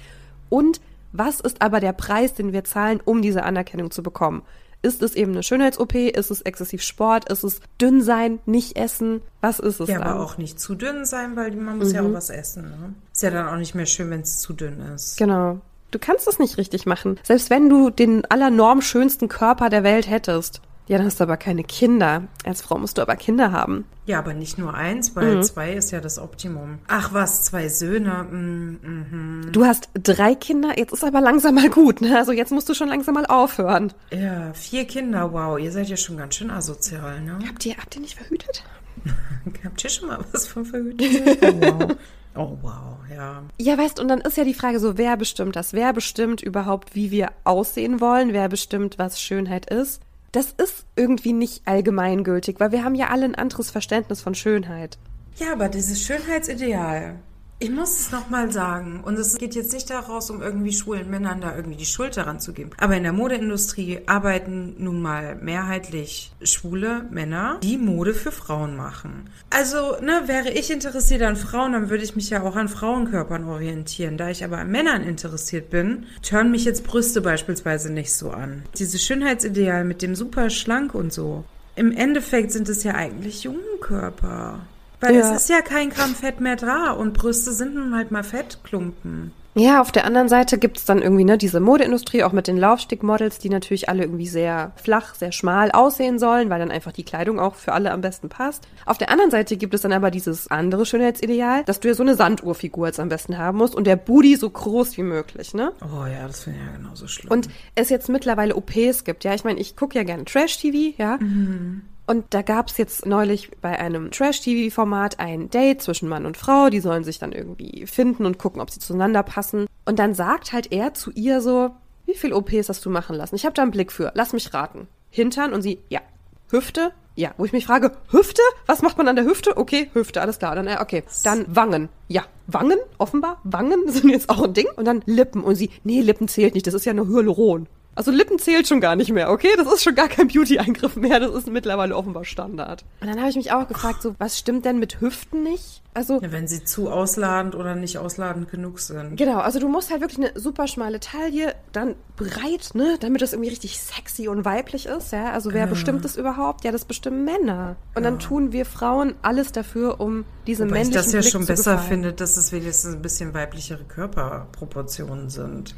Und 0.50 0.80
was 1.14 1.40
ist 1.40 1.62
aber 1.62 1.80
der 1.80 1.94
Preis, 1.94 2.34
den 2.34 2.52
wir 2.52 2.64
zahlen, 2.64 3.00
um 3.06 3.22
diese 3.22 3.44
Anerkennung 3.44 3.92
zu 3.92 4.04
bekommen? 4.04 4.42
Ist 4.82 5.02
es 5.02 5.16
eben 5.16 5.32
eine 5.32 5.44
Schönheits-OP? 5.44 5.96
Ist 5.96 6.30
es 6.30 6.42
exzessiv 6.42 6.82
Sport? 6.82 7.30
Ist 7.32 7.44
es 7.46 7.62
dünn 7.80 8.02
sein, 8.02 8.40
nicht 8.46 8.76
essen? 8.76 9.22
Was 9.40 9.60
ist 9.60 9.80
es 9.80 9.88
Ja, 9.88 10.00
dann? 10.00 10.08
aber 10.10 10.20
auch 10.26 10.38
nicht 10.38 10.60
zu 10.60 10.76
dünn 10.76 11.06
sein, 11.06 11.38
weil 11.38 11.52
man 11.56 11.78
muss 11.78 11.94
ja 11.94 12.02
auch 12.02 12.12
was 12.12 12.30
essen. 12.30 12.64
Ne? 12.64 12.94
Ist 13.14 13.24
ja 13.24 13.30
dann 13.30 13.48
auch 13.48 13.56
nicht 13.56 13.76
mehr 13.76 13.86
schön, 13.86 14.10
wenn 14.10 14.20
es 14.22 14.40
zu 14.42 14.52
dünn 14.52 14.82
ist. 14.94 15.16
Genau. 15.18 15.62
Du 15.92 16.00
kannst 16.00 16.28
es 16.28 16.38
nicht 16.38 16.58
richtig 16.58 16.86
machen. 16.86 17.18
Selbst 17.24 17.50
wenn 17.50 17.70
du 17.70 17.92
den 17.92 18.26
allernormschönsten 18.26 19.30
Körper 19.30 19.70
der 19.70 19.84
Welt 19.84 20.10
hättest. 20.10 20.60
Ja, 20.88 20.98
dann 20.98 21.06
hast 21.08 21.20
du 21.20 21.24
aber 21.24 21.38
keine 21.38 21.64
Kinder. 21.64 22.24
Als 22.44 22.62
Frau 22.62 22.78
musst 22.78 22.98
du 22.98 23.02
aber 23.02 23.16
Kinder 23.16 23.52
haben. 23.54 23.86
Ja, 24.06 24.20
aber 24.20 24.34
nicht 24.34 24.58
nur 24.58 24.74
eins, 24.74 25.16
weil 25.16 25.38
Mhm. 25.38 25.44
zwei 25.44 25.74
ist 25.74 25.92
ja 25.92 26.02
das 26.02 26.20
Optimum. 26.20 26.80
Ach 26.90 27.14
was, 27.14 27.44
zwei 27.46 27.70
Söhne. 27.70 28.24
Mm, 28.30 28.80
mhm. 28.82 29.52
Du 29.54 29.66
hast 29.66 29.90
drei 29.94 30.36
Kinder, 30.36 30.78
jetzt 30.78 30.92
ist 30.92 31.06
aber 31.06 31.22
langsam 31.22 31.56
mal 31.56 31.70
gut, 31.70 32.02
ne? 32.02 32.18
Also 32.18 32.34
jetzt 32.34 32.52
musst 32.52 32.68
du 32.68 32.74
schon 32.74 32.90
langsam 32.90 33.14
mal 33.16 33.26
aufhören. 33.26 33.94
Ja, 34.12 34.52
vier 34.54 34.86
Kinder, 34.86 35.32
wow. 35.32 35.58
Ihr 35.58 35.72
seid 35.72 35.88
ja 35.88 35.96
schon 35.96 36.18
ganz 36.18 36.36
schön 36.36 36.52
asozial, 36.52 37.22
ne? 37.22 37.40
Habt 37.48 37.66
ihr, 37.66 37.78
habt 37.78 37.96
ihr 37.96 38.02
nicht 38.02 38.16
verhütet? 38.18 38.64
Habt 39.64 39.84
ihr 39.84 39.90
schon 39.90 40.08
mal 40.10 40.20
was 40.32 40.48
von 40.48 40.66
verhütet? 40.66 41.38
Oh 41.44 41.62
wow. 41.62 41.96
Oh 42.36 42.58
wow, 42.62 42.98
ja. 43.14 43.44
Ja, 43.60 43.78
weißt, 43.78 44.00
und 44.00 44.08
dann 44.08 44.20
ist 44.22 44.38
ja 44.38 44.44
die 44.44 44.54
Frage 44.54 44.80
so, 44.80 44.98
wer 44.98 45.16
bestimmt 45.18 45.56
das? 45.56 45.72
Wer 45.74 45.94
bestimmt 45.94 46.42
überhaupt, 46.42 46.96
wie 46.96 47.12
wir 47.12 47.32
aussehen 47.44 48.02
wollen? 48.02 48.34
Wer 48.34 48.50
bestimmt, 48.50 48.98
was 48.98 49.22
Schönheit 49.22 49.68
ist? 49.68 50.02
Das 50.34 50.52
ist 50.52 50.86
irgendwie 50.96 51.32
nicht 51.32 51.62
allgemeingültig, 51.66 52.60
weil 52.60 52.72
wir 52.72 52.84
haben 52.84 52.96
ja 52.96 53.10
alle 53.10 53.26
ein 53.26 53.36
anderes 53.36 53.70
Verständnis 53.70 54.22
von 54.22 54.36
Schönheit. 54.36 54.98
Ja, 55.38 55.54
aber 55.54 55.70
dieses 55.70 56.02
Schönheitsideal, 56.02 57.20
ich 57.60 57.70
muss 57.70 58.00
es 58.00 58.12
nochmal 58.12 58.52
sagen, 58.52 59.02
und 59.06 59.18
es 59.18 59.38
geht 59.38 59.56
jetzt 59.56 59.72
nicht 59.72 59.90
daraus, 59.90 60.30
um 60.30 60.42
irgendwie 60.42 60.74
schwulen 60.74 61.10
Männern 61.10 61.40
da 61.40 61.56
irgendwie 61.56 61.78
die 61.78 61.86
Schuld 61.86 62.18
daran 62.18 62.40
zu 62.40 62.52
geben. 62.52 62.72
Aber 62.78 62.98
in 62.98 63.04
der 63.04 63.14
Modeindustrie 63.14 64.02
arbeiten 64.06 64.76
nun 64.80 65.02
mal 65.02 65.36
mehrheitlich 65.36 66.34
schwule 66.42 67.06
Männer, 67.10 67.60
die 67.64 67.78
Mode 67.78 68.14
für 68.14 68.32
Frauen 68.32 68.76
machen. 68.76 69.30
Also, 69.50 69.96
ne, 70.02 70.24
wäre 70.26 70.50
ich 70.50 70.72
interessiert 70.72 71.22
an 71.22 71.38
Frauen, 71.38 71.72
dann 71.72 71.90
würde 71.90 72.04
ich 72.04 72.16
mich 72.18 72.30
ja 72.30 72.44
auch 72.44 72.58
an 72.58 72.68
Frauenkörpern 72.68 73.46
orientieren. 73.46 74.18
Da 74.18 74.30
ich 74.30 74.44
aber 74.44 74.58
an 74.58 74.70
Männern 74.70 75.04
interessiert 75.04 75.70
bin, 75.70 76.06
tören 76.22 76.52
mich 76.52 76.66
jetzt 76.66 76.84
Brüste 76.84 77.22
beispielsweise 77.22 77.94
nicht 77.94 78.14
so 78.14 78.32
an. 78.32 78.64
Dieses 78.78 79.04
Schönheitsideal 79.06 79.86
mit 79.86 80.02
dem 80.02 80.16
super 80.16 80.50
schlank 80.50 80.94
und 80.94 81.14
so. 81.14 81.46
Im 81.76 81.92
Endeffekt 81.92 82.52
sind 82.52 82.68
es 82.68 82.84
ja 82.84 82.96
eigentlich 82.96 83.44
Jungenkörper. 83.44 84.60
Weil 85.04 85.16
ja. 85.16 85.32
es 85.34 85.42
ist 85.42 85.50
ja 85.50 85.62
kein 85.62 85.90
Gramm 85.90 86.16
Fett 86.16 86.40
mehr 86.40 86.56
da 86.56 86.92
und 86.92 87.14
Brüste 87.14 87.52
sind 87.52 87.76
nun 87.76 87.96
halt 87.96 88.12
mal 88.12 88.24
Fettklumpen. 88.24 89.34
Ja, 89.56 89.82
auf 89.82 89.92
der 89.92 90.06
anderen 90.06 90.30
Seite 90.30 90.58
gibt 90.58 90.78
es 90.78 90.86
dann 90.86 91.02
irgendwie 91.02 91.26
ne, 91.26 91.38
diese 91.38 91.60
Modeindustrie, 91.60 92.24
auch 92.24 92.32
mit 92.32 92.48
den 92.48 92.58
Laufstickmodels, 92.58 93.38
die 93.38 93.50
natürlich 93.50 93.88
alle 93.88 94.04
irgendwie 94.04 94.28
sehr 94.28 94.72
flach, 94.78 95.14
sehr 95.14 95.32
schmal 95.32 95.72
aussehen 95.72 96.18
sollen, 96.18 96.50
weil 96.50 96.58
dann 96.58 96.72
einfach 96.72 96.92
die 96.92 97.04
Kleidung 97.04 97.40
auch 97.40 97.54
für 97.54 97.74
alle 97.74 97.92
am 97.92 98.02
besten 98.02 98.30
passt. 98.30 98.68
Auf 98.86 98.98
der 98.98 99.12
anderen 99.12 99.30
Seite 99.30 99.56
gibt 99.56 99.76
es 99.76 99.82
dann 99.82 99.94
aber 99.94 100.10
dieses 100.10 100.50
andere 100.50 100.88
Schönheitsideal, 100.88 101.64
dass 101.66 101.80
du 101.80 101.90
ja 101.90 101.94
so 101.94 102.02
eine 102.02 102.16
Sanduhrfigur 102.16 102.88
jetzt 102.88 103.00
am 103.00 103.10
besten 103.10 103.38
haben 103.38 103.60
musst 103.60 103.76
und 103.76 103.86
der 103.86 103.96
Booty 103.96 104.38
so 104.38 104.50
groß 104.50 104.98
wie 104.98 105.04
möglich, 105.04 105.54
ne? 105.54 105.72
Oh 105.82 106.06
ja, 106.08 106.26
das 106.26 106.46
finde 106.46 106.60
ich 106.60 106.66
ja 106.66 106.78
genauso 106.78 107.08
schlimm. 107.08 107.32
Und 107.32 107.50
es 107.76 107.90
jetzt 107.90 108.10
mittlerweile 108.10 108.56
OPs 108.56 109.04
gibt, 109.04 109.24
ja. 109.24 109.36
Ich 109.36 109.44
meine, 109.44 109.60
ich 109.60 109.76
gucke 109.76 109.96
ja 109.96 110.04
gerne 110.04 110.26
Trash-TV, 110.26 110.96
ja. 110.98 111.18
Mhm. 111.20 111.84
Und 112.06 112.34
da 112.34 112.42
gab 112.42 112.68
es 112.68 112.78
jetzt 112.78 113.06
neulich 113.06 113.50
bei 113.62 113.80
einem 113.80 114.12
Trash-TV-Format 114.12 115.20
ein 115.20 115.50
Date 115.50 115.82
zwischen 115.82 116.10
Mann 116.10 116.26
und 116.26 116.36
Frau. 116.36 116.70
Die 116.70 116.82
sollen 116.82 117.04
sich 117.04 117.18
dann 117.18 117.32
irgendwie 117.32 117.86
finden 117.88 118.26
und 118.26 118.38
gucken, 118.38 118.62
ob 118.62 118.70
sie 118.70 118.80
zueinander 118.80 119.24
passen. 119.24 119.68
Und 119.86 120.00
dann 120.00 120.14
sagt 120.14 120.52
halt 120.52 120.72
er 120.72 120.94
zu 120.94 121.12
ihr 121.12 121.42
so, 121.42 121.72
wie 122.06 122.16
viel 122.16 122.34
OPs 122.34 122.68
hast 122.68 122.86
du 122.86 122.90
machen 122.90 123.16
lassen? 123.16 123.36
Ich 123.36 123.46
habe 123.46 123.54
da 123.54 123.62
einen 123.62 123.72
Blick 123.72 123.92
für. 123.92 124.12
Lass 124.16 124.34
mich 124.34 124.54
raten. 124.54 124.88
Hintern 125.10 125.54
und 125.54 125.62
sie, 125.62 125.80
ja. 125.90 126.02
Hüfte? 126.50 126.92
Ja. 127.16 127.32
Wo 127.38 127.46
ich 127.46 127.54
mich 127.54 127.66
frage, 127.66 127.92
Hüfte? 128.10 128.42
Was 128.66 128.82
macht 128.82 128.98
man 128.98 129.08
an 129.08 129.16
der 129.16 129.26
Hüfte? 129.26 129.56
Okay, 129.56 129.90
Hüfte, 129.94 130.22
alles 130.22 130.40
klar. 130.40 130.56
Dann, 130.56 130.68
okay. 130.80 131.04
Dann 131.24 131.46
Wangen. 131.56 131.88
Ja. 132.10 132.24
Wangen? 132.48 132.80
Offenbar. 132.98 133.40
Wangen 133.44 133.88
sind 133.88 134.10
jetzt 134.10 134.30
auch 134.30 134.44
ein 134.44 134.54
Ding. 134.54 134.68
Und 134.76 134.86
dann 134.86 135.04
Lippen. 135.06 135.44
Und 135.44 135.56
sie, 135.56 135.70
nee, 135.86 136.02
Lippen 136.02 136.28
zählt 136.28 136.54
nicht. 136.54 136.68
Das 136.68 136.74
ist 136.74 136.86
ja 136.86 136.94
nur 136.94 137.08
Hyaluron. 137.08 137.68
Also 137.96 138.12
Lippen 138.12 138.40
zählt 138.40 138.68
schon 138.68 138.82
gar 138.82 138.96
nicht 138.96 139.12
mehr, 139.12 139.30
okay? 139.30 139.50
Das 139.56 139.72
ist 139.72 139.84
schon 139.84 139.96
gar 139.96 140.08
kein 140.08 140.28
Beauty-Eingriff 140.28 140.96
mehr, 140.96 141.20
das 141.20 141.34
ist 141.34 141.48
mittlerweile 141.48 141.96
offenbar 141.96 142.26
Standard. 142.26 142.84
Und 143.02 143.08
dann 143.08 143.20
habe 143.20 143.30
ich 143.30 143.36
mich 143.36 143.52
auch 143.52 143.68
gefragt, 143.68 144.02
so, 144.02 144.16
was 144.18 144.40
stimmt 144.40 144.66
denn 144.66 144.80
mit 144.80 145.00
Hüften 145.00 145.44
nicht? 145.44 145.82
Also, 145.94 146.20
ja, 146.22 146.32
wenn 146.32 146.48
sie 146.48 146.64
zu 146.64 146.90
ausladend 146.90 147.54
oder 147.54 147.76
nicht 147.76 148.00
ausladend 148.00 148.50
genug 148.50 148.80
sind. 148.80 149.16
Genau, 149.16 149.38
also 149.38 149.60
du 149.60 149.68
musst 149.68 149.92
halt 149.92 150.02
wirklich 150.02 150.26
eine 150.26 150.40
super 150.40 150.68
schmale 150.68 151.00
Taille, 151.00 151.54
dann 151.72 151.94
breit, 152.16 152.72
ne, 152.74 152.98
damit 153.00 153.22
das 153.22 153.34
irgendwie 153.34 153.52
richtig 153.52 153.80
sexy 153.80 154.28
und 154.28 154.44
weiblich 154.44 154.88
ist, 154.88 155.12
ja? 155.12 155.32
Also 155.32 155.54
wer 155.54 155.62
ja. 155.62 155.66
bestimmt 155.68 156.04
das 156.04 156.16
überhaupt? 156.16 156.64
Ja, 156.64 156.72
das 156.72 156.86
bestimmen 156.86 157.26
Männer. 157.26 157.76
Und 157.94 158.04
ja. 158.04 158.10
dann 158.10 158.18
tun 158.18 158.52
wir 158.52 158.66
Frauen 158.66 159.14
alles 159.22 159.52
dafür, 159.52 160.00
um 160.00 160.26
diese 160.48 160.64
Wobei 160.64 160.80
männlichen 160.80 161.00
ich 161.00 161.06
das 161.06 161.14
ja 161.14 161.20
Blick 161.20 161.32
schon 161.32 161.46
besser 161.46 161.74
gefallen. 161.74 161.90
finde, 161.90 162.14
dass 162.14 162.38
es 162.38 162.52
wenigstens 162.52 162.96
ein 162.96 163.02
bisschen 163.04 163.36
weiblichere 163.36 163.84
Körperproportionen 163.84 165.30
sind. 165.30 165.76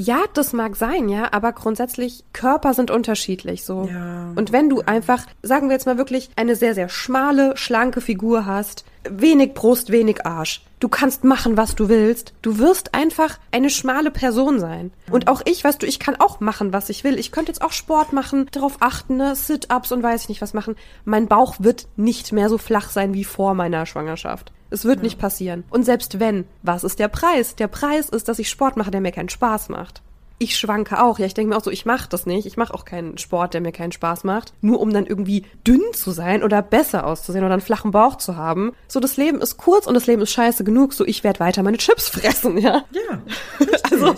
Ja, 0.00 0.20
das 0.32 0.54
mag 0.54 0.76
sein, 0.76 1.10
ja, 1.10 1.28
aber 1.32 1.52
grundsätzlich 1.52 2.24
Körper 2.32 2.72
sind 2.72 2.90
unterschiedlich 2.90 3.64
so. 3.66 3.86
Ja. 3.92 4.32
Und 4.34 4.50
wenn 4.50 4.70
du 4.70 4.80
einfach, 4.80 5.26
sagen 5.42 5.68
wir 5.68 5.74
jetzt 5.74 5.84
mal 5.84 5.98
wirklich, 5.98 6.30
eine 6.36 6.56
sehr, 6.56 6.74
sehr 6.74 6.88
schmale, 6.88 7.54
schlanke 7.58 8.00
Figur 8.00 8.46
hast, 8.46 8.86
wenig 9.08 9.54
Brust, 9.54 9.90
wenig 9.90 10.26
Arsch. 10.26 10.62
Du 10.78 10.88
kannst 10.88 11.24
machen, 11.24 11.56
was 11.56 11.74
du 11.74 11.88
willst. 11.88 12.32
Du 12.42 12.58
wirst 12.58 12.94
einfach 12.94 13.38
eine 13.50 13.70
schmale 13.70 14.10
Person 14.10 14.58
sein. 14.58 14.92
Und 15.10 15.28
auch 15.28 15.42
ich, 15.44 15.62
weißt 15.62 15.82
du, 15.82 15.86
ich 15.86 15.98
kann 15.98 16.16
auch 16.16 16.40
machen, 16.40 16.72
was 16.72 16.88
ich 16.88 17.04
will. 17.04 17.18
Ich 17.18 17.32
könnte 17.32 17.50
jetzt 17.50 17.62
auch 17.62 17.72
Sport 17.72 18.12
machen, 18.12 18.46
darauf 18.52 18.78
achten, 18.80 19.16
ne, 19.16 19.36
Sit-ups 19.36 19.92
und 19.92 20.02
weiß 20.02 20.22
ich 20.22 20.28
nicht 20.30 20.42
was 20.42 20.54
machen. 20.54 20.76
Mein 21.04 21.28
Bauch 21.28 21.56
wird 21.58 21.86
nicht 21.96 22.32
mehr 22.32 22.48
so 22.48 22.56
flach 22.56 22.90
sein 22.90 23.12
wie 23.12 23.24
vor 23.24 23.54
meiner 23.54 23.84
Schwangerschaft. 23.84 24.52
Es 24.70 24.84
wird 24.84 24.98
ja. 24.98 25.04
nicht 25.04 25.18
passieren. 25.18 25.64
Und 25.70 25.84
selbst 25.84 26.18
wenn, 26.20 26.46
was 26.62 26.84
ist 26.84 26.98
der 26.98 27.08
Preis? 27.08 27.56
Der 27.56 27.68
Preis 27.68 28.08
ist, 28.08 28.28
dass 28.28 28.38
ich 28.38 28.48
Sport 28.48 28.76
mache, 28.76 28.90
der 28.90 29.00
mir 29.00 29.12
keinen 29.12 29.28
Spaß 29.28 29.68
macht. 29.68 30.02
Ich 30.42 30.56
schwanke 30.56 31.02
auch. 31.02 31.18
Ja, 31.18 31.26
ich 31.26 31.34
denke 31.34 31.50
mir 31.50 31.58
auch 31.58 31.62
so, 31.62 31.70
ich 31.70 31.84
mache 31.84 32.08
das 32.08 32.24
nicht. 32.24 32.46
Ich 32.46 32.56
mache 32.56 32.72
auch 32.72 32.86
keinen 32.86 33.18
Sport, 33.18 33.52
der 33.52 33.60
mir 33.60 33.72
keinen 33.72 33.92
Spaß 33.92 34.24
macht. 34.24 34.54
Nur 34.62 34.80
um 34.80 34.90
dann 34.90 35.04
irgendwie 35.04 35.44
dünn 35.66 35.82
zu 35.92 36.12
sein 36.12 36.42
oder 36.42 36.62
besser 36.62 37.06
auszusehen 37.06 37.44
oder 37.44 37.52
einen 37.52 37.60
flachen 37.60 37.90
Bauch 37.90 38.16
zu 38.16 38.36
haben. 38.36 38.72
So, 38.88 39.00
das 39.00 39.18
Leben 39.18 39.42
ist 39.42 39.58
kurz 39.58 39.86
und 39.86 39.92
das 39.92 40.06
Leben 40.06 40.22
ist 40.22 40.32
scheiße 40.32 40.64
genug. 40.64 40.94
So, 40.94 41.04
ich 41.04 41.24
werde 41.24 41.40
weiter 41.40 41.62
meine 41.62 41.76
Chips 41.76 42.08
fressen, 42.08 42.56
ja. 42.56 42.84
Ja. 42.90 43.22
also, 43.90 44.14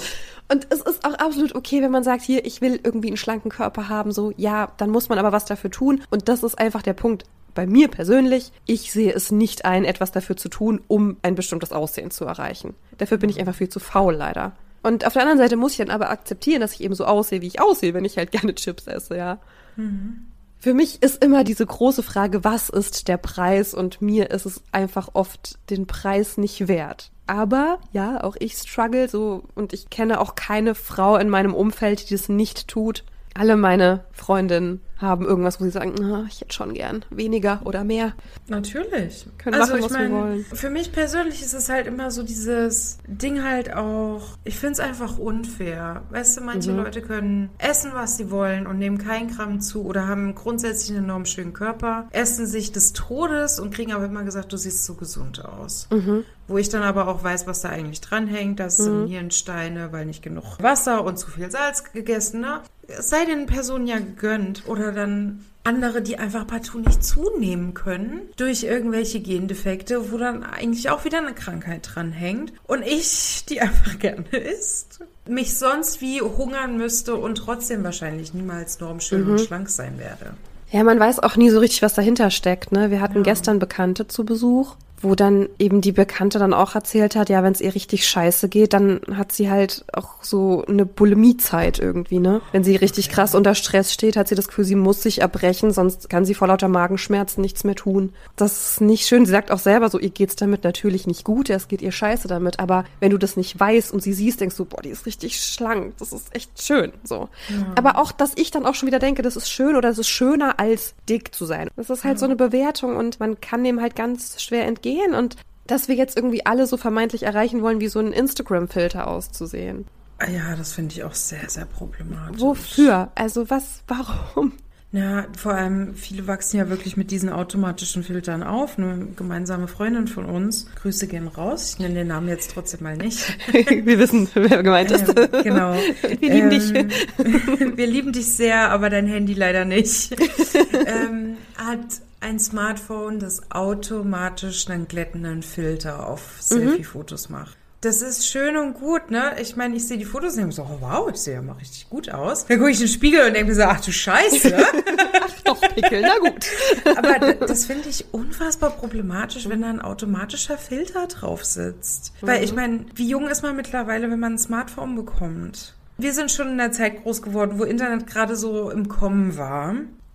und 0.49 0.69
es 0.71 0.81
ist 0.81 1.05
auch 1.05 1.15
absolut 1.15 1.57
okay, 1.57 1.83
wenn 1.83 1.91
man 1.91 2.05
sagt, 2.05 2.23
hier, 2.23 2.47
ich 2.47 2.61
will 2.61 2.79
irgendwie 2.85 3.09
einen 3.09 3.17
schlanken 3.17 3.51
Körper 3.51 3.89
haben, 3.89 4.13
so, 4.13 4.33
ja, 4.37 4.71
dann 4.77 4.91
muss 4.91 5.09
man 5.09 5.19
aber 5.19 5.33
was 5.33 5.45
dafür 5.45 5.73
tun. 5.73 6.05
Und 6.11 6.29
das 6.29 6.45
ist 6.45 6.57
einfach 6.57 6.83
der 6.83 6.93
Punkt 6.93 7.25
bei 7.53 7.67
mir 7.67 7.89
persönlich, 7.89 8.53
ich 8.65 8.93
sehe 8.93 9.13
es 9.13 9.33
nicht 9.33 9.65
ein, 9.65 9.85
etwas 9.85 10.13
dafür 10.13 10.37
zu 10.37 10.49
tun, 10.49 10.81
um 10.87 11.17
ein 11.23 11.35
bestimmtes 11.35 11.73
Aussehen 11.73 12.13
zu 12.13 12.25
erreichen. 12.25 12.75
Dafür 12.99 13.19
bin 13.19 13.29
ich 13.29 13.41
einfach 13.41 13.57
viel 13.57 13.69
zu 13.69 13.81
faul, 13.81 14.15
leider. 14.15 14.53
Und 14.83 15.07
auf 15.07 15.13
der 15.13 15.23
anderen 15.23 15.39
Seite 15.39 15.57
muss 15.57 15.73
ich 15.73 15.79
dann 15.79 15.91
aber 15.91 16.11
akzeptieren, 16.11 16.61
dass 16.61 16.75
ich 16.75 16.83
eben 16.83 16.95
so 16.95 17.05
aussehe, 17.05 17.41
wie 17.41 17.47
ich 17.47 17.61
aussehe, 17.61 17.95
wenn 17.95 18.05
ich 18.05 18.17
halt 18.17 18.31
gerne 18.33 18.55
Chips 18.55 18.87
esse, 18.87 19.17
ja. 19.17 19.39
Mhm. 19.77 20.27
Für 20.59 20.75
mich 20.75 21.03
ist 21.03 21.25
immer 21.25 21.43
diese 21.43 21.67
große 21.67 22.05
Frage, 22.05 22.45
was 22.45 22.69
ist 22.69 23.09
der 23.09 23.17
Preis? 23.17 23.75
Und 23.75 24.01
mir 24.01 24.31
ist 24.31 24.47
es 24.47 24.63
einfach 24.71 25.09
oft 25.15 25.59
den 25.71 25.89
Preis 25.89 26.39
nicht 26.39 26.69
wert. 26.69 27.11
Aber 27.27 27.81
ja, 27.93 28.23
auch 28.23 28.37
ich 28.39 28.55
struggle 28.55 29.09
so 29.09 29.43
und 29.57 29.73
ich 29.73 29.91
kenne 29.91 30.21
auch 30.21 30.37
keine 30.37 30.77
Frau 30.77 31.17
in 31.17 31.29
meinem 31.29 31.55
Umfeld, 31.55 32.09
die 32.09 32.15
das 32.15 32.29
nicht 32.29 32.69
tut. 32.69 33.03
Alle 33.35 33.57
meine 33.57 34.05
Freundinnen 34.13 34.81
haben 35.03 35.27
irgendwas, 35.27 35.61
wo 35.61 35.65
sie 35.65 35.71
sagen, 35.71 35.95
oh, 36.01 36.25
ich 36.29 36.41
hätte 36.41 36.55
schon 36.55 36.75
gern 36.75 37.05
weniger 37.11 37.61
oder 37.65 37.85
mehr. 37.85 38.15
Natürlich. 38.47 39.27
Können 39.37 39.61
also 39.61 39.77
machen, 39.77 39.91
wir 39.91 40.11
wollen. 40.11 40.45
Für 40.45 40.71
mich 40.71 40.93
persönlich 40.93 41.43
ist 41.43 41.55
es 41.55 41.69
halt 41.69 41.87
immer 41.87 42.11
so 42.11 42.23
dieses 42.23 42.99
Ding 43.07 43.43
halt 43.43 43.75
auch, 43.75 44.23
ich 44.45 44.59
finde 44.59 44.75
es 44.75 44.81
einfach 44.81 45.19
unfair. 45.19 46.03
Weißt 46.11 46.37
du, 46.37 46.43
manche 46.43 46.71
mhm. 46.71 46.79
Leute 46.79 47.03
können 47.03 47.51
essen, 47.59 47.91
was 47.95 48.17
sie 48.17 48.31
wollen 48.31 48.67
und 48.67 48.79
nehmen 48.79 48.99
keinen 48.99 49.29
Gramm 49.29 49.61
zu 49.61 49.85
oder 49.85 50.07
haben 50.07 50.35
grundsätzlich 50.35 50.97
einen 50.97 51.07
enorm 51.07 51.27
schönen 51.27 51.53
Körper, 51.53 52.09
essen 52.13 52.47
sich 52.47 52.71
des 52.71 52.93
Todes 52.93 53.59
und 53.59 53.75
kriegen 53.75 53.93
aber 53.93 54.05
immer 54.05 54.23
gesagt, 54.23 54.53
du 54.53 54.57
siehst 54.57 54.85
so 54.85 54.95
gesund 54.95 55.45
aus. 55.45 55.89
Mhm. 55.91 56.25
Wo 56.49 56.59
ich 56.59 56.69
dann 56.69 56.83
aber 56.83 57.09
auch 57.09 57.25
weiß, 57.25 57.47
was 57.47 57.63
da 57.63 57.71
eigentlich 57.71 58.01
dranhängt. 58.01 58.61
Das 58.61 58.79
mhm. 58.79 58.85
sind 58.85 59.07
Hirnsteine, 59.09 59.91
weil 59.93 60.07
nicht 60.07 60.23
genug 60.23 60.63
Wasser 60.63 61.05
und 61.05 61.19
zu 61.19 61.31
viel 61.31 61.51
Salz 61.51 61.93
gegessen. 61.93 62.41
Ne? 62.41 62.61
Es 62.99 63.09
sei 63.09 63.25
den 63.25 63.47
Personen 63.47 63.87
ja 63.87 63.99
gegönnt. 63.99 64.65
Oder 64.67 64.93
dann 64.93 65.45
andere, 65.65 66.03
die 66.03 66.19
einfach 66.19 66.47
partout 66.47 66.81
nicht 66.81 67.05
zunehmen 67.05 67.75
können 67.75 68.23
durch 68.37 68.65
irgendwelche 68.65 69.21
Gendefekte, 69.21 70.11
wo 70.11 70.19
dann 70.19 70.43
eigentlich 70.43 70.91
auch 70.91 71.05
wieder 71.05 71.19
eine 71.19 71.35
Krankheit 71.35 71.89
dranhängt. 71.95 72.53
Und 72.67 72.83
ich, 72.83 73.45
die 73.49 73.61
einfach 73.61 73.99
gerne 73.99 74.27
isst, 74.31 75.01
mich 75.27 75.57
sonst 75.57 76.01
wie 76.01 76.21
hungern 76.21 76.77
müsste 76.77 77.15
und 77.15 77.37
trotzdem 77.37 77.85
wahrscheinlich 77.85 78.35
niemals 78.35 78.81
normschön 78.81 79.25
mhm. 79.25 79.31
und 79.33 79.41
schlank 79.41 79.69
sein 79.69 79.99
werde. 79.99 80.35
Ja, 80.71 80.83
man 80.85 80.99
weiß 80.99 81.21
auch 81.21 81.37
nie 81.37 81.51
so 81.51 81.59
richtig, 81.61 81.83
was 81.83 81.95
dahinter 81.95 82.31
steckt. 82.31 82.73
Ne? 82.73 82.91
Wir 82.91 83.01
hatten 83.01 83.19
ja. 83.19 83.23
gestern 83.23 83.59
Bekannte 83.59 84.09
zu 84.09 84.25
Besuch 84.25 84.77
wo 85.03 85.15
dann 85.15 85.49
eben 85.59 85.81
die 85.81 85.93
Bekannte 85.93 86.39
dann 86.39 86.55
auch 86.55 86.75
erzählt 86.75 87.17
hat, 87.17 87.29
ja, 87.29 87.43
wenn 87.43 87.53
es 87.53 87.61
ihr 87.61 87.75
richtig 87.75 88.07
scheiße 88.07 88.49
geht, 88.49 88.73
dann 88.73 89.01
hat 89.15 89.33
sie 89.33 89.51
halt 89.51 89.85
auch 89.93 90.23
so 90.23 90.65
eine 90.67 90.87
Bulimiezeit 90.87 91.79
irgendwie, 91.79 92.21
ne? 92.21 92.41
Wenn 92.53 92.65
sie 92.65 92.77
richtig 92.77 93.09
krass 93.09 93.35
unter 93.35 93.55
Stress 93.55 93.93
steht, 93.93 94.17
hat 94.17 94.29
sie 94.29 94.35
das 94.35 94.49
Gefühl, 94.49 94.65
sie 94.65 94.77
muss 94.77 95.03
sich 95.03 95.21
erbrechen, 95.21 95.73
sonst 95.73 96.09
kann 96.09 96.25
sie 96.25 96.35
vor 96.35 96.49
lauter 96.49 96.69
Magenschmerzen 96.69 97.41
nichts 97.41 97.65
mehr 97.65 97.75
tun. 97.75 98.13
Das 98.37 98.73
ist 98.73 98.81
nicht 98.81 99.07
schön. 99.07 99.27
Sie 99.27 99.33
sagt 99.33 99.51
auch 99.51 99.59
selber 99.59 99.89
so, 99.91 99.99
ihr 99.99 100.11
geht's 100.11 100.37
damit 100.37 100.65
natürlich 100.65 101.07
nicht 101.07 101.25
gut, 101.25 101.51
es 101.51 101.69
geht 101.69 101.83
ihr 101.83 101.93
scheiße 101.93 102.29
damit, 102.29 102.61
aber 102.61 102.85
wenn 103.01 103.11
du 103.11 103.19
das 103.19 103.37
nicht 103.37 103.59
weißt 103.59 103.93
und 103.93 104.03
sie 104.03 104.13
siehst, 104.13 104.41
denkst 104.41 104.57
du, 104.57 104.65
boah, 104.65 104.83
die 104.83 104.91
ist 104.91 105.07
richtig 105.07 105.41
schlank, 105.41 105.95
das 105.99 106.13
ist 106.13 106.35
echt 106.35 106.63
schön, 106.63 106.93
so. 107.03 107.29
Ja. 107.49 107.73
Aber 107.75 107.99
auch, 107.99 108.13
dass 108.13 108.33
ich 108.37 108.51
dann 108.51 108.67
auch 108.67 108.75
schon 108.75 108.87
wieder 108.87 109.01
denke, 109.01 109.23
das 109.23 109.37
ist 109.37 109.51
schön 109.51 109.75
oder 109.75 109.89
es 109.89 109.99
ist 109.99 110.09
schöner 110.09 110.61
als 110.61 110.95
dick 111.09 111.35
zu 111.35 111.45
sein. 111.45 111.69
Das 111.77 111.91
ist 111.91 112.05
halt 112.05 112.15
ja. 112.15 112.19
so 112.19 112.25
eine 112.27 112.37
Bewertung 112.37 112.97
und 112.97 113.19
man 113.19 113.41
kann 113.41 113.65
dem 113.65 113.81
halt 113.81 113.97
ganz 113.97 114.41
schwer 114.41 114.67
entgehen 114.67 114.92
gehen 114.93 115.15
und 115.15 115.37
dass 115.67 115.89
wir 115.89 115.95
jetzt 115.95 116.17
irgendwie 116.17 116.45
alle 116.45 116.67
so 116.67 116.77
vermeintlich 116.77 117.23
erreichen 117.23 117.63
wollen, 117.63 117.81
wie 117.81 117.89
so 117.89 118.01
ein 118.01 118.13
Instagram-Filter 118.13 119.07
auszusehen. 119.07 119.87
Ah 120.19 120.31
ja, 120.31 120.55
das 120.57 120.73
finde 120.73 120.95
ich 120.95 121.05
auch 121.05 121.15
sehr, 121.15 121.49
sehr 121.49 121.65
problematisch. 121.65 122.41
Wofür? 122.41 123.11
Also 123.15 123.49
was, 123.51 123.83
warum? 123.89 124.53
Na, 124.95 125.27
vor 125.35 125.55
allem, 125.55 125.95
viele 125.95 126.27
wachsen 126.27 126.59
ja 126.59 126.69
wirklich 126.69 126.99
mit 126.99 127.11
diesen 127.11 127.31
automatischen 127.31 128.03
Filtern 128.03 128.43
auf. 128.43 128.79
Eine 128.79 129.07
gemeinsame 129.17 129.67
Freundin 129.67 130.07
von 130.07 130.27
uns, 130.27 130.67
Grüße 130.83 131.07
gehen 131.07 131.29
raus. 131.29 131.73
Ich 131.73 131.79
nenne 131.79 131.95
den 131.95 132.09
Namen 132.09 132.29
jetzt 132.29 132.51
trotzdem 132.53 132.83
mal 132.83 132.99
nicht. 132.99 133.39
Wir 133.53 133.99
wissen, 133.99 134.29
wer 134.35 134.63
gemeint 134.63 134.91
ist. 134.91 135.09
Ähm, 135.09 135.29
genau. 135.43 135.75
Wir 136.21 136.31
lieben 136.31 136.51
ähm, 136.51 136.51
dich. 136.51 136.75
Wir 137.77 137.87
lieben 137.87 138.13
dich 138.13 138.27
sehr, 138.27 138.71
aber 138.71 138.91
dein 138.91 139.07
Handy 139.07 139.33
leider 139.33 139.65
nicht. 139.65 140.15
ähm, 140.87 141.39
hat 141.57 141.81
ein 142.23 142.39
Smartphone, 142.39 143.19
das 143.19 143.51
automatisch 143.51 144.69
einen 144.69 144.89
glättenden 144.89 145.43
Filter 145.43 146.09
auf 146.09 146.37
Selfie-Fotos 146.41 147.29
macht. 147.29 147.57
Das 147.83 148.01
ist 148.01 148.29
schön 148.29 148.57
und 148.57 148.75
gut, 148.75 149.11
ne? 149.11 149.35
Ich 149.41 149.57
meine, 149.57 149.75
ich 149.75 149.89
sehe 149.89 149.99
die 149.99 150.05
Fotos 150.05 150.35
und 150.35 150.39
denke 150.39 150.55
so, 150.55 150.63
oh, 150.63 150.77
wow, 150.79 151.11
ich 151.13 151.17
sehe 151.17 151.35
ja 151.35 151.43
mal 151.43 151.55
richtig 151.55 151.91
gut 151.91 152.09
aus. 152.11 152.47
Dann 152.47 152.59
gucke 152.59 152.71
ich 152.71 152.81
in 152.81 152.87
den 152.87 152.93
Spiegel 152.93 153.27
und 153.27 153.35
denke 153.35 153.49
mir 153.49 153.57
so, 153.57 153.63
ach 153.63 153.81
du 153.81 153.91
Scheiße. 153.91 154.57
Doch, 155.45 155.61
Pickel, 155.61 156.01
na 156.01 156.17
gut. 156.19 156.47
Aber 156.97 157.35
das 157.35 157.67
finde 157.67 157.89
ich 157.89 158.05
unfassbar 158.13 158.71
problematisch, 158.71 159.49
wenn 159.49 159.63
da 159.63 159.69
ein 159.69 159.81
automatischer 159.81 160.59
Filter 160.59 161.09
drauf 161.09 161.45
sitzt. 161.45 162.13
Weil 162.21 162.45
ich 162.45 162.55
meine, 162.55 162.87
wie 162.95 163.09
jung 163.09 163.27
ist 163.27 163.43
man 163.43 163.57
mittlerweile, 163.57 164.09
wenn 164.13 164.21
man 164.21 164.35
ein 164.35 164.39
Smartphone 164.39 164.95
bekommt? 164.95 165.75
Wir 165.99 166.13
sind 166.13 166.31
schon 166.31 166.51
in 166.51 166.59
der 166.59 166.71
Zeit 166.71 167.03
groß 167.03 167.21
geworden, 167.21 167.59
wo 167.59 167.65
Internet 167.65 168.07
gerade 168.07 168.37
so 168.37 168.71
im 168.71 168.89
Kommen 168.89 169.37
war. 169.37 169.75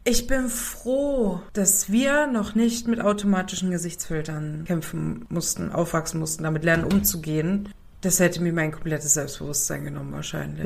Ich 0.09 0.25
bin 0.25 0.47
froh, 0.47 1.41
dass 1.51 1.91
wir 1.91 2.27
noch 2.27 2.55
nicht 2.55 2.87
mit 2.87 3.01
automatischen 3.01 3.71
Gesichtsfiltern 3.71 4.63
kämpfen 4.65 5.25
mussten, 5.27 5.69
aufwachsen 5.69 6.21
mussten, 6.21 6.43
damit 6.43 6.63
lernen 6.63 6.85
umzugehen. 6.85 7.67
Das 7.99 8.21
hätte 8.21 8.41
mir 8.41 8.53
mein 8.53 8.71
komplettes 8.71 9.15
Selbstbewusstsein 9.15 9.83
genommen 9.83 10.13
wahrscheinlich. 10.13 10.65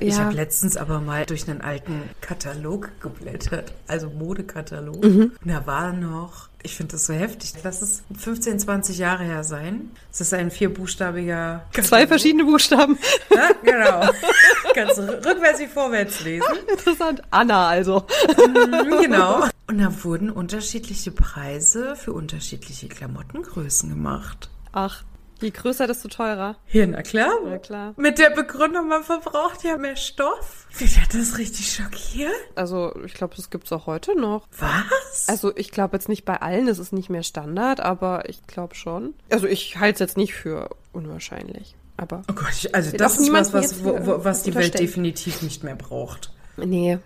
Ich 0.00 0.16
Ja. 0.16 0.24
habe 0.24 0.34
letztens 0.34 0.76
aber 0.76 1.00
mal 1.00 1.26
durch 1.26 1.48
einen 1.48 1.60
alten 1.60 2.02
Katalog 2.20 2.90
geblättert, 3.00 3.72
also 3.86 4.08
Modekatalog. 4.08 5.04
Mhm. 5.04 5.32
Und 5.42 5.50
da 5.50 5.66
war 5.66 5.92
noch, 5.92 6.48
ich 6.62 6.74
finde 6.74 6.92
das 6.92 7.06
so 7.06 7.12
heftig, 7.12 7.52
lass 7.62 7.82
es 7.82 8.02
15, 8.18 8.58
20 8.60 8.96
Jahre 8.98 9.24
her 9.24 9.44
sein. 9.44 9.90
Es 10.10 10.20
ist 10.22 10.32
ein 10.34 10.50
vierbuchstabiger 10.50 11.66
Zwei 11.72 11.82
Katalog. 11.82 12.08
verschiedene 12.08 12.44
Buchstaben. 12.44 12.98
Ja, 13.34 13.50
genau. 13.62 14.10
Kannst 14.74 14.98
du 14.98 15.02
rückwärts 15.02 15.60
wie 15.60 15.66
vorwärts 15.66 16.20
lesen. 16.24 16.46
Interessant. 16.68 17.22
Anna 17.30 17.68
also. 17.68 18.06
Mhm, 18.36 19.02
genau. 19.02 19.44
Und 19.68 19.78
da 19.78 19.92
wurden 20.04 20.30
unterschiedliche 20.30 21.10
Preise 21.12 21.94
für 21.96 22.12
unterschiedliche 22.12 22.88
Klamottengrößen 22.88 23.88
gemacht. 23.88 24.50
Ach, 24.72 25.04
je 25.42 25.50
größer, 25.50 25.86
desto 25.86 26.08
teurer. 26.08 26.56
Hier, 26.66 26.86
na 26.86 27.02
klar. 27.02 27.30
Na 27.44 27.58
klar. 27.58 27.94
Mit 27.96 28.18
der 28.18 28.30
Begründung, 28.30 28.88
man 28.88 29.02
verbraucht 29.02 29.64
ja 29.64 29.76
mehr 29.76 29.96
Stoff. 29.96 30.66
Mich 30.80 31.00
hat 31.00 31.14
das 31.14 31.38
richtig 31.38 31.72
schockiert. 31.72 32.32
Also, 32.54 32.94
ich 33.04 33.14
glaube, 33.14 33.34
das 33.36 33.50
gibt's 33.50 33.72
auch 33.72 33.86
heute 33.86 34.18
noch. 34.18 34.46
Was? 34.58 35.28
Also, 35.28 35.56
ich 35.56 35.70
glaube 35.70 35.96
jetzt 35.96 36.08
nicht 36.08 36.24
bei 36.24 36.40
allen, 36.40 36.68
es 36.68 36.78
ist 36.78 36.92
nicht 36.92 37.10
mehr 37.10 37.22
Standard, 37.22 37.80
aber 37.80 38.28
ich 38.28 38.46
glaube 38.46 38.74
schon. 38.74 39.14
Also, 39.30 39.46
ich 39.46 39.78
halte 39.78 39.94
es 39.94 40.00
jetzt 40.00 40.16
nicht 40.16 40.34
für 40.34 40.70
unwahrscheinlich. 40.92 41.74
Aber 41.96 42.22
oh 42.30 42.32
Gott, 42.32 42.52
ich, 42.52 42.74
also 42.74 42.96
das 42.96 43.18
ist 43.18 43.30
was, 43.30 43.52
was, 43.52 43.84
wo, 43.84 44.06
wo, 44.06 44.24
was 44.24 44.42
die 44.42 44.54
Welt 44.54 44.78
definitiv 44.78 45.42
nicht 45.42 45.62
mehr 45.64 45.76
braucht. 45.76 46.32
nee. 46.56 46.98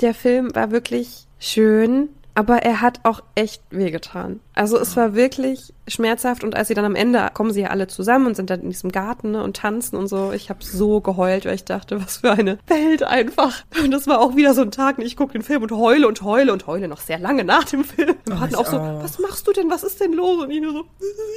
Der 0.00 0.14
Film 0.14 0.54
war 0.54 0.70
wirklich 0.70 1.26
schön, 1.38 2.08
aber 2.40 2.62
er 2.62 2.80
hat 2.80 3.00
auch 3.02 3.20
echt 3.34 3.62
wehgetan. 3.68 4.40
Also 4.54 4.78
es 4.78 4.96
war 4.96 5.14
wirklich 5.14 5.74
schmerzhaft 5.86 6.42
und 6.42 6.54
als 6.54 6.68
sie 6.68 6.74
dann 6.74 6.86
am 6.86 6.94
Ende 6.94 7.28
kommen 7.34 7.52
sie 7.52 7.60
ja 7.60 7.68
alle 7.68 7.86
zusammen 7.86 8.26
und 8.26 8.34
sind 8.36 8.48
dann 8.48 8.62
in 8.62 8.70
diesem 8.70 8.90
Garten 8.92 9.32
ne, 9.32 9.42
und 9.42 9.56
tanzen 9.58 9.96
und 9.96 10.06
so. 10.08 10.32
Ich 10.32 10.48
habe 10.48 10.64
so 10.64 11.00
geheult, 11.02 11.44
weil 11.44 11.54
ich 11.54 11.64
dachte, 11.66 12.00
was 12.02 12.18
für 12.18 12.32
eine 12.32 12.58
Welt 12.66 13.02
einfach. 13.02 13.62
Und 13.82 13.90
das 13.90 14.06
war 14.06 14.20
auch 14.20 14.36
wieder 14.36 14.54
so 14.54 14.62
ein 14.62 14.70
Tag, 14.70 14.98
ich 15.00 15.16
gucke 15.18 15.32
den 15.34 15.42
Film 15.42 15.62
und 15.62 15.72
heule 15.72 16.08
und 16.08 16.22
heule 16.22 16.52
und 16.54 16.66
heule 16.66 16.88
noch 16.88 17.00
sehr 17.00 17.18
lange 17.18 17.44
nach 17.44 17.64
dem 17.64 17.84
Film. 17.84 18.14
Wir 18.24 18.34
Oh, 18.36 18.40
hatten 18.40 18.54
auch 18.54 18.66
so, 18.66 18.78
auch. 18.78 19.02
was 19.02 19.18
machst 19.18 19.46
du 19.46 19.52
denn? 19.52 19.68
Was 19.70 19.82
ist 19.82 20.00
denn 20.00 20.14
los? 20.14 20.42
Und 20.42 20.50
ich 20.50 20.62
nur 20.62 20.72
so, 20.72 20.84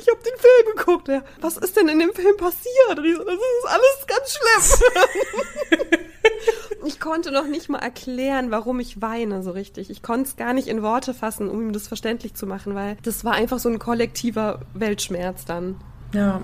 ich 0.02 0.08
habe 0.10 0.20
den 0.24 0.38
Film 0.40 0.78
geguckt. 0.78 1.08
Ja, 1.10 1.22
was 1.42 1.58
ist 1.58 1.76
denn 1.76 1.90
in 1.90 2.00
dem 2.00 2.14
Film 2.14 2.38
passiert? 2.38 2.98
Und 2.98 3.04
ich 3.06 3.16
so, 3.18 3.24
das 3.26 3.34
ist 3.36 3.68
alles 3.68 4.08
ganz 4.08 4.38
schlimm. 4.38 6.00
Ich 6.86 7.00
konnte 7.00 7.32
noch 7.32 7.48
nicht 7.48 7.70
mal 7.70 7.80
erklären, 7.80 8.52
warum 8.52 8.82
ich 8.82 9.02
weine 9.02 9.42
so 9.42 9.52
richtig. 9.52 9.90
Ich 9.90 10.04
konnte 10.04 10.24
es 10.30 10.36
gar 10.36 10.52
nicht 10.54 10.68
in 10.68 10.82
Worte 10.82 10.93
fassen, 11.02 11.50
um 11.50 11.62
ihm 11.62 11.74
das 11.74 11.88
verständlich 11.88 12.34
zu 12.36 12.46
machen, 12.46 12.76
weil 12.76 12.98
das 13.04 13.26
war 13.26 13.34
einfach 13.34 13.60
so 13.60 13.70
ein 13.70 13.80
kollektiver 13.80 14.62
Weltschmerz 14.74 15.46
dann. 15.46 15.76
Ja. 16.14 16.42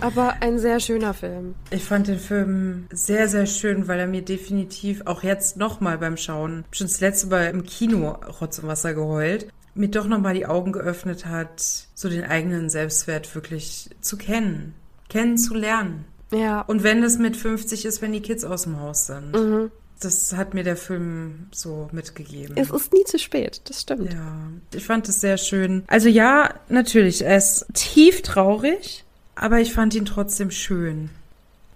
Aber 0.00 0.34
ein 0.40 0.58
sehr 0.58 0.80
schöner 0.80 1.14
Film. 1.14 1.54
Ich 1.70 1.84
fand 1.84 2.08
den 2.08 2.18
Film 2.18 2.86
sehr, 2.92 3.28
sehr 3.28 3.46
schön, 3.46 3.88
weil 3.88 4.00
er 4.00 4.06
mir 4.06 4.22
definitiv 4.22 5.02
auch 5.06 5.22
jetzt 5.22 5.56
nochmal 5.56 5.98
beim 5.98 6.16
Schauen, 6.16 6.64
schon 6.72 6.88
das 6.88 7.00
letzte 7.00 7.28
Mal 7.28 7.46
im 7.46 7.64
Kino 7.64 8.18
Rotz 8.40 8.58
und 8.58 8.68
Wasser 8.68 8.92
geheult, 8.92 9.46
mir 9.74 9.88
doch 9.88 10.06
nochmal 10.06 10.34
die 10.34 10.46
Augen 10.46 10.72
geöffnet 10.72 11.26
hat, 11.26 11.60
so 11.94 12.08
den 12.08 12.24
eigenen 12.24 12.70
Selbstwert 12.70 13.34
wirklich 13.34 13.90
zu 14.00 14.16
kennen, 14.16 14.74
kennenzulernen. 15.08 16.04
Ja. 16.32 16.62
Und 16.62 16.82
wenn 16.82 17.02
es 17.02 17.18
mit 17.18 17.36
50 17.36 17.84
ist, 17.84 18.02
wenn 18.02 18.12
die 18.12 18.22
Kids 18.22 18.44
aus 18.44 18.64
dem 18.64 18.80
Haus 18.80 19.06
sind. 19.06 19.32
Mhm. 19.32 19.70
Das 20.04 20.34
hat 20.34 20.52
mir 20.52 20.64
der 20.64 20.76
Film 20.76 21.46
so 21.50 21.88
mitgegeben. 21.92 22.56
Es 22.56 22.70
ist 22.70 22.92
nie 22.92 23.04
zu 23.04 23.18
spät, 23.18 23.62
das 23.64 23.80
stimmt. 23.80 24.12
Ja, 24.12 24.36
ich 24.74 24.84
fand 24.84 25.08
es 25.08 25.20
sehr 25.20 25.38
schön. 25.38 25.84
Also 25.86 26.08
ja, 26.08 26.54
natürlich, 26.68 27.24
er 27.24 27.38
ist 27.38 27.66
tief 27.72 28.20
traurig, 28.22 29.04
aber 29.34 29.60
ich 29.60 29.72
fand 29.72 29.94
ihn 29.94 30.04
trotzdem 30.04 30.50
schön. 30.50 31.08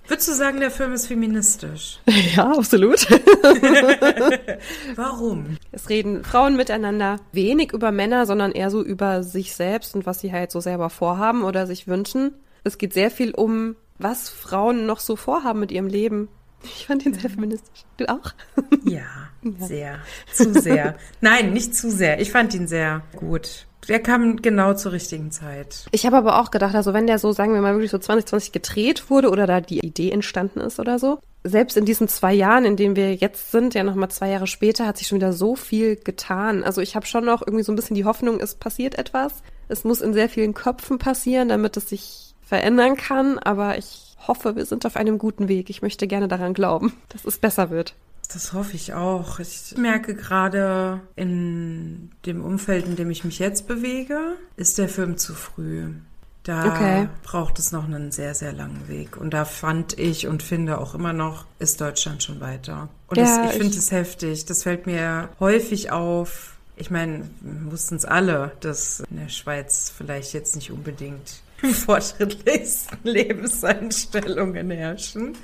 Würdest 0.09 0.29
du 0.29 0.33
sagen, 0.33 0.61
der 0.61 0.71
Film 0.71 0.93
ist 0.93 1.07
feministisch? 1.07 2.01
Ja, 2.37 2.51
absolut. 2.53 3.07
Warum? 4.97 5.57
Es 5.73 5.89
reden 5.89 6.25
Frauen 6.25 6.57
miteinander 6.57 7.21
wenig 7.33 7.73
über 7.73 7.93
Männer, 7.93 8.27
sondern 8.27 8.53
eher 8.53 8.71
so 8.71 8.83
über 8.83 9.23
sich 9.23 9.55
selbst 9.55 9.95
und 9.95 10.07
was 10.07 10.21
sie 10.21 10.33
halt 10.33 10.51
so 10.51 10.61
selber 10.61 10.91
vorhaben 10.91 11.45
oder 11.45 11.67
sich 11.67 11.89
wünschen. 11.89 12.35
Es 12.65 12.79
geht 12.79 12.93
sehr 12.93 13.11
viel 13.11 13.33
um, 13.35 13.77
was 13.99 14.29
Frauen 14.29 14.87
noch 14.87 15.01
so 15.01 15.17
vorhaben 15.17 15.61
mit 15.61 15.73
ihrem 15.73 15.89
Leben. 15.89 16.29
Ich 16.63 16.87
fand 16.87 17.07
ihn 17.07 17.15
sehr 17.15 17.31
feministisch. 17.31 17.85
Du 17.97 18.09
auch? 18.09 18.33
Ja, 18.85 19.05
sehr. 19.61 19.99
Zu 20.33 20.61
sehr. 20.61 20.97
Nein, 21.21 21.53
nicht 21.53 21.75
zu 21.75 21.91
sehr. 21.91 22.21
Ich 22.21 22.31
fand 22.31 22.55
ihn 22.55 22.67
sehr 22.67 23.03
gut. 23.17 23.67
Der 23.89 24.01
kam 24.01 24.37
genau 24.37 24.75
zur 24.75 24.93
richtigen 24.93 25.31
Zeit. 25.31 25.87
Ich 25.93 26.05
habe 26.05 26.17
aber 26.17 26.41
auch 26.41 26.51
gedacht, 26.51 26.75
also 26.75 26.93
wenn 26.93 27.07
der 27.07 27.19
so, 27.19 27.33
sagen 27.33 27.55
wir 27.55 27.61
mal, 27.61 27.75
wirklich 27.75 27.91
so 27.91 27.99
2020 27.99 28.53
gedreht 28.53 29.11
wurde 29.11 29.31
oder 29.31 29.47
da 29.47 29.61
die 29.61 29.79
Idee 29.81 30.11
entstanden 30.11 30.61
ist 30.61 30.79
oder 30.79 30.99
so, 30.99 31.21
selbst 31.45 31.77
in 31.77 31.85
diesen 31.85 32.09
zwei 32.09 32.35
Jahren, 32.35 32.65
in 32.65 32.77
denen 32.77 32.97
wir 32.97 33.15
jetzt 33.15 33.51
sind, 33.51 33.75
ja 33.75 33.85
nochmal 33.85 34.11
zwei 34.11 34.31
Jahre 34.31 34.47
später, 34.47 34.87
hat 34.87 34.99
sich 34.99 35.07
schon 35.07 35.17
wieder 35.17 35.33
so 35.33 35.55
viel 35.57 35.97
getan. 35.97 36.65
Also 36.65 36.81
ich 36.81 36.97
habe 36.97 37.07
schon 37.07 37.25
noch 37.25 37.41
irgendwie 37.41 37.65
so 37.65 37.73
ein 37.73 37.77
bisschen 37.77 37.95
die 37.97 38.05
Hoffnung, 38.05 38.41
es 38.41 38.55
passiert 38.55 38.99
etwas. 38.99 39.43
Es 39.69 39.85
muss 39.85 40.01
in 40.01 40.13
sehr 40.13 40.29
vielen 40.29 40.55
Köpfen 40.55 40.99
passieren, 40.99 41.49
damit 41.49 41.77
es 41.77 41.89
sich 41.89 42.35
verändern 42.43 42.97
kann, 42.97 43.39
aber 43.39 43.79
ich 43.79 44.08
hoffe, 44.29 44.55
wir 44.57 44.65
sind 44.67 44.87
auf 44.87 44.97
einem 44.97 45.19
guten 45.19 45.49
Weg. 45.49 45.71
Ich 45.71 45.83
möchte 45.83 46.07
gerne 46.07 46.29
daran 46.29 46.55
glauben, 46.55 46.93
dass 47.09 47.25
es 47.25 47.39
besser 47.39 47.71
wird. 47.71 47.95
Das 48.33 48.53
hoffe 48.53 48.77
ich 48.77 48.93
auch. 48.93 49.39
Ich 49.41 49.75
merke 49.79 50.15
gerade 50.15 51.01
in 51.17 52.11
dem 52.27 52.45
Umfeld, 52.45 52.87
in 52.87 52.95
dem 52.97 53.11
ich 53.11 53.25
mich 53.25 53.39
jetzt 53.39 53.67
bewege, 53.67 54.19
ist 54.57 54.77
der 54.79 54.89
Film 54.89 55.17
zu 55.17 55.35
früh. 55.35 55.87
Da 56.45 56.67
Okay. 56.67 57.09
braucht 57.25 57.59
es 57.59 57.73
noch 57.73 57.85
einen 57.85 58.11
sehr, 58.13 58.35
sehr 58.35 58.53
langen 58.53 58.87
Weg. 58.89 59.17
Und 59.19 59.33
da 59.35 59.45
fand 59.45 59.99
ich 59.99 60.27
und 60.27 60.43
finde 60.43 60.79
auch 60.79 60.95
immer 60.95 61.13
noch, 61.13 61.45
ist 61.59 61.81
Deutschland 61.81 62.23
schon 62.23 62.41
weiter. 62.41 62.89
Und 63.09 63.17
Ja, 63.19 63.25
das, 63.25 63.47
ich 63.53 63.59
finde 63.59 63.73
ich- 63.73 63.79
es 63.79 63.91
heftig. 63.93 64.45
Das 64.47 64.63
fällt 64.63 64.87
mir 64.87 65.29
häufig 65.41 65.91
auf. 65.91 66.55
Ich 66.77 66.91
meine, 66.91 67.29
wir 67.41 67.73
wussten 67.73 67.97
es 67.97 68.05
alle, 68.05 68.53
dass 68.61 69.01
in 69.11 69.17
der 69.19 69.29
Schweiz 69.29 69.93
vielleicht 69.95 70.33
jetzt 70.33 70.55
nicht 70.55 70.71
unbedingt 70.71 71.41
fortschrittlichsten 71.73 72.99
Lebenseinstellungen 73.03 74.71
herrschen. 74.71 75.37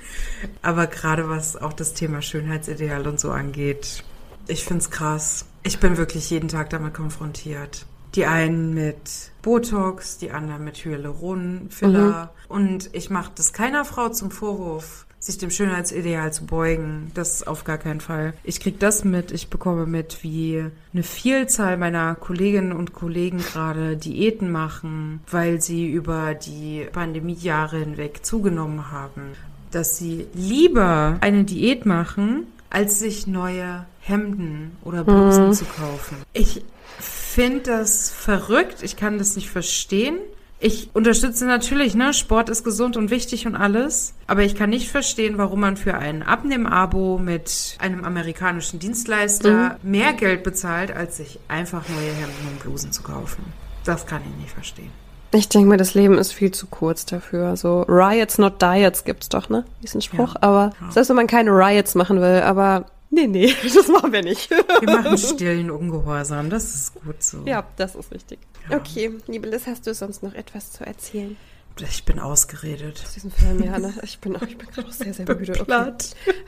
Aber 0.61 0.87
gerade 0.87 1.29
was 1.29 1.57
auch 1.57 1.73
das 1.73 1.93
Thema 1.93 2.21
Schönheitsideal 2.21 3.07
und 3.07 3.19
so 3.19 3.31
angeht, 3.31 4.03
ich 4.47 4.63
find's 4.63 4.89
krass. 4.89 5.45
Ich 5.63 5.79
bin 5.79 5.97
wirklich 5.97 6.29
jeden 6.29 6.47
Tag 6.47 6.69
damit 6.69 6.93
konfrontiert. 6.93 7.85
Die 8.13 8.25
einen 8.25 8.73
mit 8.73 9.31
Botox, 9.41 10.17
die 10.17 10.31
anderen 10.31 10.63
mit 10.63 10.77
Hyaluron, 10.77 11.67
Filler. 11.69 12.33
Und 12.47 12.89
ich 12.93 13.09
mache 13.09 13.31
das 13.35 13.51
keiner 13.51 13.83
Frau 13.83 14.09
zum 14.09 14.31
Vorwurf, 14.31 15.04
sich 15.25 15.39
dem 15.39 15.49
Schönheitsideal 15.49 16.31
zu 16.31 16.45
beugen. 16.45 17.11
Das 17.15 17.45
auf 17.45 17.63
gar 17.63 17.79
keinen 17.79 17.99
Fall. 17.99 18.33
Ich 18.43 18.59
krieg 18.59 18.79
das 18.79 19.03
mit. 19.03 19.31
Ich 19.31 19.49
bekomme 19.49 19.87
mit, 19.87 20.19
wie 20.21 20.63
eine 20.93 21.03
Vielzahl 21.03 21.77
meiner 21.77 22.13
Kolleginnen 22.13 22.71
und 22.71 22.93
Kollegen 22.93 23.39
gerade 23.39 23.97
Diäten 23.97 24.51
machen, 24.51 25.21
weil 25.31 25.61
sie 25.61 25.89
über 25.89 26.35
die 26.35 26.85
Pandemiejahre 26.91 27.79
hinweg 27.79 28.23
zugenommen 28.23 28.91
haben. 28.91 29.31
Dass 29.71 29.97
sie 29.97 30.27
lieber 30.35 31.17
eine 31.21 31.43
Diät 31.43 31.87
machen, 31.87 32.45
als 32.69 32.99
sich 32.99 33.25
neue 33.25 33.85
Hemden 34.01 34.77
oder 34.83 35.03
Blusen 35.03 35.53
zu 35.53 35.65
kaufen. 35.65 36.17
Ich 36.33 36.63
finde 36.99 37.61
das 37.61 38.11
verrückt. 38.11 38.83
Ich 38.83 38.95
kann 38.95 39.17
das 39.17 39.35
nicht 39.35 39.49
verstehen. 39.49 40.19
Ich 40.59 40.89
unterstütze 40.93 41.45
natürlich, 41.45 41.95
ne, 41.95 42.13
Sport 42.13 42.49
ist 42.49 42.63
gesund 42.63 42.95
und 42.95 43.11
wichtig 43.11 43.45
und 43.45 43.55
alles. 43.55 44.13
Aber 44.27 44.43
ich 44.43 44.55
kann 44.55 44.69
nicht 44.69 44.89
verstehen, 44.89 45.37
warum 45.37 45.59
man 45.59 45.77
für 45.77 45.95
ein 45.95 46.23
Abnehm-Abo 46.23 47.17
mit 47.17 47.77
einem 47.79 48.05
amerikanischen 48.05 48.79
Dienstleister 48.79 49.77
mhm. 49.83 49.91
mehr 49.91 50.13
Geld 50.13 50.43
bezahlt, 50.43 50.95
als 50.95 51.17
sich 51.17 51.39
einfach 51.47 51.83
neue 51.89 52.13
Hemden 52.13 52.47
und 52.51 52.59
Blusen 52.59 52.91
zu 52.91 53.03
kaufen. 53.03 53.43
Das 53.83 54.05
kann 54.07 54.21
ich 54.21 54.41
nicht 54.41 54.53
verstehen. 54.53 54.91
Ich 55.33 55.49
denke 55.49 55.67
mal, 55.67 55.77
das 55.77 55.93
Leben 55.93 56.17
ist 56.17 56.31
viel 56.31 56.51
zu 56.51 56.67
kurz 56.67 57.05
dafür. 57.05 57.57
So 57.57 57.81
Riots, 57.81 58.37
not 58.37 58.61
Diets 58.61 59.03
gibt's 59.03 59.27
doch, 59.27 59.49
ne? 59.49 59.65
Diesen 59.83 60.01
Spruch. 60.01 60.35
Ja, 60.35 60.41
aber 60.41 60.73
ja. 60.79 60.91
selbst 60.91 61.09
wenn 61.09 61.17
man 61.17 61.27
keine 61.27 61.51
Riots 61.51 61.95
machen 61.95 62.21
will, 62.21 62.41
aber 62.41 62.85
nee, 63.15 63.27
nee, 63.27 63.53
das 63.63 63.87
machen 63.87 64.11
wir 64.11 64.21
nicht. 64.21 64.49
Wir 64.49 64.89
machen 64.89 65.17
stillen 65.17 65.71
Ungehorsam, 65.71 66.49
das 66.49 66.75
ist 66.75 66.93
gut 66.95 67.23
so. 67.23 67.43
Ja, 67.45 67.65
das 67.77 67.95
ist 67.95 68.11
richtig. 68.11 68.39
Ja. 68.69 68.77
Okay, 68.77 69.11
liebe 69.27 69.49
Liz, 69.49 69.67
hast 69.67 69.87
du 69.87 69.93
sonst 69.93 70.23
noch 70.23 70.33
etwas 70.33 70.71
zu 70.71 70.85
erzählen? 70.85 71.37
Ich 71.81 72.05
bin 72.05 72.19
ausgeredet. 72.19 73.01
Aus 73.03 73.13
diesem 73.13 73.31
Film, 73.31 73.61
ja, 73.61 73.77
ne? 73.77 73.93
Ich 74.01 74.19
bin, 74.19 74.37
ich 74.47 74.57
bin 74.57 74.67
gerade 74.69 74.87
auch 74.87 74.93
sehr, 74.93 75.13
sehr 75.13 75.25
müde. 75.27 75.59
Okay. 75.59 75.91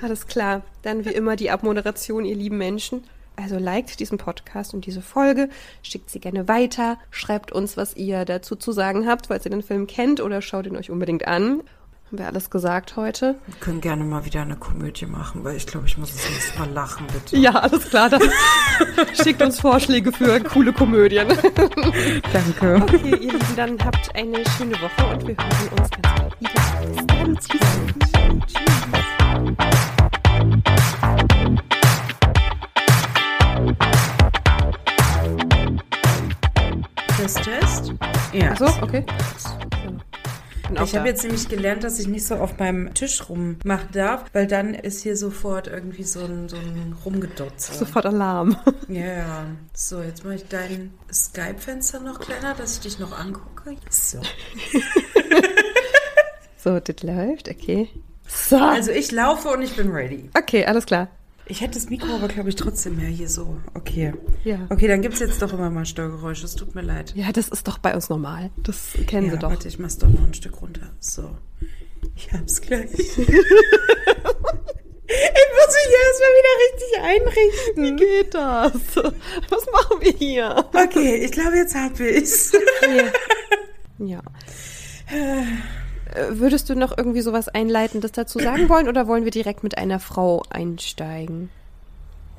Alles 0.01 0.25
klar. 0.27 0.61
Dann 0.83 1.03
wie 1.03 1.09
immer 1.09 1.35
die 1.35 1.51
Abmoderation, 1.51 2.23
ihr 2.23 2.35
lieben 2.35 2.57
Menschen. 2.57 3.03
Also 3.35 3.57
liked 3.57 3.99
diesen 3.99 4.17
Podcast 4.17 4.73
und 4.73 4.85
diese 4.85 5.01
Folge, 5.01 5.49
schickt 5.83 6.09
sie 6.09 6.19
gerne 6.19 6.47
weiter, 6.47 6.97
schreibt 7.11 7.51
uns, 7.51 7.77
was 7.77 7.95
ihr 7.95 8.25
dazu 8.25 8.55
zu 8.55 8.71
sagen 8.71 9.05
habt, 9.05 9.27
falls 9.27 9.45
ihr 9.45 9.51
den 9.51 9.61
Film 9.61 9.85
kennt 9.85 10.21
oder 10.21 10.41
schaut 10.41 10.65
ihn 10.65 10.77
euch 10.77 10.89
unbedingt 10.89 11.27
an. 11.27 11.61
Haben 12.07 12.19
wir 12.19 12.27
alles 12.27 12.49
gesagt 12.49 12.95
heute? 12.95 13.35
Wir 13.47 13.55
können 13.59 13.81
gerne 13.81 14.05
mal 14.05 14.23
wieder 14.23 14.41
eine 14.41 14.55
Komödie 14.55 15.05
machen, 15.05 15.43
weil 15.43 15.57
ich 15.57 15.67
glaube, 15.67 15.87
ich 15.87 15.97
muss 15.97 16.13
das 16.13 16.29
nächste 16.29 16.57
Mal 16.57 16.69
lachen, 16.69 17.05
bitte. 17.07 17.35
Ja, 17.35 17.51
alles 17.51 17.89
klar. 17.89 18.09
Dann 18.09 18.21
schickt 19.13 19.41
uns 19.41 19.59
Vorschläge 19.59 20.13
für 20.13 20.39
coole 20.39 20.71
Komödien. 20.71 21.27
Danke. 22.31 22.81
Okay, 22.81 23.09
ihr 23.09 23.17
Lieben, 23.17 23.39
dann 23.57 23.77
habt 23.83 24.15
eine 24.15 24.41
schöne 24.57 24.75
Woche 24.75 25.05
und 25.05 25.27
wir 25.27 25.35
hören 25.35 25.79
uns 25.79 25.89
ganz 25.91 26.15
bald 26.17 26.39
wieder. 26.39 26.51
Bis 26.79 27.05
dann. 27.07 27.37
Tschüss. 27.41 28.77
Test, 37.17 37.43
Test. 37.43 37.93
Ja. 38.31 38.51
Achso, 38.51 38.67
okay. 38.81 39.03
Ich 40.83 40.95
habe 40.95 41.07
jetzt 41.07 41.23
nämlich 41.23 41.47
gelernt, 41.47 41.83
dass 41.83 41.99
ich 41.99 42.07
nicht 42.07 42.25
so 42.25 42.35
auf 42.35 42.57
meinem 42.57 42.93
Tisch 42.93 43.29
rummachen 43.29 43.89
darf, 43.91 44.25
weil 44.33 44.47
dann 44.47 44.73
ist 44.73 45.03
hier 45.03 45.15
sofort 45.15 45.67
irgendwie 45.67 46.03
so 46.03 46.21
ein, 46.21 46.49
so 46.49 46.57
ein 46.57 46.95
Rumgedotze. 47.05 47.73
Sofort 47.73 48.05
Alarm. 48.05 48.57
Ja, 48.87 49.03
yeah. 49.03 49.45
so, 49.73 50.01
jetzt 50.01 50.23
mache 50.23 50.35
ich 50.35 50.47
dein 50.47 50.93
Skype-Fenster 51.11 51.99
noch 51.99 52.19
kleiner, 52.19 52.53
dass 52.53 52.75
ich 52.75 52.79
dich 52.81 52.99
noch 52.99 53.17
angucke. 53.17 53.75
So. 53.89 54.21
so, 56.57 56.79
das 56.79 57.03
läuft, 57.03 57.49
okay. 57.49 57.89
So. 58.27 58.57
Also 58.57 58.91
ich 58.91 59.11
laufe 59.11 59.49
und 59.49 59.61
ich 59.61 59.75
bin 59.75 59.91
ready. 59.91 60.29
Okay, 60.37 60.65
alles 60.65 60.85
klar. 60.85 61.09
Ich 61.49 61.61
hätte 61.61 61.75
das 61.75 61.89
Mikro 61.89 62.13
aber, 62.13 62.27
glaube 62.27 62.49
ich, 62.49 62.55
trotzdem 62.55 62.97
mehr 62.97 63.07
hier 63.07 63.29
so. 63.29 63.57
Okay. 63.73 64.13
Ja. 64.43 64.67
Okay, 64.69 64.87
dann 64.87 65.01
gibt 65.01 65.13
es 65.13 65.21
jetzt 65.21 65.41
doch 65.41 65.53
immer 65.53 65.69
mal 65.69 65.85
Störgeräusche. 65.85 66.45
Es 66.45 66.55
tut 66.55 66.75
mir 66.75 66.81
leid. 66.81 67.13
Ja, 67.15 67.31
das 67.31 67.47
ist 67.47 67.67
doch 67.67 67.77
bei 67.77 67.95
uns 67.95 68.09
normal. 68.09 68.51
Das 68.57 68.89
kennen 69.07 69.27
ja, 69.27 69.33
Sie 69.33 69.39
doch. 69.39 69.49
Warte, 69.49 69.67
ich 69.67 69.79
mach's 69.79 69.97
doch 69.97 70.09
noch 70.09 70.23
ein 70.23 70.33
Stück 70.33 70.61
runter. 70.61 70.89
So. 70.99 71.37
Ich 72.15 72.31
hab's 72.33 72.59
gleich. 72.61 72.91
ich 72.91 73.17
muss 73.17 73.27
mich 73.27 73.47
erstmal 76.03 76.33
wieder 76.35 76.53
richtig 76.65 76.91
einrichten. 77.01 77.83
Wie 77.83 77.95
geht 77.95 78.33
das? 78.33 78.73
Was 79.49 79.65
machen 79.71 80.01
wir 80.01 80.11
hier? 80.11 80.65
Okay, 80.73 81.15
ich 81.23 81.31
glaube, 81.31 81.55
jetzt 81.55 81.75
hab 81.75 81.99
ich's. 81.99 82.53
Okay. 82.83 83.05
Ja. 83.99 84.21
Äh, 86.17 86.39
würdest 86.39 86.69
du 86.69 86.75
noch 86.75 86.97
irgendwie 86.97 87.21
sowas 87.21 87.47
Einleitendes 87.47 88.11
dazu 88.11 88.39
sagen 88.39 88.69
wollen 88.69 88.87
oder 88.87 89.07
wollen 89.07 89.23
wir 89.23 89.31
direkt 89.31 89.63
mit 89.63 89.77
einer 89.77 89.99
Frau 89.99 90.43
einsteigen? 90.49 91.49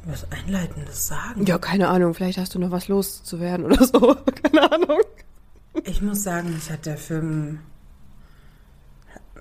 Was 0.04 0.26
Einleitendes 0.30 1.06
sagen? 1.06 1.44
Ja, 1.44 1.58
keine 1.58 1.88
Ahnung. 1.88 2.14
Vielleicht 2.14 2.38
hast 2.38 2.54
du 2.54 2.58
noch 2.58 2.70
was 2.70 2.88
loszuwerden 2.88 3.66
oder 3.66 3.84
so. 3.84 4.16
Keine 4.42 4.72
Ahnung. 4.72 5.00
Ich 5.84 6.00
muss 6.00 6.22
sagen, 6.22 6.54
mich 6.54 6.70
hat 6.70 6.86
der 6.86 6.96
Film. 6.96 7.58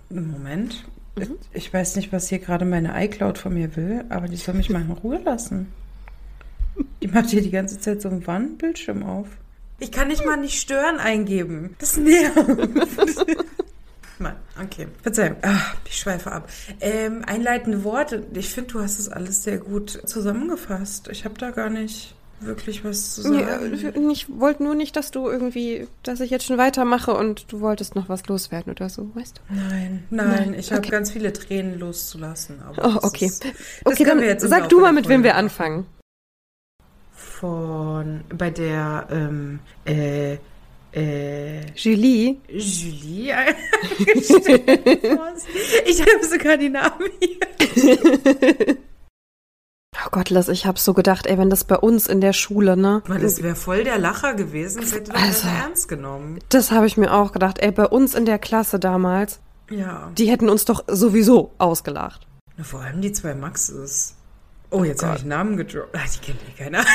Moment. 0.09 0.83
Mhm. 1.15 1.38
Ich 1.53 1.73
weiß 1.73 1.95
nicht, 1.95 2.11
was 2.11 2.27
hier 2.27 2.39
gerade 2.39 2.65
meine 2.65 3.01
iCloud 3.05 3.38
von 3.38 3.53
mir 3.53 3.75
will, 3.75 4.03
aber 4.09 4.27
die 4.27 4.35
soll 4.35 4.55
mich 4.55 4.69
mal 4.69 4.81
in 4.81 4.91
Ruhe 4.91 5.19
lassen. 5.23 5.71
Die 7.01 7.07
macht 7.07 7.29
hier 7.29 7.41
die 7.41 7.51
ganze 7.51 7.79
Zeit 7.79 8.01
so 8.01 8.09
einen 8.09 8.25
Wandbildschirm 8.27 9.03
auf. 9.03 9.27
Ich 9.79 9.91
kann 9.91 10.07
nicht 10.09 10.25
mal 10.25 10.38
nicht 10.38 10.59
stören 10.59 10.97
eingeben. 10.97 11.75
Das 11.79 11.97
nervt. 11.97 12.35
Mal, 14.20 14.36
okay. 14.61 14.88
Verzeihung, 15.03 15.38
Ach, 15.43 15.76
ich 15.86 15.99
schweife 15.99 16.32
ab. 16.32 16.49
Ähm, 16.82 17.24
einleitende 17.26 17.84
Worte. 17.84 18.26
Ich 18.34 18.49
finde, 18.49 18.74
du 18.74 18.82
hast 18.82 18.99
es 18.99 19.09
alles 19.09 19.43
sehr 19.43 19.59
gut 19.59 20.01
zusammengefasst. 20.05 21.07
Ich 21.09 21.26
habe 21.26 21.36
da 21.38 21.51
gar 21.51 21.70
nicht 21.70 22.15
wirklich 22.39 22.84
was 22.84 23.15
zu 23.15 23.22
sagen. 23.22 23.72
Nee, 23.95 24.11
ich 24.11 24.28
wollte 24.30 24.63
nur 24.63 24.76
nicht, 24.76 24.95
dass 24.95 25.11
du 25.11 25.28
irgendwie, 25.28 25.88
dass 26.03 26.20
ich 26.20 26.30
jetzt 26.30 26.45
schon 26.45 26.57
weitermache 26.57 27.13
und 27.13 27.51
du 27.51 27.61
wolltest 27.61 27.95
noch 27.95 28.09
was 28.09 28.26
loswerden 28.28 28.72
oder 28.72 28.89
so, 28.89 29.09
weißt 29.15 29.38
du? 29.38 29.55
Nein, 29.55 30.03
nein, 30.09 30.28
nein. 30.30 30.53
ich 30.53 30.72
habe 30.72 30.80
okay. 30.80 30.91
ganz 30.91 31.11
viele 31.11 31.34
Tränen 31.34 31.80
loszulassen. 31.80 32.61
oh, 32.78 32.99
okay. 33.01 33.26
Ist, 33.26 33.45
okay, 33.86 34.03
dann 34.03 34.39
sag 34.39 34.70
du 34.70 34.80
mal, 34.80 34.93
mit 34.93 35.07
wem 35.07 35.24
wir 35.24 35.36
anfangen. 35.36 35.86
Von, 37.13 38.22
bei 38.36 38.49
der, 38.49 39.07
ähm, 39.11 39.59
äh, 39.86 40.38
äh, 40.97 41.61
Julie. 41.75 42.37
Julie. 42.47 43.33
ich 45.85 46.01
habe 46.01 46.25
sogar 46.25 46.57
die 46.57 46.69
Namen 46.69 47.09
hier. 47.19 47.37
Oh 50.05 50.09
Gott, 50.11 50.29
Liz, 50.29 50.47
ich 50.47 50.67
habe 50.67 50.79
so 50.79 50.93
gedacht, 50.93 51.25
ey, 51.25 51.39
wenn 51.39 51.49
das 51.49 51.63
bei 51.63 51.75
uns 51.75 52.07
in 52.07 52.21
der 52.21 52.31
Schule, 52.31 52.77
ne? 52.77 53.01
Weil 53.07 53.19
das 53.19 53.41
wäre 53.41 53.55
voll 53.55 53.83
der 53.83 53.97
Lacher 53.97 54.35
gewesen, 54.35 54.81
das 54.81 54.93
hätte 54.93 55.13
also, 55.13 55.25
das 55.25 55.43
ernst 55.43 55.87
genommen. 55.89 56.39
Das 56.49 56.71
habe 56.71 56.85
ich 56.85 56.97
mir 56.97 57.11
auch 57.11 57.31
gedacht, 57.31 57.57
ey, 57.59 57.71
bei 57.71 57.87
uns 57.87 58.13
in 58.13 58.25
der 58.25 58.37
Klasse 58.37 58.79
damals. 58.79 59.39
Ja. 59.71 60.11
Die 60.15 60.29
hätten 60.29 60.49
uns 60.49 60.65
doch 60.65 60.83
sowieso 60.87 61.51
ausgelacht. 61.57 62.27
Na, 62.57 62.63
vor 62.63 62.81
allem 62.81 63.01
die 63.01 63.11
zwei 63.11 63.33
Maxes. 63.33 64.15
Oh, 64.69 64.83
jetzt 64.83 65.03
oh 65.03 65.07
habe 65.07 65.17
ich 65.17 65.25
Namen 65.25 65.57
gedroppt. 65.57 65.95
Ach, 65.97 66.09
die 66.09 66.19
kennt 66.19 66.39
eh 66.47 66.63
keiner. 66.63 66.85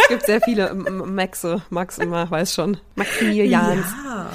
Es 0.00 0.08
gibt 0.08 0.26
sehr 0.26 0.40
viele 0.40 0.74
Maxe, 0.74 1.62
Max 1.70 1.98
immer, 1.98 2.30
weiß 2.30 2.54
schon. 2.54 2.76
Maximilians. 2.94 3.86
Ja. 4.04 4.30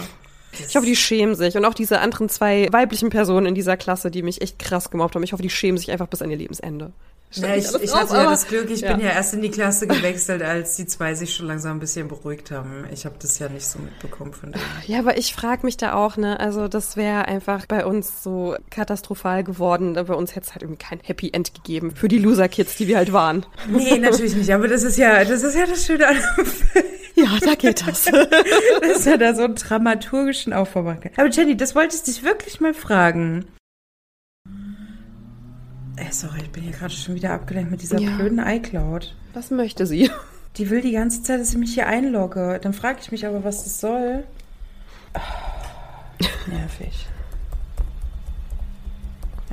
Ich 0.68 0.76
hoffe, 0.76 0.86
die 0.86 0.96
schämen 0.96 1.36
sich. 1.36 1.56
Und 1.56 1.66
auch 1.66 1.74
diese 1.74 2.00
anderen 2.00 2.28
zwei 2.28 2.68
weiblichen 2.72 3.10
Personen 3.10 3.46
in 3.46 3.56
dieser 3.56 3.78
Klasse, 3.78 4.12
die 4.12 4.24
mich 4.24 4.42
echt 4.42 4.60
krass 4.60 4.90
gemobbt 4.90 5.16
haben. 5.16 5.24
Ich 5.24 5.34
hoffe, 5.34 5.44
die 5.44 5.50
schämen 5.50 5.78
sich 5.78 5.92
einfach 5.92 6.08
bis 6.08 6.22
an 6.22 6.32
ihr 6.32 6.38
Lebensende. 6.38 6.92
Ja, 7.32 7.56
ich, 7.56 7.72
ich 7.82 7.94
hatte 7.94 8.16
ja 8.16 8.24
das 8.24 8.48
Glück, 8.48 8.72
ich 8.72 8.82
ja. 8.82 8.94
bin 8.94 9.06
ja 9.06 9.12
erst 9.12 9.36
in 9.36 9.42
die 9.42 9.52
Klasse 9.52 9.86
gewechselt, 9.86 10.42
als 10.42 10.76
die 10.78 10.88
zwei 10.88 11.14
sich 11.14 11.36
schon 11.36 11.46
langsam 11.46 11.78
ein 11.78 11.80
bisschen 11.80 12.08
beruhigt 12.08 12.50
haben. 12.50 12.86
Ich 12.92 13.06
habe 13.06 13.16
das 13.22 13.38
ja 13.38 13.50
nicht 13.50 13.68
so 13.68 13.78
mitbekommen 13.78 14.34
von 14.34 14.52
denen. 14.52 14.64
Ja, 14.88 15.00
aber 15.00 15.18
ich 15.18 15.34
frage 15.34 15.66
mich 15.66 15.78
da 15.78 15.94
auch, 15.94 16.18
ne, 16.18 16.40
also 16.40 16.68
das 16.68 16.98
wäre 16.98 17.26
einfach 17.26 17.68
bei 17.68 17.86
uns 17.86 18.24
so 18.24 18.56
katastrophal 18.72 19.44
geworden. 19.44 19.94
Bei 19.94 20.16
uns 20.16 20.36
hätte 20.36 20.48
es 20.48 20.54
halt 20.54 20.64
irgendwie 20.64 20.84
kein 20.84 21.00
Happy 21.02 21.30
End 21.32 21.54
gegeben 21.54 21.92
für 21.96 22.08
die 22.08 22.18
Loser-Kids, 22.18 22.76
die 22.78 22.88
wir 22.88 22.98
halt 22.98 23.14
waren. 23.14 23.46
Nee, 23.68 24.00
natürlich 24.00 24.36
nicht, 24.36 24.52
aber 24.52 24.68
das 24.68 24.82
ist 24.82 24.98
ja, 24.98 25.24
das 25.24 25.44
ist 25.44 25.56
ja 25.56 25.68
das 25.68 25.86
Schöne 25.86 26.08
an 26.08 26.18
Ja, 27.16 27.38
da 27.42 27.54
geht 27.56 27.86
das. 27.88 28.06
das 28.82 28.98
ist 28.98 29.06
ja 29.06 29.18
da 29.18 29.36
so 29.36 29.44
einen 29.44 29.56
dramaturgischen 29.56 30.54
Aufbau 30.54 30.84
machen. 30.84 31.12
Aber 31.18 31.30
Jenny, 31.30 31.58
das 31.58 31.76
wollte 31.76 31.96
ich 31.96 32.04
dich 32.04 32.24
wirklich 32.24 32.60
mal 32.60 32.74
fragen. 32.74 33.46
Ey, 36.00 36.14
sorry, 36.14 36.40
ich 36.44 36.50
bin 36.52 36.64
hier 36.64 36.72
gerade 36.72 36.94
schon 36.94 37.16
wieder 37.16 37.32
abgelenkt 37.34 37.72
mit 37.72 37.82
dieser 37.82 38.00
ja. 38.00 38.16
blöden 38.16 38.40
iCloud. 38.40 39.14
Was 39.34 39.52
möchte 39.52 39.86
sie? 39.86 40.10
Die 40.56 40.70
will 40.70 40.82
die 40.82 40.94
ganze 40.94 41.22
Zeit, 41.24 41.42
dass 41.42 41.52
ich 41.52 41.58
mich 41.58 41.74
hier 41.74 41.88
einlogge. 41.88 42.60
Dann 42.62 42.74
frage 42.74 43.00
ich 43.02 43.12
mich 43.12 43.26
aber, 43.26 43.44
was 43.44 43.66
das 43.66 43.82
soll. 43.82 44.24
Oh, 45.14 45.20
nervig. 46.50 47.06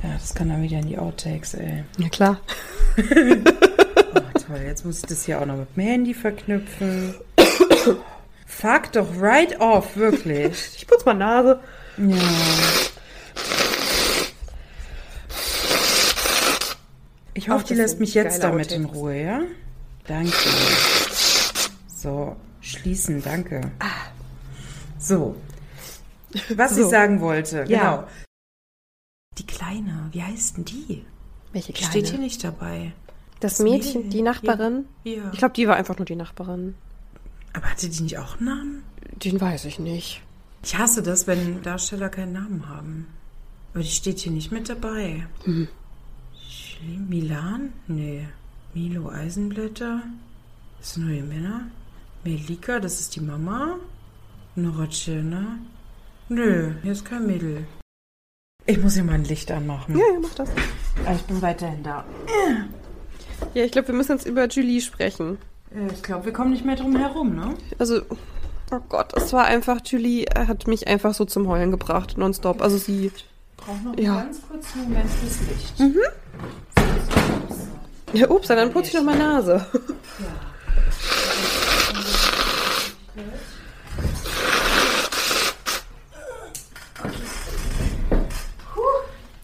Ja, 0.01 0.13
das 0.13 0.33
kann 0.33 0.47
dann 0.47 0.63
wieder 0.63 0.79
in 0.79 0.87
die 0.87 0.97
Outtakes, 0.97 1.53
ey. 1.55 1.83
Ja, 1.97 2.07
klar. 2.07 2.39
oh, 2.97 4.19
toll. 4.47 4.61
Jetzt 4.65 4.85
muss 4.85 4.99
ich 4.99 5.05
das 5.05 5.25
hier 5.25 5.41
auch 5.41 5.45
noch 5.45 5.57
mit 5.57 5.75
dem 5.75 5.83
Handy 5.83 6.13
verknüpfen. 6.13 7.15
Fuck 8.45 8.93
doch 8.93 9.19
right 9.19 9.59
off, 9.59 9.97
wirklich. 9.97 10.75
Ich 10.77 10.87
putze 10.87 11.05
mal 11.05 11.13
Nase. 11.13 11.59
Ja. 11.97 12.15
Ich 17.47 17.53
hoffe, 17.53 17.63
die 17.63 17.75
lässt 17.75 18.01
mich 18.01 18.13
jetzt 18.13 18.43
damit 18.43 18.73
in 18.73 18.83
Ruhe, 18.83 19.21
ja? 19.21 19.41
Danke. 20.05 20.33
So, 21.87 22.35
schließen, 22.59 23.23
danke. 23.23 23.71
Ah. 23.79 24.11
So. 24.99 25.37
Was 26.57 26.75
so. 26.75 26.81
ich 26.81 26.87
sagen 26.87 27.21
wollte, 27.21 27.59
ja. 27.59 27.63
genau. 27.63 28.07
Die 29.37 29.45
Kleine, 29.45 30.09
wie 30.11 30.21
heißt 30.21 30.57
denn 30.57 30.65
die? 30.65 31.05
Welche 31.53 31.71
Kleine? 31.71 31.89
Steht 31.89 32.07
hier 32.09 32.19
nicht 32.19 32.43
dabei. 32.43 32.91
Das, 33.39 33.53
das 33.53 33.59
Mädchen, 33.63 34.01
Mädchen, 34.01 34.09
die 34.09 34.21
Nachbarin? 34.23 34.85
Ja. 35.05 35.31
Ich 35.31 35.39
glaube, 35.39 35.53
die 35.53 35.69
war 35.69 35.77
einfach 35.77 35.97
nur 35.97 36.05
die 36.05 36.17
Nachbarin. 36.17 36.75
Aber 37.53 37.67
hatte 37.67 37.87
die 37.87 38.03
nicht 38.03 38.17
auch 38.17 38.35
einen 38.39 38.45
Namen? 38.45 38.83
Den 39.23 39.39
weiß 39.39 39.63
ich 39.63 39.79
nicht. 39.79 40.21
Ich 40.65 40.77
hasse 40.77 41.01
das, 41.01 41.27
wenn 41.27 41.61
Darsteller 41.61 42.09
keinen 42.09 42.33
Namen 42.33 42.67
haben. 42.67 43.07
Aber 43.73 43.83
die 43.83 43.89
steht 43.89 44.19
hier 44.19 44.33
nicht 44.33 44.51
mit 44.51 44.67
dabei. 44.67 45.27
Milan? 46.81 47.73
Nee. 47.87 48.27
Milo 48.73 49.09
Eisenblätter? 49.09 50.03
Das 50.79 50.93
sind 50.93 51.05
nur 51.07 51.15
die 51.15 51.21
Männer. 51.21 51.61
Melika, 52.23 52.79
das 52.79 52.99
ist 52.99 53.15
die 53.15 53.21
Mama. 53.21 53.75
Nora 54.55 54.87
Tschirner. 54.87 55.57
Nö, 56.29 56.73
hier 56.83 56.91
ist 56.91 57.05
kein 57.05 57.25
Mädel. 57.25 57.65
Ich 58.65 58.79
muss 58.81 58.95
hier 58.95 59.03
mal 59.03 59.13
ein 59.13 59.23
Licht 59.23 59.49
anmachen. 59.51 59.97
Ja, 59.97 60.03
ja, 60.13 60.19
mach 60.21 60.33
das. 60.35 60.49
Aber 61.05 61.15
ich 61.15 61.21
bin 61.23 61.41
weiterhin 61.41 61.83
da. 61.83 62.03
Ja, 63.53 63.63
ich 63.63 63.71
glaube, 63.71 63.87
wir 63.89 63.95
müssen 63.95 64.11
jetzt 64.13 64.27
über 64.27 64.47
Julie 64.47 64.81
sprechen. 64.81 65.37
Ich 65.93 66.03
glaube, 66.03 66.25
wir 66.25 66.33
kommen 66.33 66.51
nicht 66.51 66.65
mehr 66.65 66.75
drum 66.75 66.95
herum, 66.97 67.35
ne? 67.35 67.53
Also, 67.79 68.01
oh 68.71 68.79
Gott, 68.89 69.13
es 69.15 69.31
war 69.31 69.45
einfach, 69.45 69.79
Julie 69.85 70.25
hat 70.35 70.67
mich 70.67 70.87
einfach 70.87 71.13
so 71.13 71.23
zum 71.25 71.47
Heulen 71.47 71.71
gebracht, 71.71 72.17
nonstop. 72.17 72.61
Also 72.61 72.77
sie. 72.77 73.11
Braucht 73.55 73.83
noch 73.83 73.97
Ja. 73.97 74.17
einen 74.17 74.25
ganz 74.27 74.41
kurzen 74.47 74.83
Moment 74.83 75.09
fürs 75.09 75.39
Licht. 75.47 75.79
Mhm. 75.79 75.99
Ja, 78.13 78.29
ups, 78.29 78.47
dann 78.47 78.71
putze 78.71 78.89
ich 78.89 78.93
noch 78.93 79.03
mal 79.03 79.17
Nase. 79.17 79.65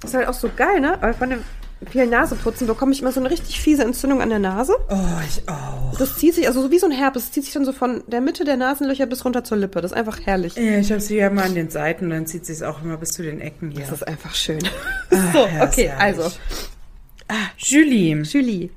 Das 0.02 0.12
ist 0.12 0.14
halt 0.16 0.28
auch 0.28 0.34
so 0.34 0.50
geil, 0.56 0.80
ne? 0.80 0.98
Weil 1.02 1.14
von 1.14 1.30
dem 1.30 1.44
vielen 1.90 2.10
Naseputzen 2.10 2.68
bekomme 2.68 2.94
ich 2.94 3.02
immer 3.02 3.12
so 3.12 3.20
eine 3.20 3.30
richtig 3.30 3.60
fiese 3.60 3.84
Entzündung 3.84 4.22
an 4.22 4.30
der 4.30 4.40
Nase. 4.40 4.76
Oh, 4.90 4.96
ich 5.28 5.48
auch. 5.50 5.98
Das 5.98 6.18
zieht 6.18 6.36
sich, 6.36 6.48
also 6.48 6.62
so 6.62 6.72
wie 6.72 6.80
so 6.80 6.88
ein 6.88 6.92
Herpes, 6.92 7.26
das 7.26 7.32
zieht 7.34 7.44
sich 7.44 7.54
dann 7.54 7.66
so 7.66 7.74
von 7.74 8.04
der 8.08 8.22
Mitte 8.22 8.46
der 8.46 8.58
Nasenlöcher 8.58 9.06
bis 9.06 9.26
runter 9.26 9.44
zur 9.44 9.58
Lippe. 9.58 9.82
Das 9.82 9.92
ist 9.92 9.98
einfach 9.98 10.20
herrlich. 10.24 10.56
Ja, 10.56 10.78
ich 10.78 10.92
habe 10.92 11.02
sie 11.02 11.18
ja 11.18 11.30
mal 11.30 11.46
an 11.46 11.56
den 11.56 11.70
Seiten 11.70 12.06
und 12.06 12.12
dann 12.12 12.26
zieht 12.26 12.46
sie 12.46 12.54
es 12.54 12.64
auch 12.64 12.82
immer 12.82 12.98
bis 12.98 13.12
zu 13.12 13.24
den 13.24 13.42
Ecken 13.42 13.72
hier. 13.72 13.82
Das 13.82 13.92
ist 13.92 14.08
einfach 14.08 14.34
schön. 14.34 14.60
Ah, 15.12 15.16
so, 15.34 15.46
ja, 15.46 15.64
okay, 15.64 15.92
also, 15.98 16.32
Ah, 17.36 17.52
Julie. 17.58 18.14
Julie. 18.24 18.70